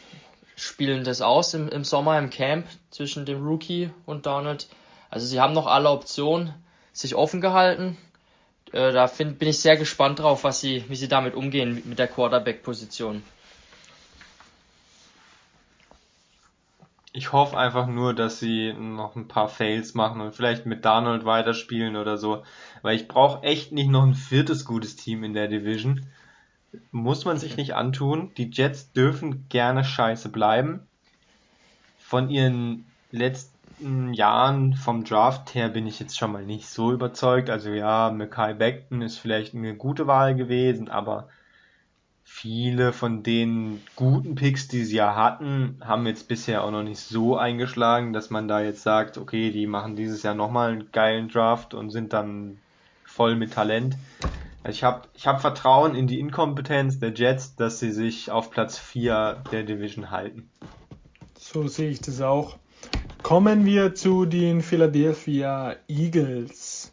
spielen 0.56 1.04
das 1.04 1.22
aus 1.22 1.54
im, 1.54 1.70
im 1.70 1.84
Sommer 1.84 2.18
im 2.18 2.30
Camp 2.30 2.68
zwischen 2.92 3.26
dem 3.26 3.46
Rookie 3.46 3.90
und 4.06 4.26
Darnold. 4.26 4.68
Also 5.10 5.26
sie 5.26 5.40
haben 5.40 5.54
noch 5.54 5.68
alle 5.68 5.90
Optionen 5.90 6.54
sich 6.94 7.16
offen 7.16 7.42
gehalten. 7.42 7.98
Äh, 8.72 8.92
da 8.92 9.08
find, 9.08 9.40
bin 9.40 9.50
ich 9.50 9.60
sehr 9.60 9.78
gespannt 9.78 10.20
drauf, 10.20 10.44
was 10.44 10.62
sie, 10.62 10.86
wie 10.88 10.96
sie 10.96 11.08
damit 11.08 11.36
umgehen 11.36 11.82
mit 11.86 12.00
der 12.00 12.08
Quarterback-Position. 12.08 13.24
Ich 17.14 17.34
hoffe 17.34 17.58
einfach 17.58 17.88
nur, 17.88 18.14
dass 18.14 18.40
sie 18.40 18.74
noch 18.74 19.18
ein 19.18 19.28
paar 19.28 19.50
Fails 19.50 19.94
machen 19.96 20.22
und 20.22 20.34
vielleicht 20.34 20.66
mit 20.66 20.86
Darnold 20.86 21.26
weiterspielen 21.26 21.98
oder 21.98 22.18
so. 22.18 22.44
Weil 22.84 22.96
ich 22.96 23.10
brauche 23.10 23.44
echt 23.44 23.74
nicht 23.74 23.90
noch 23.90 24.04
ein 24.04 24.16
viertes 24.16 24.64
gutes 24.64 24.96
Team 24.96 25.24
in 25.24 25.34
der 25.34 25.50
Division. 25.50 26.06
Muss 26.92 27.26
man 27.26 27.38
sich 27.38 27.58
nicht 27.58 27.76
antun. 27.76 28.32
Die 28.38 28.50
Jets 28.50 28.94
dürfen 28.94 29.50
gerne 29.50 29.84
scheiße 29.84 30.30
bleiben. 30.30 30.88
Von 31.98 32.30
ihren 32.30 32.86
letzten 33.12 34.14
Jahren 34.14 34.76
vom 34.76 35.04
Draft 35.04 35.54
her 35.54 35.68
bin 35.68 35.88
ich 35.88 36.00
jetzt 36.00 36.18
schon 36.18 36.32
mal 36.32 36.46
nicht 36.46 36.70
so 36.70 36.94
überzeugt. 36.94 37.50
Also 37.50 37.72
ja, 37.72 38.10
Mackay 38.10 38.54
Beckton 38.54 39.02
ist 39.02 39.18
vielleicht 39.18 39.54
eine 39.54 39.76
gute 39.76 40.08
Wahl 40.08 40.36
gewesen, 40.36 40.88
aber 40.88 41.28
viele 42.42 42.92
von 42.92 43.22
den 43.22 43.84
guten 43.96 44.34
Picks, 44.34 44.68
die 44.68 44.84
sie 44.84 44.96
ja 44.96 45.16
hatten, 45.16 45.80
haben 45.86 46.08
jetzt 46.08 46.28
bisher 46.28 46.64
auch 46.64 46.72
noch 46.72 46.82
nicht 46.82 47.00
so 47.00 47.38
eingeschlagen, 47.38 48.14
dass 48.14 48.32
man 48.32 48.48
da 48.48 48.62
jetzt 48.62 48.82
sagt, 48.82 49.20
okay, 49.20 49.52
die 49.52 49.68
machen 49.68 49.96
dieses 49.96 50.24
Jahr 50.24 50.34
nochmal 50.34 50.72
einen 50.72 50.92
geilen 50.92 51.30
Draft 51.30 51.76
und 51.76 51.92
sind 51.92 52.14
dann 52.14 52.58
voll 53.04 53.36
mit 53.36 53.54
Talent. 53.54 53.96
Also 54.64 54.76
ich 54.76 54.84
habe 54.84 55.08
ich 55.14 55.28
hab 55.28 55.40
Vertrauen 55.40 55.94
in 55.94 56.08
die 56.08 56.20
Inkompetenz 56.20 56.98
der 56.98 57.14
Jets, 57.14 57.56
dass 57.56 57.78
sie 57.78 57.92
sich 57.92 58.32
auf 58.32 58.50
Platz 58.50 58.80
4 58.80 59.44
der 59.52 59.62
Division 59.62 60.10
halten. 60.10 60.50
So 61.38 61.68
sehe 61.68 61.92
ich 61.92 62.02
das 62.02 62.22
auch. 62.22 62.58
Kommen 63.22 63.66
wir 63.66 63.94
zu 63.94 64.26
den 64.26 64.62
Philadelphia 64.62 65.76
Eagles, 65.88 66.92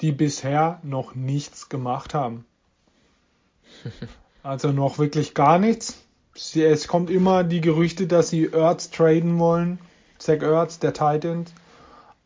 die 0.00 0.10
bisher 0.10 0.80
noch 0.82 1.14
nichts 1.14 1.68
gemacht 1.68 2.14
haben. 2.14 2.44
Also 4.42 4.72
noch 4.72 4.98
wirklich 4.98 5.34
gar 5.34 5.58
nichts. 5.58 6.02
Es 6.54 6.88
kommt 6.88 7.10
immer 7.10 7.44
die 7.44 7.60
Gerüchte, 7.60 8.06
dass 8.06 8.30
sie 8.30 8.46
Ertz 8.46 8.90
traden 8.90 9.38
wollen. 9.38 9.78
Zach 10.18 10.42
Ertz, 10.42 10.78
der 10.78 10.92
Titan. 10.92 11.46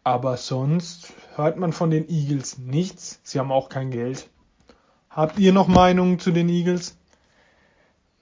Aber 0.04 0.36
sonst 0.36 1.12
hört 1.34 1.56
man 1.56 1.72
von 1.72 1.90
den 1.90 2.08
Eagles 2.08 2.58
nichts. 2.58 3.20
Sie 3.24 3.38
haben 3.38 3.50
auch 3.50 3.68
kein 3.68 3.90
Geld. 3.90 4.28
Habt 5.10 5.38
ihr 5.38 5.52
noch 5.52 5.66
Meinungen 5.66 6.18
zu 6.18 6.30
den 6.30 6.48
Eagles? 6.48 6.96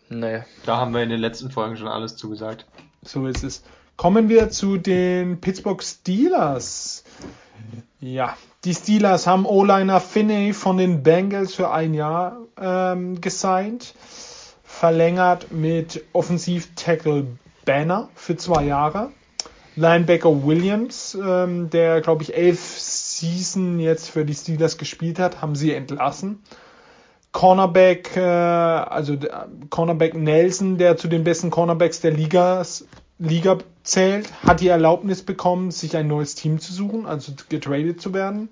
Nee. 0.09 0.42
Da 0.64 0.78
haben 0.78 0.95
wir 0.95 1.03
in 1.03 1.11
den 1.11 1.20
letzten 1.20 1.51
Folgen 1.51 1.76
schon 1.76 1.88
alles 1.88 2.16
zugesagt. 2.16 2.66
So 3.03 3.26
ist 3.26 3.45
es. 3.45 3.62
Kommen 3.97 4.28
wir 4.28 4.51
zu 4.51 4.76
den 4.76 5.40
Pittsburgh 5.40 5.82
Steelers. 5.82 7.05
Ja, 8.00 8.36
die 8.64 8.74
Steelers 8.74 9.26
haben 9.26 9.46
O-Liner 9.46 10.00
Finney 10.00 10.52
von 10.52 10.76
den 10.76 11.02
Bengals 11.02 11.55
für 11.55 11.70
ein 11.70 11.94
Jahr 11.94 12.36
ähm, 12.61 13.20
gesigned. 13.20 13.94
Verlängert 14.62 15.52
mit 15.52 16.05
Offensiv-Tackle 16.12 17.26
Banner 17.64 18.09
für 18.14 18.36
zwei 18.36 18.64
Jahre. 18.64 19.11
Linebacker 19.76 20.44
Williams, 20.44 21.16
ähm, 21.20 21.70
der 21.70 22.00
glaube 22.00 22.22
ich 22.22 22.36
elf 22.36 22.61
Season 22.61 23.80
jetzt 23.80 24.11
für 24.11 24.24
die 24.24 24.34
Steelers 24.34 24.78
gespielt 24.78 25.18
hat, 25.18 25.42
haben 25.42 25.57
sie 25.57 25.72
entlassen. 25.72 26.42
Cornerback, 27.32 28.16
äh, 28.16 28.20
also 28.20 29.16
Cornerback 29.70 30.14
Nelson, 30.14 30.78
der 30.78 30.96
zu 30.96 31.09
den 31.09 31.24
besten 31.24 31.50
Cornerbacks 31.50 32.00
der 32.00 32.12
Ligas, 32.12 32.86
Liga 33.18 33.58
zählt, 33.82 34.32
hat 34.44 34.60
die 34.60 34.68
Erlaubnis 34.68 35.22
bekommen, 35.22 35.70
sich 35.70 35.96
ein 35.96 36.08
neues 36.08 36.34
Team 36.34 36.58
zu 36.58 36.72
suchen, 36.72 37.06
also 37.06 37.32
getradet 37.48 38.00
zu 38.00 38.12
werden. 38.12 38.48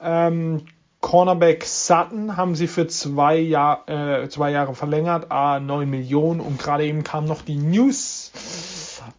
Ähm, 0.00 0.66
Cornerback 1.00 1.64
Sutton 1.64 2.36
haben 2.36 2.54
sie 2.54 2.66
für 2.66 2.88
zwei, 2.88 3.38
Jahr, 3.38 3.88
äh, 3.88 4.28
zwei 4.28 4.50
Jahre 4.50 4.74
verlängert, 4.74 5.30
a 5.30 5.60
9 5.60 5.88
Millionen 5.88 6.40
und 6.40 6.58
gerade 6.58 6.84
eben 6.84 7.04
kam 7.04 7.24
noch 7.24 7.42
die 7.42 7.56
News 7.56 8.32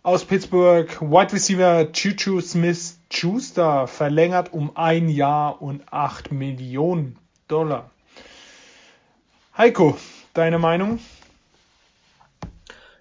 aus 0.04 0.26
Pittsburgh. 0.26 0.90
Wide 1.02 1.34
Receiver 1.34 1.92
Chuchu 1.92 2.42
Smith 2.42 3.00
Schuster 3.12 3.88
verlängert 3.88 4.54
um 4.54 4.76
ein 4.76 5.10
Jahr 5.10 5.62
und 5.62 5.82
8 5.92 6.32
Millionen 6.32 7.18
Dollar. 7.48 7.90
Heiko, 9.58 9.98
deine 10.34 10.60
Meinung? 10.60 11.00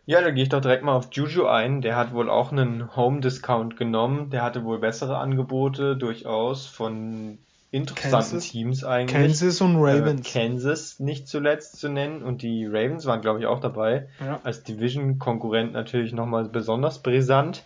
Ja, 0.08 0.22
da 0.22 0.30
gehe 0.30 0.42
ich 0.42 0.48
doch 0.48 0.62
direkt 0.62 0.84
mal 0.84 0.96
auf 0.96 1.08
Juju 1.12 1.44
ein. 1.48 1.82
Der 1.82 1.94
hat 1.94 2.14
wohl 2.14 2.30
auch 2.30 2.50
einen 2.50 2.96
Home-Discount 2.96 3.76
genommen. 3.76 4.30
Der 4.30 4.42
hatte 4.42 4.64
wohl 4.64 4.78
bessere 4.78 5.18
Angebote 5.18 5.98
durchaus 5.98 6.64
von 6.64 7.36
interessanten 7.70 8.30
Kansas, 8.30 8.48
Teams 8.48 8.84
eigentlich. 8.84 9.14
Kansas 9.14 9.60
und 9.60 9.74
äh, 9.74 9.78
Ravens. 9.78 10.34
Äh, 10.34 10.40
Kansas 10.40 10.98
nicht 10.98 11.28
zuletzt 11.28 11.78
zu 11.78 11.90
nennen 11.90 12.22
und 12.22 12.40
die 12.40 12.64
Ravens 12.64 13.04
waren, 13.04 13.20
glaube 13.20 13.40
ich, 13.40 13.44
auch 13.44 13.60
dabei. 13.60 14.08
Ja. 14.18 14.40
Als 14.44 14.62
Division-Konkurrent 14.62 15.74
natürlich 15.74 16.14
nochmal 16.14 16.46
besonders 16.46 17.02
brisant. 17.02 17.64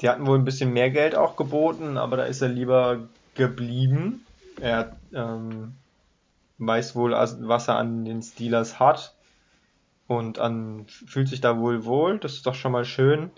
Die 0.00 0.08
hatten 0.08 0.24
wohl 0.28 0.38
ein 0.38 0.44
bisschen 0.44 0.72
mehr 0.72 0.90
Geld 0.90 1.16
auch 1.16 1.34
geboten, 1.34 1.96
aber 1.96 2.18
da 2.18 2.22
ist 2.22 2.40
er 2.40 2.50
lieber 2.50 3.08
geblieben. 3.34 4.24
Er 4.60 4.96
ähm, 5.12 5.72
weiß 6.58 6.94
wohl, 6.94 7.10
was 7.10 7.66
er 7.66 7.78
an 7.78 8.04
den 8.04 8.22
Steelers 8.22 8.78
hat 8.78 9.12
und 10.08 10.38
an, 10.38 10.86
fühlt 10.86 11.28
sich 11.28 11.40
da 11.40 11.58
wohl 11.58 11.84
wohl. 11.84 12.18
Das 12.18 12.34
ist 12.34 12.46
doch 12.46 12.54
schon 12.54 12.72
mal 12.72 12.84
schön. 12.84 13.30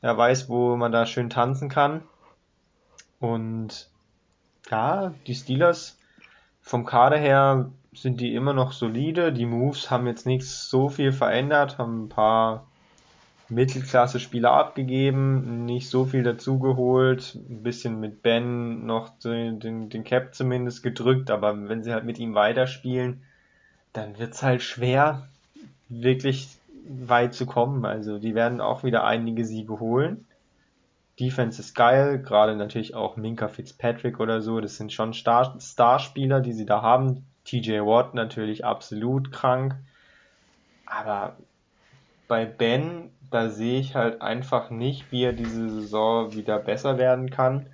Er 0.00 0.16
weiß, 0.16 0.48
wo 0.48 0.76
man 0.76 0.92
da 0.92 1.06
schön 1.06 1.30
tanzen 1.30 1.68
kann. 1.68 2.02
Und 3.20 3.88
ja, 4.70 5.14
die 5.26 5.34
Steelers 5.34 5.98
vom 6.60 6.84
Kader 6.84 7.16
her 7.16 7.70
sind 7.92 8.20
die 8.20 8.34
immer 8.34 8.52
noch 8.52 8.72
solide. 8.72 9.32
Die 9.32 9.46
Moves 9.46 9.90
haben 9.90 10.06
jetzt 10.06 10.26
nichts 10.26 10.68
so 10.68 10.88
viel 10.88 11.12
verändert, 11.12 11.78
haben 11.78 12.04
ein 12.04 12.08
paar 12.08 12.66
Mittelklasse-Spieler 13.48 14.50
abgegeben, 14.50 15.64
nicht 15.64 15.88
so 15.88 16.04
viel 16.04 16.22
dazugeholt, 16.22 17.34
ein 17.34 17.62
bisschen 17.62 18.00
mit 18.00 18.22
Ben 18.22 18.86
noch 18.86 19.10
den, 19.18 19.60
den, 19.60 19.90
den 19.90 20.04
Cap 20.04 20.34
zumindest 20.34 20.82
gedrückt, 20.82 21.30
aber 21.30 21.68
wenn 21.68 21.82
sie 21.82 21.92
halt 21.92 22.04
mit 22.04 22.18
ihm 22.18 22.34
weiterspielen, 22.34 23.22
dann 23.92 24.18
wird's 24.18 24.42
halt 24.42 24.62
schwer 24.62 25.28
wirklich 26.02 26.48
weit 26.86 27.34
zu 27.34 27.46
kommen. 27.46 27.84
Also 27.84 28.18
die 28.18 28.34
werden 28.34 28.60
auch 28.60 28.84
wieder 28.84 29.04
einige 29.04 29.44
Siege 29.44 29.80
holen. 29.80 30.26
Defense 31.18 31.60
ist 31.60 31.74
geil, 31.74 32.18
gerade 32.18 32.56
natürlich 32.56 32.94
auch 32.94 33.16
Minka 33.16 33.48
Fitzpatrick 33.48 34.18
oder 34.18 34.42
so. 34.42 34.60
Das 34.60 34.76
sind 34.76 34.92
schon 34.92 35.12
Star 35.12 35.56
Starspieler, 35.60 36.40
die 36.40 36.52
sie 36.52 36.66
da 36.66 36.82
haben. 36.82 37.24
TJ 37.44 37.80
Watt 37.80 38.14
natürlich 38.14 38.64
absolut 38.64 39.30
krank. 39.30 39.76
Aber 40.86 41.36
bei 42.26 42.44
Ben, 42.44 43.10
da 43.30 43.48
sehe 43.48 43.78
ich 43.80 43.94
halt 43.94 44.22
einfach 44.22 44.70
nicht, 44.70 45.10
wie 45.12 45.24
er 45.24 45.32
diese 45.32 45.68
Saison 45.68 46.32
wieder 46.32 46.58
besser 46.58 46.98
werden 46.98 47.30
kann. 47.30 47.66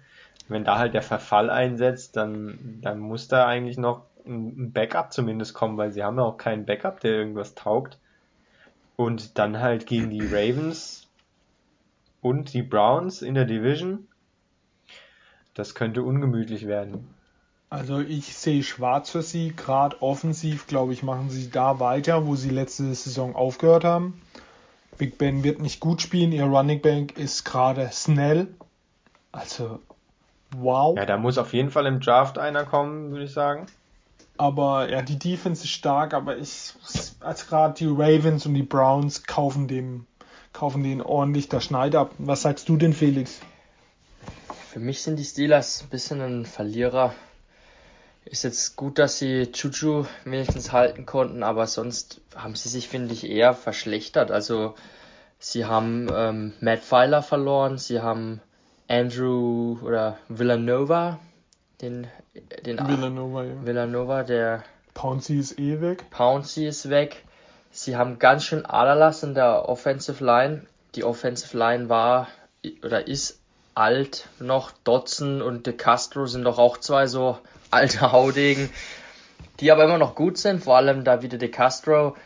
Wenn 0.49 0.65
da 0.65 0.79
halt 0.79 0.95
der 0.95 1.03
Verfall 1.03 1.49
einsetzt, 1.49 2.17
dann, 2.17 2.81
dann 2.83 2.99
muss 2.99 3.29
da 3.29 3.47
eigentlich 3.47 3.79
noch 3.79 4.03
ein 4.27 4.73
Backup 4.73 5.13
zumindest 5.13 5.55
kommen, 5.55 5.79
weil 5.79 5.93
sie 5.93 6.03
haben 6.03 6.19
ja 6.19 6.25
auch 6.25 6.37
keinen 6.37 6.67
Backup, 6.67 7.01
der 7.01 7.13
irgendwas 7.13 7.55
taugt. 7.55 7.99
Und 9.01 9.39
dann 9.39 9.61
halt 9.61 9.87
gegen 9.87 10.11
die 10.11 10.21
Ravens 10.21 11.09
und 12.21 12.53
die 12.53 12.61
Browns 12.61 13.23
in 13.23 13.33
der 13.33 13.47
Division. 13.47 14.07
Das 15.55 15.75
könnte 15.75 16.03
ungemütlich 16.03 16.67
werden. 16.67 17.09
Also 17.71 18.01
ich 18.01 18.37
sehe 18.37 18.63
schwarz 18.63 19.09
für 19.09 19.23
sie, 19.23 19.55
gerade 19.57 20.03
offensiv, 20.03 20.67
glaube 20.67 20.93
ich, 20.93 21.03
machen 21.03 21.31
sie 21.31 21.51
da 21.51 21.81
weiter, 21.81 22.27
wo 22.27 22.37
sie 22.37 22.51
letzte 22.51 22.93
Saison 22.93 23.35
aufgehört 23.35 23.85
haben. 23.85 24.21
Big 24.99 25.17
Ben 25.17 25.45
wird 25.45 25.63
nicht 25.63 25.81
gut 25.81 26.03
spielen, 26.03 26.33
ihr 26.33 26.45
Running 26.45 26.83
Bank 26.83 27.17
ist 27.17 27.45
gerade 27.45 27.89
schnell. 27.95 28.49
Also, 29.33 29.81
wow. 30.59 30.95
Ja, 30.99 31.07
da 31.07 31.17
muss 31.17 31.39
auf 31.39 31.55
jeden 31.55 31.71
Fall 31.71 31.87
im 31.87 32.01
Draft 32.01 32.37
einer 32.37 32.67
kommen, 32.67 33.13
würde 33.13 33.25
ich 33.25 33.33
sagen. 33.33 33.65
Aber 34.37 34.91
ja, 34.91 35.03
die 35.03 35.19
Defense 35.19 35.65
ist 35.65 35.71
stark, 35.71 36.15
aber 36.15 36.39
ich, 36.39 36.73
als 37.21 37.47
gerade 37.47 37.75
die 37.75 37.87
Ravens 37.87 38.47
und 38.47 38.55
die 38.55 38.63
Browns 38.63 39.25
kaufen 39.25 39.69
dem, 39.69 40.07
kaufen 40.53 40.83
den 40.83 41.03
ordentlich 41.03 41.49
der 41.49 41.61
Schneid 41.61 41.95
ab. 41.95 42.13
Was 42.19 42.43
sagst 42.43 42.69
du 42.69 42.77
denn, 42.77 42.93
Felix? 42.93 43.41
Für 44.71 44.79
mich 44.79 45.03
sind 45.03 45.17
die 45.17 45.25
Steelers 45.25 45.83
ein 45.83 45.89
bisschen 45.89 46.21
ein 46.21 46.47
Verlierer. 46.47 47.15
Ist 48.25 48.45
jetzt 48.45 48.77
gut, 48.77 48.99
dass 48.99 49.19
sie 49.19 49.51
Juju 49.53 50.07
wenigstens 50.25 50.73
halten 50.73 51.07
konnten, 51.07 51.43
aber 51.43 51.67
sonst 51.67 52.21
haben 52.37 52.55
sie 52.55 52.69
sich, 52.69 52.89
finde 52.89 53.13
ich, 53.13 53.29
eher 53.29 53.55
verschlechtert. 53.55 54.31
Also, 54.31 54.75
sie 55.39 55.65
haben 55.65 56.09
ähm, 56.15 56.53
Matt 56.61 56.81
Pfeiler 56.81 57.23
verloren, 57.23 57.79
sie 57.79 58.01
haben 58.01 58.41
Andrew 58.89 59.79
oder 59.83 60.19
Villanova, 60.29 61.19
den 61.81 62.07
den 62.35 62.79
Villanova, 62.79 63.45
ja. 63.45 63.65
Villanova, 63.65 64.23
der 64.23 64.65
Pouncy 64.95 65.39
ist 65.39 65.59
eh 65.59 65.81
weg. 65.81 66.11
Pouncy 66.11 66.67
ist 66.67 66.91
weg. 66.91 67.25
Sie 67.71 67.97
haben 67.97 68.19
ganz 68.19 68.45
schön 68.45 68.67
Aderlass 68.67 69.23
in 69.23 69.35
der 69.35 69.69
Offensive 69.69 70.25
Line. 70.25 70.67
Die 70.95 71.05
Offensive 71.05 71.57
Line 71.57 71.89
war 71.89 72.29
oder 72.85 73.07
ist 73.07 73.41
alt 73.75 74.29
noch. 74.39 74.73
Dodson 74.85 75.43
und 75.43 75.67
De 75.67 75.73
Castro 75.73 76.27
sind 76.27 76.45
doch 76.45 76.59
auch 76.59 76.79
zwei 76.79 77.07
so 77.07 77.39
alte 77.71 78.13
Haudegen, 78.13 78.71
die 79.61 79.71
aber 79.71 79.85
immer 79.85 79.99
noch 79.99 80.15
gut 80.15 80.39
sind, 80.39 80.63
vor 80.63 80.77
allem 80.77 81.05
Davide 81.05 81.39
De 81.39 81.49
Castro. 81.49 82.17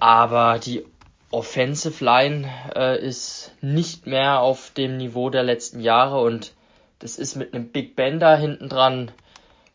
Aber 0.00 0.58
die 0.58 0.84
Offensive 1.30 2.04
Line 2.04 2.48
äh, 2.74 3.04
ist 3.04 3.52
nicht 3.60 4.06
mehr 4.06 4.40
auf 4.40 4.70
dem 4.70 4.96
Niveau 4.96 5.30
der 5.30 5.42
letzten 5.42 5.80
Jahre 5.80 6.20
und 6.20 6.54
das 7.00 7.18
ist 7.18 7.36
mit 7.36 7.54
einem 7.54 7.68
Big 7.68 7.94
Ben 7.94 8.18
da 8.18 8.36
hinten 8.36 8.68
dran 8.68 9.12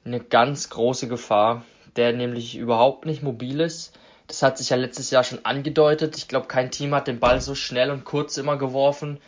eine 0.06 0.20
ganz 0.20 0.70
große 0.70 1.08
Gefahr, 1.08 1.66
der 1.96 2.14
nämlich 2.14 2.56
überhaupt 2.56 3.06
nicht 3.06 3.24
mobil 3.24 3.60
ist. 3.60 3.98
Das 4.28 4.42
hat 4.42 4.58
sich 4.58 4.70
ja 4.70 4.78
letztes 4.78 5.12
Jahr 5.12 5.24
schon 5.24 5.46
angedeutet. 5.46 6.18
Ich 6.18 6.28
glaube, 6.28 6.48
kein 6.48 6.72
Team 6.72 6.96
hat 6.96 7.08
den 7.08 7.20
Ball 7.20 7.42
so 7.42 7.56
schnell 7.56 7.92
und 7.92 8.06
kurz 8.06 8.38
immer 8.38 8.58
geworfen, 8.58 9.20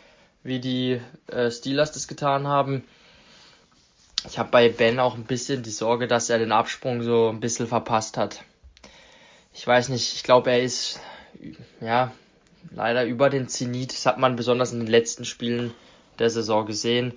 wie 0.42 0.58
die 0.58 1.00
äh, 1.28 1.50
Steelers 1.50 1.92
das 1.92 2.08
getan 2.08 2.46
haben. 2.46 2.84
Ich 4.28 4.38
habe 4.38 4.50
bei 4.50 4.68
Ben 4.68 4.98
auch 4.98 5.14
ein 5.14 5.24
bisschen 5.24 5.62
die 5.62 5.70
Sorge, 5.70 6.08
dass 6.08 6.30
er 6.30 6.38
den 6.38 6.52
Absprung 6.52 7.02
so 7.02 7.28
ein 7.28 7.40
bisschen 7.40 7.66
verpasst 7.66 8.16
hat. 8.16 8.42
ich 9.52 9.66
weiß 9.66 9.88
nicht, 9.90 10.14
ich 10.14 10.22
glaube, 10.22 10.50
er 10.50 10.62
ist 10.62 11.00
ja 11.80 12.12
leider 12.74 13.04
über 13.04 13.30
den 13.30 13.48
Zenit. 13.48 13.92
Das 13.92 14.06
hat 14.06 14.18
man 14.18 14.36
besonders 14.36 14.72
in 14.72 14.80
den 14.80 14.88
letzten 14.88 15.24
Spielen 15.24 15.72
der 16.18 16.30
Saison 16.30 16.66
gesehen. 16.66 17.16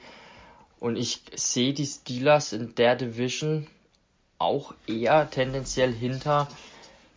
Und 0.80 0.96
ich 0.96 1.22
sehe 1.36 1.74
die 1.74 1.86
Steelers 1.86 2.54
in 2.54 2.76
der 2.76 2.96
Division 2.96 3.68
auch 4.38 4.74
eher 4.88 5.30
tendenziell 5.30 5.94
hinter 5.94 6.48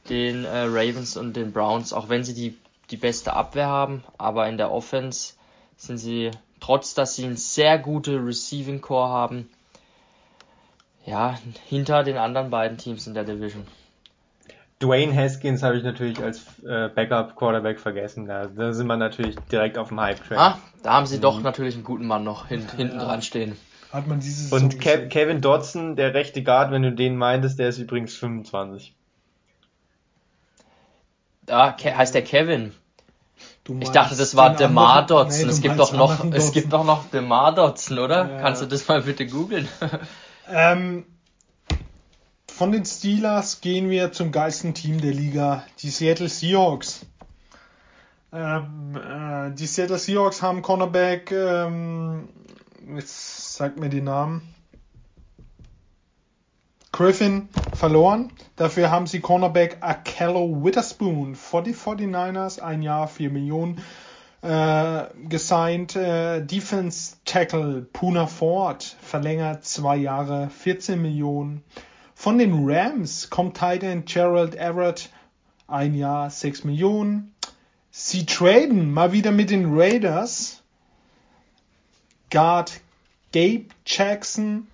den 0.09 0.45
äh, 0.45 0.65
Ravens 0.65 1.17
und 1.17 1.37
den 1.37 1.53
Browns, 1.53 1.93
auch 1.93 2.09
wenn 2.09 2.25
sie 2.25 2.35
die, 2.35 2.59
die 2.91 2.97
beste 2.97 3.35
Abwehr 3.35 3.69
haben. 3.69 4.03
Aber 4.19 4.49
in 4.49 4.57
der 4.57 4.73
Offense 4.73 5.35
sind 5.77 5.99
sie, 5.99 6.33
trotz 6.61 6.95
dass 6.95 7.15
sie 7.15 7.25
ein 7.25 7.37
sehr 7.37 7.79
gute 7.79 8.17
Receiving 8.17 8.81
Core 8.81 9.09
haben, 9.09 9.49
ja, 11.07 11.39
hinter 11.69 12.05
den 12.05 12.17
anderen 12.17 12.51
beiden 12.51 12.79
Teams 12.79 13.07
in 13.07 13.15
der 13.15 13.25
Division. 13.25 13.67
Dwayne 14.83 15.15
Haskins 15.15 15.63
habe 15.63 15.77
ich 15.77 15.85
natürlich 15.85 16.23
als 16.23 16.41
äh, 16.65 16.89
Backup 16.89 17.37
Quarterback 17.37 17.81
vergessen. 17.81 18.27
Da, 18.27 18.47
da, 18.47 18.73
sind 18.73 18.87
wir 18.87 18.97
natürlich 18.97 19.37
direkt 19.51 19.79
auf 19.79 19.89
dem 19.89 20.01
Hype-Track. 20.01 20.39
Ah, 20.39 20.59
da 20.83 20.95
haben 20.95 21.07
sie 21.07 21.19
mhm. 21.19 21.23
doch 21.23 21.41
natürlich 21.41 21.75
einen 21.75 21.85
guten 21.85 22.07
Mann 22.07 22.25
noch 22.25 22.49
hin, 22.49 22.67
hinten 22.77 22.99
ja. 22.99 23.05
dran 23.05 23.23
stehen. 23.23 23.57
Hat 23.93 24.07
man 24.07 24.21
dieses 24.21 24.53
Und 24.53 24.81
Ke 24.81 25.09
Kevin 25.09 25.41
Dodson, 25.41 25.97
der 25.97 26.15
rechte 26.15 26.43
Guard, 26.43 26.71
wenn 26.71 26.83
du 26.83 26.93
den 26.93 27.17
meintest, 27.17 27.59
der 27.59 27.69
ist 27.69 27.79
übrigens 27.79 28.15
25. 28.15 28.95
Ah, 31.49 31.77
heißt 31.77 32.15
der 32.15 32.23
Kevin? 32.23 32.73
ich 33.81 33.91
dachte, 33.91 34.17
das 34.17 34.35
war 34.35 34.57
DeMar 34.57 35.07
Dodson. 35.07 35.47
Nee, 35.47 35.53
es 35.53 35.61
gibt 35.61 35.79
doch 35.79 35.93
noch, 35.93 36.25
es 36.33 36.53
gibt 36.53 36.73
doch 36.73 36.85
noch 36.85 37.09
DeMar 37.11 37.55
Dodson, 37.55 37.99
oder? 37.99 38.29
Ja. 38.29 38.41
Kannst 38.41 38.63
du 38.63 38.67
das 38.67 38.89
mal 38.89 39.03
bitte 39.03 39.27
googeln? 39.27 39.69
Ähm, 40.49 41.05
von 42.53 42.71
den 42.71 42.85
Steelers 42.85 43.61
gehen 43.61 43.91
wir 43.91 44.13
zum 44.13 44.31
geilsten 44.31 44.75
Team 44.75 45.01
der 45.01 45.13
Liga, 45.13 45.65
die 45.81 45.91
Seattle 45.91 46.29
Seahawks. 46.29 47.07
Ähm, 48.33 48.97
äh, 48.97 49.51
die 49.55 49.67
Seattle 49.67 49.99
Seahawks 49.99 50.43
haben 50.43 50.63
Cornerback, 50.63 51.33
ähm, 51.33 52.29
jetzt 52.97 53.55
sagt 53.55 53.81
mir 53.81 53.89
die 53.89 54.01
Namen, 54.01 54.55
Griffin 56.93 57.49
verloren. 57.75 58.31
Dafür 58.57 58.91
haben 58.91 59.07
sie 59.07 59.21
Cornerback 59.21 59.79
Akello 59.81 60.63
Witherspoon 60.63 61.35
vor 61.35 61.63
die 61.63 61.75
49ers, 61.75 62.61
ein 62.61 62.83
Jahr, 62.83 63.09
4 63.09 63.31
Millionen 63.31 63.81
äh, 64.43 65.05
gesigned. 65.29 65.97
Äh, 65.97 66.45
Defense 66.45 67.17
Tackle 67.25 67.87
Puna 67.93 68.27
Ford 68.27 68.97
verlängert 69.01 69.65
zwei 69.65 69.97
Jahre, 69.97 70.51
14 70.51 71.01
Millionen. 71.01 71.65
Von 72.23 72.39
den 72.39 72.71
Rams 72.71 73.31
kommt 73.31 73.59
Titan 73.59 74.05
Gerald 74.05 74.55
Everett, 74.55 75.11
ein 75.67 75.93
Jahr, 75.97 76.31
6 76.31 76.63
Millionen. 76.63 77.35
Sie 77.91 78.27
traden 78.27 78.93
mal 78.93 79.11
wieder 79.11 79.33
mit 79.33 79.51
den 79.51 79.77
Raiders. 79.77 80.63
Guard 82.31 82.81
Gabe 83.33 83.65
Jackson 83.85 84.69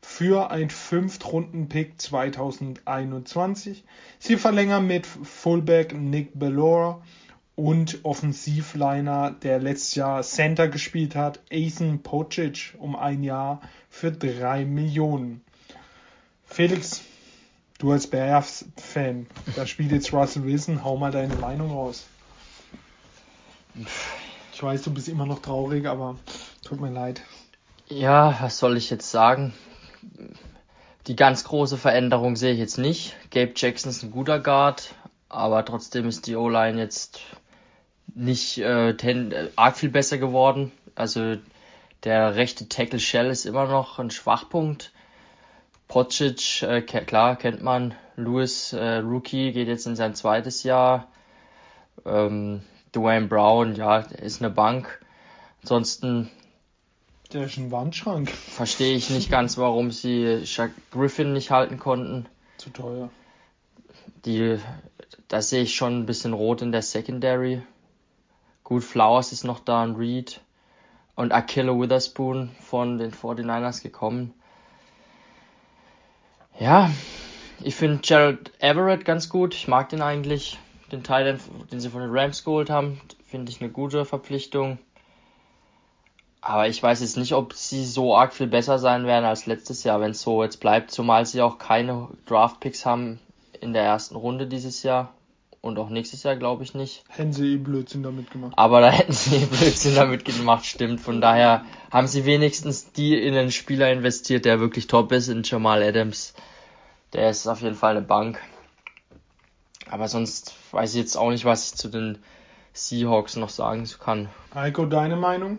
für 0.00 0.50
ein 0.50 0.70
Fünftrunden-Pick 0.70 2.00
2021. 2.00 3.84
Sie 4.18 4.36
verlängern 4.38 4.86
mit 4.86 5.04
Fullback 5.04 5.92
Nick 5.92 6.30
Bellore 6.32 7.02
und 7.56 8.06
Offensivliner, 8.06 9.32
der 9.42 9.58
letztes 9.58 9.96
Jahr 9.96 10.22
Center 10.22 10.68
gespielt 10.68 11.14
hat, 11.14 11.40
Ethan 11.50 12.02
Pocic 12.02 12.74
um 12.78 12.96
ein 12.96 13.22
Jahr 13.22 13.60
für 13.90 14.12
drei 14.12 14.64
Millionen. 14.64 15.42
Felix, 16.56 17.02
du 17.78 17.92
als 17.92 18.06
Bears-Fan, 18.06 19.26
da 19.56 19.66
spielt 19.66 19.92
jetzt 19.92 20.14
Russell 20.14 20.44
Wilson, 20.44 20.82
hau 20.84 20.96
mal 20.96 21.10
deine 21.10 21.34
Meinung 21.34 21.70
raus. 21.70 22.06
Ich 24.54 24.62
weiß, 24.62 24.80
du 24.84 24.94
bist 24.94 25.06
immer 25.08 25.26
noch 25.26 25.42
traurig, 25.42 25.84
aber 25.84 26.16
tut 26.64 26.80
mir 26.80 26.88
leid. 26.88 27.20
Ja, 27.88 28.38
was 28.40 28.56
soll 28.56 28.78
ich 28.78 28.88
jetzt 28.88 29.10
sagen? 29.10 29.52
Die 31.08 31.14
ganz 31.14 31.44
große 31.44 31.76
Veränderung 31.76 32.36
sehe 32.36 32.54
ich 32.54 32.58
jetzt 32.58 32.78
nicht. 32.78 33.14
Gabe 33.30 33.52
Jackson 33.54 33.90
ist 33.90 34.02
ein 34.02 34.10
guter 34.10 34.40
Guard, 34.40 34.94
aber 35.28 35.62
trotzdem 35.62 36.08
ist 36.08 36.26
die 36.26 36.36
O-Line 36.36 36.78
jetzt 36.78 37.20
nicht 38.14 38.56
äh, 38.56 38.96
ten, 38.96 39.30
äh, 39.30 39.50
arg 39.56 39.76
viel 39.76 39.90
besser 39.90 40.16
geworden. 40.16 40.72
Also 40.94 41.36
der 42.04 42.34
rechte 42.34 42.66
Tackle 42.66 42.98
Shell 42.98 43.26
ist 43.26 43.44
immer 43.44 43.66
noch 43.66 43.98
ein 43.98 44.10
Schwachpunkt. 44.10 44.94
Pocic, 45.88 46.62
äh, 46.62 46.82
klar, 46.82 47.36
kennt 47.36 47.62
man. 47.62 47.94
Lewis, 48.16 48.72
äh, 48.72 48.96
Rookie, 48.96 49.52
geht 49.52 49.68
jetzt 49.68 49.86
in 49.86 49.96
sein 49.96 50.14
zweites 50.14 50.62
Jahr. 50.62 51.08
Ähm, 52.04 52.62
Dwayne 52.94 53.26
Brown, 53.26 53.74
ja, 53.74 53.98
ist 53.98 54.42
eine 54.42 54.50
Bank. 54.50 55.00
Ansonsten. 55.62 56.30
Der 57.32 57.44
ist 57.44 57.56
ein 57.58 57.70
Wandschrank. 57.70 58.30
Verstehe 58.30 58.96
ich 58.96 59.10
nicht 59.10 59.30
ganz, 59.30 59.58
warum 59.58 59.90
sie 59.90 60.46
Shaq 60.46 60.70
Griffin 60.90 61.32
nicht 61.32 61.50
halten 61.50 61.78
konnten. 61.78 62.26
Zu 62.56 62.70
teuer. 62.70 63.10
Die, 64.24 64.58
da 65.28 65.42
sehe 65.42 65.62
ich 65.62 65.74
schon 65.74 66.00
ein 66.00 66.06
bisschen 66.06 66.32
rot 66.32 66.62
in 66.62 66.72
der 66.72 66.82
Secondary. 66.82 67.62
Gut, 68.64 68.82
Flowers 68.82 69.32
ist 69.32 69.44
noch 69.44 69.60
da, 69.60 69.84
und 69.84 69.96
Reed 69.96 70.40
und 71.16 71.32
Akilla 71.32 71.72
Witherspoon 71.72 72.50
von 72.60 72.98
den 72.98 73.12
49ers 73.12 73.82
gekommen. 73.82 74.34
Ja, 76.58 76.90
ich 77.62 77.74
finde 77.74 77.98
Gerald 77.98 78.52
Everett 78.60 79.04
ganz 79.04 79.28
gut. 79.28 79.54
Ich 79.54 79.68
mag 79.68 79.88
den 79.90 80.02
eigentlich. 80.02 80.58
Den 80.90 81.02
Teil, 81.02 81.38
den 81.70 81.80
sie 81.80 81.90
von 81.90 82.00
den 82.00 82.16
Rams 82.16 82.44
geholt 82.44 82.70
haben, 82.70 83.00
finde 83.26 83.50
ich 83.50 83.60
eine 83.60 83.70
gute 83.70 84.04
Verpflichtung. 84.04 84.78
Aber 86.40 86.68
ich 86.68 86.80
weiß 86.80 87.00
jetzt 87.00 87.16
nicht, 87.16 87.32
ob 87.34 87.54
sie 87.54 87.84
so 87.84 88.16
arg 88.16 88.32
viel 88.32 88.46
besser 88.46 88.78
sein 88.78 89.04
werden 89.04 89.24
als 89.24 89.46
letztes 89.46 89.82
Jahr, 89.82 90.00
wenn 90.00 90.12
es 90.12 90.22
so 90.22 90.44
jetzt 90.44 90.60
bleibt, 90.60 90.92
zumal 90.92 91.26
sie 91.26 91.42
auch 91.42 91.58
keine 91.58 92.08
Draft-Picks 92.26 92.86
haben 92.86 93.18
in 93.60 93.72
der 93.72 93.82
ersten 93.82 94.14
Runde 94.14 94.46
dieses 94.46 94.84
Jahr 94.84 95.12
und 95.66 95.78
auch 95.78 95.90
nächstes 95.90 96.22
Jahr 96.22 96.36
glaube 96.36 96.62
ich 96.62 96.74
nicht. 96.74 97.04
Hätten 97.08 97.32
sie 97.32 97.54
eh 97.54 97.56
Blödsinn 97.56 98.02
damit 98.02 98.30
gemacht. 98.30 98.54
Aber 98.56 98.80
da 98.80 98.90
hätten 98.90 99.12
sie 99.12 99.36
eh 99.42 99.46
Blödsinn 99.46 99.94
damit 99.94 100.24
gemacht, 100.24 100.64
stimmt. 100.64 101.00
Von 101.00 101.20
daher 101.20 101.64
haben 101.90 102.06
sie 102.06 102.24
wenigstens 102.24 102.92
die 102.92 103.20
in 103.20 103.34
einen 103.34 103.50
Spieler 103.50 103.92
investiert, 103.92 104.44
der 104.44 104.60
wirklich 104.60 104.86
top 104.86 105.12
ist, 105.12 105.28
in 105.28 105.42
Jamal 105.42 105.82
Adams. 105.82 106.34
Der 107.12 107.30
ist 107.30 107.46
auf 107.46 107.62
jeden 107.62 107.76
Fall 107.76 107.96
eine 107.96 108.06
Bank. 108.06 108.40
Aber 109.90 110.08
sonst 110.08 110.54
weiß 110.72 110.94
ich 110.94 111.00
jetzt 111.00 111.16
auch 111.16 111.30
nicht, 111.30 111.44
was 111.44 111.72
ich 111.72 111.78
zu 111.78 111.88
den 111.88 112.18
Seahawks 112.72 113.36
noch 113.36 113.48
sagen 113.48 113.88
kann. 114.00 114.28
Heiko, 114.54 114.86
deine 114.86 115.16
Meinung? 115.16 115.58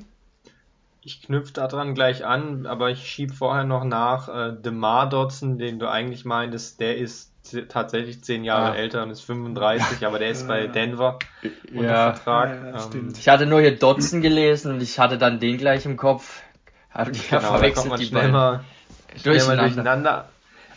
Ich 1.01 1.21
knüpfe 1.21 1.53
daran 1.53 1.95
gleich 1.95 2.25
an, 2.25 2.65
aber 2.65 2.91
ich 2.91 3.09
schiebe 3.09 3.33
vorher 3.33 3.63
noch 3.63 3.85
nach. 3.85 4.27
Äh, 4.27 4.61
DeMar 4.61 5.07
Dodson, 5.07 5.57
den 5.57 5.79
du 5.79 5.89
eigentlich 5.89 6.25
meintest, 6.25 6.81
der 6.81 6.97
ist 6.97 7.31
tatsächlich 7.69 8.23
zehn 8.23 8.43
Jahre 8.43 8.75
ja. 8.75 8.81
älter 8.81 9.03
und 9.03 9.11
ist 9.11 9.21
35, 9.21 10.05
aber 10.05 10.19
der 10.19 10.29
ist 10.29 10.47
bei 10.47 10.67
Denver 10.67 11.19
unter 11.71 11.83
ja. 11.83 12.13
Vertrag. 12.13 12.49
Ja, 12.49 12.89
ähm, 12.93 13.13
ich 13.17 13.27
hatte 13.27 13.45
nur 13.45 13.61
hier 13.61 13.77
Dotson 13.77 14.21
gelesen 14.21 14.73
und 14.73 14.81
ich 14.81 14.99
hatte 14.99 15.17
dann 15.17 15.39
den 15.39 15.57
gleich 15.57 15.85
im 15.85 15.97
Kopf. 15.97 16.41
Habe 16.89 17.11
die 17.11 17.19
genau, 17.19 17.41
verwechselt 17.41 17.77
da 17.77 17.81
kommt 17.81 17.89
man 17.89 18.01
schnell 18.01 18.31
mal, 18.31 18.63
durcheinander. 19.23 19.63
durcheinander. 19.63 20.29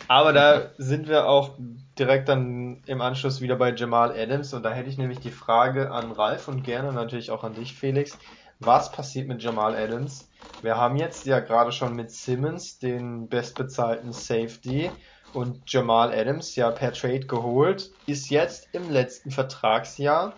Aber 0.07 0.33
da 0.33 0.71
sind 0.77 1.07
wir 1.07 1.27
auch 1.27 1.51
direkt 1.97 2.27
dann 2.27 2.81
im 2.85 3.01
Anschluss 3.01 3.41
wieder 3.41 3.55
bei 3.55 3.73
Jamal 3.73 4.11
Adams 4.11 4.53
und 4.53 4.63
da 4.63 4.71
hätte 4.71 4.89
ich 4.89 4.97
nämlich 4.97 5.19
die 5.19 5.31
Frage 5.31 5.91
an 5.91 6.11
Ralf 6.11 6.47
und 6.47 6.63
gerne 6.63 6.91
natürlich 6.91 7.31
auch 7.31 7.43
an 7.43 7.53
dich, 7.53 7.73
Felix. 7.73 8.17
Was 8.59 8.91
passiert 8.91 9.27
mit 9.27 9.41
Jamal 9.41 9.75
Adams? 9.75 10.29
Wir 10.61 10.77
haben 10.77 10.95
jetzt 10.95 11.25
ja 11.25 11.39
gerade 11.39 11.71
schon 11.71 11.95
mit 11.95 12.11
Simmons 12.11 12.77
den 12.77 13.27
bestbezahlten 13.27 14.11
Safety 14.11 14.91
und 15.33 15.61
Jamal 15.67 16.13
Adams 16.13 16.55
ja 16.55 16.71
per 16.71 16.93
Trade 16.93 17.25
geholt, 17.25 17.91
ist 18.05 18.29
jetzt 18.29 18.69
im 18.73 18.89
letzten 18.89 19.31
Vertragsjahr. 19.31 20.33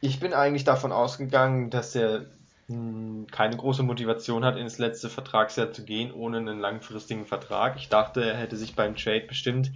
Ich 0.00 0.20
bin 0.20 0.32
eigentlich 0.32 0.64
davon 0.64 0.92
ausgegangen, 0.92 1.70
dass 1.70 1.94
er 1.94 2.26
hm, 2.68 3.26
keine 3.30 3.56
große 3.56 3.82
Motivation 3.82 4.44
hat, 4.44 4.56
ins 4.56 4.78
letzte 4.78 5.08
Vertragsjahr 5.08 5.72
zu 5.72 5.84
gehen, 5.84 6.12
ohne 6.12 6.38
einen 6.38 6.60
langfristigen 6.60 7.26
Vertrag. 7.26 7.76
Ich 7.76 7.88
dachte, 7.88 8.24
er 8.24 8.36
hätte 8.36 8.56
sich 8.56 8.74
beim 8.74 8.96
Trade 8.96 9.26
bestimmt 9.28 9.70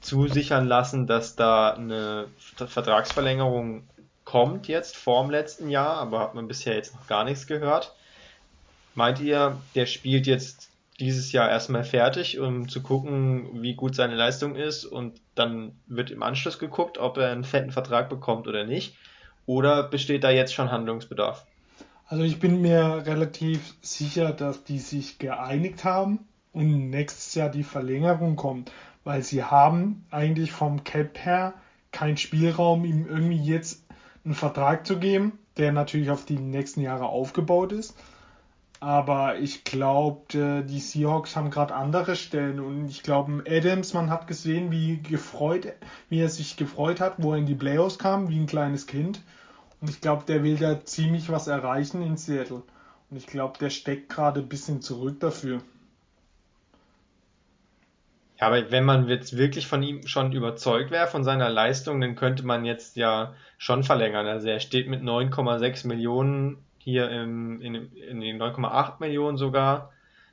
zusichern 0.00 0.66
lassen, 0.66 1.06
dass 1.06 1.34
da 1.36 1.72
eine 1.72 2.26
Vertragsverlängerung 2.38 3.88
kommt 4.24 4.68
jetzt 4.68 4.96
vorm 4.96 5.30
letzten 5.30 5.70
Jahr, 5.70 5.96
aber 5.96 6.20
hat 6.20 6.34
man 6.34 6.48
bisher 6.48 6.74
jetzt 6.74 6.94
noch 6.94 7.06
gar 7.06 7.24
nichts 7.24 7.46
gehört. 7.46 7.94
Meint 8.94 9.20
ihr, 9.20 9.58
der 9.74 9.86
spielt 9.86 10.26
jetzt 10.26 10.70
dieses 11.00 11.32
Jahr 11.32 11.50
erstmal 11.50 11.84
fertig, 11.84 12.38
um 12.38 12.68
zu 12.68 12.82
gucken, 12.82 13.62
wie 13.62 13.74
gut 13.74 13.94
seine 13.94 14.14
Leistung 14.14 14.54
ist 14.54 14.84
und 14.84 15.20
dann 15.34 15.72
wird 15.86 16.10
im 16.10 16.22
Anschluss 16.22 16.58
geguckt, 16.58 16.98
ob 16.98 17.16
er 17.16 17.30
einen 17.30 17.44
fetten 17.44 17.72
Vertrag 17.72 18.08
bekommt 18.08 18.46
oder 18.46 18.64
nicht? 18.64 18.96
Oder 19.46 19.82
besteht 19.82 20.24
da 20.24 20.30
jetzt 20.30 20.54
schon 20.54 20.70
Handlungsbedarf? 20.70 21.46
Also 22.06 22.22
ich 22.22 22.38
bin 22.38 22.60
mir 22.60 23.02
relativ 23.06 23.74
sicher, 23.80 24.32
dass 24.32 24.64
die 24.64 24.78
sich 24.78 25.18
geeinigt 25.18 25.84
haben 25.84 26.20
und 26.52 26.90
nächstes 26.90 27.34
Jahr 27.34 27.48
die 27.48 27.64
Verlängerung 27.64 28.36
kommt, 28.36 28.70
weil 29.02 29.22
sie 29.22 29.42
haben 29.42 30.06
eigentlich 30.10 30.52
vom 30.52 30.84
Cap 30.84 31.18
her 31.24 31.54
kein 31.92 32.16
Spielraum, 32.16 32.84
ihm 32.84 33.06
irgendwie 33.06 33.42
jetzt 33.42 33.84
einen 34.24 34.34
Vertrag 34.34 34.86
zu 34.86 34.98
geben, 34.98 35.38
der 35.56 35.72
natürlich 35.72 36.10
auf 36.10 36.24
die 36.24 36.38
nächsten 36.38 36.80
Jahre 36.80 37.06
aufgebaut 37.06 37.72
ist. 37.72 37.96
Aber 38.80 39.38
ich 39.38 39.64
glaube, 39.64 40.64
die 40.68 40.80
Seahawks 40.80 41.36
haben 41.36 41.50
gerade 41.50 41.74
andere 41.74 42.16
Stellen 42.16 42.60
und 42.60 42.88
ich 42.88 43.02
glaube, 43.02 43.42
Adams, 43.48 43.94
man 43.94 44.10
hat 44.10 44.26
gesehen, 44.26 44.70
wie 44.70 45.00
gefreut, 45.00 45.72
wie 46.10 46.20
er 46.20 46.28
sich 46.28 46.56
gefreut 46.56 47.00
hat, 47.00 47.14
wo 47.18 47.32
er 47.32 47.38
in 47.38 47.46
die 47.46 47.54
Playoffs 47.54 47.98
kam, 47.98 48.28
wie 48.28 48.38
ein 48.38 48.46
kleines 48.46 48.86
Kind. 48.86 49.22
Und 49.80 49.88
ich 49.88 50.00
glaube, 50.00 50.24
der 50.26 50.42
will 50.42 50.56
da 50.56 50.84
ziemlich 50.84 51.30
was 51.30 51.46
erreichen 51.46 52.02
in 52.02 52.16
Seattle. 52.16 52.62
Und 53.10 53.16
ich 53.16 53.26
glaube, 53.26 53.58
der 53.58 53.70
steckt 53.70 54.08
gerade 54.08 54.40
ein 54.40 54.48
bisschen 54.48 54.82
zurück 54.82 55.20
dafür. 55.20 55.60
Ja, 58.40 58.48
aber 58.48 58.70
wenn 58.70 58.84
man 58.84 59.08
jetzt 59.08 59.36
wirklich 59.36 59.66
von 59.66 59.82
ihm 59.82 60.06
schon 60.06 60.32
überzeugt 60.32 60.90
wäre, 60.90 61.06
von 61.06 61.22
seiner 61.22 61.48
Leistung, 61.48 62.00
dann 62.00 62.16
könnte 62.16 62.44
man 62.44 62.64
jetzt 62.64 62.96
ja 62.96 63.34
schon 63.58 63.84
verlängern. 63.84 64.26
Also 64.26 64.48
er 64.48 64.58
steht 64.58 64.88
mit 64.88 65.02
9,6 65.02 65.86
Millionen 65.86 66.63
hier 66.84 67.10
im, 67.10 67.62
in, 67.62 67.74
in 67.74 68.20
den 68.20 68.40
9,8 68.40 69.00
Millionen 69.00 69.38
sogar 69.38 69.90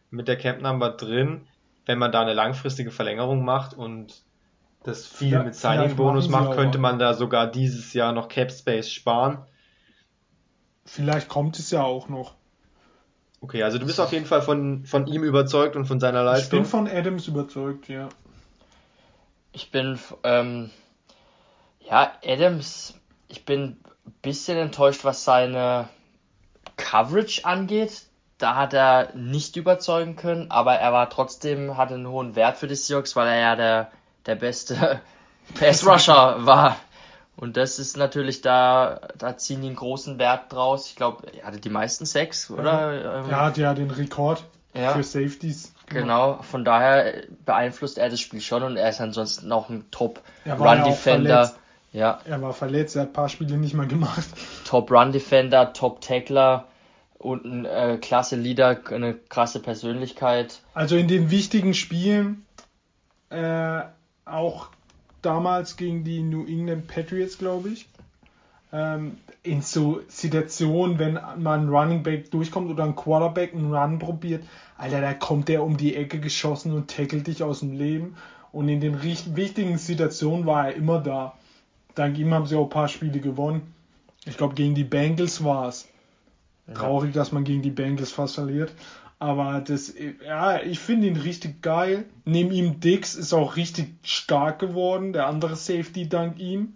mit 0.10 0.28
der 0.28 0.36
Camp 0.36 0.62
Number 0.62 0.90
drin. 0.90 1.48
Wenn 1.86 1.98
man 1.98 2.12
da 2.12 2.22
eine 2.22 2.34
langfristige 2.34 2.92
Verlängerung 2.92 3.46
macht 3.46 3.74
und 3.74 4.22
das 4.84 5.08
viel 5.08 5.32
ja, 5.32 5.44
mit 5.44 5.56
Signing-Bonus 5.56 6.28
macht, 6.28 6.52
könnte 6.58 6.78
man 6.78 7.00
da 7.00 7.14
sogar 7.14 7.48
dieses 7.48 7.94
Jahr 7.94 8.12
noch 8.12 8.28
Cap 8.28 8.52
Space 8.52 8.92
sparen. 8.92 9.38
Vielleicht 10.84 11.30
kommt 11.30 11.58
es 11.58 11.72
ja 11.72 11.84
auch 11.84 12.10
noch. 12.10 12.36
Okay, 13.40 13.64
also 13.64 13.78
du 13.78 13.86
bist 13.86 14.02
auf 14.02 14.12
jeden 14.12 14.26
Fall 14.26 14.42
von, 14.42 14.86
von 14.86 15.08
ihm 15.08 15.24
überzeugt 15.24 15.78
und 15.78 15.86
von 15.86 16.02
seiner 16.02 16.24
Leistung. 16.24 16.60
Ich 16.60 16.64
bin 16.64 16.70
von 16.70 16.88
Adams 16.90 17.28
überzeugt, 17.30 17.88
ja. 17.88 18.10
Ich 19.54 19.72
bin, 19.72 19.98
ähm, 20.24 20.70
ja, 21.80 22.12
Adams, 22.26 23.00
ich 23.30 23.46
bin 23.46 23.78
ein 24.06 24.14
bisschen 24.22 24.58
enttäuscht, 24.58 25.06
was 25.06 25.24
seine 25.24 25.88
Coverage 26.82 27.46
angeht. 27.46 28.04
Da 28.38 28.56
hat 28.56 28.74
er 28.74 29.14
nicht 29.14 29.56
überzeugen 29.56 30.16
können, 30.16 30.50
aber 30.50 30.74
er 30.76 30.92
war 30.92 31.10
trotzdem, 31.10 31.78
hatte 31.78 31.94
einen 31.94 32.08
hohen 32.08 32.36
Wert 32.36 32.58
für 32.58 32.68
die 32.68 32.76
Seahawks, 32.76 33.16
weil 33.16 33.28
er 33.28 33.40
ja 33.40 33.56
der, 33.56 33.92
der 34.26 34.36
beste 34.36 35.00
Pass 35.60 35.86
Rusher 35.86 36.46
war. 36.46 36.78
Und 37.36 37.58
das 37.58 37.80
ist 37.80 37.98
natürlich 37.98 38.42
da, 38.42 39.00
da 39.18 39.38
ziehen 39.38 39.62
die 39.62 39.68
einen 39.68 39.76
großen 39.76 40.20
Wert 40.20 40.52
draus. 40.52 40.88
Ich 40.88 40.96
glaube, 40.96 41.24
er 41.34 41.48
hatte 41.48 41.60
die 41.60 41.70
meisten 41.70 42.06
Sacks, 42.06 42.50
oder? 42.50 42.94
Ja, 42.94 43.28
er 43.28 43.46
hat 43.46 43.58
ja 43.58 43.74
den 43.74 43.92
Rekord 43.92 44.44
ja. 44.74 44.94
für 44.94 45.04
Safeties. 45.04 45.74
Genau, 45.88 46.42
von 46.42 46.64
daher 46.64 47.24
beeinflusst 47.46 47.98
er 47.98 48.10
das 48.10 48.20
Spiel 48.20 48.42
schon 48.42 48.64
und 48.64 48.78
er 48.78 48.90
ist 48.90 49.02
ansonsten 49.02 49.52
auch 49.52 49.70
ein 49.70 49.86
Top 49.92 50.22
Run 50.46 50.84
Defender. 50.84 51.52
Ja. 51.92 52.20
Er 52.26 52.42
war 52.42 52.54
verletzt, 52.54 52.96
er 52.96 53.04
hat 53.04 53.10
ein 53.10 53.14
paar 53.14 53.28
Spiele 53.28 53.58
nicht 53.58 53.74
mal 53.74 53.88
gemacht. 53.88 54.24
Top 54.66 54.90
Run 54.90 55.12
Defender, 55.12 55.74
Top 55.74 56.00
Tackler 56.02 56.66
und 57.22 57.46
ein 57.46 57.66
äh, 57.66 57.98
klasse 58.02 58.36
Leader, 58.36 58.80
eine 58.90 59.14
krasse 59.14 59.60
Persönlichkeit. 59.60 60.62
Also 60.74 60.96
in 60.96 61.08
den 61.08 61.30
wichtigen 61.30 61.74
Spielen, 61.74 62.46
äh, 63.30 63.82
auch 64.26 64.70
damals 65.22 65.78
gegen 65.78 66.04
die 66.04 66.22
New 66.22 66.46
England 66.46 66.88
Patriots, 66.88 67.38
glaube 67.38 67.70
ich. 67.70 67.88
Ähm, 68.74 69.18
in 69.44 69.62
so 69.62 70.02
Situationen, 70.08 70.98
wenn 70.98 71.14
man 71.38 71.66
ein 71.66 71.70
Running 71.70 72.04
Back 72.04 72.32
durchkommt 72.32 72.72
oder 72.72 72.84
ein 72.84 72.96
Quarterback 72.96 73.54
einen 73.54 73.74
Run 73.74 74.00
probiert, 74.00 74.44
Alter, 74.78 75.02
da 75.02 75.14
kommt 75.14 75.48
der 75.48 75.64
um 75.64 75.78
die 75.78 75.96
Ecke 75.96 76.20
geschossen 76.20 76.74
und 76.74 76.90
tackelt 76.90 77.28
dich 77.28 77.44
aus 77.44 77.60
dem 77.60 77.74
Leben. 77.74 78.16
Und 78.52 78.68
in 78.68 78.82
den 78.82 79.04
wichtigen 79.04 79.78
Situationen 79.78 80.46
war 80.46 80.68
er 80.70 80.76
immer 80.76 81.00
da. 81.00 81.38
Dank 81.96 82.18
ihm 82.18 82.34
haben 82.34 82.48
sie 82.48 82.56
auch 82.56 82.64
ein 82.64 82.70
paar 82.70 82.88
Spiele 82.88 83.20
gewonnen. 83.20 83.74
Ich 84.26 84.38
glaube, 84.38 84.56
gegen 84.56 84.76
die 84.76 84.84
Bengals 84.84 85.44
war 85.44 85.68
es. 85.68 85.88
Traurig, 86.74 87.14
dass 87.14 87.32
man 87.32 87.44
gegen 87.44 87.62
die 87.62 87.72
Bengals 87.72 88.12
fast 88.12 88.36
verliert. 88.36 88.72
Aber 89.20 89.62
das, 89.62 89.94
ja, 90.26 90.62
ich 90.62 90.80
finde 90.80 91.08
ihn 91.08 91.16
richtig 91.16 91.62
geil. 91.62 92.06
Neben 92.26 92.52
ihm 92.52 92.80
Dix 92.80 93.14
ist 93.14 93.34
auch 93.34 93.56
richtig 93.56 93.94
stark 94.02 94.58
geworden, 94.58 95.14
der 95.14 95.28
andere 95.28 95.56
Safety 95.56 96.10
dank 96.10 96.40
ihm. 96.40 96.74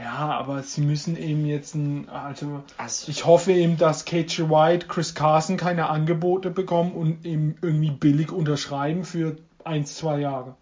Ja, 0.00 0.38
aber 0.38 0.62
sie 0.62 0.82
müssen 0.82 1.16
eben 1.16 1.46
jetzt 1.46 1.74
ein, 1.74 2.08
also, 2.08 2.62
also 2.76 3.10
ich 3.10 3.24
hoffe 3.24 3.52
eben, 3.52 3.78
dass 3.78 4.04
KJ 4.04 4.42
White, 4.42 4.86
Chris 4.88 5.14
Carson 5.14 5.56
keine 5.56 5.88
Angebote 5.88 6.50
bekommen 6.50 6.92
und 6.92 7.24
eben 7.24 7.56
irgendwie 7.62 7.90
billig 7.90 8.30
unterschreiben 8.30 9.04
für 9.04 9.36
ein, 9.64 9.86
zwei 9.86 10.20
Jahre. 10.20 10.54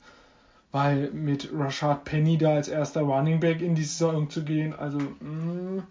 Weil 0.73 1.11
mit 1.11 1.51
Rashad 1.53 2.05
Penny 2.05 2.39
da 2.39 2.55
als 2.55 2.69
erster 2.69 3.03
Running 3.03 3.41
Back 3.41 3.61
in 3.61 3.75
die 3.75 3.85
Saison 3.85 4.31
zu 4.31 4.45
gehen, 4.45 4.75
also, 4.75 4.99
mh, 4.99 5.19
mm, 5.21 5.83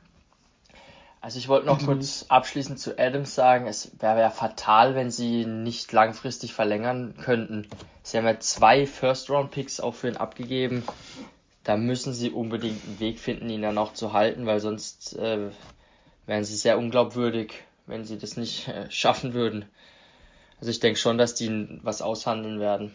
also 1.23 1.39
ich 1.39 1.47
wollte 1.47 1.67
noch 1.67 1.77
Bitte 1.77 1.85
kurz 1.85 2.25
abschließend 2.27 2.79
zu 2.79 2.99
Adams 2.99 3.33
sagen, 3.33 3.65
es 3.65 3.91
wäre 3.97 4.19
ja 4.19 4.29
fatal, 4.29 4.93
wenn 4.93 5.09
sie 5.09 5.45
nicht 5.45 5.89
langfristig 5.93 6.53
verlängern 6.53 7.15
könnten. 7.15 7.65
Sie 8.03 8.17
haben 8.17 8.25
ja 8.25 8.41
zwei 8.41 8.85
First-Round-Picks 8.85 9.79
auch 9.79 9.93
für 9.93 10.09
ihn 10.09 10.17
abgegeben. 10.17 10.83
Da 11.63 11.77
müssen 11.77 12.13
sie 12.13 12.29
unbedingt 12.29 12.83
einen 12.83 12.99
Weg 12.99 13.19
finden, 13.19 13.49
ihn 13.49 13.61
dann 13.61 13.77
auch 13.77 13.93
zu 13.93 14.11
halten, 14.11 14.45
weil 14.45 14.59
sonst 14.59 15.15
äh, 15.15 15.49
wären 16.25 16.43
sie 16.43 16.57
sehr 16.57 16.77
unglaubwürdig, 16.77 17.53
wenn 17.87 18.03
sie 18.03 18.17
das 18.17 18.35
nicht 18.35 18.67
äh, 18.67 18.91
schaffen 18.91 19.33
würden. 19.33 19.63
Also 20.59 20.71
ich 20.71 20.81
denke 20.81 20.99
schon, 20.99 21.17
dass 21.17 21.35
die 21.35 21.79
was 21.83 22.01
aushandeln 22.01 22.59
werden. 22.59 22.93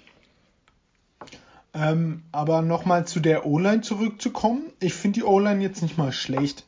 Ähm, 1.72 2.24
aber 2.30 2.60
nochmal 2.60 3.06
zu 3.06 3.20
der 3.20 3.46
O-Line 3.46 3.80
zurückzukommen. 3.80 4.70
Ich 4.80 4.92
finde 4.92 5.20
die 5.20 5.24
O-Line 5.24 5.62
jetzt 5.62 5.80
nicht 5.80 5.96
mal 5.96 6.12
schlecht. 6.12 6.67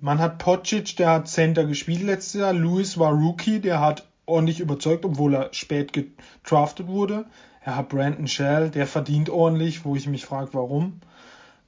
Man 0.00 0.18
hat 0.18 0.38
Pocic, 0.38 0.96
der 0.96 1.10
hat 1.10 1.28
Center 1.28 1.64
gespielt 1.64 2.02
letztes 2.02 2.40
Jahr. 2.40 2.52
Lewis 2.52 2.98
war 2.98 3.12
Rookie, 3.12 3.60
der 3.60 3.80
hat 3.80 4.06
ordentlich 4.26 4.60
überzeugt, 4.60 5.04
obwohl 5.04 5.34
er 5.34 5.48
spät 5.52 5.92
gedraftet 5.92 6.88
wurde. 6.88 7.26
Er 7.62 7.76
hat 7.76 7.88
Brandon 7.88 8.26
Shell, 8.26 8.70
der 8.70 8.86
verdient 8.86 9.30
ordentlich, 9.30 9.84
wo 9.84 9.96
ich 9.96 10.06
mich 10.06 10.24
frage, 10.26 10.50
warum. 10.52 11.00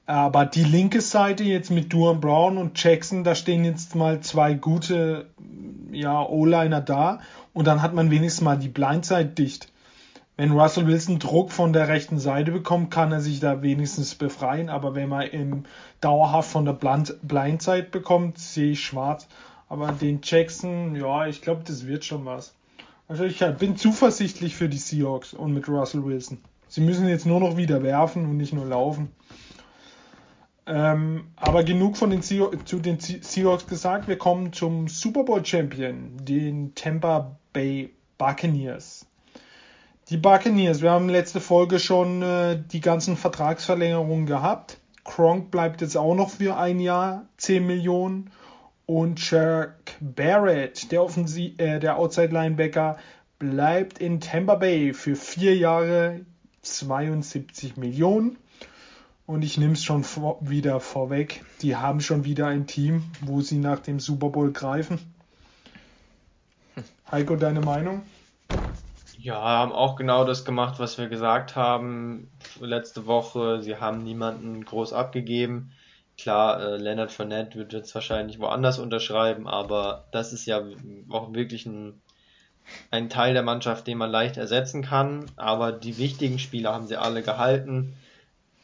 Aber 0.05 0.45
die 0.45 0.63
linke 0.63 1.01
Seite 1.01 1.43
jetzt 1.43 1.71
mit 1.71 1.91
Duan 1.91 2.21
Brown 2.21 2.57
und 2.57 2.81
Jackson, 2.81 3.23
da 3.23 3.35
stehen 3.35 3.65
jetzt 3.65 3.95
mal 3.95 4.21
zwei 4.21 4.53
gute 4.53 5.27
ja, 5.91 6.23
O-Liner 6.23 6.81
da. 6.81 7.19
Und 7.53 7.65
dann 7.65 7.81
hat 7.81 7.93
man 7.93 8.11
wenigstens 8.11 8.43
mal 8.43 8.57
die 8.57 8.69
Blindside 8.69 9.25
dicht 9.25 9.71
wenn 10.37 10.51
Russell 10.51 10.85
Wilson 10.85 11.17
Druck 11.17 11.51
von 11.51 11.73
der 11.73 11.87
rechten 11.87 12.19
Seite 12.19 12.51
bekommt, 12.51 12.91
kann 12.91 13.11
er 13.11 13.21
sich 13.21 13.39
da 13.39 13.63
wenigstens 13.63 14.13
befreien. 14.13 14.69
Aber 14.69 14.93
wenn 14.93 15.09
man 15.09 15.27
im 15.27 15.65
dauerhaft 15.99 16.51
von 16.51 16.63
der 16.63 16.73
Blindside 16.73 17.87
bekommt, 17.89 18.37
sehe 18.37 18.71
ich 18.71 18.85
schwarz. 18.85 19.27
Aber 19.67 19.91
den 19.91 20.19
Jackson, 20.23 20.95
ja, 20.95 21.25
ich 21.25 21.41
glaube, 21.41 21.63
das 21.65 21.87
wird 21.87 22.05
schon 22.05 22.25
was. 22.25 22.53
Also 23.07 23.23
ich 23.23 23.43
bin 23.57 23.77
zuversichtlich 23.77 24.55
für 24.55 24.69
die 24.69 24.77
Seahawks 24.77 25.33
und 25.33 25.53
mit 25.53 25.67
Russell 25.67 26.05
Wilson. 26.05 26.37
Sie 26.67 26.81
müssen 26.81 27.07
jetzt 27.07 27.25
nur 27.25 27.39
noch 27.39 27.57
wieder 27.57 27.81
werfen 27.81 28.25
und 28.25 28.37
nicht 28.37 28.53
nur 28.53 28.65
laufen. 28.65 29.09
Ähm, 30.67 31.27
aber 31.35 31.63
genug 31.63 31.97
von 31.97 32.11
den 32.11 32.21
zu 32.21 32.79
den 32.79 32.99
Seahawks 32.99 33.65
gesagt. 33.65 34.07
Wir 34.07 34.17
kommen 34.17 34.53
zum 34.53 34.87
Super 34.87 35.23
Bowl 35.23 35.43
Champion, 35.43 36.11
den 36.21 36.75
Tampa 36.75 37.37
Bay 37.53 37.89
Buccaneers. 38.17 39.06
Die 40.09 40.15
Buccaneers, 40.15 40.81
wir 40.81 40.91
haben 40.91 41.09
letzte 41.09 41.41
Folge 41.41 41.79
schon 41.79 42.21
äh, 42.21 42.57
die 42.71 42.79
ganzen 42.79 43.17
Vertragsverlängerungen 43.17 44.25
gehabt. 44.25 44.79
Kronk 45.03 45.51
bleibt 45.51 45.81
jetzt 45.81 45.97
auch 45.97 46.15
noch 46.15 46.29
für 46.29 46.55
ein 46.55 46.79
Jahr 46.79 47.25
10 47.35 47.67
Millionen. 47.67 48.31
Und 48.85 49.19
Chuck 49.19 49.73
Barrett, 49.99 50.93
der, 50.93 51.03
Offensi 51.03 51.55
äh, 51.57 51.81
der 51.81 51.97
Outside 51.97 52.31
Linebacker, 52.31 52.97
bleibt 53.37 53.99
in 53.99 54.21
Tampa 54.21 54.55
Bay 54.55 54.93
für 54.93 55.17
vier 55.17 55.57
Jahre 55.57 56.21
72 56.61 57.75
Millionen. 57.75 58.37
Und 59.25 59.43
ich 59.43 59.57
nehme 59.57 59.73
es 59.73 59.83
schon 59.83 60.05
vor, 60.05 60.37
wieder 60.39 60.79
vorweg. 60.79 61.43
Die 61.61 61.75
haben 61.75 61.99
schon 61.99 62.23
wieder 62.23 62.47
ein 62.47 62.65
Team, 62.65 63.03
wo 63.19 63.41
sie 63.41 63.57
nach 63.57 63.79
dem 63.79 63.99
Super 63.99 64.29
Bowl 64.29 64.53
greifen. 64.53 64.99
Heiko, 67.11 67.35
deine 67.35 67.59
Meinung? 67.59 68.03
Ja, 69.19 69.41
haben 69.41 69.71
auch 69.71 69.95
genau 69.95 70.25
das 70.25 70.45
gemacht, 70.45 70.75
was 70.77 70.97
wir 70.99 71.07
gesagt 71.07 71.55
haben 71.55 72.29
letzte 72.59 73.07
Woche. 73.07 73.61
Sie 73.61 73.75
haben 73.77 74.03
niemanden 74.03 74.63
groß 74.63 74.93
abgegeben. 74.93 75.71
Klar, 76.17 76.61
äh, 76.61 76.77
Leonard 76.77 77.11
Fournette 77.11 77.57
wird 77.57 77.73
jetzt 77.73 77.93
wahrscheinlich 77.95 78.39
woanders 78.39 78.77
unterschreiben, 78.79 79.47
aber 79.47 80.05
das 80.11 80.33
ist 80.33 80.45
ja 80.45 80.63
auch 81.09 81.33
wirklich 81.33 81.65
ein, 81.65 82.01
ein 82.91 83.09
Teil 83.09 83.33
der 83.33 83.43
Mannschaft, 83.43 83.87
den 83.87 83.97
man 83.97 84.11
leicht 84.11 84.37
ersetzen 84.37 84.83
kann. 84.83 85.25
Aber 85.35 85.71
die 85.71 85.97
wichtigen 85.97 86.37
Spieler 86.37 86.73
haben 86.73 86.87
sie 86.87 86.97
alle 86.97 87.23
gehalten. 87.23 87.95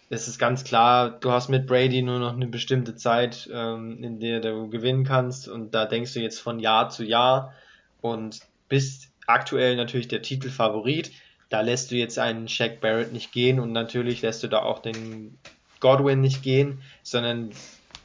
Es 0.09 0.27
ist 0.27 0.37
ganz 0.37 0.63
klar, 0.63 1.09
du 1.09 1.31
hast 1.31 1.49
mit 1.49 1.65
Brady 1.65 2.03
nur 2.03 2.19
noch 2.19 2.33
eine 2.33 2.47
bestimmte 2.47 2.95
Zeit, 2.95 3.49
ähm, 3.51 4.03
in 4.03 4.19
der 4.19 4.39
du 4.39 4.69
gewinnen 4.69 5.03
kannst 5.03 5.47
und 5.47 5.73
da 5.73 5.85
denkst 5.85 6.13
du 6.13 6.19
jetzt 6.19 6.39
von 6.39 6.59
Jahr 6.59 6.89
zu 6.89 7.03
Jahr 7.03 7.53
und 8.01 8.39
bist 8.69 9.12
aktuell 9.27 9.75
natürlich 9.75 10.07
der 10.07 10.21
Titelfavorit. 10.21 11.11
Da 11.49 11.61
lässt 11.61 11.91
du 11.91 11.95
jetzt 11.95 12.17
einen 12.19 12.47
Shaq 12.47 12.81
Barrett 12.81 13.13
nicht 13.13 13.31
gehen 13.31 13.59
und 13.59 13.71
natürlich 13.71 14.21
lässt 14.21 14.43
du 14.43 14.47
da 14.47 14.63
auch 14.63 14.79
den 14.79 15.37
Godwin 15.79 16.21
nicht 16.21 16.41
gehen, 16.41 16.81
sondern 17.03 17.51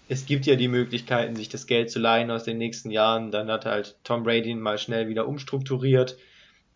es 0.08 0.26
gibt 0.26 0.46
ja 0.46 0.56
die 0.56 0.68
Möglichkeiten, 0.68 1.36
sich 1.36 1.48
das 1.48 1.66
Geld 1.66 1.90
zu 1.90 1.98
leihen 1.98 2.30
aus 2.30 2.44
den 2.44 2.58
nächsten 2.58 2.90
Jahren. 2.90 3.30
Dann 3.30 3.50
hat 3.50 3.66
halt 3.66 3.96
Tom 4.04 4.22
Brady 4.22 4.54
mal 4.54 4.78
schnell 4.78 5.08
wieder 5.08 5.28
umstrukturiert. 5.28 6.16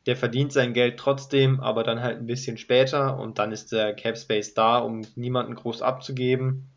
Der 0.07 0.17
verdient 0.17 0.53
sein 0.53 0.75
Geld 0.75 0.99
trotzdem, 0.99 1.61
aber 1.61 1.83
dann 1.85 2.01
halt 2.01 2.19
ein 2.19 2.27
bisschen 2.27 2.59
später 2.59 3.19
und 3.19 3.39
dann 3.39 3.53
ist 3.53 3.73
der 3.73 3.95
Cap 3.95 4.19
Space 4.19 4.53
da, 4.55 4.79
um 4.79 5.03
niemanden 5.15 5.55
groß 5.55 5.81
abzugeben. 5.81 6.69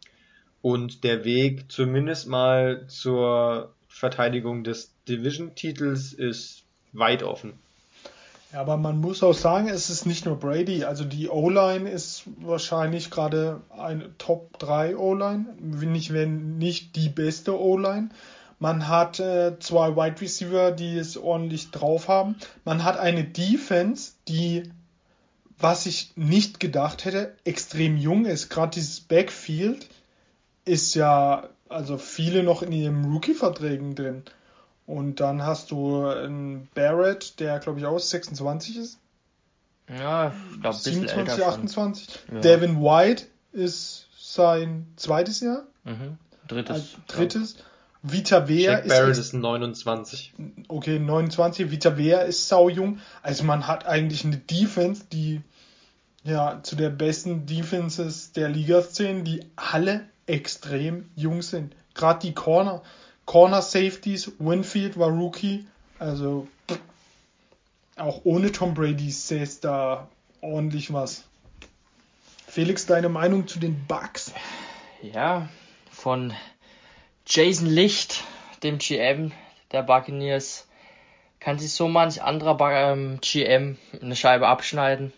Und 0.61 1.03
der 1.03 1.25
Weg 1.25 1.71
zumindest 1.71 2.27
mal 2.27 2.87
zur 2.87 3.73
Verteidigung 3.87 4.63
des 4.63 4.93
Division-Titels 5.07 6.13
ist 6.13 6.64
weit 6.97 7.23
offen. 7.23 7.53
Ja, 8.53 8.61
aber 8.61 8.77
man 8.77 9.01
muss 9.01 9.21
auch 9.21 9.33
sagen, 9.33 9.67
es 9.67 9.89
ist 9.89 10.05
nicht 10.05 10.25
nur 10.25 10.39
Brady. 10.39 10.85
Also 10.85 11.03
die 11.03 11.27
O-Line 11.27 11.89
ist 11.89 12.23
wahrscheinlich 12.39 13.11
gerade 13.11 13.61
eine 13.69 14.17
Top 14.17 14.57
3 14.59 14.95
O-Line, 14.95 15.45
nicht 15.59 16.13
wenn 16.13 16.57
nicht 16.57 16.95
die 16.95 17.09
beste 17.09 17.59
O-Line. 17.59 18.09
Man 18.59 18.87
hat 18.87 19.19
äh, 19.19 19.59
zwei 19.59 19.95
Wide 19.97 20.21
Receiver, 20.21 20.71
die 20.71 20.97
es 20.97 21.17
ordentlich 21.17 21.71
drauf 21.71 22.07
haben. 22.07 22.37
Man 22.63 22.83
hat 22.85 22.97
eine 22.97 23.25
Defense, 23.25 24.13
die, 24.29 24.63
was 25.59 25.85
ich 25.85 26.13
nicht 26.15 26.59
gedacht 26.61 27.03
hätte, 27.03 27.35
extrem 27.43 27.97
jung 27.97 28.25
ist. 28.25 28.49
Gerade 28.49 28.75
dieses 28.75 29.01
Backfield 29.01 29.89
ist 30.63 30.95
ja, 30.95 31.49
also 31.67 31.97
viele 31.97 32.43
noch 32.43 32.61
in 32.61 32.71
ihren 32.71 33.03
Rookie-Verträgen 33.03 33.95
drin. 33.95 34.23
Und 34.85 35.19
dann 35.19 35.41
hast 35.41 35.71
du 35.71 36.05
einen 36.05 36.67
Barrett, 36.75 37.39
der 37.39 37.59
glaube 37.59 37.79
ich 37.79 37.85
auch 37.85 37.99
26 37.99 38.77
ist. 38.77 38.99
Ja, 39.89 40.33
ich 40.53 40.61
glaube 40.61 40.77
27, 40.77 41.43
28. 41.43 42.19
Ja. 42.31 42.39
Devin 42.39 42.81
White 42.81 43.25
ist 43.51 44.07
sein 44.17 44.87
zweites 44.95 45.41
Jahr. 45.41 45.63
Mhm. 45.83 46.17
Drittes. 46.47 46.75
Also, 46.75 46.97
drittes. 47.07 47.55
Ja. 47.57 47.63
Vita 48.07 48.47
Wea 48.47 48.71
Jack 48.71 48.87
Barrett 48.87 49.11
ist, 49.11 49.17
ist 49.17 49.33
29. 49.33 50.33
Okay, 50.67 50.99
29. 50.99 51.71
Vita 51.71 51.97
Wea 51.97 52.19
ist 52.19 52.47
saujung. 52.47 52.99
Also 53.23 53.43
man 53.43 53.65
hat 53.65 53.87
eigentlich 53.87 54.25
eine 54.25 54.37
Defense, 54.37 55.05
die 55.11 55.41
ja 56.23 56.59
zu 56.61 56.75
der 56.75 56.89
besten 56.89 57.47
Defenses 57.47 58.31
der 58.31 58.49
Liga 58.49 58.87
zählen, 58.87 59.23
die 59.23 59.45
alle 59.55 60.01
extrem 60.27 61.09
jung 61.15 61.41
sind. 61.41 61.75
Gerade 61.95 62.19
die 62.19 62.33
Corner. 62.33 62.83
Corner 63.25 63.61
Safeties, 63.61 64.31
Winfield 64.39 64.97
war 64.99 65.09
Rookie, 65.09 65.65
also 65.99 66.47
auch 67.97 68.21
ohne 68.23 68.51
Tom 68.51 68.73
Brady 68.73 69.09
säß 69.09 69.61
da 69.61 70.07
ordentlich 70.41 70.93
was. 70.93 71.23
Felix, 72.47 72.85
deine 72.85 73.09
Meinung 73.09 73.47
zu 73.47 73.59
den 73.59 73.85
Bugs? 73.87 74.33
Ja, 75.01 75.49
von 75.91 76.33
Jason 77.25 77.67
Licht, 77.67 78.23
dem 78.63 78.77
GM 78.77 79.31
der 79.71 79.83
Buccaneers, 79.83 80.67
kann 81.39 81.59
sich 81.59 81.73
so 81.73 81.87
manch 81.87 82.21
anderer 82.21 82.57
GM 82.57 83.19
ähm, 83.33 83.77
eine 84.01 84.15
Scheibe 84.15 84.47
abschneiden 84.47 85.13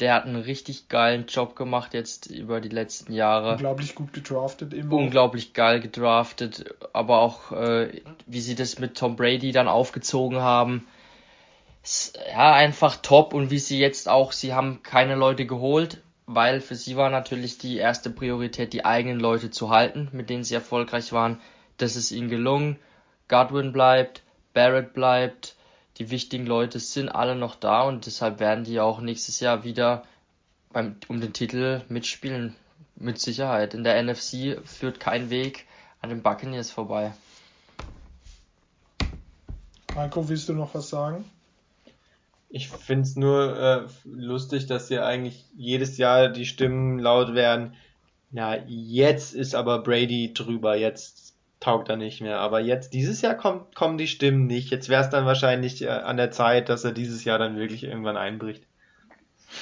der 0.00 0.14
hat 0.14 0.26
einen 0.26 0.40
richtig 0.40 0.88
geilen 0.88 1.26
Job 1.26 1.56
gemacht 1.56 1.92
jetzt 1.94 2.26
über 2.26 2.60
die 2.60 2.68
letzten 2.68 3.12
Jahre. 3.12 3.52
Unglaublich 3.52 3.94
gut 3.94 4.12
gedraftet 4.12 4.72
immer. 4.72 4.94
Unglaublich 4.94 5.54
geil 5.54 5.80
gedraftet, 5.80 6.74
aber 6.92 7.18
auch 7.18 7.52
äh, 7.52 8.00
wie 8.26 8.40
sie 8.40 8.54
das 8.54 8.78
mit 8.78 8.96
Tom 8.96 9.16
Brady 9.16 9.52
dann 9.52 9.68
aufgezogen 9.68 10.40
haben. 10.40 10.86
Ja, 12.30 12.52
einfach 12.52 12.96
top 12.96 13.34
und 13.34 13.50
wie 13.50 13.58
sie 13.58 13.78
jetzt 13.78 14.08
auch, 14.08 14.32
sie 14.32 14.52
haben 14.54 14.82
keine 14.82 15.14
Leute 15.14 15.46
geholt, 15.46 16.02
weil 16.26 16.60
für 16.60 16.74
sie 16.74 16.96
war 16.96 17.10
natürlich 17.10 17.58
die 17.58 17.78
erste 17.78 18.10
Priorität, 18.10 18.72
die 18.72 18.84
eigenen 18.84 19.18
Leute 19.18 19.50
zu 19.50 19.70
halten, 19.70 20.08
mit 20.12 20.28
denen 20.30 20.44
sie 20.44 20.54
erfolgreich 20.54 21.12
waren. 21.12 21.40
Das 21.78 21.96
ist 21.96 22.10
ihnen 22.10 22.28
gelungen. 22.28 22.78
Godwin 23.28 23.72
bleibt, 23.72 24.22
Barrett 24.52 24.92
bleibt, 24.92 25.56
die 25.98 26.10
wichtigen 26.10 26.46
Leute 26.46 26.78
sind 26.78 27.08
alle 27.08 27.34
noch 27.34 27.56
da 27.56 27.82
und 27.82 28.06
deshalb 28.06 28.40
werden 28.40 28.64
die 28.64 28.80
auch 28.80 29.00
nächstes 29.00 29.40
Jahr 29.40 29.64
wieder 29.64 30.04
beim, 30.72 30.96
um 31.08 31.20
den 31.20 31.32
Titel 31.32 31.82
mitspielen. 31.88 32.54
Mit 33.00 33.20
Sicherheit. 33.20 33.74
In 33.74 33.84
der 33.84 34.02
NFC 34.02 34.58
führt 34.64 34.98
kein 34.98 35.30
Weg 35.30 35.66
an 36.00 36.10
den 36.10 36.20
Buccaneers 36.20 36.72
vorbei. 36.72 37.12
Marco, 39.94 40.28
willst 40.28 40.48
du 40.48 40.52
noch 40.52 40.74
was 40.74 40.88
sagen? 40.88 41.24
Ich 42.48 42.68
finde 42.68 43.02
es 43.02 43.14
nur 43.14 43.56
äh, 43.56 43.86
lustig, 44.04 44.66
dass 44.66 44.88
hier 44.88 45.06
eigentlich 45.06 45.44
jedes 45.56 45.96
Jahr 45.96 46.28
die 46.28 46.46
Stimmen 46.46 46.98
laut 46.98 47.34
werden. 47.34 47.74
Na, 48.30 48.56
jetzt 48.66 49.34
ist 49.34 49.54
aber 49.54 49.82
Brady 49.82 50.34
drüber, 50.34 50.76
jetzt 50.76 51.27
taugt 51.60 51.88
er 51.88 51.96
nicht 51.96 52.20
mehr. 52.20 52.40
Aber 52.40 52.60
jetzt, 52.60 52.92
dieses 52.94 53.20
Jahr 53.20 53.34
kommt, 53.34 53.74
kommen 53.74 53.98
die 53.98 54.06
Stimmen 54.06 54.46
nicht. 54.46 54.70
Jetzt 54.70 54.88
wäre 54.88 55.02
es 55.02 55.10
dann 55.10 55.26
wahrscheinlich 55.26 55.82
äh, 55.82 55.88
an 55.88 56.16
der 56.16 56.30
Zeit, 56.30 56.68
dass 56.68 56.84
er 56.84 56.92
dieses 56.92 57.24
Jahr 57.24 57.38
dann 57.38 57.56
wirklich 57.56 57.84
irgendwann 57.84 58.16
einbricht. 58.16 58.64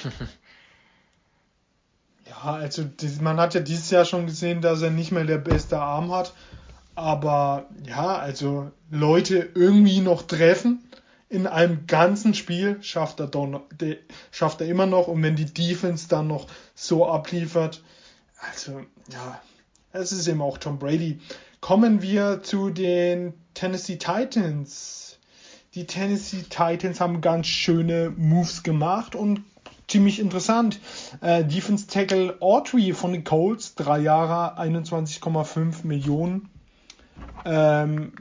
ja, 2.27 2.43
also 2.43 2.85
man 3.21 3.39
hat 3.39 3.55
ja 3.55 3.61
dieses 3.61 3.91
Jahr 3.91 4.05
schon 4.05 4.27
gesehen, 4.27 4.61
dass 4.61 4.83
er 4.83 4.91
nicht 4.91 5.13
mehr 5.13 5.25
der 5.25 5.39
beste 5.39 5.79
Arm 5.79 6.13
hat. 6.13 6.35
Aber 6.95 7.67
ja, 7.87 8.17
also 8.17 8.71
Leute 8.91 9.51
irgendwie 9.55 10.01
noch 10.01 10.23
treffen 10.23 10.87
in 11.29 11.47
einem 11.47 11.87
ganzen 11.87 12.35
Spiel 12.35 12.83
schafft 12.83 13.21
er, 13.21 13.27
doch 13.27 13.47
noch, 13.47 13.63
schafft 14.31 14.61
er 14.61 14.69
immer 14.69 14.87
noch. 14.87 15.09
Und 15.09 15.23
wenn 15.23 15.37
die 15.37 15.53
Defense 15.53 16.09
dann 16.09 16.29
noch 16.29 16.47
so 16.75 17.07
abliefert, 17.07 17.83
also 18.51 18.83
ja, 19.13 19.41
es 19.93 20.13
ist 20.13 20.29
eben 20.29 20.43
auch 20.43 20.59
Tom 20.59 20.79
Brady. 20.79 21.21
Kommen 21.67 22.01
wir 22.01 22.45
zu 22.45 22.71
den 22.71 23.35
Tennessee 23.55 23.97
Titans. 23.97 25.19
Die 25.75 25.85
Tennessee 25.85 26.45
Titans 26.49 27.01
haben 27.01 27.21
ganz 27.21 27.49
schöne 27.49 28.15
Moves 28.17 28.63
gemacht 28.63 29.17
und 29.17 29.43
ziemlich 29.89 30.21
interessant. 30.21 30.79
Äh, 31.23 31.45
Defense 31.45 31.89
Tackle 31.89 32.37
Autry 32.39 32.93
von 32.93 33.13
den 33.13 33.25
Colts, 33.25 33.75
drei 33.75 33.99
Jahre, 33.99 34.61
21,5 34.61 35.85
Millionen. 35.85 36.51
Ähm, 37.45 38.13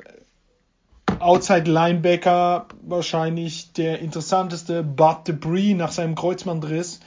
Outside 1.19 1.69
Linebacker 1.69 2.65
wahrscheinlich 2.81 3.73
der 3.73 3.99
interessanteste 3.99 4.81
Bud 4.81 5.27
Debris 5.27 5.75
nach 5.75 5.91
seinem 5.91 6.15
Kreuzbandriss 6.15 6.99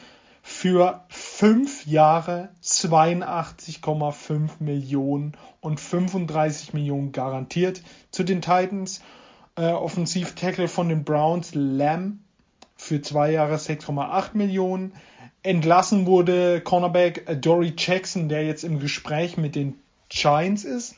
für 0.43 1.05
fünf 1.09 1.87
Jahre 1.87 2.51
82,5 2.63 4.51
Millionen 4.61 5.37
und 5.61 5.81
35 5.81 6.75
Millionen 6.75 7.13
garantiert 7.13 7.83
zu 8.11 8.25
den 8.25 8.41
Titans. 8.41 9.03
Äh, 9.57 9.73
Offensiv-Tackle 9.73 10.69
von 10.69 10.89
den 10.89 11.05
Browns, 11.05 11.55
Lamb, 11.55 12.21
für 12.77 13.03
zwei 13.03 13.33
Jahre 13.33 13.57
6,8 13.57 14.31
Millionen. 14.35 14.95
Entlassen 15.43 16.07
wurde 16.07 16.61
Cornerback 16.61 17.41
Dory 17.43 17.75
Jackson, 17.77 18.29
der 18.29 18.47
jetzt 18.47 18.65
im 18.65 18.79
Gespräch 18.79 19.37
mit 19.37 19.55
den 19.55 19.75
Giants 20.09 20.65
ist. 20.65 20.95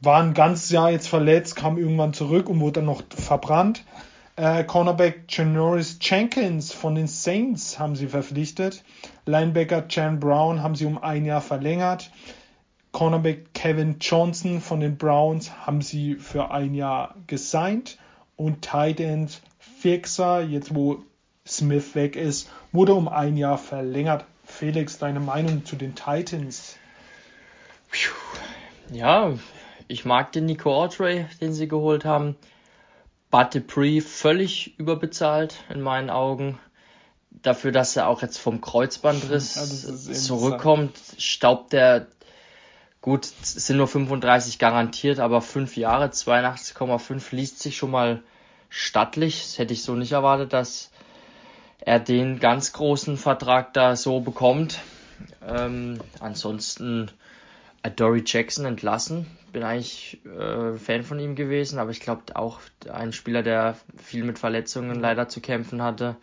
War 0.00 0.22
ein 0.22 0.34
ganzes 0.34 0.70
Jahr 0.70 0.90
jetzt 0.90 1.08
verletzt, 1.08 1.56
kam 1.56 1.76
irgendwann 1.76 2.14
zurück 2.14 2.48
und 2.48 2.60
wurde 2.60 2.80
dann 2.80 2.86
noch 2.86 3.02
verbrannt. 3.10 3.84
Äh, 4.40 4.64
Cornerback 4.64 5.24
Janoris 5.28 5.98
Jenkins 6.00 6.72
von 6.72 6.94
den 6.94 7.08
Saints 7.08 7.78
haben 7.78 7.94
sie 7.94 8.06
verpflichtet. 8.06 8.82
Linebacker 9.26 9.84
Jan 9.90 10.18
Brown 10.18 10.62
haben 10.62 10.74
sie 10.74 10.86
um 10.86 10.96
ein 10.96 11.26
Jahr 11.26 11.42
verlängert. 11.42 12.10
Cornerback 12.90 13.52
Kevin 13.52 13.96
Johnson 14.00 14.62
von 14.62 14.80
den 14.80 14.96
Browns 14.96 15.52
haben 15.66 15.82
sie 15.82 16.14
für 16.14 16.52
ein 16.52 16.72
Jahr 16.72 17.16
gesigned. 17.26 17.98
Und 18.36 18.62
Tight 18.62 19.00
End 19.00 19.42
Fixer, 19.58 20.40
jetzt 20.40 20.74
wo 20.74 21.04
Smith 21.46 21.94
weg 21.94 22.16
ist, 22.16 22.50
wurde 22.72 22.94
um 22.94 23.08
ein 23.08 23.36
Jahr 23.36 23.58
verlängert. 23.58 24.24
Felix, 24.46 24.96
deine 24.96 25.20
Meinung 25.20 25.66
zu 25.66 25.76
den 25.76 25.94
Titans? 25.94 26.78
Ja, 28.90 29.34
ich 29.86 30.06
mag 30.06 30.32
den 30.32 30.46
Nico 30.46 30.74
Autry, 30.74 31.26
den 31.42 31.52
sie 31.52 31.68
geholt 31.68 32.06
haben. 32.06 32.36
Bud 33.30 33.54
Dupree 33.54 34.00
völlig 34.00 34.78
überbezahlt 34.78 35.56
in 35.68 35.80
meinen 35.80 36.10
Augen. 36.10 36.58
Dafür, 37.30 37.72
dass 37.72 37.96
er 37.96 38.08
auch 38.08 38.22
jetzt 38.22 38.38
vom 38.38 38.60
Kreuzbandriss 38.60 40.08
ja, 40.08 40.14
zurückkommt, 40.14 40.98
staubt 41.16 41.72
er 41.72 42.06
gut, 43.00 43.28
es 43.42 43.54
sind 43.66 43.76
nur 43.76 43.88
35 43.88 44.58
garantiert, 44.58 45.20
aber 45.20 45.40
5 45.40 45.76
Jahre, 45.76 46.06
82,5 46.06 47.34
liest 47.34 47.60
sich 47.60 47.76
schon 47.76 47.90
mal 47.90 48.22
stattlich. 48.68 49.42
Das 49.42 49.58
hätte 49.58 49.72
ich 49.72 49.82
so 49.82 49.94
nicht 49.94 50.12
erwartet, 50.12 50.52
dass 50.52 50.90
er 51.80 51.98
den 51.98 52.40
ganz 52.40 52.72
großen 52.72 53.16
Vertrag 53.16 53.72
da 53.72 53.96
so 53.96 54.20
bekommt. 54.20 54.80
Ähm, 55.46 56.00
ansonsten 56.18 57.10
Dory 57.88 58.22
Jackson 58.26 58.66
entlassen. 58.66 59.26
Bin 59.52 59.62
eigentlich 59.62 60.18
äh, 60.26 60.76
Fan 60.76 61.02
von 61.02 61.18
ihm 61.18 61.34
gewesen, 61.34 61.78
aber 61.78 61.90
ich 61.90 62.00
glaube 62.00 62.36
auch 62.36 62.60
ein 62.92 63.12
Spieler, 63.12 63.42
der 63.42 63.76
viel 63.96 64.24
mit 64.24 64.38
Verletzungen 64.38 65.00
leider 65.00 65.28
zu 65.28 65.40
kämpfen 65.40 65.82
hatte. 65.82 66.16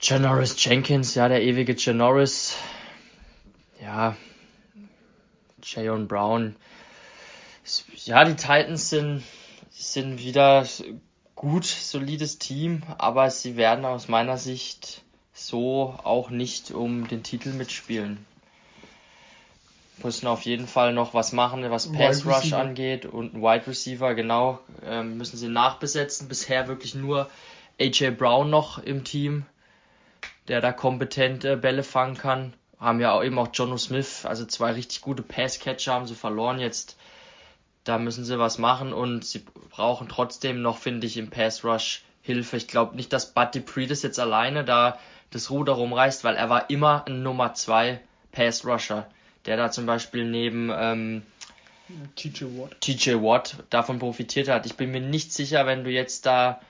Janoris 0.00 0.62
Jenkins, 0.62 1.14
ja, 1.14 1.28
der 1.28 1.42
ewige 1.42 1.74
Janoris. 1.74 2.56
ja, 3.80 4.16
Jayon 5.62 6.08
Brown. 6.08 6.56
Ja, 8.04 8.24
die 8.24 8.34
Titans 8.34 8.90
sind, 8.90 9.22
sind 9.70 10.18
wieder 10.18 10.66
gut, 11.34 11.64
solides 11.64 12.38
Team, 12.38 12.82
aber 12.98 13.30
sie 13.30 13.56
werden 13.56 13.84
aus 13.86 14.08
meiner 14.08 14.36
Sicht 14.36 15.02
so 15.32 15.98
auch 16.04 16.30
nicht 16.30 16.70
um 16.72 17.08
den 17.08 17.22
Titel 17.22 17.50
mitspielen. 17.50 18.26
Müssen 20.02 20.26
auf 20.26 20.42
jeden 20.42 20.66
Fall 20.66 20.92
noch 20.92 21.14
was 21.14 21.32
machen, 21.32 21.70
was 21.70 21.90
Pass 21.90 22.26
Rush 22.26 22.52
angeht 22.52 23.06
und 23.06 23.34
ein 23.34 23.42
Wide 23.42 23.66
Receiver, 23.66 24.14
genau, 24.14 24.58
ähm, 24.84 25.16
müssen 25.16 25.36
sie 25.36 25.48
nachbesetzen. 25.48 26.28
Bisher 26.28 26.68
wirklich 26.68 26.94
nur 26.94 27.30
AJ 27.80 28.10
Brown 28.10 28.50
noch 28.50 28.78
im 28.78 29.04
Team, 29.04 29.46
der 30.48 30.60
da 30.60 30.72
kompetent 30.72 31.44
äh, 31.44 31.56
Bälle 31.56 31.82
fangen 31.82 32.16
kann. 32.16 32.54
Haben 32.78 33.00
ja 33.00 33.12
auch 33.12 33.22
eben 33.22 33.38
auch 33.38 33.48
Jono 33.52 33.78
Smith, 33.78 34.26
also 34.26 34.44
zwei 34.44 34.72
richtig 34.72 35.00
gute 35.00 35.22
Passcatcher 35.22 35.94
haben 35.94 36.06
sie 36.06 36.14
verloren 36.14 36.58
jetzt. 36.58 36.96
Da 37.84 37.98
müssen 37.98 38.24
sie 38.24 38.38
was 38.38 38.58
machen 38.58 38.92
und 38.92 39.24
sie 39.24 39.44
brauchen 39.70 40.08
trotzdem 40.08 40.60
noch, 40.60 40.78
finde 40.78 41.06
ich, 41.06 41.16
im 41.16 41.30
Pass 41.30 41.64
Rush 41.64 42.02
Hilfe. 42.22 42.56
Ich 42.56 42.68
glaube 42.68 42.96
nicht, 42.96 43.12
dass 43.12 43.32
Bud 43.32 43.54
Dupree 43.54 43.86
das 43.86 44.02
jetzt 44.02 44.18
alleine 44.18 44.64
da 44.64 44.98
das 45.30 45.50
Ruder 45.50 45.74
rumreißt, 45.74 46.24
weil 46.24 46.36
er 46.36 46.48
war 46.48 46.70
immer 46.70 47.04
ein 47.06 47.22
Nummer 47.22 47.54
2 47.54 48.00
Pass 48.32 48.64
Rusher, 48.64 49.06
der 49.46 49.56
da 49.56 49.70
zum 49.70 49.86
Beispiel 49.86 50.24
neben 50.24 50.70
ähm, 50.74 51.22
TJ 52.16 52.44
Watt. 52.44 52.80
TJ 52.80 53.14
Watt 53.14 53.56
davon 53.70 53.98
profitiert 53.98 54.48
hat. 54.48 54.66
Ich 54.66 54.76
bin 54.76 54.90
mir 54.90 55.00
nicht 55.00 55.32
sicher, 55.32 55.66
wenn 55.66 55.84
du 55.84 55.90
jetzt 55.90 56.26
da 56.26 56.60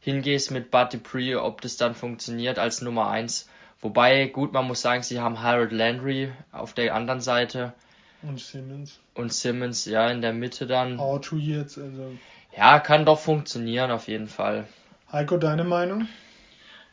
hingehst 0.00 0.50
mit 0.50 0.70
Bud 0.70 0.92
Dupree, 0.92 1.36
ob 1.36 1.60
das 1.60 1.76
dann 1.76 1.94
funktioniert 1.94 2.58
als 2.58 2.80
Nummer 2.82 3.08
1. 3.10 3.48
Wobei, 3.80 4.26
gut, 4.26 4.52
man 4.52 4.66
muss 4.66 4.80
sagen, 4.80 5.02
sie 5.02 5.20
haben 5.20 5.42
Harold 5.42 5.72
Landry 5.72 6.32
auf 6.52 6.72
der 6.72 6.94
anderen 6.94 7.20
Seite. 7.20 7.72
Und 8.22 8.40
Simmons. 8.40 8.98
Und 9.14 9.32
Simmons, 9.32 9.84
ja, 9.84 10.10
in 10.10 10.22
der 10.22 10.32
Mitte 10.32 10.66
dann. 10.66 10.98
Auto 10.98 11.36
jetzt, 11.36 11.78
also. 11.78 12.16
Ja, 12.56 12.80
kann 12.80 13.04
doch 13.04 13.18
funktionieren, 13.18 13.90
auf 13.90 14.08
jeden 14.08 14.28
Fall. 14.28 14.66
Heiko, 15.12 15.36
deine 15.36 15.64
Meinung? 15.64 16.08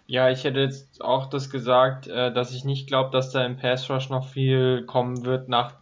Ja, 0.05 0.29
ich 0.29 0.43
hätte 0.43 0.59
jetzt 0.59 1.01
auch 1.01 1.27
das 1.27 1.49
gesagt, 1.49 2.07
äh, 2.07 2.33
dass 2.33 2.53
ich 2.53 2.65
nicht 2.65 2.87
glaube, 2.87 3.11
dass 3.11 3.31
da 3.31 3.45
im 3.45 3.57
Pass 3.57 3.89
Rush 3.89 4.09
noch 4.09 4.27
viel 4.27 4.85
kommen 4.85 5.23
wird 5.25 5.47
nach 5.47 5.75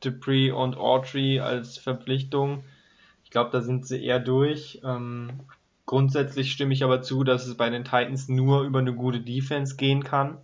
Dupree 0.00 0.50
und 0.50 0.76
Autry 0.76 1.40
als 1.40 1.78
Verpflichtung. 1.78 2.64
Ich 3.24 3.30
glaube, 3.30 3.50
da 3.50 3.60
sind 3.60 3.86
sie 3.86 4.02
eher 4.02 4.20
durch. 4.20 4.80
Ähm, 4.84 5.40
grundsätzlich 5.86 6.52
stimme 6.52 6.74
ich 6.74 6.82
aber 6.82 7.02
zu, 7.02 7.24
dass 7.24 7.46
es 7.46 7.56
bei 7.56 7.70
den 7.70 7.84
Titans 7.84 8.28
nur 8.28 8.62
über 8.62 8.80
eine 8.80 8.94
gute 8.94 9.20
Defense 9.20 9.76
gehen 9.76 10.02
kann. 10.02 10.38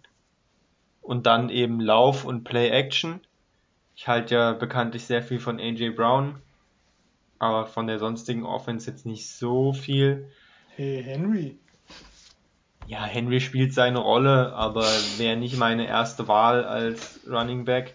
Und 1.01 1.27
dann 1.27 1.51
eben 1.51 1.81
Lauf 1.81 2.25
und 2.25 2.45
Play 2.45 2.71
Action. 2.71 3.21
Ich 3.97 4.09
halte 4.09 4.35
ja 4.35 4.53
bekanntlich 4.53 5.05
sehr 5.05 5.23
viel 5.23 5.39
von 5.39 5.61
AJ 5.61 5.91
Brown, 5.91 6.37
aber 7.39 7.67
von 7.67 7.87
der 7.87 7.99
sonstigen 7.99 8.45
Offense 8.45 8.91
jetzt 8.91 9.07
nicht 9.07 9.29
so 9.29 9.73
viel. 9.73 10.29
Hey 10.77 11.03
Henry. 11.03 11.59
Ja, 12.87 13.05
Henry 13.05 13.41
spielt 13.41 13.73
seine 13.73 13.99
Rolle, 13.99 14.53
aber 14.53 14.87
wäre 15.17 15.37
nicht 15.37 15.57
meine 15.57 15.87
erste 15.87 16.29
Wahl 16.29 16.65
als 16.65 17.21
Running 17.27 17.65
Back. 17.65 17.95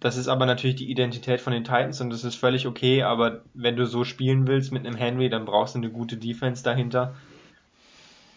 Das 0.00 0.16
ist 0.16 0.28
aber 0.28 0.46
natürlich 0.46 0.76
die 0.76 0.90
Identität 0.90 1.40
von 1.40 1.52
den 1.52 1.64
Titans 1.64 2.00
und 2.00 2.10
das 2.10 2.24
ist 2.24 2.36
völlig 2.36 2.66
okay, 2.66 3.02
aber 3.02 3.42
wenn 3.54 3.76
du 3.76 3.86
so 3.86 4.04
spielen 4.04 4.46
willst 4.46 4.72
mit 4.72 4.86
einem 4.86 4.96
Henry, 4.96 5.28
dann 5.28 5.44
brauchst 5.44 5.74
du 5.74 5.78
eine 5.78 5.90
gute 5.90 6.16
Defense 6.16 6.62
dahinter. 6.62 7.14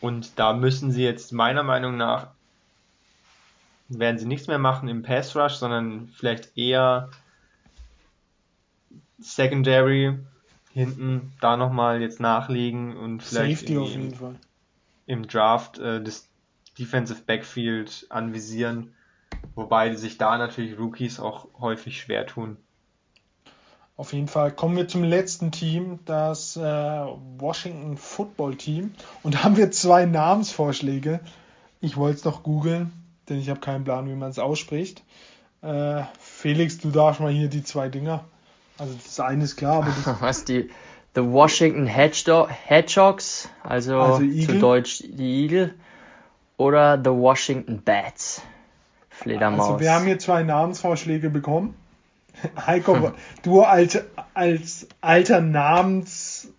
Und 0.02 0.38
da 0.38 0.54
müssen 0.54 0.92
sie 0.92 1.04
jetzt 1.04 1.34
meiner 1.34 1.64
Meinung 1.64 1.98
nach 1.98 2.28
werden 3.90 4.20
sie 4.20 4.28
nichts 4.28 4.48
mehr 4.48 4.60
machen 4.60 4.88
im 4.88 5.02
Pass 5.02 5.36
Rush, 5.36 5.56
sondern 5.56 6.10
vielleicht 6.16 6.56
eher 6.56 7.10
Secondary 9.18 10.18
hinten 10.72 11.34
da 11.42 11.58
nochmal 11.58 12.02
jetzt 12.02 12.20
nachlegen 12.20 12.96
und 12.96 13.24
vielleicht 13.24 13.62
Safety 13.62 13.78
auf 13.78 13.90
jeden 13.90 14.14
Fall 14.14 14.36
im 15.10 15.28
Draft 15.28 15.80
äh, 15.80 16.02
das 16.02 16.30
Defensive 16.78 17.24
Backfield 17.26 18.06
anvisieren, 18.10 18.94
wobei 19.56 19.96
sich 19.96 20.20
da 20.20 20.38
natürlich 20.38 20.78
Rookies 20.78 21.20
auch 21.20 21.48
häufig 21.60 22.00
schwer 22.00 22.28
tun. 22.28 22.58
Auf 23.98 24.14
jeden 24.14 24.28
Fall 24.28 24.52
kommen 24.52 24.78
wir 24.78 24.88
zum 24.88 25.04
letzten 25.04 25.52
Team, 25.52 26.00
das 26.06 26.56
äh, 26.56 26.62
Washington 26.62 27.98
Football 27.98 28.56
Team. 28.56 28.94
Und 29.24 29.34
da 29.34 29.44
haben 29.44 29.58
wir 29.58 29.72
zwei 29.72 30.06
Namensvorschläge. 30.06 31.20
Ich 31.82 31.98
wollte 31.98 32.20
es 32.20 32.24
noch 32.24 32.44
googeln, 32.44 32.94
denn 33.28 33.40
ich 33.40 33.50
habe 33.50 33.60
keinen 33.60 33.84
Plan, 33.84 34.08
wie 34.08 34.16
man 34.16 34.30
es 34.30 34.40
ausspricht. 34.40 35.04
Äh, 35.62 36.04
Felix, 36.20 36.78
du 36.78 36.92
darfst 36.92 37.20
mal 37.20 37.32
hier 37.32 37.50
die 37.50 37.64
zwei 37.64 37.90
Dinger. 37.90 38.24
Also 38.78 38.94
das 38.94 39.20
eine 39.20 39.44
ist 39.44 39.58
klar, 39.58 39.84
aber 39.84 40.18
Was 40.22 40.46
die 40.46 40.70
The 41.16 41.22
Washington 41.24 41.88
Hedgehogs, 41.88 43.50
also, 43.64 44.00
also 44.00 44.20
zu 44.20 44.60
Deutsch 44.60 45.04
die 45.06 45.46
Igel, 45.46 45.76
oder 46.58 46.98
The 46.98 47.10
Washington 47.10 47.82
Bats, 47.84 48.42
Fledermaus. 49.10 49.68
Also 49.68 49.80
wir 49.80 49.94
haben 49.94 50.06
hier 50.06 50.20
zwei 50.20 50.44
Namensvorschläge 50.44 51.30
bekommen. 51.30 51.76
Heiko, 52.68 53.12
du 53.44 53.64
als, 53.64 54.00
als 54.34 54.88
alter 55.02 55.42
Namens 55.42 56.54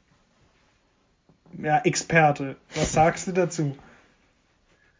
ja, 1.58 1.78
Experte, 1.78 2.56
was 2.74 2.92
sagst 2.92 3.26
du 3.28 3.32
dazu? 3.32 3.76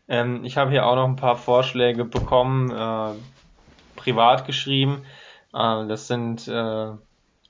Ähm, 0.09 0.45
ich 0.45 0.57
habe 0.57 0.71
hier 0.71 0.87
auch 0.87 0.97
noch 0.97 1.07
ein 1.07 1.17
paar 1.17 1.37
Vorschläge 1.37 2.05
bekommen, 2.05 2.71
äh, 2.71 3.15
privat 3.97 4.47
geschrieben. 4.47 5.03
Äh, 5.55 5.87
das 5.87 6.09
sind 6.09 6.49
äh, 6.49 6.93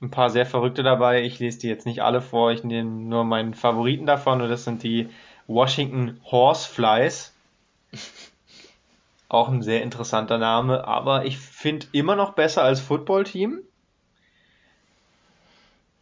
ein 0.01 0.09
paar 0.09 0.29
sehr 0.29 0.45
verrückte 0.45 0.83
dabei. 0.83 1.23
Ich 1.23 1.39
lese 1.39 1.59
die 1.59 1.67
jetzt 1.67 1.85
nicht 1.85 2.01
alle 2.01 2.21
vor, 2.21 2.51
ich 2.51 2.63
nehme 2.63 2.89
nur 2.89 3.23
meinen 3.23 3.53
Favoriten 3.53 4.05
davon 4.05 4.41
und 4.41 4.49
das 4.49 4.63
sind 4.63 4.83
die 4.83 5.09
Washington 5.47 6.19
Horseflies. 6.25 7.33
Auch 9.29 9.47
ein 9.47 9.61
sehr 9.61 9.81
interessanter 9.81 10.37
Name, 10.37 10.85
aber 10.85 11.25
ich 11.25 11.37
finde 11.37 11.87
immer 11.93 12.15
noch 12.15 12.33
besser 12.33 12.63
als 12.63 12.81
Footballteam. 12.81 13.61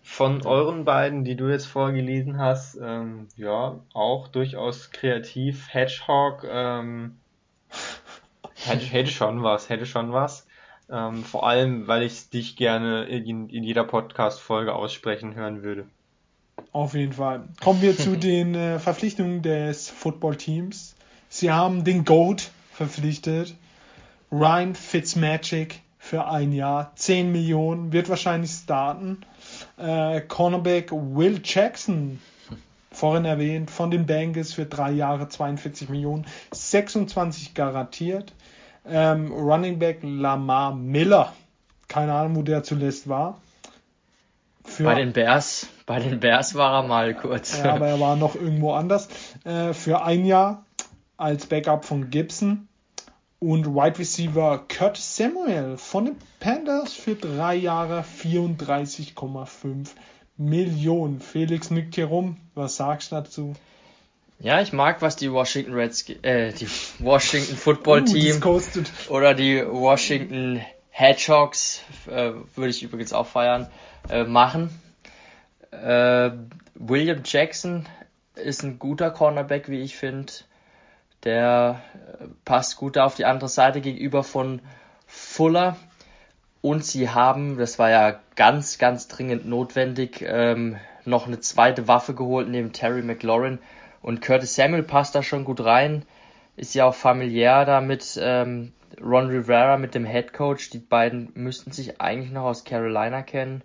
Von 0.02 0.44
euren 0.48 0.84
beiden, 0.84 1.24
die 1.24 1.36
du 1.36 1.48
jetzt 1.48 1.68
vorgelesen 1.68 2.40
hast, 2.40 2.80
ähm, 2.82 3.28
ja, 3.38 3.80
auch 3.94 4.28
durchaus 4.28 4.90
kreativ. 4.90 5.68
Hedgehog, 5.72 6.44
ähm, 6.50 7.20
hätte, 8.56 8.86
hätte 8.86 9.12
schon 9.12 9.44
was, 9.44 9.70
hätte 9.70 9.86
schon 9.86 10.12
was. 10.12 10.48
Ähm, 10.92 11.24
vor 11.24 11.48
allem, 11.48 11.88
weil 11.88 12.04
ich 12.04 12.30
dich 12.30 12.56
gerne 12.56 13.06
in, 13.06 13.50
in 13.50 13.64
jeder 13.64 13.84
Podcast-Folge 13.84 14.74
aussprechen 14.74 15.36
hören 15.36 15.62
würde. 15.62 15.86
Auf 16.72 16.94
jeden 16.94 17.14
Fall. 17.14 17.44
Kommen 17.62 17.82
wir 17.82 17.96
zu 17.96 18.16
den 18.18 18.56
äh, 18.56 18.80
Verpflichtungen 18.80 19.42
des 19.42 19.90
Football-Teams. 19.90 20.96
Sie 21.30 21.52
haben 21.52 21.84
den 21.84 22.06
GOAT 22.06 22.50
verpflichtet. 22.74 23.56
Ryan 24.32 24.76
Fitzmagic 24.76 25.82
für 26.00 26.28
ein 26.28 26.54
Jahr. 26.54 26.92
10 26.96 27.32
Millionen. 27.32 27.94
Wird 27.94 28.10
wahrscheinlich 28.10 28.52
starten. 28.52 29.22
Äh, 29.78 30.22
Cornerback 30.22 30.92
Will 30.92 31.42
Jackson. 31.44 32.20
Vorhin 32.92 33.26
erwähnt, 33.26 33.70
von 33.70 33.92
den 33.92 34.08
Bengals 34.08 34.54
für 34.54 34.66
drei 34.66 34.92
Jahre 34.92 35.30
42 35.30 35.90
Millionen. 35.90 36.26
26 36.52 37.54
garantiert. 37.54 38.34
Ähm, 38.86 39.32
Running 39.32 39.80
Back 39.80 40.00
Lamar 40.02 40.76
Miller. 40.76 41.34
Keine 41.88 42.14
Ahnung, 42.14 42.38
wo 42.38 42.42
der 42.44 42.64
zuletzt 42.64 43.08
war. 43.10 43.40
Für, 44.64 44.84
bei 44.84 44.96
den 44.96 45.14
Bears. 45.14 45.68
Bei 45.86 46.00
den 46.00 46.20
Bears 46.20 46.56
war 46.56 46.84
er 46.84 46.88
mal 46.88 47.16
kurz. 47.16 47.60
Ja, 47.60 47.74
aber 47.74 47.88
er 47.88 48.00
war 48.00 48.16
noch 48.16 48.36
irgendwo 48.36 48.74
anders. 48.74 49.10
Äh, 49.44 49.74
für 49.74 50.04
ein 50.04 50.26
Jahr 50.26 50.66
als 51.18 51.48
Backup 51.48 51.86
von 51.86 52.10
Gibson. 52.10 52.68
Und 53.40 53.68
Wide 53.68 53.98
Receiver 53.98 54.66
Kurt 54.68 54.98
Samuel 54.98 55.78
von 55.78 56.06
den 56.06 56.16
Panthers 56.40 56.94
für 56.94 57.16
drei 57.16 57.56
Jahre 57.56 58.04
34,5 58.04 59.88
Millionen. 60.36 61.22
Felix 61.22 61.72
nickt 61.72 61.96
hier 61.96 62.08
rum. 62.08 62.38
Was 62.54 62.76
sagst 62.76 63.12
du 63.12 63.16
dazu? 63.16 63.54
Ja, 64.42 64.62
ich 64.62 64.72
mag, 64.72 65.02
was 65.02 65.18
die 65.18 65.34
Washington 65.34 65.74
Redskins, 65.74 66.24
äh, 66.24 66.54
die 66.54 66.68
Washington 67.00 67.58
Football 67.58 68.04
uh, 68.04 68.06
Team 68.06 68.42
uh, 68.42 68.62
oder 69.10 69.34
die 69.34 69.62
Washington 69.68 70.62
Hedgehogs, 70.92 71.82
äh, 72.08 72.32
würde 72.56 72.70
ich 72.70 72.82
übrigens 72.82 73.12
auch 73.12 73.28
feiern, 73.28 73.68
äh, 74.10 74.24
machen. 74.24 74.70
Äh, 75.72 76.32
William 76.74 77.22
Jackson 77.26 77.86
ist 78.36 78.64
ein 78.64 78.80
guter 78.80 79.12
Cornerback, 79.12 79.68
wie 79.68 79.82
ich 79.82 79.98
finde. 79.98 80.32
Der 81.26 81.82
äh, 81.94 82.28
passt 82.46 82.78
gut 82.78 82.98
auf 82.98 83.16
die 83.16 83.26
andere 83.26 83.50
Seite 83.50 83.82
gegenüber 83.82 84.24
von 84.24 84.62
Fuller. 85.06 85.76
Und 86.62 86.86
sie 86.86 87.10
haben, 87.10 87.58
das 87.58 87.78
war 87.78 87.90
ja 87.90 88.20
ganz, 88.38 88.78
ganz 88.78 89.10
dringend 89.10 89.46
notwendig, 89.46 90.22
ähm, 90.26 90.78
noch 91.04 91.28
eine 91.28 91.42
zweite 91.42 91.90
Waffe 91.90 92.14
geholt 92.14 92.48
neben 92.48 92.72
Terry 92.72 93.02
McLaurin 93.02 93.60
und 94.02 94.22
Curtis 94.22 94.56
Samuel 94.56 94.84
passt 94.84 95.16
da 95.16 95.24
schon 95.24 95.46
gut 95.46 95.64
rein. 95.64 96.06
Ist 96.56 96.76
ja 96.76 96.86
auch 96.86 96.96
familiär 96.96 97.66
da 97.66 97.82
mit, 97.82 98.20
ähm, 98.22 98.74
Ron 99.02 99.28
Rivera 99.28 99.78
mit 99.78 99.96
dem 99.96 100.06
Head 100.06 100.34
Coach, 100.34 100.70
die 100.70 100.80
beiden 100.80 101.32
müssten 101.36 101.72
sich 101.72 102.02
eigentlich 102.02 102.32
noch 102.32 102.44
aus 102.44 102.64
Carolina 102.64 103.22
kennen. 103.22 103.64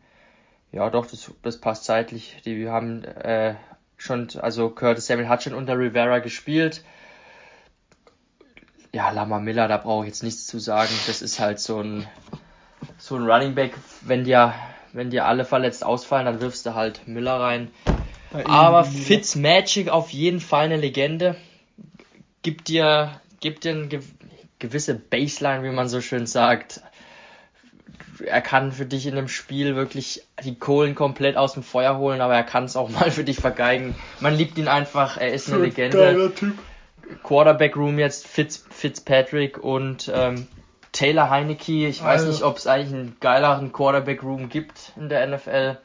Ja, 0.73 0.91
doch, 0.91 1.07
das, 1.07 1.31
das 1.43 1.61
passt 1.61 1.85
zeitlich. 1.85 2.41
Die 2.45 2.69
haben 2.69 3.05
äh, 3.05 3.55
schon, 3.97 4.29
also 4.41 4.71
Curtis 4.71 5.07
Samuel 5.07 5.29
hat 5.29 5.43
schon 5.43 5.55
unter 5.55 5.79
Rivera 5.79 6.19
gespielt. 6.19 6.85
Ja, 8.93 9.11
Lama 9.11 9.41
Miller, 9.41 9.67
da 9.67 9.77
brauche 9.77 10.05
ich 10.05 10.09
jetzt 10.09 10.23
nichts 10.23 10.47
zu 10.47 10.59
sagen. 10.59 10.91
Das 11.07 11.23
ist 11.23 11.41
halt 11.41 11.59
so 11.59 11.81
ein, 11.81 12.07
so 12.99 13.17
ein 13.17 13.29
Running 13.29 13.55
Back. 13.55 13.75
Wenn 14.03 14.25
dir, 14.25 14.55
wenn 14.93 15.11
dir 15.11 15.27
alle 15.27 15.45
verletzt 15.45 15.85
ausfallen, 15.85 16.27
dann 16.27 16.41
wirfst 16.41 16.67
du 16.67 16.75
halt 16.75 17.07
Miller 17.09 17.41
rein. 17.41 17.71
Aber 18.43 18.85
Fitzmagic 18.85 19.89
auf 19.89 20.11
jeden 20.11 20.41
Fall 20.41 20.65
eine 20.65 20.77
Legende. 20.77 21.37
Gibt 22.43 22.69
dir, 22.69 23.21
gibt 23.41 23.65
dir 23.65 23.73
eine 23.73 23.89
gewisse 24.59 24.95
Baseline, 24.95 25.63
wie 25.63 25.71
man 25.71 25.89
so 25.89 26.01
schön 26.01 26.27
sagt. 26.27 26.83
Er 28.25 28.41
kann 28.41 28.73
für 28.73 28.87
dich 28.87 29.07
in 29.07 29.15
dem 29.15 29.29
Spiel 29.29 29.77
wirklich 29.77 30.23
die 30.45 30.59
Kohlen 30.59 30.95
komplett 30.95 31.37
aus 31.37 31.55
dem 31.55 31.63
Feuer 31.63 31.99
holen, 31.99 32.21
aber 32.21 32.35
er 32.35 32.43
kann 32.43 32.65
es 32.65 32.77
auch 32.77 32.89
mal 33.01 33.11
für 33.11 33.25
dich 33.25 33.37
vergeigen. 33.37 33.95
Man 34.21 34.37
liebt 34.37 34.59
ihn 34.59 34.69
einfach, 34.69 35.17
er 35.17 35.33
ist 35.33 35.53
eine 35.53 35.63
Legende. 35.65 35.97
Geiler 35.97 36.35
Typ. 36.35 36.59
Quarterback 37.23 37.77
Room 37.77 37.99
jetzt 37.99 38.27
Fitz, 38.27 38.65
Fitzpatrick 38.71 39.63
und 39.63 40.11
ähm, 40.13 40.47
Taylor 40.93 41.29
Heineke. 41.29 41.87
Ich 41.87 42.03
weiß 42.03 42.23
also. 42.23 42.33
nicht, 42.33 42.43
ob 42.43 42.57
es 42.57 42.67
eigentlich 42.67 42.95
einen 42.95 43.17
geileren 43.21 43.73
Quarterback 43.73 44.23
Room 44.23 44.49
gibt 44.49 44.93
in 44.97 45.09
der 45.09 45.27
NFL. 45.27 45.77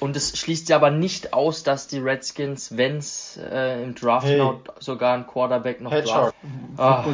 Und 0.00 0.16
es 0.16 0.36
schließt 0.38 0.68
ja 0.68 0.76
aber 0.76 0.90
nicht 0.90 1.32
aus, 1.32 1.62
dass 1.62 1.86
die 1.86 1.98
Redskins, 1.98 2.76
wenn 2.76 2.96
es 2.96 3.36
äh, 3.36 3.82
im 3.82 3.94
Draft 3.94 4.26
hey. 4.26 4.42
sogar 4.80 5.14
ein 5.14 5.26
Quarterback 5.26 5.80
noch 5.80 5.92
draft. 5.92 6.34
Oh, 6.76 7.04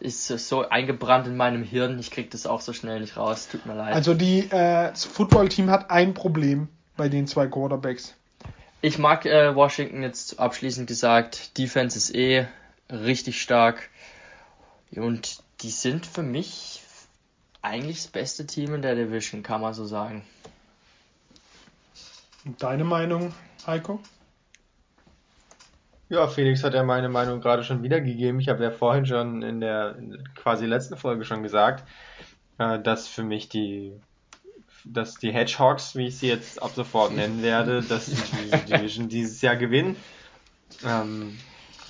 ist 0.00 0.28
so 0.28 0.68
eingebrannt 0.68 1.26
in 1.26 1.36
meinem 1.36 1.62
Hirn, 1.62 1.98
ich 1.98 2.10
krieg 2.10 2.30
das 2.30 2.46
auch 2.46 2.60
so 2.60 2.72
schnell 2.72 3.00
nicht 3.00 3.16
raus, 3.16 3.48
tut 3.50 3.66
mir 3.66 3.74
leid. 3.74 3.94
Also 3.94 4.14
die, 4.14 4.40
äh, 4.40 4.90
das 4.90 5.04
Footballteam 5.04 5.70
hat 5.70 5.90
ein 5.90 6.14
Problem 6.14 6.68
bei 6.96 7.08
den 7.08 7.26
zwei 7.26 7.46
Quarterbacks. 7.46 8.14
Ich 8.80 8.98
mag 8.98 9.26
äh, 9.26 9.54
Washington 9.54 10.02
jetzt 10.02 10.40
abschließend 10.40 10.86
gesagt, 10.86 11.58
Defense 11.58 11.98
ist 11.98 12.14
eh 12.14 12.46
richtig 12.90 13.42
stark 13.42 13.90
und 14.96 15.42
die 15.60 15.70
sind 15.70 16.06
für 16.06 16.22
mich 16.22 16.82
eigentlich 17.62 17.98
das 17.98 18.06
beste 18.06 18.46
Team 18.46 18.74
in 18.74 18.82
der 18.82 18.94
Division, 18.94 19.42
kann 19.42 19.60
man 19.60 19.74
so 19.74 19.84
sagen. 19.84 20.24
Deine 22.44 22.84
Meinung, 22.84 23.34
Heiko? 23.66 24.00
Ja, 26.08 26.26
Felix 26.26 26.64
hat 26.64 26.74
ja 26.74 26.82
meine 26.82 27.08
Meinung 27.08 27.40
gerade 27.40 27.62
schon 27.62 27.82
wiedergegeben. 27.82 28.40
Ich 28.40 28.48
habe 28.48 28.64
ja 28.64 28.70
vorhin 28.70 29.06
schon 29.06 29.42
in 29.42 29.60
der 29.60 29.96
quasi 30.34 30.66
letzten 30.66 30.96
Folge 30.96 31.24
schon 31.24 31.42
gesagt, 31.42 31.86
äh, 32.58 32.80
dass 32.80 33.06
für 33.06 33.22
mich 33.22 33.48
die, 33.48 33.92
dass 34.84 35.16
die 35.16 35.32
Hedgehogs, 35.32 35.94
wie 35.96 36.06
ich 36.06 36.18
sie 36.18 36.28
jetzt 36.28 36.62
ab 36.62 36.72
sofort 36.74 37.12
nennen 37.12 37.42
werde, 37.42 37.82
dass 37.82 38.06
die 38.06 38.72
Division 38.72 39.08
dieses 39.08 39.40
Jahr 39.42 39.56
gewinnen. 39.56 39.96
Ähm, 40.84 41.38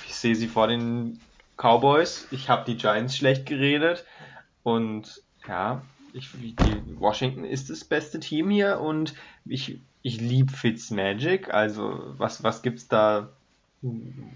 ich 0.06 0.14
sehe 0.16 0.34
sie 0.34 0.48
vor 0.48 0.66
den 0.66 1.20
Cowboys. 1.56 2.26
Ich 2.32 2.48
habe 2.48 2.64
die 2.64 2.76
Giants 2.76 3.16
schlecht 3.16 3.46
geredet 3.46 4.04
und 4.64 5.22
ja, 5.46 5.82
ich, 6.12 6.28
die 6.32 6.82
Washington 6.98 7.44
ist 7.44 7.70
das 7.70 7.84
beste 7.84 8.18
Team 8.18 8.50
hier 8.50 8.80
und 8.80 9.14
ich 9.46 9.80
ich 10.02 10.20
liebe 10.20 10.52
Fitzmagic, 10.52 11.52
also 11.52 12.14
was, 12.16 12.42
was 12.42 12.62
gibt's 12.62 12.88
da? 12.88 13.28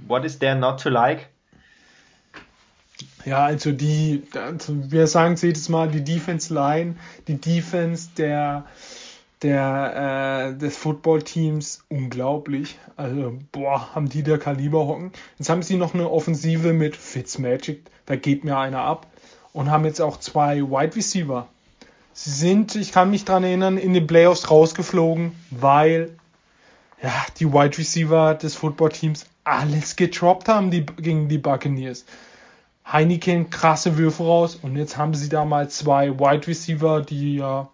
What 0.06 0.24
is 0.24 0.38
there 0.38 0.54
not 0.54 0.80
to 0.82 0.88
like? 0.90 1.28
Ja, 3.24 3.44
also 3.44 3.72
die, 3.72 4.22
also 4.34 4.90
wir 4.90 5.06
sagen 5.06 5.34
es 5.34 5.42
jedes 5.42 5.68
Mal, 5.68 5.88
die 5.88 6.04
Defense 6.04 6.52
Line, 6.52 6.96
die 7.26 7.40
Defense 7.40 8.10
der, 8.16 8.66
der, 9.42 10.52
äh, 10.54 10.58
des 10.58 10.76
Footballteams, 10.76 11.84
unglaublich. 11.88 12.78
Also, 12.96 13.38
boah, 13.52 13.94
haben 13.94 14.08
die 14.08 14.22
der 14.22 14.38
Kaliber 14.38 14.86
hocken. 14.86 15.12
Jetzt 15.38 15.48
haben 15.48 15.62
sie 15.62 15.76
noch 15.76 15.94
eine 15.94 16.10
Offensive 16.10 16.72
mit 16.72 16.96
Fitzmagic, 16.96 17.82
da 18.06 18.16
geht 18.16 18.44
mir 18.44 18.58
einer 18.58 18.80
ab. 18.80 19.06
Und 19.52 19.70
haben 19.70 19.84
jetzt 19.84 20.00
auch 20.00 20.18
zwei 20.18 20.60
Wide 20.62 20.96
Receiver. 20.96 21.48
Sie 22.16 22.30
sind, 22.30 22.76
ich 22.76 22.92
kann 22.92 23.10
mich 23.10 23.24
dran 23.24 23.42
erinnern, 23.42 23.76
in 23.76 23.92
den 23.92 24.06
Playoffs 24.06 24.48
rausgeflogen, 24.48 25.32
weil 25.50 26.16
ja, 27.02 27.12
die 27.38 27.52
Wide 27.52 27.76
Receiver 27.76 28.34
des 28.34 28.54
Footballteams 28.54 29.26
alles 29.42 29.96
getroppt 29.96 30.48
haben 30.48 30.70
die, 30.70 30.86
gegen 30.86 31.28
die 31.28 31.38
Buccaneers. 31.38 32.06
Heineken 32.86 33.50
krasse 33.50 33.98
Würfe 33.98 34.22
raus 34.22 34.56
und 34.62 34.76
jetzt 34.76 34.96
haben 34.96 35.14
sie 35.14 35.28
da 35.28 35.44
mal 35.44 35.68
zwei 35.68 36.18
Wide 36.18 36.46
Receiver, 36.46 37.00
die 37.00 37.36
ja, 37.36 37.68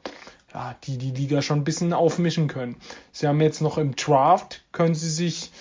ja 0.54 0.74
die 0.84 0.96
die 0.96 1.10
Liga 1.10 1.42
schon 1.42 1.58
ein 1.58 1.64
bisschen 1.64 1.92
aufmischen 1.92 2.48
können. 2.48 2.76
Sie 3.12 3.28
haben 3.28 3.42
jetzt 3.42 3.60
noch 3.60 3.76
im 3.76 3.94
Draft, 3.94 4.64
können 4.72 4.94
sie 4.94 5.10
sich 5.10 5.52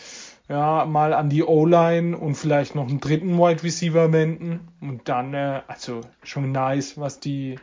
ja 0.48 0.86
mal 0.86 1.14
an 1.14 1.30
die 1.30 1.44
O-Line 1.44 2.18
und 2.18 2.36
vielleicht 2.36 2.76
noch 2.76 2.88
einen 2.88 3.02
dritten 3.02 3.38
Wide 3.38 3.62
Receiver 3.62 4.14
wenden 4.14 4.70
und 4.80 5.10
dann, 5.10 5.34
äh, 5.34 5.62
also 5.68 6.00
schon 6.24 6.54
nice, 6.54 6.98
was 6.98 7.20
die 7.20 7.60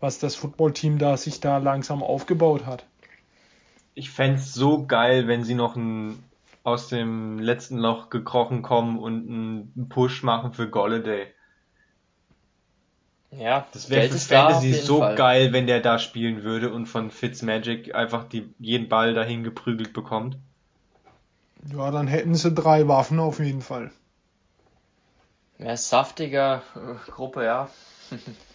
was 0.00 0.18
das 0.18 0.34
Footballteam 0.34 0.98
da 0.98 1.16
sich 1.16 1.40
da 1.40 1.58
langsam 1.58 2.02
aufgebaut 2.02 2.66
hat. 2.66 2.86
Ich 3.94 4.10
fände 4.10 4.40
so 4.40 4.86
geil, 4.86 5.28
wenn 5.28 5.44
sie 5.44 5.54
noch 5.54 5.76
ein, 5.76 6.22
aus 6.64 6.88
dem 6.88 7.38
letzten 7.38 7.76
Loch 7.76 8.08
gekrochen 8.08 8.62
kommen 8.62 8.98
und 8.98 9.28
einen 9.28 9.88
Push 9.88 10.22
machen 10.22 10.52
für 10.52 10.68
Golladay. 10.68 11.26
Ja, 13.32 13.66
das 13.72 13.90
wäre 13.90 14.08
für 14.08 14.18
Fantasy 14.18 14.72
so 14.72 14.98
Fall. 14.98 15.14
geil, 15.14 15.52
wenn 15.52 15.66
der 15.66 15.80
da 15.80 15.98
spielen 15.98 16.42
würde 16.42 16.72
und 16.72 16.86
von 16.86 17.10
Fitzmagic 17.10 17.94
einfach 17.94 18.24
die, 18.24 18.52
jeden 18.58 18.88
Ball 18.88 19.14
dahin 19.14 19.44
geprügelt 19.44 19.92
bekommt. 19.92 20.36
Ja, 21.72 21.90
dann 21.90 22.08
hätten 22.08 22.34
sie 22.34 22.52
drei 22.52 22.88
Waffen 22.88 23.20
auf 23.20 23.38
jeden 23.38 23.60
Fall. 23.60 23.92
Ja, 25.58 25.76
saftiger 25.76 26.62
äh, 26.74 27.10
Gruppe, 27.10 27.44
ja. 27.44 27.68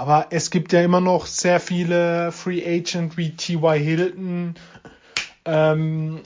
Aber 0.00 0.28
es 0.30 0.50
gibt 0.50 0.72
ja 0.72 0.80
immer 0.80 1.02
noch 1.02 1.26
sehr 1.26 1.60
viele 1.60 2.32
Free 2.32 2.64
Agent 2.64 3.18
wie 3.18 3.36
T.Y. 3.36 3.78
Hilton, 3.78 4.54
ähm, 5.44 6.22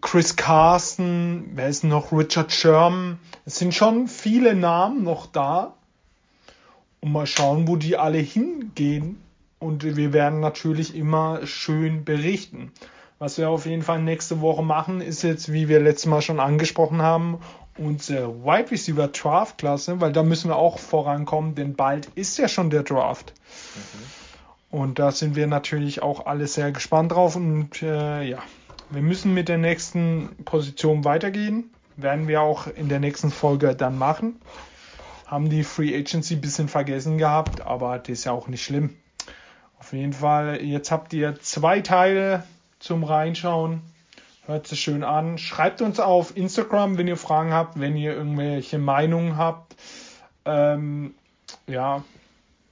Chris 0.00 0.36
Carson, 0.36 1.50
wer 1.54 1.66
ist 1.66 1.82
noch? 1.82 2.12
Richard 2.12 2.52
Sherman. 2.52 3.18
Es 3.44 3.58
sind 3.58 3.74
schon 3.74 4.06
viele 4.06 4.54
Namen 4.54 5.02
noch 5.02 5.26
da. 5.26 5.74
Und 7.00 7.10
mal 7.10 7.26
schauen, 7.26 7.66
wo 7.66 7.74
die 7.74 7.96
alle 7.96 8.18
hingehen. 8.18 9.20
Und 9.58 9.82
wir 9.82 10.12
werden 10.12 10.38
natürlich 10.38 10.94
immer 10.94 11.44
schön 11.48 12.04
berichten. 12.04 12.70
Was 13.18 13.38
wir 13.38 13.50
auf 13.50 13.66
jeden 13.66 13.82
Fall 13.82 14.00
nächste 14.00 14.40
Woche 14.40 14.62
machen, 14.62 15.00
ist 15.00 15.22
jetzt, 15.22 15.52
wie 15.52 15.66
wir 15.66 15.80
letztes 15.80 16.06
Mal 16.06 16.22
schon 16.22 16.38
angesprochen 16.38 17.02
haben, 17.02 17.40
unsere 17.80 18.44
Wide 18.44 18.70
Receiver 18.70 19.08
Draft 19.08 19.58
Klasse, 19.58 20.00
weil 20.00 20.12
da 20.12 20.22
müssen 20.22 20.50
wir 20.50 20.56
auch 20.56 20.78
vorankommen, 20.78 21.54
denn 21.54 21.74
bald 21.74 22.06
ist 22.14 22.38
ja 22.38 22.46
schon 22.46 22.70
der 22.70 22.82
Draft. 22.82 23.32
Mhm. 23.74 24.78
Und 24.78 24.98
da 24.98 25.10
sind 25.10 25.34
wir 25.34 25.46
natürlich 25.46 26.02
auch 26.02 26.26
alle 26.26 26.46
sehr 26.46 26.70
gespannt 26.70 27.12
drauf 27.12 27.34
und 27.34 27.82
äh, 27.82 28.22
ja, 28.22 28.38
wir 28.90 29.02
müssen 29.02 29.34
mit 29.34 29.48
der 29.48 29.58
nächsten 29.58 30.30
Position 30.44 31.04
weitergehen. 31.04 31.70
Werden 31.96 32.28
wir 32.28 32.42
auch 32.42 32.66
in 32.66 32.88
der 32.88 33.00
nächsten 33.00 33.30
Folge 33.30 33.74
dann 33.74 33.98
machen. 33.98 34.40
Haben 35.26 35.48
die 35.48 35.64
Free 35.64 35.96
Agency 35.96 36.34
ein 36.34 36.40
bisschen 36.40 36.68
vergessen 36.68 37.18
gehabt, 37.18 37.60
aber 37.62 37.98
das 37.98 38.10
ist 38.10 38.24
ja 38.24 38.32
auch 38.32 38.48
nicht 38.48 38.64
schlimm. 38.64 38.96
Auf 39.78 39.92
jeden 39.92 40.12
Fall, 40.12 40.62
jetzt 40.62 40.90
habt 40.90 41.12
ihr 41.12 41.40
zwei 41.40 41.80
Teile 41.80 42.44
zum 42.78 43.04
Reinschauen. 43.04 43.82
Hört 44.46 44.66
sich 44.66 44.80
schön 44.80 45.04
an. 45.04 45.38
Schreibt 45.38 45.82
uns 45.82 46.00
auf 46.00 46.36
Instagram, 46.36 46.98
wenn 46.98 47.06
ihr 47.06 47.16
Fragen 47.16 47.52
habt, 47.52 47.78
wenn 47.78 47.96
ihr 47.96 48.14
irgendwelche 48.14 48.78
Meinungen 48.78 49.36
habt. 49.36 49.76
Ähm, 50.44 51.14
ja, 51.66 52.04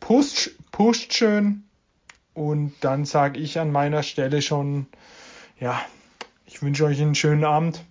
pusht, 0.01 0.51
pusht 0.73 1.13
schön. 1.13 1.65
Und 2.35 2.75
dann 2.81 3.05
sage 3.05 3.39
ich 3.39 3.59
an 3.59 3.71
meiner 3.71 4.03
Stelle 4.03 4.43
schon, 4.43 4.87
ja, 5.59 5.81
ich 6.47 6.63
wünsche 6.63 6.85
euch 6.85 7.01
einen 7.01 7.15
schönen 7.15 7.45
Abend. 7.45 7.85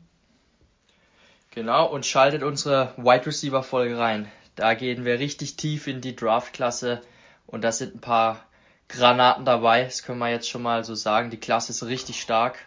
Genau, 1.51 1.85
und 1.87 2.05
schaltet 2.05 2.43
unsere 2.43 2.93
Wide 2.97 3.25
Receiver 3.25 3.63
Folge 3.63 3.97
rein. 3.97 4.31
Da 4.55 4.73
gehen 4.73 5.05
wir 5.05 5.19
richtig 5.19 5.55
tief 5.55 5.87
in 5.87 6.01
die 6.01 6.15
Draft-Klasse 6.15 7.01
und 7.45 7.63
da 7.63 7.71
sind 7.71 7.95
ein 7.95 8.01
paar 8.01 8.43
Granaten 8.87 9.45
dabei. 9.45 9.83
Das 9.83 10.03
können 10.03 10.19
wir 10.19 10.29
jetzt 10.29 10.49
schon 10.49 10.61
mal 10.61 10.83
so 10.83 10.95
sagen. 10.95 11.29
Die 11.29 11.39
Klasse 11.39 11.71
ist 11.71 11.83
richtig 11.83 12.21
stark 12.21 12.57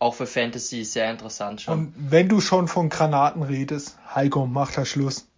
auch 0.00 0.14
für 0.14 0.26
Fantasy 0.26 0.82
sehr 0.82 1.10
interessant 1.10 1.60
schon. 1.60 1.78
Und 1.78 1.94
wenn 1.96 2.28
du 2.28 2.40
schon 2.40 2.66
von 2.66 2.88
Granaten 2.88 3.42
redest, 3.42 3.96
Heiko, 4.12 4.46
mach 4.46 4.72
da 4.72 4.84
Schluss. 4.84 5.28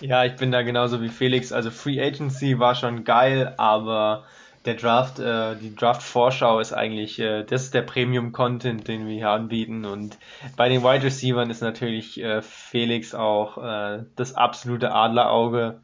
Ja, 0.00 0.24
ich 0.24 0.36
bin 0.36 0.52
da 0.52 0.62
genauso 0.62 1.02
wie 1.02 1.08
Felix. 1.08 1.50
Also 1.50 1.70
Free 1.70 2.00
Agency 2.00 2.58
war 2.58 2.74
schon 2.74 3.04
geil, 3.04 3.54
aber 3.56 4.24
der 4.66 4.74
Draft, 4.74 5.18
äh, 5.18 5.56
die 5.56 5.74
Draft-Vorschau 5.74 6.60
ist 6.60 6.74
eigentlich, 6.74 7.18
äh, 7.18 7.44
das 7.44 7.64
ist 7.64 7.74
der 7.74 7.82
Premium-Content, 7.82 8.86
den 8.86 9.06
wir 9.06 9.14
hier 9.14 9.30
anbieten. 9.30 9.86
Und 9.86 10.18
bei 10.56 10.68
den 10.68 10.82
Wide 10.82 11.02
Receivers 11.02 11.48
ist 11.48 11.62
natürlich 11.62 12.20
äh, 12.20 12.42
Felix 12.42 13.14
auch 13.14 13.56
äh, 13.56 14.04
das 14.16 14.34
absolute 14.34 14.92
Adlerauge. 14.92 15.80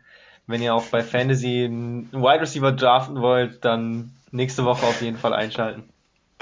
Wenn 0.46 0.60
ihr 0.60 0.74
auch 0.74 0.84
bei 0.84 1.02
Fantasy 1.02 1.64
einen 1.64 2.12
Wide 2.12 2.42
Receiver 2.42 2.70
draften 2.70 3.22
wollt, 3.22 3.64
dann 3.64 4.12
nächste 4.30 4.66
Woche 4.66 4.84
auf 4.84 5.00
jeden 5.00 5.16
Fall 5.16 5.32
einschalten. 5.32 5.84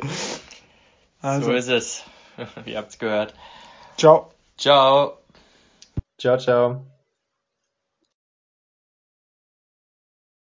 Also. 1.23 1.47
So 1.47 1.53
ist 1.53 1.69
es. 1.69 2.05
Ihr 2.66 2.78
habt's 2.78 2.99
gehört. 2.99 3.35
Ciao. 3.97 4.31
Ciao. 4.59 5.19
Ciao, 6.19 6.36
ciao. 6.36 6.91